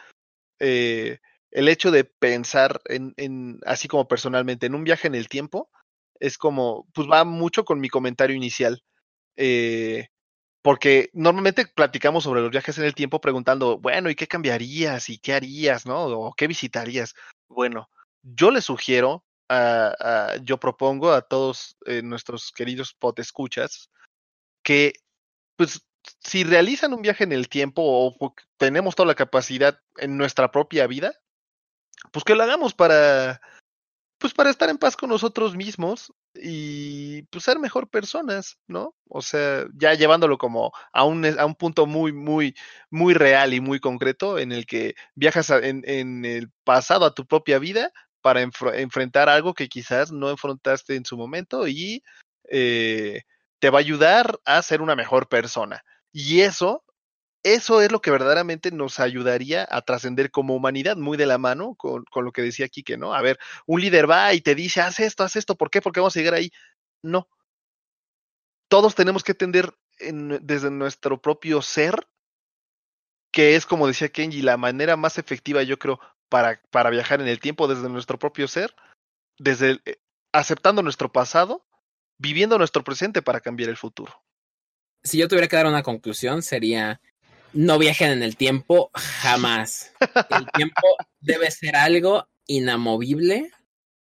eh, 0.61 1.21
el 1.53 1.69
hecho 1.69 1.91
de 1.91 2.05
pensar 2.05 2.81
en, 2.87 3.15
en, 3.17 3.61
así 3.67 3.89
como 3.89 4.09
personalmente, 4.09 4.67
en 4.67 4.75
un 4.75 4.85
viaje 4.85 5.07
en 5.09 5.15
el 5.17 5.29
tiempo, 5.29 5.71
es 6.21 6.39
como, 6.39 6.87
pues 6.95 7.09
va 7.11 7.25
mucho 7.25 7.65
con 7.65 7.81
mi 7.81 7.89
comentario 7.91 8.37
inicial. 8.37 8.83
Eh, 9.37 10.09
porque 10.63 11.11
normalmente 11.13 11.67
platicamos 11.67 12.25
sobre 12.25 12.41
los 12.41 12.51
viajes 12.51 12.77
en 12.79 12.85
el 12.85 12.95
tiempo 12.95 13.21
preguntando, 13.21 13.79
bueno, 13.79 14.11
¿y 14.11 14.15
qué 14.17 14.27
cambiarías? 14.27 15.09
¿Y 15.11 15.19
qué 15.19 15.35
harías? 15.35 15.87
¿No? 15.87 16.07
¿O 16.07 16.33
qué 16.33 16.47
visitarías? 16.49 17.15
Bueno, 17.49 17.89
yo 18.23 18.51
les 18.51 18.65
sugiero, 18.65 19.25
a- 19.49 20.35
yo 20.43 20.59
propongo 20.59 21.13
a 21.13 21.23
todos 21.23 21.77
eh, 21.87 22.03
nuestros 22.03 22.51
queridos 22.51 22.95
potescuchas 22.95 23.91
que, 24.65 24.95
pues, 25.57 25.87
si 26.21 26.43
realizan 26.45 26.93
un 26.93 27.03
viaje 27.03 27.25
en 27.25 27.33
el 27.33 27.49
tiempo 27.49 27.83
o 27.83 28.13
pu- 28.17 28.35
tenemos 28.57 28.97
toda 28.97 29.07
la 29.07 29.15
capacidad 29.15 29.79
en 29.99 30.17
nuestra 30.17 30.51
propia 30.51 30.87
vida, 30.89 31.15
pues 32.13 32.25
que 32.25 32.35
lo 32.35 32.43
hagamos 32.43 32.75
para, 32.75 33.41
pues, 34.19 34.35
para 34.35 34.51
estar 34.51 34.69
en 34.69 34.79
paz 34.79 34.97
con 34.97 35.11
nosotros 35.11 35.55
mismos 35.57 36.13
y 36.43 37.23
pues 37.25 37.45
ser 37.45 37.59
mejor 37.59 37.89
personas, 37.89 38.59
¿no? 38.67 38.95
O 39.09 39.23
sea, 39.23 39.67
ya 39.75 39.95
llevándolo 39.95 40.39
como 40.39 40.73
a 40.93 41.05
un, 41.05 41.25
a 41.25 41.47
un 41.47 41.55
punto 41.55 41.87
muy, 41.87 42.13
muy, 42.13 42.55
muy 42.91 43.15
real 43.15 43.55
y 43.55 43.61
muy 43.61 43.81
concreto 43.81 44.39
en 44.39 44.53
el 44.53 44.67
que 44.67 44.95
viajas 45.15 45.51
en, 45.51 46.25
el 46.25 46.51
pasado 46.65 47.05
a 47.05 47.15
tu 47.15 47.27
propia 47.27 47.59
vida 47.59 47.91
para 48.21 48.41
enfrentar 48.43 49.29
algo 49.29 49.55
que 49.55 49.69
quizás 49.69 50.11
no 50.13 50.31
enfrentaste 50.31 50.97
en 50.97 51.05
su 51.05 51.17
momento 51.17 51.69
y 51.69 52.03
eh, 52.51 53.23
te 53.59 53.71
va 53.71 53.79
a 53.79 53.81
ayudar 53.81 54.39
a 54.45 54.61
ser 54.63 54.83
una 54.83 54.97
mejor 54.97 55.29
persona. 55.29 55.83
Y 56.13 56.41
eso, 56.41 56.83
eso 57.55 57.81
es 57.81 57.93
lo 57.93 58.01
que 58.01 58.11
verdaderamente 58.11 58.73
nos 58.73 58.99
ayudaría 58.99 59.67
a 59.71 59.83
trascender 59.83 60.33
como 60.33 60.57
humanidad, 60.57 60.97
muy 60.97 61.17
de 61.17 61.27
la 61.27 61.39
mano 61.39 61.77
con, 61.77 62.05
con 62.05 62.25
lo 62.25 62.33
que 62.33 62.43
decía 62.43 62.69
Quique, 62.69 62.97
¿no? 62.97 63.15
A 63.15 63.23
ver, 63.23 63.39
un 63.67 63.81
líder 63.81 64.11
va 64.11 64.35
y 64.35 64.41
te 64.41 64.57
dice, 64.57 64.81
haz 64.81 64.99
esto, 64.99 65.23
haz 65.23 65.37
esto, 65.37 65.55
¿por 65.55 65.71
qué? 65.71 65.81
Porque 65.81 66.01
vamos 66.01 66.17
a 66.17 66.19
llegar 66.19 66.35
ahí. 66.35 66.51
No. 67.03 67.29
todos 68.69 68.97
tenemos 68.97 69.23
que 69.23 69.31
entender 69.33 69.73
en- 70.01 70.45
desde 70.45 70.73
nuestro 70.73 71.21
propio 71.23 71.63
ser, 71.63 72.09
que 73.33 73.55
es 73.55 73.65
como 73.65 73.87
decía 73.87 74.09
Kenji, 74.09 74.43
la 74.43 74.57
manera 74.57 74.97
más 74.97 75.19
efectiva, 75.19 75.63
yo 75.63 75.79
creo, 75.79 76.01
para, 76.29 76.61
para 76.71 76.91
viajar 76.91 77.21
en 77.21 77.29
el 77.29 77.39
tiempo 77.39 77.69
desde 77.69 77.89
nuestro 77.89 78.19
propio 78.19 78.49
ser, 78.49 78.75
desde 79.39 79.81
eh, 79.85 80.01
aceptando 80.33 80.83
nuestro 80.83 81.13
pasado, 81.13 81.65
viviendo 82.19 82.59
nuestro 82.59 82.83
presente 82.83 83.23
para 83.23 83.41
cambiar 83.41 83.71
el 83.71 83.77
futuro. 83.77 84.21
Si 85.05 85.19
yo 85.19 85.29
tuviera 85.29 85.47
que 85.47 85.57
dar 85.57 85.67
una 85.67 85.85
conclusión, 85.85 86.43
sería 86.43 87.01
no 87.53 87.79
viajen 87.79 88.11
en 88.11 88.23
el 88.23 88.37
tiempo 88.37 88.91
jamás. 88.95 89.93
El 90.31 90.47
tiempo 90.53 90.97
debe 91.21 91.51
ser 91.51 91.77
algo 91.77 92.29
inamovible. 92.47 93.51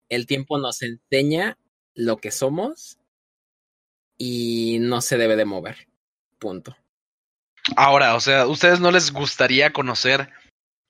El 0.09 0.25
tiempo 0.25 0.57
nos 0.57 0.81
enseña 0.81 1.57
lo 1.93 2.17
que 2.17 2.31
somos 2.31 2.97
y 4.17 4.77
no 4.81 5.01
se 5.01 5.17
debe 5.17 5.35
de 5.35 5.45
mover. 5.45 5.87
Punto. 6.39 6.75
Ahora, 7.75 8.15
o 8.15 8.19
sea, 8.19 8.47
¿ustedes 8.47 8.79
no 8.79 8.91
les 8.91 9.11
gustaría 9.11 9.71
conocer 9.73 10.29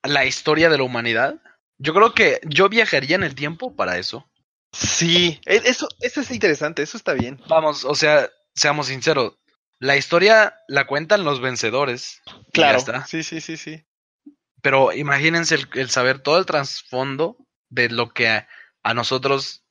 la 0.04 0.26
historia 0.26 0.70
de 0.70 0.78
la 0.78 0.84
humanidad? 0.84 1.42
Yo 1.78 1.94
creo 1.94 2.14
que 2.14 2.40
yo 2.46 2.70
viajaría 2.70 3.16
en 3.16 3.24
el 3.24 3.36
tiempo 3.36 3.76
para 3.76 3.98
eso. 3.98 4.30
Sí, 4.72 5.40
e- 5.46 5.62
eso, 5.66 5.88
eso 6.00 6.22
es 6.22 6.32
interesante, 6.32 6.82
eso 6.84 6.98
está 6.98 7.14
bien. 7.14 7.40
Vamos, 7.48 7.86
o 7.86 7.96
sea, 7.96 8.30
seamos 8.54 8.88
sinceros. 8.88 9.39
La 9.80 9.96
historia 9.96 10.60
la 10.68 10.86
cuentan 10.88 11.24
los 11.24 11.42
vencedores. 11.42 12.22
Claro. 12.54 12.78
está. 12.78 13.06
Sí, 13.06 13.24
sí, 13.24 13.42
sí, 13.42 13.58
sí. 13.58 13.86
Pero 14.62 14.92
imagínense 14.92 15.56
el, 15.56 15.68
el 15.76 15.90
saber 15.90 16.20
todo 16.20 16.38
el 16.38 16.46
trasfondo 16.46 17.38
de 17.70 17.90
lo 17.90 18.14
que 18.14 18.28
a, 18.28 18.48
a 18.84 18.94
nosotros, 18.94 19.64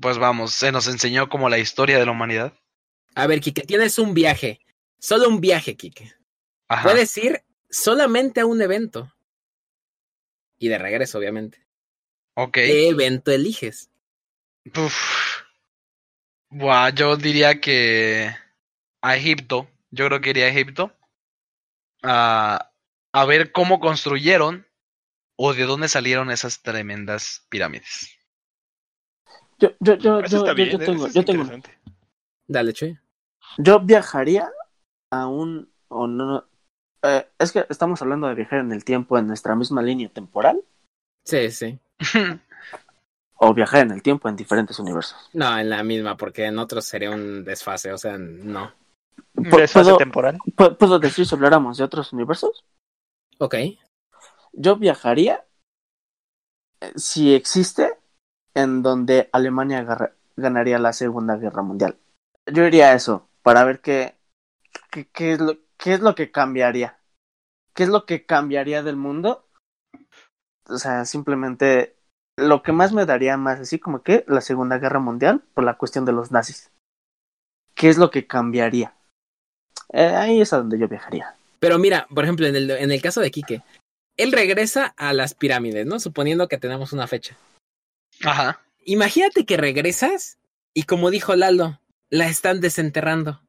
pues 0.00 0.18
vamos, 0.18 0.52
se 0.52 0.72
nos 0.72 0.88
enseñó 0.88 1.28
como 1.28 1.48
la 1.48 1.58
historia 1.58 1.98
de 1.98 2.06
la 2.06 2.12
humanidad. 2.12 2.52
A 3.14 3.26
ver, 3.26 3.40
Kike, 3.40 3.62
tienes 3.62 3.98
un 3.98 4.14
viaje. 4.14 4.60
Solo 4.98 5.28
un 5.28 5.40
viaje, 5.40 5.76
Kike. 5.76 6.12
Ajá. 6.68 6.82
Puedes 6.82 7.16
ir 7.16 7.42
solamente 7.68 8.40
a 8.40 8.46
un 8.46 8.60
evento. 8.62 9.12
Y 10.58 10.68
de 10.68 10.78
regreso, 10.78 11.18
obviamente. 11.18 11.64
Ok. 12.34 12.54
¿Qué 12.54 12.88
evento 12.88 13.30
eliges? 13.30 13.90
Uf. 14.76 15.42
Buah, 16.50 16.90
yo 16.90 17.16
diría 17.16 17.60
que 17.60 18.34
a 19.02 19.16
Egipto. 19.16 19.68
Yo 19.90 20.06
creo 20.06 20.20
que 20.20 20.30
iría 20.30 20.46
a 20.46 20.48
Egipto. 20.48 20.92
A, 22.02 22.70
a 23.12 23.24
ver 23.26 23.52
cómo 23.52 23.80
construyeron 23.80 24.66
o 25.36 25.52
de 25.54 25.64
dónde 25.64 25.88
salieron 25.88 26.30
esas 26.30 26.62
tremendas 26.62 27.46
pirámides. 27.48 28.16
Yo, 29.58 29.70
yo, 29.80 29.94
yo, 29.94 30.20
yo, 30.20 30.24
está 30.38 30.46
yo- 30.50 30.54
bien, 30.54 30.70
yo 30.70 30.76
eso 30.78 30.92
tengo, 30.92 31.08
yo 31.08 31.24
tengo. 31.24 31.44
Dale, 32.46 32.72
Chuy. 32.72 32.98
Yo 33.58 33.80
viajaría 33.80 34.50
a 35.10 35.26
un 35.26 35.70
o 35.88 36.06
no, 36.06 36.24
no, 36.26 36.48
eh, 37.02 37.26
es 37.38 37.52
que 37.52 37.66
estamos 37.68 38.00
hablando 38.00 38.28
de 38.28 38.34
viajar 38.34 38.60
en 38.60 38.72
el 38.72 38.84
tiempo 38.84 39.18
en 39.18 39.26
nuestra 39.26 39.56
misma 39.56 39.82
línea 39.82 40.08
temporal 40.08 40.62
Sí, 41.24 41.50
sí. 41.50 41.78
o 43.34 43.52
viajar 43.54 43.82
en 43.82 43.90
el 43.92 44.02
tiempo 44.02 44.28
en 44.28 44.36
diferentes 44.36 44.78
universos. 44.78 45.16
No, 45.32 45.58
en 45.58 45.68
la 45.68 45.82
misma, 45.82 46.16
porque 46.16 46.44
en 46.46 46.58
otros 46.58 46.84
sería 46.84 47.10
un 47.10 47.44
desfase, 47.44 47.92
o 47.92 47.98
sea, 47.98 48.16
no. 48.18 48.72
¿Pu- 49.44 49.56
Desfase 49.56 49.84
puedo- 49.84 49.96
temporal. 49.98 50.38
¿Pu- 50.56 50.76
¿Puedo 50.76 50.98
decir 50.98 51.26
si 51.26 51.34
habláramos 51.34 51.78
de 51.78 51.84
otros 51.84 52.12
universos? 52.12 52.64
Ok. 53.38 53.54
Yo 54.52 54.76
viajaría 54.76 55.44
eh, 56.80 56.92
si 56.96 57.34
existe 57.34 57.98
en 58.54 58.82
donde 58.82 59.28
Alemania 59.32 59.86
ganaría 60.36 60.78
la 60.78 60.92
Segunda 60.92 61.36
Guerra 61.36 61.62
Mundial. 61.62 61.98
Yo 62.46 62.64
iría 62.64 62.90
a 62.90 62.94
eso 62.94 63.28
para 63.42 63.64
ver 63.64 63.80
qué, 63.80 64.16
qué, 64.90 65.08
qué 65.08 65.32
es 65.32 65.40
lo, 65.40 65.56
qué 65.76 65.94
es 65.94 66.00
lo 66.00 66.14
que 66.14 66.30
cambiaría. 66.30 66.98
¿Qué 67.74 67.84
es 67.84 67.88
lo 67.88 68.04
que 68.04 68.26
cambiaría 68.26 68.82
del 68.82 68.96
mundo? 68.96 69.46
O 70.68 70.76
sea, 70.78 71.04
simplemente 71.04 71.96
lo 72.36 72.62
que 72.62 72.72
más 72.72 72.92
me 72.92 73.06
daría 73.06 73.36
más 73.36 73.60
así 73.60 73.78
como 73.78 74.02
que 74.02 74.24
la 74.26 74.40
Segunda 74.40 74.78
Guerra 74.78 74.98
Mundial 74.98 75.42
por 75.54 75.64
la 75.64 75.78
cuestión 75.78 76.04
de 76.04 76.12
los 76.12 76.32
nazis. 76.32 76.72
¿Qué 77.74 77.88
es 77.88 77.96
lo 77.98 78.10
que 78.10 78.26
cambiaría? 78.26 78.94
Eh, 79.92 80.06
ahí 80.06 80.40
es 80.40 80.52
a 80.52 80.58
donde 80.58 80.78
yo 80.78 80.88
viajaría. 80.88 81.34
Pero 81.58 81.78
mira, 81.78 82.06
por 82.14 82.24
ejemplo, 82.24 82.46
en 82.46 82.56
el, 82.56 82.70
en 82.70 82.90
el 82.90 83.02
caso 83.02 83.20
de 83.20 83.30
Quique, 83.30 83.62
él 84.16 84.32
regresa 84.32 84.94
a 84.96 85.12
las 85.12 85.34
pirámides, 85.34 85.86
¿no? 85.86 85.98
Suponiendo 86.00 86.48
que 86.48 86.58
tenemos 86.58 86.92
una 86.92 87.06
fecha. 87.06 87.36
Ajá. 88.24 88.60
Imagínate 88.84 89.44
que 89.44 89.56
regresas 89.56 90.38
y 90.74 90.84
como 90.84 91.10
dijo 91.10 91.34
Lalo, 91.36 91.80
la 92.10 92.28
están 92.28 92.60
desenterrando. 92.60 93.40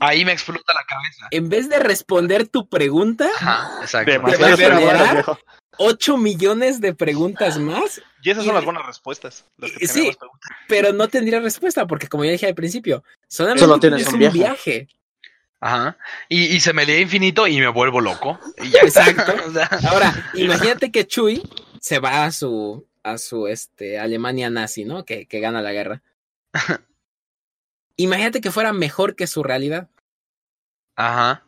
Ahí 0.00 0.24
me 0.24 0.32
explota 0.32 0.72
la 0.74 0.84
cabeza. 0.88 1.26
En 1.32 1.48
vez 1.48 1.68
de 1.68 1.78
responder 1.80 2.46
tu 2.46 2.68
pregunta, 2.68 3.28
Ajá, 3.40 3.82
exacto. 3.82 4.12
Demasiado 4.12 4.44
¿Te 4.44 4.50
vas 4.50 4.52
a 4.52 4.56
preguntas, 4.74 4.92
generar? 4.98 5.14
viejo. 5.16 5.38
8 5.80 6.16
millones 6.16 6.80
de 6.80 6.94
preguntas 6.94 7.58
más, 7.58 8.00
Y 8.22 8.30
esas 8.30 8.42
Y- 8.44 8.46
son 8.46 8.54
las 8.56 8.64
buenas 8.64 8.84
respuestas. 8.86 9.44
Las 9.58 9.70
que 9.72 9.86
Sí. 9.86 10.10
pero 10.68 10.92
no 10.92 11.06
tendría 11.08 11.38
respuesta, 11.40 11.86
porque 11.86 12.08
como 12.08 12.24
ya 12.24 12.32
dije 12.32 12.46
al 12.46 12.54
principio, 12.54 13.04
solamente 13.28 13.64
Solo 13.64 13.78
tienes 13.78 13.98
tienes 13.98 14.08
un 14.08 14.14
un 14.14 14.18
viaje. 14.20 14.38
viaje. 14.38 14.88
Ajá. 15.60 15.98
Y, 16.28 16.44
y 16.54 16.60
se 16.60 16.72
me 16.72 16.86
lee 16.86 17.00
infinito 17.00 17.46
y 17.46 17.58
me 17.60 17.68
vuelvo 17.68 18.00
loco. 18.00 18.38
Y 18.62 18.70
ya 18.70 18.80
está. 18.80 19.08
Exacto. 19.08 19.34
O 19.48 19.52
sea, 19.52 19.68
Ahora, 19.90 20.30
imagínate 20.34 20.92
que 20.92 21.06
Chuy 21.06 21.42
se 21.80 21.98
va 21.98 22.24
a 22.24 22.32
su 22.32 22.86
a 23.02 23.18
su 23.18 23.46
este 23.46 23.98
Alemania 23.98 24.50
nazi, 24.50 24.84
¿no? 24.84 25.04
Que, 25.04 25.26
que 25.26 25.40
gana 25.40 25.62
la 25.62 25.72
guerra. 25.72 26.02
Imagínate 27.96 28.40
que 28.40 28.50
fuera 28.50 28.72
mejor 28.72 29.16
que 29.16 29.26
su 29.26 29.42
realidad. 29.42 29.88
Ajá. 30.96 31.44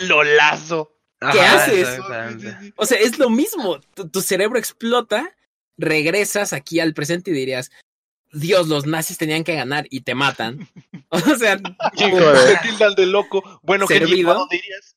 Lo 0.00 0.24
lazo. 0.24 0.96
¿Qué 1.20 1.40
Ajá, 1.40 1.64
haces? 1.64 1.88
exactamente. 1.88 2.72
O 2.76 2.86
sea, 2.86 2.98
es 2.98 3.18
lo 3.18 3.30
mismo. 3.30 3.78
Tu, 3.94 4.08
tu 4.08 4.20
cerebro 4.22 4.58
explota, 4.58 5.36
regresas 5.76 6.52
aquí 6.52 6.80
al 6.80 6.94
presente 6.94 7.30
y 7.30 7.34
dirías, 7.34 7.70
Dios, 8.32 8.68
los 8.68 8.86
nazis 8.86 9.18
tenían 9.18 9.44
que 9.44 9.54
ganar 9.54 9.86
y 9.90 10.00
te 10.02 10.14
matan. 10.14 10.68
O 11.14 11.18
sea, 11.36 11.56
de 11.56 12.56
tildan 12.62 12.94
de 12.94 13.04
loco. 13.06 13.42
Bueno, 13.62 13.86
¿qué 13.86 13.98
Servido. 13.98 14.30
¿a 14.30 14.34
dónde 14.34 14.56
irías? 14.56 14.96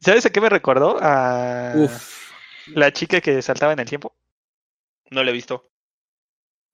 ¿Sabes 0.00 0.24
a 0.24 0.30
qué 0.30 0.40
me 0.40 0.48
recordó? 0.48 0.96
A 1.00 1.72
uff, 1.76 2.32
la 2.68 2.90
chica 2.92 3.20
que 3.20 3.42
saltaba 3.42 3.74
en 3.74 3.80
el 3.80 3.88
tiempo. 3.88 4.14
No 5.10 5.22
lo 5.22 5.30
he 5.30 5.34
visto. 5.34 5.68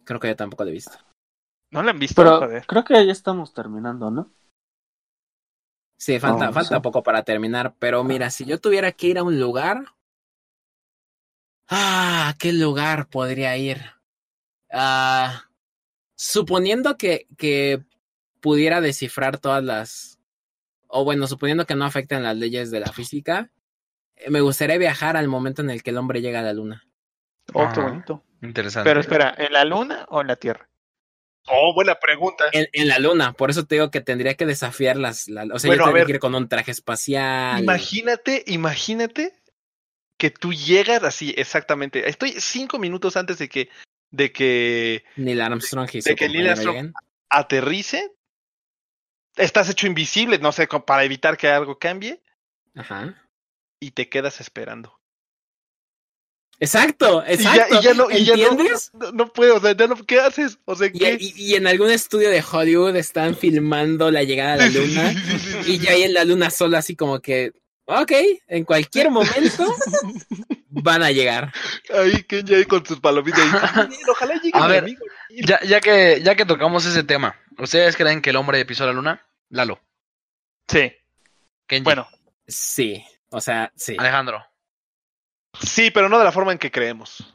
creo 0.05 0.20
que 0.20 0.28
yo 0.28 0.36
tampoco 0.36 0.62
lo 0.64 0.70
he 0.70 0.74
visto. 0.74 0.97
¿No 1.72 1.82
la 1.82 1.90
han 1.90 1.98
visto? 1.98 2.22
Pero 2.22 2.39
Joder. 2.39 2.66
creo 2.66 2.85
que 2.85 3.06
ya 3.06 3.12
estamos 3.12 3.52
terminando, 3.52 4.10
¿no? 4.10 4.32
Sí, 5.98 6.18
falta, 6.18 6.48
Oh, 6.48 6.52
falta 6.52 6.77
sí. 6.77 6.82
poco 6.82 7.02
para 7.02 7.24
terminar, 7.24 7.74
pero 7.78 8.02
mira, 8.05 8.31
si 8.31 8.44
yo 8.44 8.60
tuviera 8.60 8.93
que 8.93 9.09
ir 9.09 9.18
a 9.18 9.22
un 9.22 9.39
lugar, 9.39 9.85
ah, 11.68 12.35
¿qué 12.39 12.52
lugar 12.52 13.09
podría 13.09 13.56
ir? 13.56 13.78
Ah, 14.72 15.44
suponiendo 16.16 16.97
que, 16.97 17.26
que 17.36 17.82
pudiera 18.40 18.80
descifrar 18.80 19.38
todas 19.38 19.62
las, 19.64 20.18
o 20.86 21.05
bueno, 21.05 21.26
suponiendo 21.26 21.66
que 21.66 21.74
no 21.74 21.84
afecten 21.84 22.22
las 22.22 22.36
leyes 22.36 22.70
de 22.70 22.80
la 22.80 22.92
física, 22.92 23.51
eh, 24.16 24.30
me 24.30 24.40
gustaría 24.40 24.78
viajar 24.78 25.16
al 25.16 25.28
momento 25.28 25.62
en 25.62 25.70
el 25.70 25.82
que 25.82 25.90
el 25.90 25.98
hombre 25.98 26.20
llega 26.20 26.40
a 26.40 26.42
la 26.42 26.52
luna. 26.52 26.84
Oh, 27.52 27.68
qué 27.72 27.80
Ajá. 27.80 27.90
bonito. 27.90 28.24
Interesante. 28.42 28.88
Pero 28.88 29.01
espera, 29.01 29.34
¿en 29.36 29.52
la 29.52 29.64
luna 29.64 30.06
o 30.09 30.20
en 30.20 30.28
la 30.28 30.36
Tierra? 30.36 30.68
Oh, 31.47 31.72
buena 31.74 31.97
pregunta. 31.97 32.44
En, 32.52 32.68
en 32.72 32.86
la 32.88 32.98
luna, 32.98 33.32
por 33.32 33.51
eso 33.51 33.64
te 33.66 33.74
digo 33.74 33.90
que 33.90 34.01
tendría 34.01 34.34
que 34.34 34.47
desafiar 34.47 34.97
las, 34.97 35.26
la- 35.28 35.44
o 35.52 35.59
sea, 35.59 35.68
Bueno, 35.68 35.82
yo 35.82 35.84
tendría 35.86 36.02
ver. 36.02 36.06
que 36.06 36.12
ir 36.12 36.18
con 36.20 36.34
un 36.34 36.48
traje 36.48 36.70
espacial. 36.70 37.62
Imagínate, 37.62 38.44
imagínate 38.47 39.32
que 40.16 40.30
tú 40.30 40.52
llegas 40.52 41.02
así, 41.02 41.34
exactamente. 41.36 42.09
Estoy 42.09 42.32
cinco 42.38 42.78
minutos 42.78 43.16
antes 43.16 43.38
de 43.38 43.48
que, 43.48 43.68
de 44.11 44.32
que 44.32 45.05
Neil 45.16 45.41
Armstrong 45.41 45.89
de 45.91 46.15
que 46.16 46.28
Neil 46.28 46.49
Armstrong- 46.49 46.93
aterrice. 47.28 48.12
Estás 49.37 49.70
hecho 49.70 49.87
invisible, 49.87 50.39
no 50.39 50.51
sé, 50.53 50.66
para 50.66 51.05
evitar 51.05 51.37
que 51.37 51.49
algo 51.49 51.78
cambie. 51.78 52.20
Ajá. 52.74 53.28
Y 53.78 53.93
te 53.93 54.09
quedas 54.09 54.41
esperando. 54.41 54.99
Exacto, 56.62 57.23
Y 57.27 57.37
ya, 57.39 57.55
exacto. 57.55 57.78
y 57.81 57.82
ya 57.82 57.95
no, 57.95 58.11
y 58.11 58.24
ya 58.24 58.37
no, 58.37 58.49
¿Entiendes? 58.51 58.91
no, 58.93 59.12
no 59.12 59.32
puedo, 59.32 59.57
o 59.57 59.61
sea, 59.61 59.74
ya 59.74 59.87
no, 59.87 59.97
¿qué 60.05 60.20
haces? 60.20 60.59
O 60.66 60.74
sea, 60.77 60.89
Y, 60.89 60.99
¿qué? 60.99 61.16
y- 61.19 61.32
y 61.37 61.55
en 61.55 61.66
algún 61.66 61.91
estudio 61.91 62.28
de 62.28 62.43
Hollywood 62.53 62.97
están 62.97 63.35
filmando 63.35 64.11
la 64.11 64.24
llegada 64.24 64.53
a 64.55 64.57
la 64.57 64.66
luna 64.69 65.15
y 65.66 65.78
ya 65.78 65.93
hay 65.93 66.03
en 66.03 66.12
la 66.12 66.24
luna 66.24 66.51
solo 66.51 66.77
así 66.77 66.95
como 66.97 67.20
que, 67.20 67.53
ok, 67.87 68.12
en 68.49 68.65
cualquier 68.65 69.11
momento 69.11 69.65
van 70.70 71.02
a 71.02 71.10
llegar. 71.10 71.52
Ahí, 71.94 72.22
Ken 72.24 72.47
ya 72.47 72.56
ahí 72.56 72.64
con 72.64 72.84
sus 72.86 73.01
palomitas. 73.01 73.40
ahí. 73.40 73.86
Bien, 73.88 74.01
Ojalá 74.10 74.34
llegue 74.40 74.59
A 74.59 74.62
mi 74.66 74.68
ver, 74.72 74.82
amigo. 74.84 75.05
Ya, 75.30 75.60
ya, 75.62 75.80
que, 75.80 76.20
ya 76.22 76.34
que 76.34 76.44
tocamos 76.47 76.84
ese 76.86 77.05
tema, 77.05 77.36
¿ustedes 77.59 77.97
creen 77.97 78.22
que 78.22 78.30
el 78.30 78.36
hombre 78.36 78.64
pisó 78.64 78.86
la 78.86 78.92
luna? 78.92 79.26
Lalo. 79.48 79.80
Sí. 80.68 80.92
Kenji. 81.66 81.84
Bueno, 81.84 82.06
Sí, 82.47 83.05
o 83.30 83.40
sea, 83.40 83.72
sí. 83.76 83.94
Alejandro. 83.98 84.44
Sí, 85.60 85.90
pero 85.92 86.09
no 86.09 86.18
de 86.18 86.24
la 86.24 86.32
forma 86.32 86.51
en 86.52 86.59
que 86.59 86.70
creemos. 86.72 87.32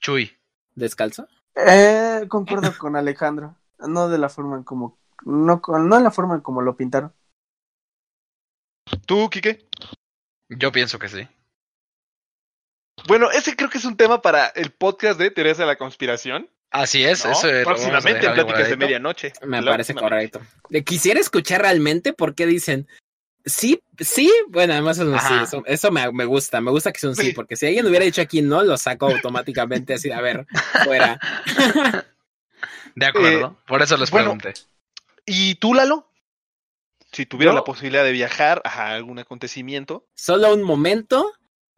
Chuy. 0.00 0.36
¿Descalzo? 0.74 1.28
Eh, 1.54 2.24
concuerdo 2.28 2.72
con 2.78 2.96
Alejandro. 2.96 3.56
No 3.78 4.08
de 4.08 4.18
la 4.18 4.28
forma 4.28 4.56
en 4.56 4.64
como 4.64 4.98
no, 5.24 5.60
con- 5.60 5.88
no 5.88 5.96
en 5.96 6.02
la 6.04 6.10
forma 6.10 6.34
en 6.34 6.40
como 6.40 6.60
lo 6.62 6.76
pintaron. 6.76 7.12
¿Tú, 9.06 9.28
Quique? 9.30 9.68
Yo 10.48 10.72
pienso 10.72 10.98
que 10.98 11.08
sí. 11.08 11.28
Bueno, 13.06 13.30
ese 13.30 13.56
creo 13.56 13.68
que 13.70 13.78
es 13.78 13.84
un 13.84 13.96
tema 13.96 14.22
para 14.22 14.46
el 14.48 14.70
podcast 14.70 15.18
de 15.18 15.30
Teorías 15.30 15.58
de 15.58 15.66
la 15.66 15.76
Conspiración. 15.76 16.48
Así 16.70 17.04
es, 17.04 17.24
¿no? 17.24 17.32
eso 17.32 17.48
Próximamente 17.64 18.26
en 18.26 18.34
Pláticas 18.34 18.68
de. 18.68 18.76
Medianoche. 18.76 19.32
Me 19.42 19.62
parece 19.62 19.94
correcto. 19.94 20.40
Le 20.70 20.84
quisiera 20.84 21.20
escuchar 21.20 21.60
realmente 21.60 22.12
por 22.12 22.34
qué 22.34 22.46
dicen 22.46 22.88
sí, 23.44 23.82
sí. 23.98 24.32
Bueno, 24.48 24.72
además 24.72 24.98
es 24.98 25.04
un 25.04 25.18
sí, 25.18 25.34
eso, 25.42 25.62
eso 25.66 25.90
me, 25.90 26.10
me 26.12 26.24
gusta. 26.24 26.60
Me 26.60 26.70
gusta 26.70 26.92
que 26.92 27.00
sea 27.00 27.10
un 27.10 27.16
sí, 27.16 27.26
Sí. 27.26 27.32
porque 27.32 27.56
si 27.56 27.66
alguien 27.66 27.86
hubiera 27.86 28.04
dicho 28.04 28.22
aquí 28.22 28.40
no, 28.40 28.62
lo 28.62 28.76
saco 28.78 29.06
automáticamente 29.06 29.94
así, 29.94 30.10
a 30.10 30.20
ver, 30.20 30.46
fuera. 30.84 31.18
De 32.94 33.06
acuerdo, 33.06 33.56
por 33.66 33.82
eso 33.82 33.96
les 33.96 34.10
bueno, 34.10 34.36
pregunté. 34.38 34.60
¿Y 35.26 35.54
tú, 35.56 35.72
Lalo? 35.74 36.08
Si 37.10 37.26
tuvieras 37.26 37.52
Yo- 37.54 37.58
la 37.60 37.64
posibilidad 37.64 38.04
de 38.04 38.12
viajar 38.12 38.62
a 38.64 38.92
algún 38.92 39.18
acontecimiento. 39.18 40.06
Solo 40.14 40.52
un 40.54 40.62
momento, 40.62 41.32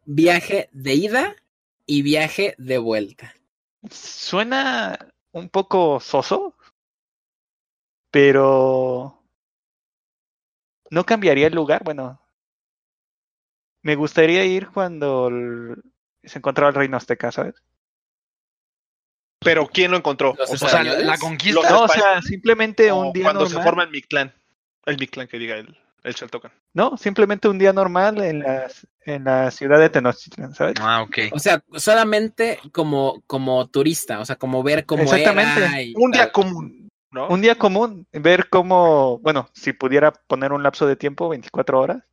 viaje 0.05 0.69
de 0.71 0.93
ida 0.93 1.35
y 1.85 2.01
viaje 2.01 2.55
de 2.57 2.77
vuelta. 2.77 3.33
Suena 3.89 4.97
un 5.31 5.49
poco 5.49 5.99
soso, 5.99 6.55
pero 8.11 9.21
no 10.89 11.05
cambiaría 11.05 11.47
el 11.47 11.55
lugar. 11.55 11.83
Bueno, 11.83 12.21
me 13.81 13.95
gustaría 13.95 14.45
ir 14.45 14.69
cuando 14.69 15.27
el- 15.27 15.75
se 16.23 16.39
encontraba 16.39 16.69
el 16.69 16.75
reino 16.75 16.97
azteca, 16.97 17.31
¿sabes? 17.31 17.55
Pero 19.39 19.67
¿quién 19.67 19.91
lo 19.91 19.97
encontró? 19.97 20.33
Los 20.37 20.49
O 20.49 20.57
sea, 20.57 20.83
la 20.83 21.17
conquista. 21.19 21.69
No, 21.69 21.83
o 21.83 21.87
sea, 21.87 22.21
simplemente 22.21 22.91
o 22.91 22.97
un 22.97 23.13
día 23.13 23.25
cuando 23.25 23.45
se 23.47 23.61
forma 23.61 23.83
el 23.83 23.91
Mictlán. 23.91 24.33
El 24.85 24.97
Mictlán 24.97 25.27
que 25.27 25.37
diga 25.37 25.55
el, 25.55 25.77
el 26.05 26.15
Xaltocan. 26.15 26.51
No, 26.73 26.95
simplemente 26.97 27.47
un 27.47 27.57
día 27.57 27.73
normal 27.73 28.21
en 28.23 28.39
la, 28.39 28.67
en 29.01 29.23
la 29.23 29.51
ciudad 29.51 29.79
de 29.79 29.89
Tenochtitlan, 29.89 30.53
¿sabes? 30.53 30.75
Ah, 30.79 31.01
ok. 31.01 31.17
O 31.33 31.39
sea, 31.39 31.63
solamente 31.75 32.59
como, 32.71 33.21
como 33.27 33.67
turista, 33.69 34.19
o 34.19 34.25
sea, 34.25 34.35
como 34.35 34.63
ver 34.63 34.85
cómo 34.85 35.03
Exactamente. 35.03 35.59
era. 35.65 35.81
y 35.81 35.93
Un 35.97 36.11
día 36.11 36.23
tal. 36.23 36.31
común, 36.31 36.89
¿no? 37.11 37.27
Un 37.27 37.41
día 37.41 37.55
común, 37.57 38.07
ver 38.13 38.49
cómo, 38.49 39.19
bueno, 39.19 39.49
si 39.53 39.73
pudiera 39.73 40.11
poner 40.11 40.53
un 40.53 40.63
lapso 40.63 40.85
de 40.87 40.95
tiempo, 40.95 41.27
24 41.29 41.79
horas, 41.79 42.03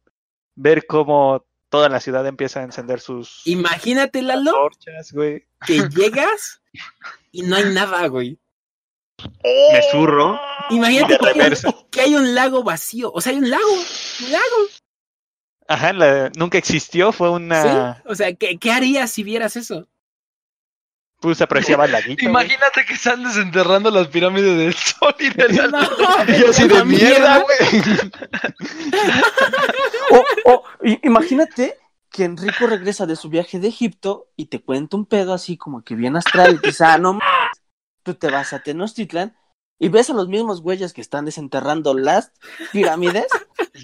ver 0.55 0.87
cómo 0.87 1.45
toda 1.69 1.89
la 1.89 2.01
ciudad 2.01 2.27
empieza 2.27 2.61
a 2.61 2.65
encender 2.65 3.01
sus 3.01 3.43
Imagínate, 3.47 4.21
Lalo, 4.23 4.53
torchas, 4.53 5.13
güey. 5.13 5.47
que 5.67 5.81
llegas 5.89 6.63
y 7.31 7.43
no 7.43 7.57
hay 7.57 7.73
nada, 7.73 8.07
güey. 8.09 8.39
Me 9.45 9.83
zurro. 9.91 10.41
Imagínate 10.71 11.19
que 11.19 11.29
hay, 11.43 11.51
un, 11.51 11.75
que 11.91 12.01
hay 12.01 12.15
un 12.15 12.35
lago 12.35 12.63
vacío. 12.63 13.11
O 13.15 13.21
sea, 13.21 13.33
hay 13.33 13.39
un 13.39 13.51
lago. 13.51 13.73
Un 13.73 14.33
lago. 14.33 14.57
Ajá, 15.69 15.93
la- 15.93 16.31
nunca 16.37 16.59
existió, 16.59 17.13
fue 17.13 17.31
una... 17.31 17.63
¿Sí? 17.95 18.01
O 18.09 18.15
sea, 18.15 18.35
¿qué, 18.35 18.59
qué 18.59 18.73
harías 18.73 19.11
si 19.11 19.23
vieras 19.23 19.57
eso? 19.57 19.87
Pues 21.21 21.41
apreciaba 21.41 21.85
el 21.85 21.93
laguito. 21.93 22.25
Imagínate 22.25 22.85
que 22.85 22.95
están 22.95 23.23
desenterrando 23.23 23.91
las 23.93 24.09
pirámides 24.09 24.59
del 24.59 24.75
sol 24.75 25.15
y 25.21 25.31
de 25.35 25.49
la 25.51 25.69
No, 25.69 26.25
Yo 26.37 26.51
así 26.51 26.67
de 26.67 26.85
mierda, 26.85 27.39
güey. 27.39 27.83
O, 30.11 30.25
o, 30.53 30.65
i- 30.85 30.99
imagínate 31.05 31.79
que 32.11 32.25
Enrico 32.25 32.67
regresa 32.67 33.07
de 33.07 33.17
su 33.17 33.29
viaje 33.31 33.59
de 33.59 33.69
Egipto 33.69 34.29
y 34.37 34.47
te 34.47 34.61
cuenta 34.61 34.97
un 34.97 35.07
pedo 35.07 35.33
así 35.33 35.57
como 35.57 35.83
que 35.83 35.95
bien 35.95 36.17
astral 36.17 36.55
y 36.57 36.59
te 36.59 36.67
dice, 36.69 36.85
ah, 36.85 36.99
no 36.99 37.15
mames". 37.15 37.62
Tú 38.03 38.15
te 38.15 38.31
vas 38.31 38.53
a 38.53 38.61
Tenochtitlan 38.61 39.37
y 39.79 39.89
ves 39.89 40.11
a 40.11 40.15
los 40.15 40.29
mismos 40.29 40.63
güeyes 40.63 40.93
que 40.93 41.01
están 41.01 41.25
desenterrando 41.25 41.95
las 41.95 42.33
pirámides. 42.73 43.27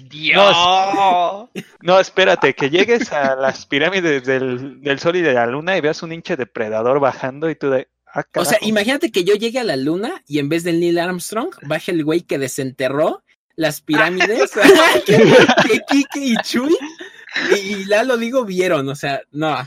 Dios. 0.09 0.55
No, 1.81 1.99
espérate, 1.99 2.53
que 2.53 2.69
llegues 2.69 3.11
a 3.11 3.35
las 3.35 3.65
pirámides 3.65 4.25
del, 4.25 4.81
del 4.81 4.99
sol 4.99 5.15
y 5.15 5.21
de 5.21 5.33
la 5.33 5.45
luna 5.45 5.77
y 5.77 5.81
veas 5.81 6.03
un 6.03 6.11
hinche 6.11 6.35
depredador 6.35 6.99
bajando 6.99 7.49
y 7.49 7.55
tú 7.55 7.69
de... 7.69 7.89
Ah, 8.13 8.25
O 8.35 8.45
sea, 8.45 8.57
imagínate 8.61 9.11
que 9.11 9.23
yo 9.23 9.35
llegue 9.35 9.59
a 9.59 9.63
la 9.63 9.75
luna 9.75 10.23
y 10.27 10.39
en 10.39 10.49
vez 10.49 10.63
del 10.63 10.79
Neil 10.79 10.99
Armstrong, 10.99 11.49
baje 11.63 11.91
el 11.91 12.03
güey 12.03 12.21
que 12.21 12.37
desenterró 12.37 13.23
las 13.55 13.81
pirámides 13.81 14.51
que, 15.05 15.17
que 15.17 15.79
Kike 15.87 16.19
y 16.19 16.35
Chuy 16.37 16.77
y, 17.51 17.55
y 17.55 17.85
Lalo 17.85 18.17
digo 18.17 18.45
vieron. 18.45 18.87
O 18.89 18.95
sea, 18.95 19.21
no. 19.31 19.57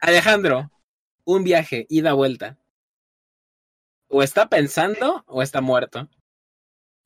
Alejandro, 0.00 0.70
un 1.24 1.44
viaje, 1.44 1.86
ida 1.88 2.12
vuelta. 2.12 2.56
O 4.10 4.22
está 4.22 4.48
pensando 4.48 5.24
o 5.26 5.42
está 5.42 5.60
muerto. 5.60 6.08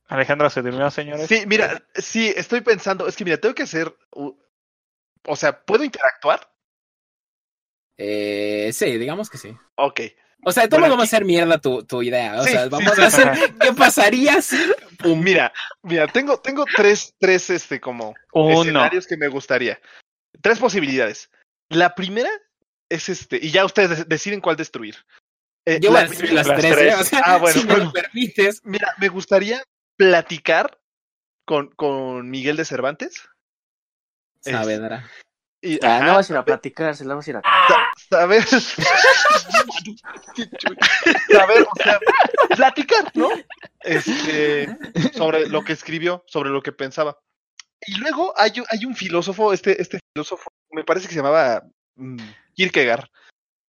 Alejandro 0.07 0.49
se 0.49 0.61
durmió, 0.61 0.89
señores. 0.91 1.27
Sí, 1.27 1.43
mira, 1.47 1.83
sí, 1.95 2.33
estoy 2.35 2.61
pensando, 2.61 3.07
es 3.07 3.15
que 3.15 3.23
mira, 3.23 3.37
tengo 3.37 3.55
que 3.55 3.63
hacer, 3.63 3.95
o 4.11 5.35
sea, 5.35 5.63
¿puedo 5.63 5.83
interactuar? 5.83 6.51
Eh, 7.97 8.71
sí, 8.73 8.97
digamos 8.97 9.29
que 9.29 9.37
sí. 9.37 9.55
Ok. 9.75 10.01
O 10.43 10.51
sea, 10.51 10.67
todo 10.67 10.79
Bueno, 10.81 10.93
vamos 10.95 11.05
a 11.05 11.15
hacer 11.15 11.25
mierda 11.25 11.59
tu, 11.59 11.83
tu 11.85 12.03
idea. 12.03 12.39
O 12.39 12.43
Sí, 12.43 12.51
sea, 12.51 12.67
vamos 12.69 12.93
sí. 12.95 13.01
a 13.01 13.05
hacer. 13.07 13.31
¿Qué 13.59 13.73
pasaría 13.73 14.41
si? 14.41 14.57
Pum. 14.99 15.19
Mira, 15.23 15.51
mira, 15.81 16.07
tengo, 16.07 16.39
tengo 16.39 16.65
tres, 16.75 17.15
tres, 17.19 17.49
este, 17.49 17.79
como 17.79 18.13
Uno. 18.33 18.61
escenarios 18.61 19.07
que 19.07 19.17
me 19.17 19.27
gustaría. 19.27 19.79
Tres 20.41 20.59
posibilidades. 20.59 21.31
La 21.69 21.95
primera 21.95 22.29
es 22.89 23.09
este, 23.09 23.39
y 23.41 23.49
ya 23.51 23.65
ustedes 23.65 23.97
de- 23.99 24.03
deciden 24.05 24.41
cuál 24.41 24.55
destruir. 24.55 24.95
Eh, 25.65 25.79
Yo 25.81 25.89
voy 25.91 25.99
a 25.99 26.03
las 26.07 26.19
las 26.31 26.47
tres, 26.47 26.65
¿eh? 26.65 26.75
tres. 26.75 26.95
O 26.99 27.03
sea, 27.03 27.21
Ah, 27.25 27.37
bueno, 27.37 27.59
si 27.59 27.65
me 27.67 27.73
bueno. 27.73 27.85
lo 27.85 27.91
permites. 28.01 28.61
Mira, 28.63 28.93
me 28.99 29.09
gustaría 29.09 29.63
platicar 29.97 30.79
con, 31.45 31.69
con 31.75 32.29
Miguel 32.29 32.55
de 32.57 32.65
Cervantes. 32.65 33.27
Saavedra. 34.41 35.09
Y, 35.61 35.83
Ah, 35.83 35.97
ajá, 35.97 36.05
no 36.05 36.13
vas 36.15 36.29
a 36.29 36.33
ir 36.33 36.37
a 36.37 36.45
platicar, 36.45 36.95
se 36.95 37.05
la 37.05 37.15
vas 37.15 37.25
a 37.25 37.29
ir 37.31 37.37
a... 37.37 37.41
sa- 37.41 37.91
saber, 38.09 38.43
saber, 41.31 41.61
o 41.63 41.83
sea, 41.83 41.99
platicar, 42.55 43.11
¿no? 43.15 43.29
Este, 43.81 44.67
sobre 45.13 45.47
lo 45.49 45.63
que 45.63 45.73
escribió, 45.73 46.23
sobre 46.27 46.49
lo 46.51 46.61
que 46.61 46.71
pensaba. 46.71 47.17
Y 47.87 47.97
luego 47.97 48.33
hay, 48.37 48.59
un- 48.59 48.65
hay 48.69 48.85
un 48.85 48.95
filósofo, 48.95 49.53
este, 49.53 49.81
este 49.81 49.99
filósofo, 50.13 50.49
me 50.71 50.83
parece 50.83 51.07
que 51.07 51.13
se 51.13 51.19
llamaba 51.19 51.63
mm, 51.95 52.17
Kierkegaard, 52.53 53.07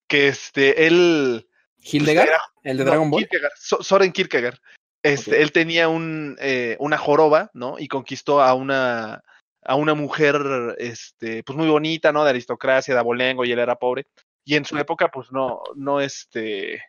que 0.10 0.28
este, 0.28 0.88
él... 0.88 1.48
Hildegard, 1.92 2.28
era- 2.28 2.42
el 2.64 2.78
de 2.78 2.84
no, 2.84 2.90
Dragon 2.92 3.12
Ball. 3.12 3.20
Kierkegaard, 3.20 3.54
Soren 3.58 4.12
Kierkegaard. 4.12 4.58
Este. 5.04 5.42
Él 5.42 5.52
tenía 5.52 5.88
un, 5.88 6.36
eh, 6.40 6.78
una 6.80 6.98
joroba, 6.98 7.52
¿no? 7.54 7.78
Y 7.78 7.88
conquistó 7.88 8.42
a 8.42 8.56
una, 8.56 9.22
a 9.64 9.76
una 9.76 9.94
mujer, 9.94 10.76
este, 10.80 11.44
pues 11.44 11.56
muy 11.56 11.68
bonita, 11.68 12.12
¿no? 12.12 12.24
De 12.24 12.32
aristocracia, 12.32 12.94
de 12.94 13.00
abolengo, 13.00 13.46
y 13.46 13.52
él 13.52 13.60
era 13.60 13.76
pobre. 13.76 14.08
Y 14.44 14.56
en 14.56 14.66
su 14.66 14.78
época, 14.78 15.10
pues 15.10 15.32
no, 15.32 15.62
no, 15.76 16.02
este, 16.02 16.82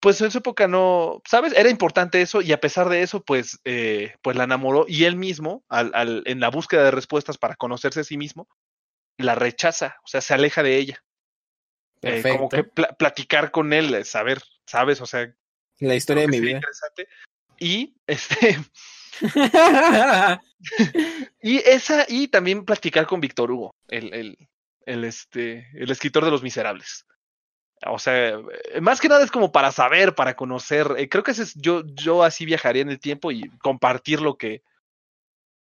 pues 0.00 0.20
en 0.20 0.30
su 0.30 0.38
época 0.38 0.68
no, 0.68 1.22
¿sabes? 1.26 1.54
Era 1.56 1.70
importante 1.70 2.20
eso 2.20 2.42
y 2.42 2.52
a 2.52 2.60
pesar 2.60 2.90
de 2.90 3.02
eso, 3.02 3.22
pues, 3.22 3.58
eh, 3.64 4.14
pues 4.20 4.36
la 4.36 4.44
enamoró 4.44 4.84
y 4.86 5.04
él 5.04 5.16
mismo, 5.16 5.64
al, 5.70 5.92
al, 5.94 6.22
en 6.26 6.40
la 6.40 6.50
búsqueda 6.50 6.84
de 6.84 6.90
respuestas 6.90 7.38
para 7.38 7.56
conocerse 7.56 8.00
a 8.00 8.04
sí 8.04 8.18
mismo, 8.18 8.48
la 9.18 9.34
rechaza, 9.34 9.96
o 10.04 10.06
sea, 10.06 10.20
se 10.20 10.34
aleja 10.34 10.62
de 10.62 10.76
ella. 10.76 11.03
Eh, 12.06 12.22
como 12.22 12.48
que 12.48 12.64
platicar 12.64 13.50
con 13.50 13.72
él, 13.72 13.94
eh, 13.94 14.04
saber, 14.04 14.42
¿sabes? 14.66 15.00
O 15.00 15.06
sea, 15.06 15.32
La 15.78 15.94
historia 15.94 16.22
de 16.22 16.28
mi 16.28 16.40
vida. 16.40 16.52
interesante. 16.56 17.08
Y 17.58 17.94
este, 18.06 18.58
y 21.42 21.58
esa, 21.58 22.04
y 22.08 22.28
también 22.28 22.64
platicar 22.64 23.06
con 23.06 23.20
Víctor 23.20 23.50
Hugo, 23.50 23.74
el, 23.88 24.12
el, 24.14 24.38
el, 24.86 25.04
este, 25.04 25.68
el 25.74 25.90
escritor 25.90 26.24
de 26.24 26.30
Los 26.30 26.42
Miserables. 26.42 27.06
O 27.86 27.98
sea, 27.98 28.28
eh, 28.28 28.80
más 28.80 29.00
que 29.00 29.08
nada 29.08 29.24
es 29.24 29.30
como 29.30 29.52
para 29.52 29.70
saber, 29.72 30.14
para 30.14 30.34
conocer. 30.36 30.86
eh, 30.96 31.08
creo 31.08 31.22
que 31.22 31.32
ese 31.32 31.42
es, 31.42 31.54
yo, 31.54 31.82
yo 31.86 32.22
así 32.22 32.44
viajaría 32.46 32.82
en 32.82 32.88
el 32.90 32.98
tiempo 33.00 33.30
y 33.30 33.48
compartir 33.58 34.20
lo 34.22 34.36
que, 34.38 34.62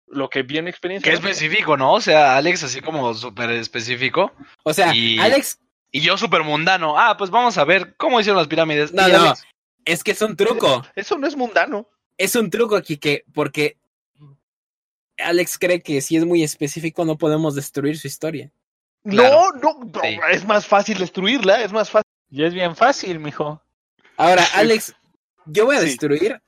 lo 0.07 0.29
que 0.29 0.43
vi 0.43 0.57
en 0.57 0.65
mi 0.65 0.69
experiencia. 0.69 1.11
Qué 1.11 1.19
¿no? 1.19 1.27
específico, 1.27 1.75
¿no? 1.75 1.93
O 1.93 2.01
sea, 2.01 2.37
Alex 2.37 2.63
así 2.63 2.79
como 2.81 3.13
súper 3.13 3.49
específico. 3.51 4.31
o 4.63 4.73
sea, 4.73 4.93
Y- 4.95 5.19
Alex, 5.19 5.59
Y 5.95 6.01
yo 6.01 6.17
súper 6.17 6.43
mundano. 6.43 6.97
Ah, 6.99 7.15
pues 7.17 7.29
vamos 7.29 7.57
a 7.57 7.63
ver 7.63 7.95
cómo 7.97 8.19
hicieron 8.19 8.39
las 8.39 8.47
pirámides. 8.47 8.91
no, 8.91 9.07
no, 9.07 9.33
es 9.85 10.03
que 10.03 10.11
es 10.11 10.21
un 10.21 10.35
truco. 10.35 10.83
Eso 10.95 11.17
no 11.17 11.27
es 11.27 11.35
mundano. 11.37 11.87
Es 12.17 12.35
un 12.35 12.49
truco 12.49 12.75
aquí 12.75 12.97
que, 12.97 13.23
porque 13.33 13.77
Alex 15.19 15.57
cree 15.59 15.81
que 15.81 16.01
si 16.01 16.17
es 16.17 16.25
muy 16.25 16.43
específico 16.43 17.05
no 17.05 17.17
podemos 17.17 17.55
destruir 17.55 17.97
su 17.97 18.07
historia. 18.07 18.51
Claro. 19.03 19.51
No, 19.61 19.79
no, 19.83 20.01
Sí. 20.01 20.19
es 20.31 20.45
más 20.45 20.65
fácil 20.65 20.97
destruirla, 20.97 21.61
es 21.61 21.71
más 21.71 21.89
fácil. 21.89 22.09
Y 22.31 22.43
es 22.43 22.53
bien 22.53 22.75
fácil, 22.75 23.19
mijo. 23.19 23.61
Ahora, 24.17 24.43
Alex, 24.55 24.95
yo 25.45 25.65
voy 25.65 25.75
a 25.75 25.79
Sí. 25.81 25.85
destruir. 25.87 26.41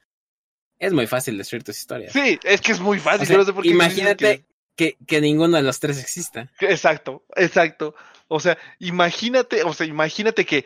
Es 0.79 0.91
muy 0.93 1.05
fácil 1.07 1.37
destruir 1.37 1.63
tus 1.63 1.77
historias. 1.77 2.13
Sí, 2.13 2.39
es 2.43 2.61
que 2.61 2.71
es 2.71 2.79
muy 2.79 2.99
fácil. 2.99 3.23
O 3.23 3.25
sea, 3.25 3.33
yo 3.33 3.39
no 3.39 3.45
sé 3.45 3.53
por 3.53 3.63
qué 3.63 3.69
dicen 3.69 3.81
imagínate 3.85 4.45
que, 4.75 4.97
que 5.05 5.21
ninguno 5.21 5.57
de 5.57 5.63
los 5.63 5.79
tres 5.79 5.99
exista. 5.99 6.51
Exacto, 6.61 7.23
exacto. 7.35 7.95
O 8.27 8.39
sea, 8.39 8.57
imagínate, 8.79 9.63
o 9.63 9.73
sea, 9.73 9.85
imagínate 9.85 10.45
que 10.45 10.65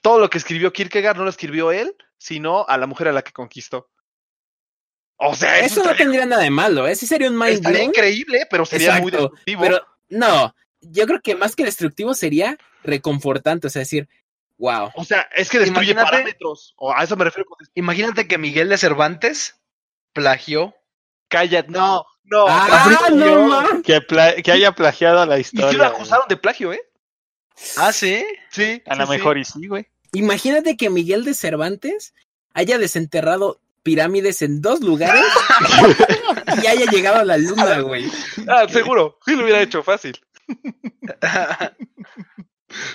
todo 0.00 0.18
lo 0.20 0.30
que 0.30 0.38
escribió 0.38 0.72
Kierkegaard 0.72 1.16
no 1.16 1.24
lo 1.24 1.30
escribió 1.30 1.72
él, 1.72 1.96
sino 2.18 2.64
a 2.68 2.76
la 2.78 2.86
mujer 2.86 3.08
a 3.08 3.12
la 3.12 3.22
que 3.22 3.32
conquistó. 3.32 3.88
O 5.16 5.34
sea, 5.34 5.58
eso, 5.58 5.80
Eso 5.80 5.90
no 5.90 5.96
tendría 5.96 6.24
nada 6.24 6.42
de 6.42 6.50
malo, 6.50 6.86
¿eh? 6.86 6.94
Sí 6.94 7.06
sería 7.06 7.28
un 7.28 7.36
mind 7.36 7.54
estaría 7.54 7.78
blown. 7.80 7.90
increíble, 7.90 8.46
pero 8.50 8.64
sería 8.64 8.98
muy 9.00 9.10
destructivo. 9.10 9.60
Pero 9.62 9.86
no, 10.08 10.54
yo 10.80 11.06
creo 11.06 11.20
que 11.20 11.34
más 11.34 11.54
que 11.54 11.64
destructivo 11.64 12.14
sería 12.14 12.56
reconfortante, 12.84 13.66
o 13.66 13.70
sea, 13.70 13.80
decir, 13.80 14.08
wow. 14.56 14.90
O 14.94 15.04
sea, 15.04 15.28
es 15.34 15.50
que 15.50 15.58
destruye 15.58 15.92
Imagínate- 15.92 16.10
parámetros. 16.10 16.74
O 16.78 16.92
a 16.94 17.02
eso 17.04 17.16
me 17.16 17.24
refiero 17.24 17.48
con 17.48 17.58
Imagínate 17.74 18.26
que 18.26 18.38
Miguel 18.38 18.68
de 18.70 18.78
Cervantes 18.78 19.60
plagió. 20.14 20.74
Calla, 21.28 21.64
no, 21.68 22.06
no. 22.24 22.46
Ah, 22.48 23.08
no. 23.12 23.82
Que, 23.82 24.00
haya 24.50 24.72
plagiado 24.72 25.24
la 25.26 25.36
Y 25.38 25.42
historia. 25.42 25.70
sí 25.70 25.76
lo 25.76 25.84
acusaron 25.84 26.26
de 26.28 26.36
plagio, 26.36 26.72
¿eh? 26.72 26.80
Ah, 27.76 27.92
sí. 27.92 28.24
Sí. 28.50 28.82
A 28.86 28.94
sí, 28.94 29.00
lo 29.00 29.06
sí. 29.06 29.12
mejor 29.12 29.38
y 29.38 29.44
sí, 29.44 29.66
güey. 29.66 29.86
Imagínate 30.12 30.76
que 30.76 30.90
Miguel 30.90 31.24
de 31.24 31.34
Cervantes 31.34 32.14
haya 32.52 32.78
desenterrado 32.78 33.60
pirámides 33.82 34.42
en 34.42 34.60
dos 34.60 34.80
lugares 34.80 35.24
y 36.62 36.66
haya 36.66 36.86
llegado 36.90 37.16
a 37.20 37.24
la 37.24 37.38
luna, 37.38 37.80
güey. 37.80 38.10
Ah, 38.48 38.66
seguro. 38.68 39.18
Sí 39.24 39.34
lo 39.36 39.44
hubiera 39.44 39.62
hecho 39.62 39.82
fácil. 39.82 40.18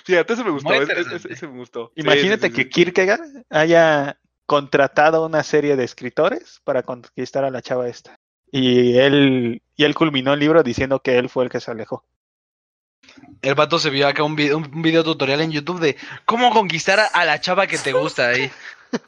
Fíjate, 0.05 0.33
ese 0.33 0.43
me 0.43 0.51
gustó. 0.51 0.73
Ese- 0.73 1.47
me 1.47 1.57
gustó. 1.57 1.91
Sí, 1.95 2.01
Imagínate 2.01 2.47
sí, 2.47 2.53
sí, 2.53 2.55
que 2.55 2.63
sí. 2.63 2.69
Kierkegaard 2.69 3.21
haya 3.49 4.19
contratado 4.45 5.25
una 5.25 5.43
serie 5.43 5.75
de 5.75 5.83
escritores 5.83 6.61
para 6.63 6.83
conquistar 6.83 7.43
a 7.45 7.49
la 7.51 7.61
chava 7.61 7.87
esta. 7.87 8.19
Y 8.51 8.97
él, 8.97 9.61
y 9.75 9.83
él 9.83 9.95
culminó 9.95 10.33
el 10.33 10.39
libro 10.39 10.63
diciendo 10.63 11.01
que 11.01 11.17
él 11.17 11.29
fue 11.29 11.43
el 11.45 11.49
que 11.49 11.59
se 11.59 11.71
alejó. 11.71 12.05
El 13.41 13.55
vato 13.55 13.79
se 13.79 13.89
vio 13.89 14.07
acá 14.07 14.23
un 14.23 14.35
video, 14.35 14.57
un 14.57 14.81
video 14.81 15.03
tutorial 15.03 15.41
en 15.41 15.51
YouTube 15.51 15.79
de 15.79 15.97
cómo 16.25 16.51
conquistar 16.51 16.99
a, 16.99 17.05
a 17.07 17.25
la 17.25 17.39
chava 17.39 17.67
que 17.67 17.77
te 17.77 17.93
gusta 17.93 18.27
ahí. 18.29 18.51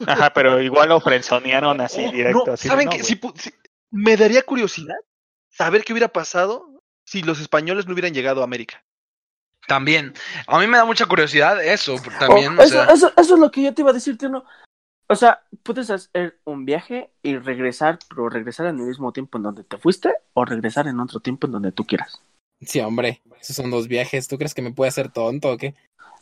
Ajá, 0.06 0.32
pero 0.32 0.60
igual 0.60 0.88
lo 0.90 1.00
frenzonearon 1.00 1.80
así 1.80 2.04
Oh, 2.06 2.12
directo. 2.12 2.44
no, 2.46 2.52
así 2.52 2.68
¿Saben 2.68 2.86
no. 2.86 2.92
Si 3.04 3.20
si- 3.36 3.54
me 3.90 4.16
daría 4.16 4.42
curiosidad 4.42 4.96
saber 5.48 5.84
qué 5.84 5.92
hubiera 5.92 6.08
pasado 6.08 6.82
si 7.04 7.22
los 7.22 7.40
españoles 7.40 7.86
no 7.86 7.92
hubieran 7.94 8.12
llegado 8.12 8.42
a 8.42 8.44
América. 8.44 8.84
También. 9.66 10.14
A 10.46 10.58
mí 10.58 10.66
me 10.66 10.76
da 10.78 10.84
mucha 10.84 11.06
curiosidad 11.06 11.62
eso. 11.64 11.96
También, 12.18 12.58
Oh, 12.58 12.60
o 12.60 12.64
eso, 12.64 12.72
sea, 12.74 12.84
eso, 12.94 13.12
eso 13.16 13.34
es 13.34 13.40
lo 13.40 13.50
que 13.50 13.62
yo 13.62 13.74
te 13.74 13.82
iba 13.82 13.90
a 13.90 13.94
decir, 13.94 14.16
tío. 14.16 14.28
no. 14.28 14.44
O 15.10 15.16
sea, 15.16 15.42
puedes 15.62 15.88
hacer 15.90 16.38
un 16.44 16.66
viaje 16.66 17.10
y 17.22 17.36
regresar, 17.38 17.98
pero 18.10 18.28
regresar 18.28 18.66
en 18.66 18.78
el 18.78 18.86
mismo 18.86 19.10
tiempo 19.12 19.38
en 19.38 19.44
donde 19.44 19.64
te 19.64 19.78
fuiste 19.78 20.12
o 20.34 20.44
regresar 20.44 20.86
en 20.86 21.00
otro 21.00 21.20
tiempo 21.20 21.46
en 21.46 21.52
donde 21.54 21.72
tú 21.72 21.86
quieras. 21.86 22.20
Sí, 22.60 22.80
hombre, 22.80 23.22
esos 23.40 23.56
son 23.56 23.70
dos 23.70 23.88
viajes. 23.88 24.28
¿Tú 24.28 24.38
crees 24.38 24.54
que 24.54 24.62
me 24.62 24.72
puede 24.72 24.88
hacer 24.88 25.10
tonto 25.10 25.52
o 25.52 25.56
qué? 25.56 25.74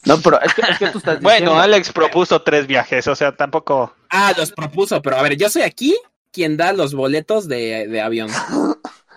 No, 0.05 0.21
pero 0.21 0.41
es 0.41 0.55
que, 0.55 0.63
es 0.63 0.79
que 0.79 0.89
tú 0.89 0.99
estás 0.99 1.21
diciendo. 1.21 1.51
Bueno, 1.53 1.61
Alex 1.61 1.93
propuso 1.93 2.43
tres 2.43 2.67
viajes, 2.67 3.07
o 3.09 3.15
sea, 3.17 3.35
tampoco. 3.35 3.95
Ah, 4.11 4.33
los 4.37 4.53
propuso, 4.53 5.01
pero 5.03 5.17
a 5.17 5.23
ver, 5.23 5.37
yo 5.37 5.49
soy 5.49 5.63
aquí 5.63 5.97
quien 6.31 6.57
da 6.57 6.73
los 6.73 6.95
boletos 6.95 7.49
de, 7.49 7.89
de 7.89 8.01
avión. 8.01 8.31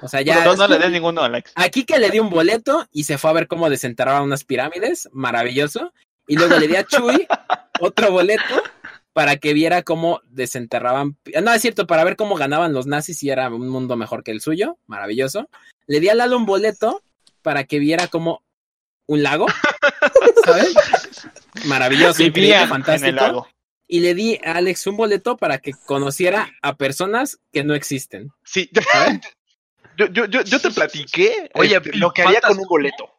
O 0.02 0.08
sea, 0.08 0.22
ya. 0.22 0.46
no, 0.46 0.56
no 0.56 0.68
le 0.68 0.80
des 0.80 0.92
ninguno, 0.92 1.22
Alex. 1.22 1.52
Aquí 1.56 1.84
que 1.84 2.00
le 2.00 2.10
di 2.10 2.20
un 2.20 2.30
boleto 2.30 2.88
y 2.92 3.04
se 3.04 3.18
fue 3.18 3.30
a 3.30 3.34
ver 3.34 3.48
cómo 3.48 3.70
desenterraban 3.70 4.24
unas 4.24 4.44
pirámides, 4.44 5.10
maravilloso. 5.12 5.94
Y 6.28 6.38
luego 6.38 6.58
le 6.58 6.68
di 6.68 6.76
a 6.76 6.86
Chuy 6.86 7.28
otro 7.82 8.12
boleto 8.12 8.64
para 9.14 9.36
que 9.38 9.54
viera 9.54 9.84
cómo 9.84 10.22
desenterraban. 10.30 11.18
No, 11.44 11.54
es 11.54 11.62
cierto, 11.62 11.88
para 11.88 12.04
ver 12.04 12.16
cómo 12.16 12.36
ganaban 12.36 12.74
los 12.74 12.88
nazis 12.88 13.22
y 13.24 13.30
era 13.30 13.50
un 13.50 13.68
mundo 13.68 13.98
mejor 13.98 14.24
que 14.24 14.32
el 14.32 14.42
suyo, 14.42 14.78
maravilloso. 14.88 15.50
Le 15.88 16.00
di 16.00 16.08
a 16.08 16.16
Lalo 16.16 16.38
un 16.38 16.46
boleto 16.46 17.04
para 17.42 17.64
que 17.66 17.80
viera 17.80 18.08
como 18.08 18.44
un 19.08 19.24
lago, 19.24 19.48
¿sabes? 20.46 20.74
Maravilloso, 21.66 22.24
increíble, 22.24 22.42
Vivían 22.42 22.64
en 22.64 22.70
fantástico. 22.70 23.10
el 23.10 23.16
lago. 23.16 23.48
Y 23.88 24.02
le 24.02 24.14
di 24.14 24.40
a 24.46 24.54
Alex 24.54 24.86
un 24.88 24.98
boleto 24.98 25.36
para 25.38 25.58
que 25.58 25.74
conociera 25.74 26.52
a 26.62 26.76
personas 26.78 27.40
que 27.52 27.64
no 27.64 27.74
existen. 27.74 28.32
Sí, 28.44 28.70
¿sabes? 28.92 29.20
yo, 29.98 30.06
yo, 30.08 30.26
yo, 30.26 30.44
yo 30.44 30.60
te 30.62 30.70
platiqué 30.70 31.50
Oye, 31.56 31.78
este, 31.78 31.98
lo 31.98 32.12
que 32.12 32.22
haría 32.22 32.42
con 32.42 32.58
un 32.60 32.68
boleto. 32.68 33.12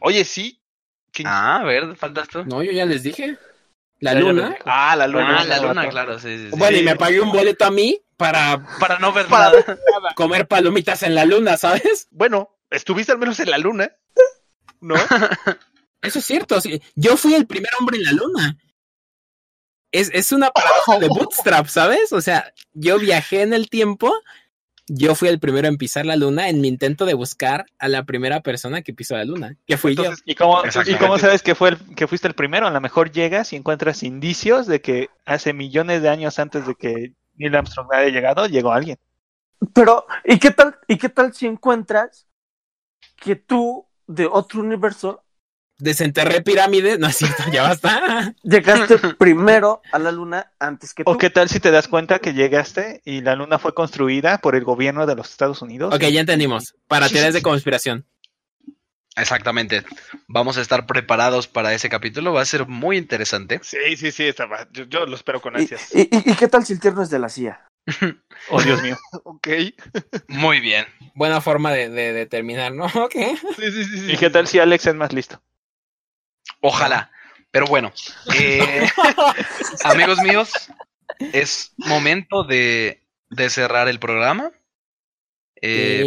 Oye, 0.00 0.24
sí. 0.24 0.62
¿Qué- 1.10 1.24
Ah, 1.26 1.56
a 1.56 1.64
ver, 1.64 1.96
faltas 1.96 2.28
tú. 2.28 2.44
No, 2.44 2.62
yo 2.62 2.70
ya 2.70 2.84
les 2.86 3.02
dije. 3.02 3.36
La 3.98 4.12
Ya, 4.12 4.20
luna. 4.20 4.56
Ah, 4.64 4.94
la 4.94 5.08
luna. 5.08 5.40
Ah, 5.40 5.44
la 5.44 5.58
luna, 5.60 5.88
claro, 5.88 6.18
sí, 6.20 6.38
sí, 6.38 6.44
sí. 6.50 6.56
Bueno, 6.56 6.76
y 6.78 6.82
me 6.84 6.94
pagué 6.94 7.20
un 7.20 7.32
boleto 7.32 7.64
a 7.64 7.72
mí 7.72 8.00
para 8.16 8.64
Para 8.78 9.00
no 9.00 9.12
ver 9.12 9.26
Para- 9.26 9.50
nada. 9.50 10.14
comer 10.14 10.46
palomitas 10.46 11.02
en 11.02 11.16
la 11.16 11.24
luna, 11.24 11.56
¿sabes? 11.56 12.06
Bueno, 12.12 12.56
estuviste 12.70 13.12
al 13.12 13.18
menos 13.18 13.40
en 13.40 13.50
la 13.50 13.58
luna. 13.58 13.90
¿No? 14.80 14.94
Eso 16.02 16.18
es 16.20 16.24
cierto. 16.24 16.60
sí. 16.60 16.80
Yo 16.94 17.16
fui 17.16 17.34
el 17.34 17.46
primer 17.46 17.70
hombre 17.80 17.98
en 17.98 18.04
la 18.04 18.12
luna. 18.12 18.58
Es, 19.90 20.10
es 20.12 20.32
una 20.32 20.50
paradoja 20.50 20.98
de 20.98 21.08
bootstrap, 21.08 21.66
¿sabes? 21.66 22.12
O 22.12 22.20
sea, 22.20 22.52
yo 22.72 22.98
viajé 22.98 23.42
en 23.42 23.52
el 23.52 23.68
tiempo. 23.70 24.12
Yo 24.86 25.14
fui 25.14 25.28
el 25.28 25.38
primero 25.38 25.68
en 25.68 25.76
pisar 25.76 26.06
la 26.06 26.16
luna 26.16 26.48
en 26.48 26.62
mi 26.62 26.68
intento 26.68 27.04
de 27.04 27.12
buscar 27.12 27.66
a 27.78 27.88
la 27.88 28.04
primera 28.04 28.40
persona 28.40 28.80
que 28.80 28.94
pisó 28.94 29.16
la 29.16 29.24
luna, 29.24 29.54
que 29.66 29.76
fui 29.76 29.94
yo. 29.94 30.02
Entonces, 30.02 30.24
¿Y 30.26 30.34
cómo, 30.34 30.62
¿Y 30.64 30.94
cómo 30.94 31.18
sabes 31.18 31.42
que, 31.42 31.54
fue 31.54 31.70
el, 31.70 31.94
que 31.94 32.06
fuiste 32.06 32.26
el 32.26 32.34
primero? 32.34 32.66
A 32.66 32.70
lo 32.70 32.80
mejor 32.80 33.10
llegas 33.10 33.52
y 33.52 33.56
encuentras 33.56 34.02
indicios 34.02 34.66
de 34.66 34.80
que 34.80 35.10
hace 35.26 35.52
millones 35.52 36.00
de 36.00 36.08
años 36.08 36.38
antes 36.38 36.66
de 36.66 36.74
que 36.74 37.12
Neil 37.34 37.54
Armstrong 37.54 37.88
haya 37.92 38.08
llegado, 38.10 38.46
llegó 38.46 38.72
alguien. 38.72 38.98
Pero, 39.74 40.06
¿y 40.24 40.38
qué 40.38 40.52
tal, 40.52 40.76
y 40.86 40.96
qué 40.96 41.10
tal 41.10 41.34
si 41.34 41.46
encuentras 41.46 42.26
que 43.20 43.36
tú, 43.36 43.86
de 44.06 44.26
otro 44.26 44.60
universo, 44.60 45.22
Desenterré 45.80 46.40
pirámides. 46.42 46.98
No 46.98 47.06
es 47.06 47.16
cierto, 47.18 47.44
ya 47.52 47.62
basta. 47.62 48.34
llegaste 48.42 48.98
primero 49.18 49.80
a 49.92 50.00
la 50.00 50.10
luna 50.10 50.50
antes 50.58 50.92
que 50.92 51.04
tú? 51.04 51.10
¿O 51.12 51.16
qué 51.16 51.30
tal 51.30 51.48
si 51.48 51.60
te 51.60 51.70
das 51.70 51.86
cuenta 51.86 52.18
que 52.18 52.34
llegaste 52.34 53.00
y 53.04 53.20
la 53.20 53.36
luna 53.36 53.60
fue 53.60 53.74
construida 53.74 54.38
por 54.38 54.56
el 54.56 54.64
gobierno 54.64 55.06
de 55.06 55.14
los 55.14 55.30
Estados 55.30 55.62
Unidos? 55.62 55.94
Ok, 55.94 56.02
ya 56.06 56.18
entendimos. 56.18 56.74
Para 56.88 57.08
teorías 57.08 57.32
de 57.32 57.42
conspiración. 57.42 58.04
Exactamente. 59.16 59.84
Vamos 60.28 60.58
a 60.58 60.62
estar 60.62 60.86
preparados 60.86 61.46
para 61.48 61.72
ese 61.74 61.88
capítulo. 61.88 62.32
Va 62.32 62.42
a 62.42 62.44
ser 62.44 62.66
muy 62.66 62.96
interesante. 62.96 63.60
sí, 63.62 63.96
sí, 63.96 64.10
sí. 64.12 64.24
estaba- 64.24 64.66
Yo, 64.72 64.84
yo 64.84 65.06
lo 65.06 65.14
espero 65.16 65.40
con 65.40 65.54
¿Y, 65.54 65.62
ansias. 65.62 65.94
y, 65.94 66.00
y- 66.02 66.30
y 66.32 66.34
qué 66.34 66.48
tal 66.48 66.64
si 66.64 66.72
el 66.72 66.80
tierno 66.80 67.02
es 67.02 67.10
de 67.10 67.18
la 67.20 67.28
CIA? 67.28 67.66
Oh, 68.50 68.62
Dios 68.62 68.82
mío. 68.82 68.96
Ok. 69.24 69.48
Muy 70.28 70.60
bien. 70.60 70.86
Buena 71.14 71.40
forma 71.40 71.72
de, 71.72 71.88
de, 71.90 72.12
de 72.12 72.26
terminar, 72.26 72.72
¿no? 72.72 72.86
Ok. 72.94 73.14
Sí, 73.14 73.70
sí, 73.72 73.84
sí, 73.84 73.98
sí. 74.00 74.12
¿Y 74.12 74.16
qué 74.16 74.30
tal 74.30 74.46
si 74.46 74.58
Alex 74.58 74.86
es 74.86 74.94
más 74.94 75.12
listo? 75.12 75.42
Ojalá. 76.60 77.10
Pero 77.50 77.66
bueno, 77.66 77.92
eh, 78.38 78.86
amigos 79.84 80.18
míos, 80.18 80.50
es 81.32 81.72
momento 81.78 82.44
de, 82.44 83.02
de 83.30 83.50
cerrar 83.50 83.88
el 83.88 83.98
programa. 83.98 84.52
Eh. 85.62 86.02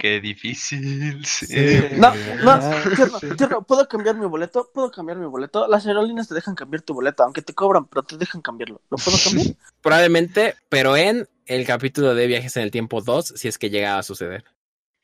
Qué 0.00 0.20
difícil. 0.20 1.24
sí. 1.26 1.54
No, 1.96 2.14
no, 2.42 2.50
Ah, 2.52 2.82
tierno, 2.96 3.18
tierno, 3.36 3.62
¿puedo 3.62 3.86
cambiar 3.86 4.16
mi 4.16 4.26
boleto? 4.26 4.70
¿Puedo 4.72 4.90
cambiar 4.90 5.18
mi 5.18 5.26
boleto? 5.26 5.68
Las 5.68 5.86
aerolíneas 5.86 6.28
te 6.28 6.34
dejan 6.34 6.54
cambiar 6.54 6.82
tu 6.82 6.94
boleto, 6.94 7.22
aunque 7.22 7.42
te 7.42 7.52
cobran, 7.54 7.84
pero 7.86 8.02
te 8.02 8.16
dejan 8.16 8.40
cambiarlo. 8.40 8.80
¿Lo 8.90 8.96
puedo 8.96 9.16
cambiar? 9.22 9.54
Probablemente, 9.82 10.56
pero 10.68 10.96
en 10.96 11.28
el 11.46 11.66
capítulo 11.66 12.14
de 12.14 12.26
Viajes 12.26 12.56
en 12.56 12.62
el 12.62 12.70
Tiempo 12.70 13.00
2, 13.02 13.34
si 13.36 13.48
es 13.48 13.58
que 13.58 13.70
llega 13.70 13.98
a 13.98 14.02
suceder. 14.02 14.44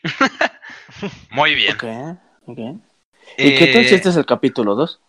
Muy 1.30 1.54
bien. 1.54 1.74
Ok, 1.74 1.84
ok. 2.46 2.58
¿Y 3.38 3.54
qué 3.56 3.66
tal 3.72 3.84
si 3.84 3.92
Eh, 3.94 3.96
este 3.96 4.08
es 4.10 4.16
el 4.16 4.26
capítulo 4.26 4.74
2? 4.74 5.00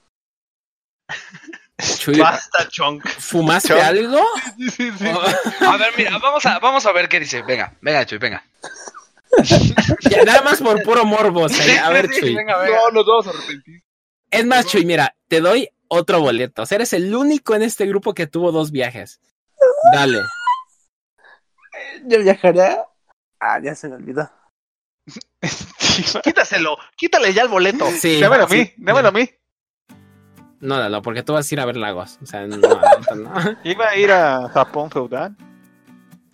Chuy, 1.99 2.17
Basta, 2.19 2.67
Chonk. 2.69 3.07
¿fumaste 3.07 3.79
algo? 3.79 4.19
Sí, 4.57 4.69
sí, 4.71 4.91
sí. 4.97 5.05
A 5.65 5.77
ver, 5.77 5.91
mira, 5.95 6.17
vamos 6.17 6.43
a, 6.45 6.57
vamos 6.59 6.85
a 6.87 6.91
ver 6.91 7.07
qué 7.07 7.19
dice. 7.19 7.43
Venga, 7.43 7.75
venga, 7.81 8.03
Chuy, 8.05 8.17
venga. 8.17 8.43
Ya, 10.09 10.23
nada 10.23 10.41
más 10.41 10.61
por 10.61 10.81
puro 10.83 11.05
morbo. 11.05 11.43
o 11.43 11.49
sea, 11.49 11.85
a 11.87 11.89
ver, 11.91 12.07
Sí, 12.11 12.19
Chuy. 12.21 12.35
venga, 12.35 12.57
venga. 12.57 12.77
No, 12.77 12.91
nos 12.91 13.05
vamos 13.05 13.27
a 13.27 13.29
arrepentir. 13.31 13.83
Es 14.31 14.45
más, 14.45 14.65
Chuy, 14.67 14.85
mira, 14.85 15.15
te 15.27 15.41
doy 15.41 15.69
otro 15.87 16.19
boleto. 16.19 16.63
O 16.63 16.65
sea, 16.65 16.77
eres 16.77 16.93
el 16.93 17.13
único 17.15 17.55
en 17.55 17.61
este 17.63 17.85
grupo 17.85 18.13
que 18.13 18.27
tuvo 18.27 18.51
dos 18.51 18.71
viajes. 18.71 19.19
Dale. 19.93 20.19
¿Yo 22.05 22.19
viajaré? 22.19 22.77
Ah, 23.39 23.59
ya 23.63 23.75
se 23.75 23.87
me 23.89 23.95
olvidó. 23.95 24.29
Quítaselo. 26.23 26.77
Quítale 26.95 27.33
ya 27.33 27.43
el 27.43 27.47
boleto. 27.49 27.89
Sí. 27.91 28.19
Dámelo 28.19 28.45
a 28.45 28.47
mí, 28.47 28.65
sí. 28.65 28.73
dámelo 28.77 29.07
a 29.07 29.11
mí. 29.11 29.29
No, 30.59 30.77
no, 30.81 30.89
no, 30.89 31.01
porque 31.01 31.23
tú 31.23 31.33
vas 31.33 31.49
a 31.49 31.55
ir 31.55 31.59
a 31.59 31.65
ver 31.65 31.77
lagos. 31.77 32.17
O 32.21 32.25
sea, 32.25 32.45
no, 32.47 32.57
no, 32.57 33.15
no. 33.15 33.33
Iba 33.63 33.89
a 33.89 33.95
ir 33.95 34.11
a 34.11 34.49
Japón 34.49 34.89
feudal. 34.89 35.35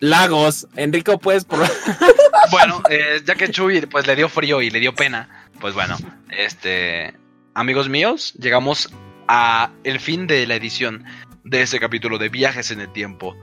Lagos. 0.04 0.68
Enrico, 0.76 1.18
puedes 1.18 1.44
por... 1.44 1.60
Bueno, 2.50 2.82
eh, 2.90 3.22
ya 3.24 3.34
que 3.36 3.48
Chuy 3.48 3.80
pues 3.86 4.06
le 4.06 4.14
dio 4.14 4.28
frío 4.28 4.60
y 4.60 4.68
le 4.68 4.78
dio 4.78 4.94
pena, 4.94 5.48
pues 5.60 5.72
bueno, 5.74 5.96
este 6.28 7.14
amigos 7.54 7.88
míos, 7.88 8.34
llegamos 8.38 8.92
a 9.28 9.70
el 9.82 9.98
fin 9.98 10.26
de 10.26 10.46
la 10.46 10.54
edición 10.56 11.04
de 11.42 11.62
este 11.62 11.80
capítulo 11.80 12.18
de 12.18 12.28
Viajes 12.28 12.70
en 12.70 12.82
el 12.82 12.92
Tiempo 12.92 13.34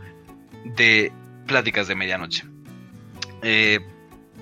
de 0.78 1.12
Pláticas 1.48 1.88
de 1.88 1.96
Medianoche. 1.96 2.46
Eh, 3.42 3.80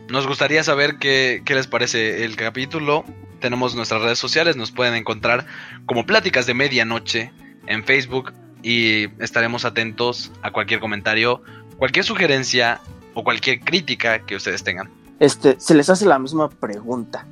nos 0.10 0.28
gustaría 0.28 0.62
saber 0.64 0.98
qué, 0.98 1.42
qué 1.46 1.56
les 1.56 1.68
parece 1.68 2.26
el 2.26 2.36
capítulo. 2.36 3.06
Tenemos 3.40 3.76
nuestras 3.76 4.02
redes 4.02 4.20
sociales, 4.20 4.58
nos 4.58 4.72
pueden 4.72 4.94
encontrar 4.94 5.48
como 5.86 6.06
Pláticas 6.06 6.46
de 6.46 6.54
Medianoche 6.54 7.32
en 7.66 7.86
Facebook, 7.86 8.34
y 8.62 9.06
estaremos 9.24 9.66
atentos 9.66 10.32
a 10.42 10.52
cualquier 10.52 10.80
comentario, 10.80 11.42
cualquier 11.80 12.06
sugerencia 12.06 12.80
o 13.14 13.24
cualquier 13.24 13.62
crítica 13.62 14.20
que 14.20 14.36
ustedes 14.36 14.64
tengan. 14.64 14.90
Este, 15.20 15.60
se 15.60 15.74
les 15.74 15.90
hace 15.90 16.06
la 16.06 16.20
misma 16.20 16.50
pregunta. 16.50 17.26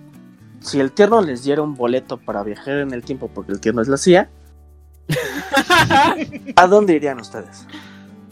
Si 0.62 0.80
el 0.80 0.92
tierno 0.92 1.22
les 1.22 1.44
diera 1.44 1.62
un 1.62 1.76
boleto 1.76 2.18
para 2.18 2.44
viajar 2.44 2.80
en 2.80 2.94
el 2.94 3.04
tiempo, 3.04 3.30
porque 3.34 3.52
el 3.52 3.60
tierno 3.60 3.82
es 3.82 3.88
la 3.88 3.98
CIA, 3.98 4.30
¿a 6.56 6.68
dónde 6.68 6.96
irían 6.96 7.20
ustedes? 7.20 7.66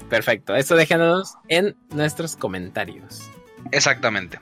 Perfecto, 0.09 0.55
eso 0.55 0.75
déjanos 0.75 1.35
en 1.47 1.75
nuestros 1.91 2.35
comentarios. 2.35 3.29
Exactamente. 3.71 4.39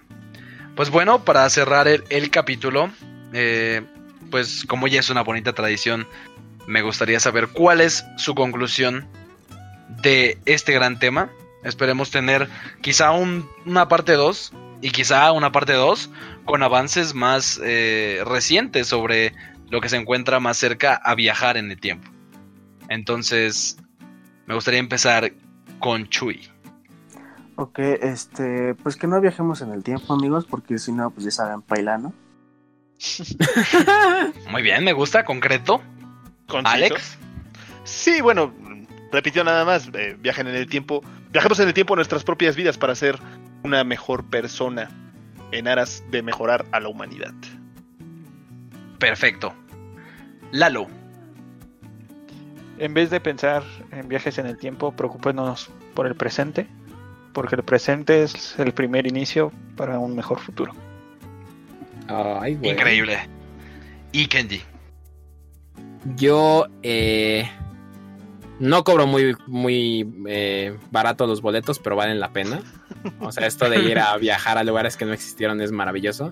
Pues 0.76 0.90
bueno, 0.90 1.24
para 1.24 1.48
cerrar 1.50 1.88
el, 1.88 2.04
el 2.10 2.32
capítulo, 2.32 2.90
eh, 3.34 3.82
pues 4.32 4.66
como 4.68 4.88
ya 4.88 5.00
es 5.00 5.10
una 5.10 5.22
bonita 5.22 5.54
tradición, 5.54 6.08
me 6.66 6.82
gustaría 6.82 7.20
saber 7.20 7.50
cuál 7.50 7.82
es 7.82 8.06
su 8.18 8.34
conclusión 8.34 9.06
de 10.02 10.40
este 10.46 10.74
gran 10.74 10.98
tema. 10.98 11.30
Esperemos 11.64 12.12
tener 12.12 12.50
quizá 12.82 13.12
un- 13.12 13.48
una 13.66 13.88
parte 13.88 14.14
2 14.14 14.52
y 14.82 14.90
quizá 14.92 15.32
una 15.32 15.52
parte 15.52 15.74
2 15.74 16.10
con 16.46 16.62
avances 16.64 17.14
más 17.14 17.60
eh, 17.64 18.22
recientes 18.26 18.88
sobre 18.88 19.34
lo 19.70 19.80
que 19.82 19.90
se 19.90 19.96
encuentra 19.98 20.40
más 20.40 20.58
cerca 20.58 20.96
a 20.96 21.16
viajar 21.16 21.58
en 21.58 21.72
el 21.72 21.80
tiempo. 21.80 22.10
Entonces, 22.90 23.78
me 24.46 24.54
gustaría 24.56 24.80
empezar 24.80 25.32
con 25.80 26.08
Chuy. 26.10 26.50
Ok, 27.56 27.80
este, 27.80 28.74
pues 28.76 28.96
que 28.96 29.08
no 29.08 29.22
viajemos 29.22 29.62
en 29.62 29.72
el 29.72 29.84
tiempo, 29.84 30.14
amigos, 30.14 30.46
porque 30.50 30.78
si 30.80 30.92
no, 30.92 31.12
pues 31.12 31.24
ya 31.26 31.32
saben, 31.32 31.62
paila, 31.62 31.98
¿no? 31.98 32.14
Muy 34.50 34.62
bien, 34.62 34.84
me 34.84 34.94
gusta, 34.94 35.24
concreto. 35.24 35.82
Alex. 36.66 37.18
Sí, 37.84 38.22
bueno, 38.22 38.54
repitió 39.12 39.44
nada 39.44 39.66
más. 39.66 39.90
eh, 39.94 40.16
viajen 40.20 40.48
en 40.48 40.56
el 40.56 40.68
tiempo. 40.68 41.02
Viajemos 41.34 41.60
en 41.60 41.68
el 41.68 41.74
tiempo 41.74 41.96
nuestras 41.96 42.24
propias 42.24 42.56
vidas 42.56 42.78
para 42.78 42.94
ser 42.94 43.18
una 43.64 43.84
mejor 43.84 44.24
persona 44.24 44.92
en 45.52 45.68
aras 45.68 46.04
de 46.12 46.22
mejorar 46.22 46.64
a 46.72 46.80
la 46.80 46.90
humanidad. 46.90 47.34
Perfecto. 49.00 49.52
Lalo. 50.52 50.88
En 52.78 52.94
vez 52.94 53.10
de 53.10 53.20
pensar 53.20 53.64
en 53.92 54.08
viajes 54.08 54.38
en 54.38 54.46
el 54.46 54.58
tiempo, 54.58 54.92
preocupémonos 54.92 55.72
por 55.96 56.06
el 56.06 56.14
presente, 56.14 56.68
porque 57.34 57.56
el 57.56 57.64
presente 57.64 58.22
es 58.22 58.60
el 58.60 58.72
primer 58.72 59.08
inicio 59.08 59.52
para 59.76 59.98
un 59.98 60.16
mejor 60.16 60.40
futuro. 60.40 60.72
Ay, 62.10 62.56
güey. 62.58 62.74
Increíble. 62.74 63.18
Y 64.12 64.28
Kenji. 64.28 64.62
Yo 66.16 66.68
eh, 66.84 67.50
no 68.60 68.84
cobro 68.84 69.08
muy, 69.08 69.36
muy 69.48 70.08
eh, 70.28 70.78
barato 70.92 71.28
los 71.28 71.42
boletos, 71.42 71.80
pero 71.80 71.96
valen 71.96 72.20
la 72.20 72.32
pena. 72.32 72.62
O 73.20 73.32
sea, 73.32 73.48
esto 73.48 73.70
de 73.70 73.80
ir 73.82 74.00
a 74.00 74.16
viajar 74.18 74.58
a 74.58 74.64
lugares 74.64 74.96
que 74.98 75.06
no 75.06 75.14
existieron 75.14 75.60
es 75.62 75.72
maravilloso. 75.72 76.32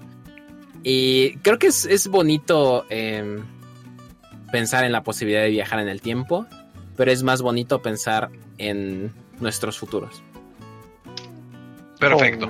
Y 0.83 1.35
creo 1.37 1.59
que 1.59 1.67
es, 1.67 1.85
es 1.85 2.07
bonito 2.07 2.85
eh, 2.89 3.39
pensar 4.51 4.83
en 4.83 4.91
la 4.91 5.03
posibilidad 5.03 5.41
de 5.43 5.49
viajar 5.49 5.79
en 5.79 5.87
el 5.89 6.01
tiempo, 6.01 6.47
pero 6.97 7.11
es 7.11 7.21
más 7.23 7.41
bonito 7.41 7.81
pensar 7.81 8.29
en 8.57 9.11
nuestros 9.39 9.77
futuros. 9.77 10.23
Perfecto. 11.99 12.49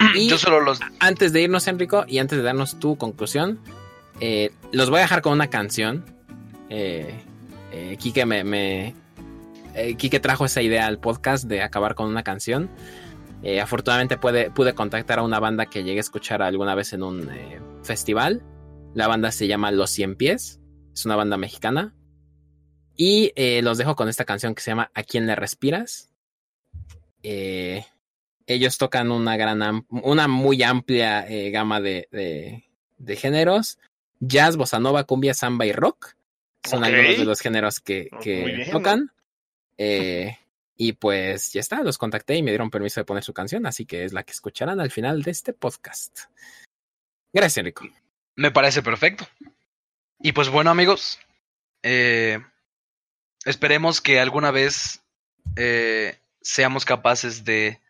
Oh, 0.00 0.04
Y- 0.16 0.28
Yo 0.28 0.38
solo 0.38 0.60
los. 0.60 0.80
Antes 1.00 1.32
de 1.32 1.42
irnos, 1.42 1.66
Enrico, 1.68 2.04
y 2.08 2.18
antes 2.18 2.38
de 2.38 2.44
darnos 2.44 2.78
tu 2.78 2.96
conclusión, 2.96 3.58
eh, 4.20 4.50
los 4.72 4.90
voy 4.90 4.98
a 4.98 5.02
dejar 5.02 5.22
con 5.22 5.32
una 5.32 5.48
canción. 5.48 6.04
Eh, 6.70 7.20
eh, 7.72 7.96
Quique 7.98 8.26
me, 8.26 8.94
eh, 9.74 9.96
Quique 9.96 10.20
trajo 10.20 10.44
esa 10.44 10.62
idea 10.62 10.86
al 10.86 10.98
podcast 10.98 11.44
de 11.44 11.62
acabar 11.62 11.94
con 11.94 12.08
una 12.08 12.22
canción. 12.22 12.70
Eh, 13.42 13.60
afortunadamente 13.60 14.18
pude, 14.18 14.50
pude 14.50 14.74
contactar 14.74 15.18
a 15.18 15.22
una 15.22 15.40
banda 15.40 15.66
que 15.66 15.82
llegué 15.82 15.98
a 15.98 16.00
escuchar 16.00 16.42
alguna 16.42 16.74
vez 16.74 16.92
en 16.92 17.02
un 17.02 17.30
eh, 17.30 17.60
festival. 17.82 18.42
La 18.94 19.08
banda 19.08 19.32
se 19.32 19.46
llama 19.48 19.70
Los 19.70 19.90
Cien 19.90 20.16
Pies. 20.16 20.60
Es 20.92 21.06
una 21.06 21.16
banda 21.16 21.36
mexicana. 21.36 21.94
Y 22.94 23.32
los 23.62 23.78
dejo 23.78 23.96
con 23.96 24.08
esta 24.10 24.26
canción 24.26 24.54
que 24.54 24.60
se 24.60 24.70
llama 24.70 24.90
¿A 24.94 25.02
quién 25.02 25.26
le 25.26 25.34
respiras? 25.34 26.10
Ellos 27.22 28.78
tocan 28.78 29.10
una 29.10 29.36
gran, 29.38 29.86
una 29.88 30.28
muy 30.28 30.62
amplia 30.62 31.26
gama 31.50 31.80
de, 31.80 32.06
de 32.98 33.16
géneros. 33.16 33.78
Jazz, 34.20 34.56
bossa 34.56 34.78
nova, 34.78 35.04
cumbia, 35.04 35.32
samba 35.32 35.64
y 35.64 35.72
rock. 35.72 36.14
Son 36.64 36.84
algunos 36.84 37.18
de 37.18 37.24
los 37.24 37.40
géneros 37.40 37.80
que, 37.80 38.08
que 38.22 38.44
bien. 38.44 38.70
tocan. 38.70 39.10
Eh, 39.78 40.38
y 40.76 40.92
pues 40.92 41.52
ya 41.52 41.60
está, 41.60 41.82
los 41.82 41.98
contacté 41.98 42.36
y 42.36 42.42
me 42.42 42.50
dieron 42.50 42.70
permiso 42.70 43.00
de 43.00 43.04
poner 43.06 43.24
su 43.24 43.32
canción, 43.32 43.66
así 43.66 43.86
que 43.86 44.04
es 44.04 44.12
la 44.12 44.22
que 44.22 44.32
escucharán 44.32 44.80
al 44.80 44.90
final 44.90 45.22
de 45.22 45.30
este 45.30 45.54
podcast. 45.54 46.26
Gracias, 47.32 47.56
Enrico. 47.56 47.88
Me 48.36 48.50
parece 48.50 48.82
perfecto. 48.82 49.26
Y 50.20 50.32
pues 50.32 50.50
bueno, 50.50 50.70
amigos. 50.70 51.18
eh, 51.82 52.38
esperemos 53.44 54.00
que 54.00 54.20
alguna 54.20 54.50
vez 54.50 55.02
eh, 55.56 56.18
seamos 56.40 56.84
capaces 56.84 57.44
de 57.44 57.80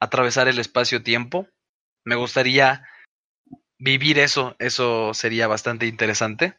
atravesar 0.00 0.48
el 0.48 0.58
espacio-tiempo. 0.58 1.48
Me 2.04 2.14
gustaría 2.14 2.86
vivir 3.78 4.18
eso. 4.18 4.54
Eso 4.58 5.12
sería 5.14 5.48
bastante 5.48 5.86
interesante. 5.86 6.54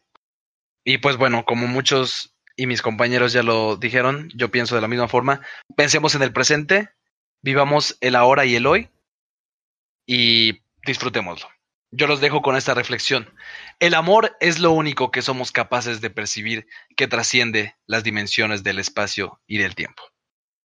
Y 0.83 0.97
pues 0.97 1.17
bueno, 1.17 1.45
como 1.45 1.67
muchos 1.67 2.35
y 2.55 2.67
mis 2.67 2.81
compañeros 2.81 3.33
ya 3.33 3.43
lo 3.43 3.77
dijeron, 3.77 4.29
yo 4.35 4.51
pienso 4.51 4.75
de 4.75 4.81
la 4.81 4.87
misma 4.87 5.07
forma. 5.07 5.41
Pensemos 5.75 6.15
en 6.15 6.23
el 6.23 6.33
presente, 6.33 6.89
vivamos 7.41 7.97
el 8.01 8.15
ahora 8.15 8.45
y 8.45 8.55
el 8.55 8.67
hoy 8.67 8.89
y 10.05 10.61
disfrutémoslo. 10.85 11.47
Yo 11.91 12.07
los 12.07 12.21
dejo 12.21 12.41
con 12.41 12.55
esta 12.55 12.73
reflexión. 12.73 13.31
El 13.79 13.93
amor 13.93 14.35
es 14.39 14.57
lo 14.59 14.71
único 14.71 15.11
que 15.11 15.21
somos 15.21 15.51
capaces 15.51 16.01
de 16.01 16.09
percibir 16.09 16.67
que 16.97 17.07
trasciende 17.07 17.75
las 17.85 18.03
dimensiones 18.03 18.63
del 18.63 18.79
espacio 18.79 19.39
y 19.45 19.59
del 19.59 19.75
tiempo. 19.75 20.03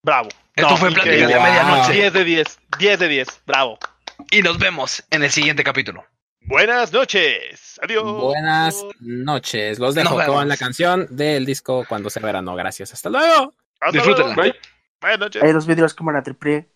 Bravo. 0.03 0.31
Esto 0.55 0.77
fue 0.77 0.91
Pláticas 0.91 1.29
de 1.29 1.39
Medianoche. 1.39 1.93
10 1.93 2.13
de 2.13 2.25
10. 2.25 2.59
10 2.79 2.99
de 2.99 3.09
10. 3.09 3.43
Bravo. 3.47 3.79
Y 4.31 4.43
nos 4.43 4.59
vemos 4.59 5.05
en 5.11 5.23
el 5.23 5.31
siguiente 5.31 5.65
capítulo. 5.65 6.07
Buenas 6.49 6.93
noches. 6.93 7.79
Adiós. 7.83 8.05
Buenas 8.23 8.83
noches. 9.01 9.79
Los 9.79 9.95
dejo 9.95 10.19
con 10.27 10.49
la 10.49 10.57
canción 10.57 11.07
del 11.11 11.45
disco 11.45 11.85
Cuando 11.87 12.09
sea 12.09 12.23
verano. 12.23 12.55
Gracias. 12.57 12.93
Hasta 12.95 13.11
luego. 13.11 13.55
Hasta 13.81 13.93
Disfrútenla. 13.93 14.35
luego. 14.35 14.55
Buenas 15.01 15.19
noches. 15.21 15.43
Ahí 15.43 15.53
los 15.53 15.67
vidrios 15.67 15.93
cámara 15.95 16.23
triple. 16.23 16.69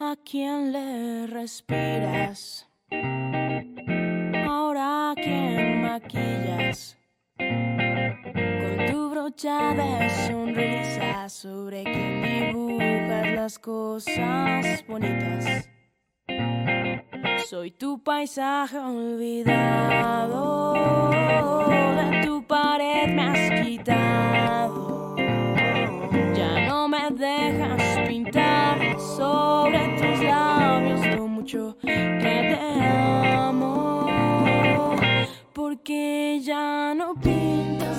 ¿A 0.00 0.16
quién 0.24 0.72
le 0.72 1.26
respiras? 1.26 2.68
Ahora 4.46 5.10
a 5.10 5.14
quién 5.14 5.82
maquillas? 5.82 6.96
De 9.42 10.10
sonrisa 10.28 11.28
sobre 11.28 11.82
quien 11.82 12.22
dibujas 12.22 13.26
las 13.34 13.58
cosas 13.58 14.84
bonitas. 14.86 15.68
Soy 17.50 17.72
tu 17.72 18.00
paisaje 18.02 18.78
olvidado, 18.78 20.70
de 21.10 22.22
tu 22.24 22.46
pared 22.46 23.08
me 23.08 23.22
has 23.22 23.50
quitado. 23.60 25.16
Ya 26.34 26.66
no 26.68 26.88
me 26.88 27.10
dejas 27.10 28.08
pintar 28.08 28.98
sobre 29.00 29.98
tus 29.98 30.20
labios 30.22 31.06
lo 31.16 31.26
mucho 31.26 31.76
que 31.82 31.88
te 31.88 32.56
amo. 33.36 34.06
Porque 35.52 36.40
ya 36.40 36.94
no 36.94 37.14
pintas 37.14 37.93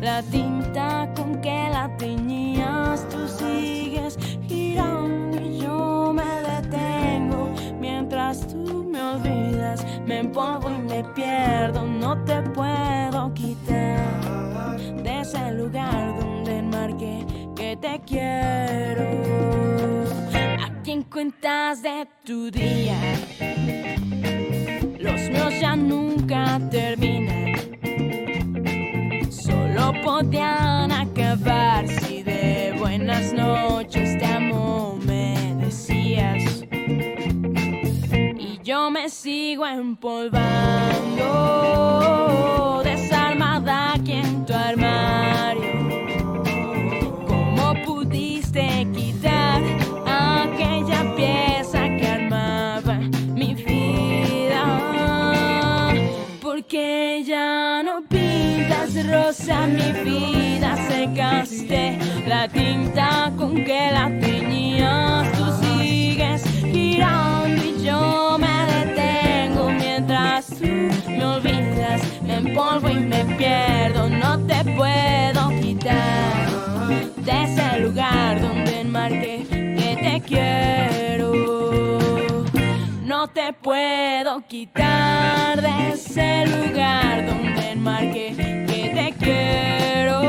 la 0.00 0.22
tinta 0.22 1.08
con 1.14 1.40
que 1.40 1.68
la 1.70 1.88
teñías. 1.96 3.08
Tú 3.08 3.28
sigues 3.28 4.18
girando 4.48 5.40
y 5.40 5.60
yo 5.60 6.12
me 6.14 6.30
detengo 6.50 7.50
mientras 7.78 8.46
tú 8.48 8.84
me 8.90 9.00
olvidas. 9.02 9.84
Me 10.06 10.24
pongo 10.24 10.70
y 10.70 10.78
me 10.78 11.04
pierdo, 11.14 11.86
no 11.86 12.16
te 12.24 12.42
puedo 12.42 13.32
quitar 13.34 14.78
de 15.02 15.20
ese 15.20 15.52
lugar 15.52 16.18
donde 16.18 16.58
enmarqué 16.58 17.26
que 17.54 17.76
te 17.76 18.00
quiero. 18.06 19.04
¿A 20.64 20.82
quién 20.82 21.02
cuentas 21.02 21.82
de 21.82 22.06
tu 22.24 22.50
día? 22.50 22.96
Los 24.98 25.20
míos 25.30 25.54
ya 25.60 25.76
nunca 25.76 26.58
terminan 26.70 27.19
podían 30.22 30.92
acabar 30.92 31.88
si 31.88 32.22
de 32.22 32.74
buenas 32.78 33.32
noches 33.32 34.18
te 34.18 34.26
amo 34.26 34.98
me 35.06 35.56
decías. 35.56 36.62
Y 38.38 38.60
yo 38.62 38.90
me 38.90 39.08
sigo 39.08 39.66
empolvando, 39.66 40.42
desarmada 42.84 43.94
aquí 43.94 44.12
en 44.12 44.44
tu 44.44 44.52
armario. 44.52 45.69
Rosa 58.94 59.66
mi 59.66 59.92
vida, 60.04 60.76
secaste 60.88 61.98
la 62.26 62.48
tinta 62.48 63.32
con 63.36 63.64
que 63.64 63.90
la 63.92 64.10
teñías. 64.20 65.30
Tú 65.32 65.44
sigues 65.62 66.42
girando 66.72 67.64
y 67.64 67.84
yo 67.84 68.36
me 68.38 68.66
detengo 68.74 69.70
mientras 69.70 70.46
tú 70.46 70.66
me 71.08 71.24
olvidas, 71.24 72.02
me 72.22 72.36
empolvo 72.38 72.90
y 72.90 72.94
me 72.94 73.24
pierdo. 73.36 74.08
No 74.08 74.38
te 74.46 74.64
puedo 74.76 75.50
quitar 75.60 76.48
de 77.16 77.44
ese 77.44 77.80
lugar 77.80 78.40
donde 78.40 78.80
enmarqué 78.80 79.46
que 79.48 79.98
te 80.02 80.20
quiero. 80.26 80.99
No 83.30 83.34
te 83.34 83.52
puedo 83.52 84.44
quitar 84.48 85.62
de 85.62 85.92
ese 85.92 86.46
lugar 86.46 87.24
donde 87.26 87.76
marqué 87.76 88.34
que 88.66 88.90
te 88.92 89.14
quiero. 89.24 90.20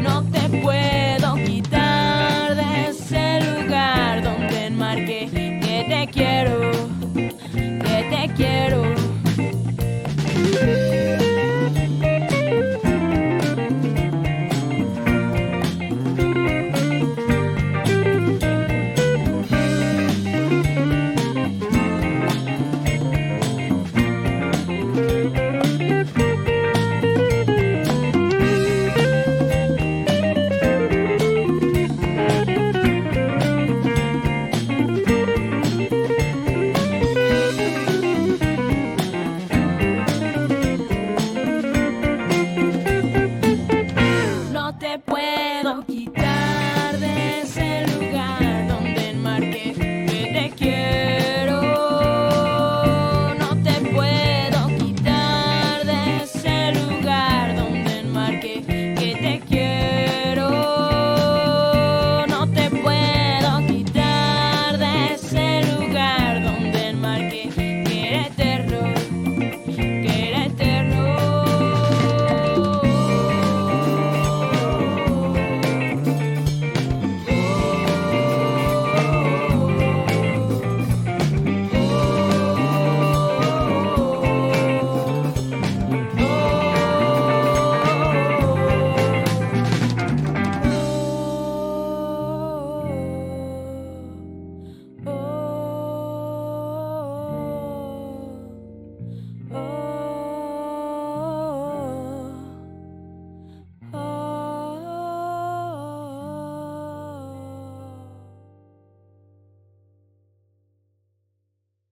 No 0.00 0.22
te 0.30 0.48
puedo 0.62 1.34
quitar 1.44 2.56
de 2.56 2.88
ese 2.88 3.40
lugar 3.52 4.22
donde 4.22 4.70
marqué 4.70 5.28
que 5.30 5.84
te 5.86 6.08
quiero, 6.10 6.70
que 7.14 8.06
te 8.10 8.32
quiero. 8.34 9.05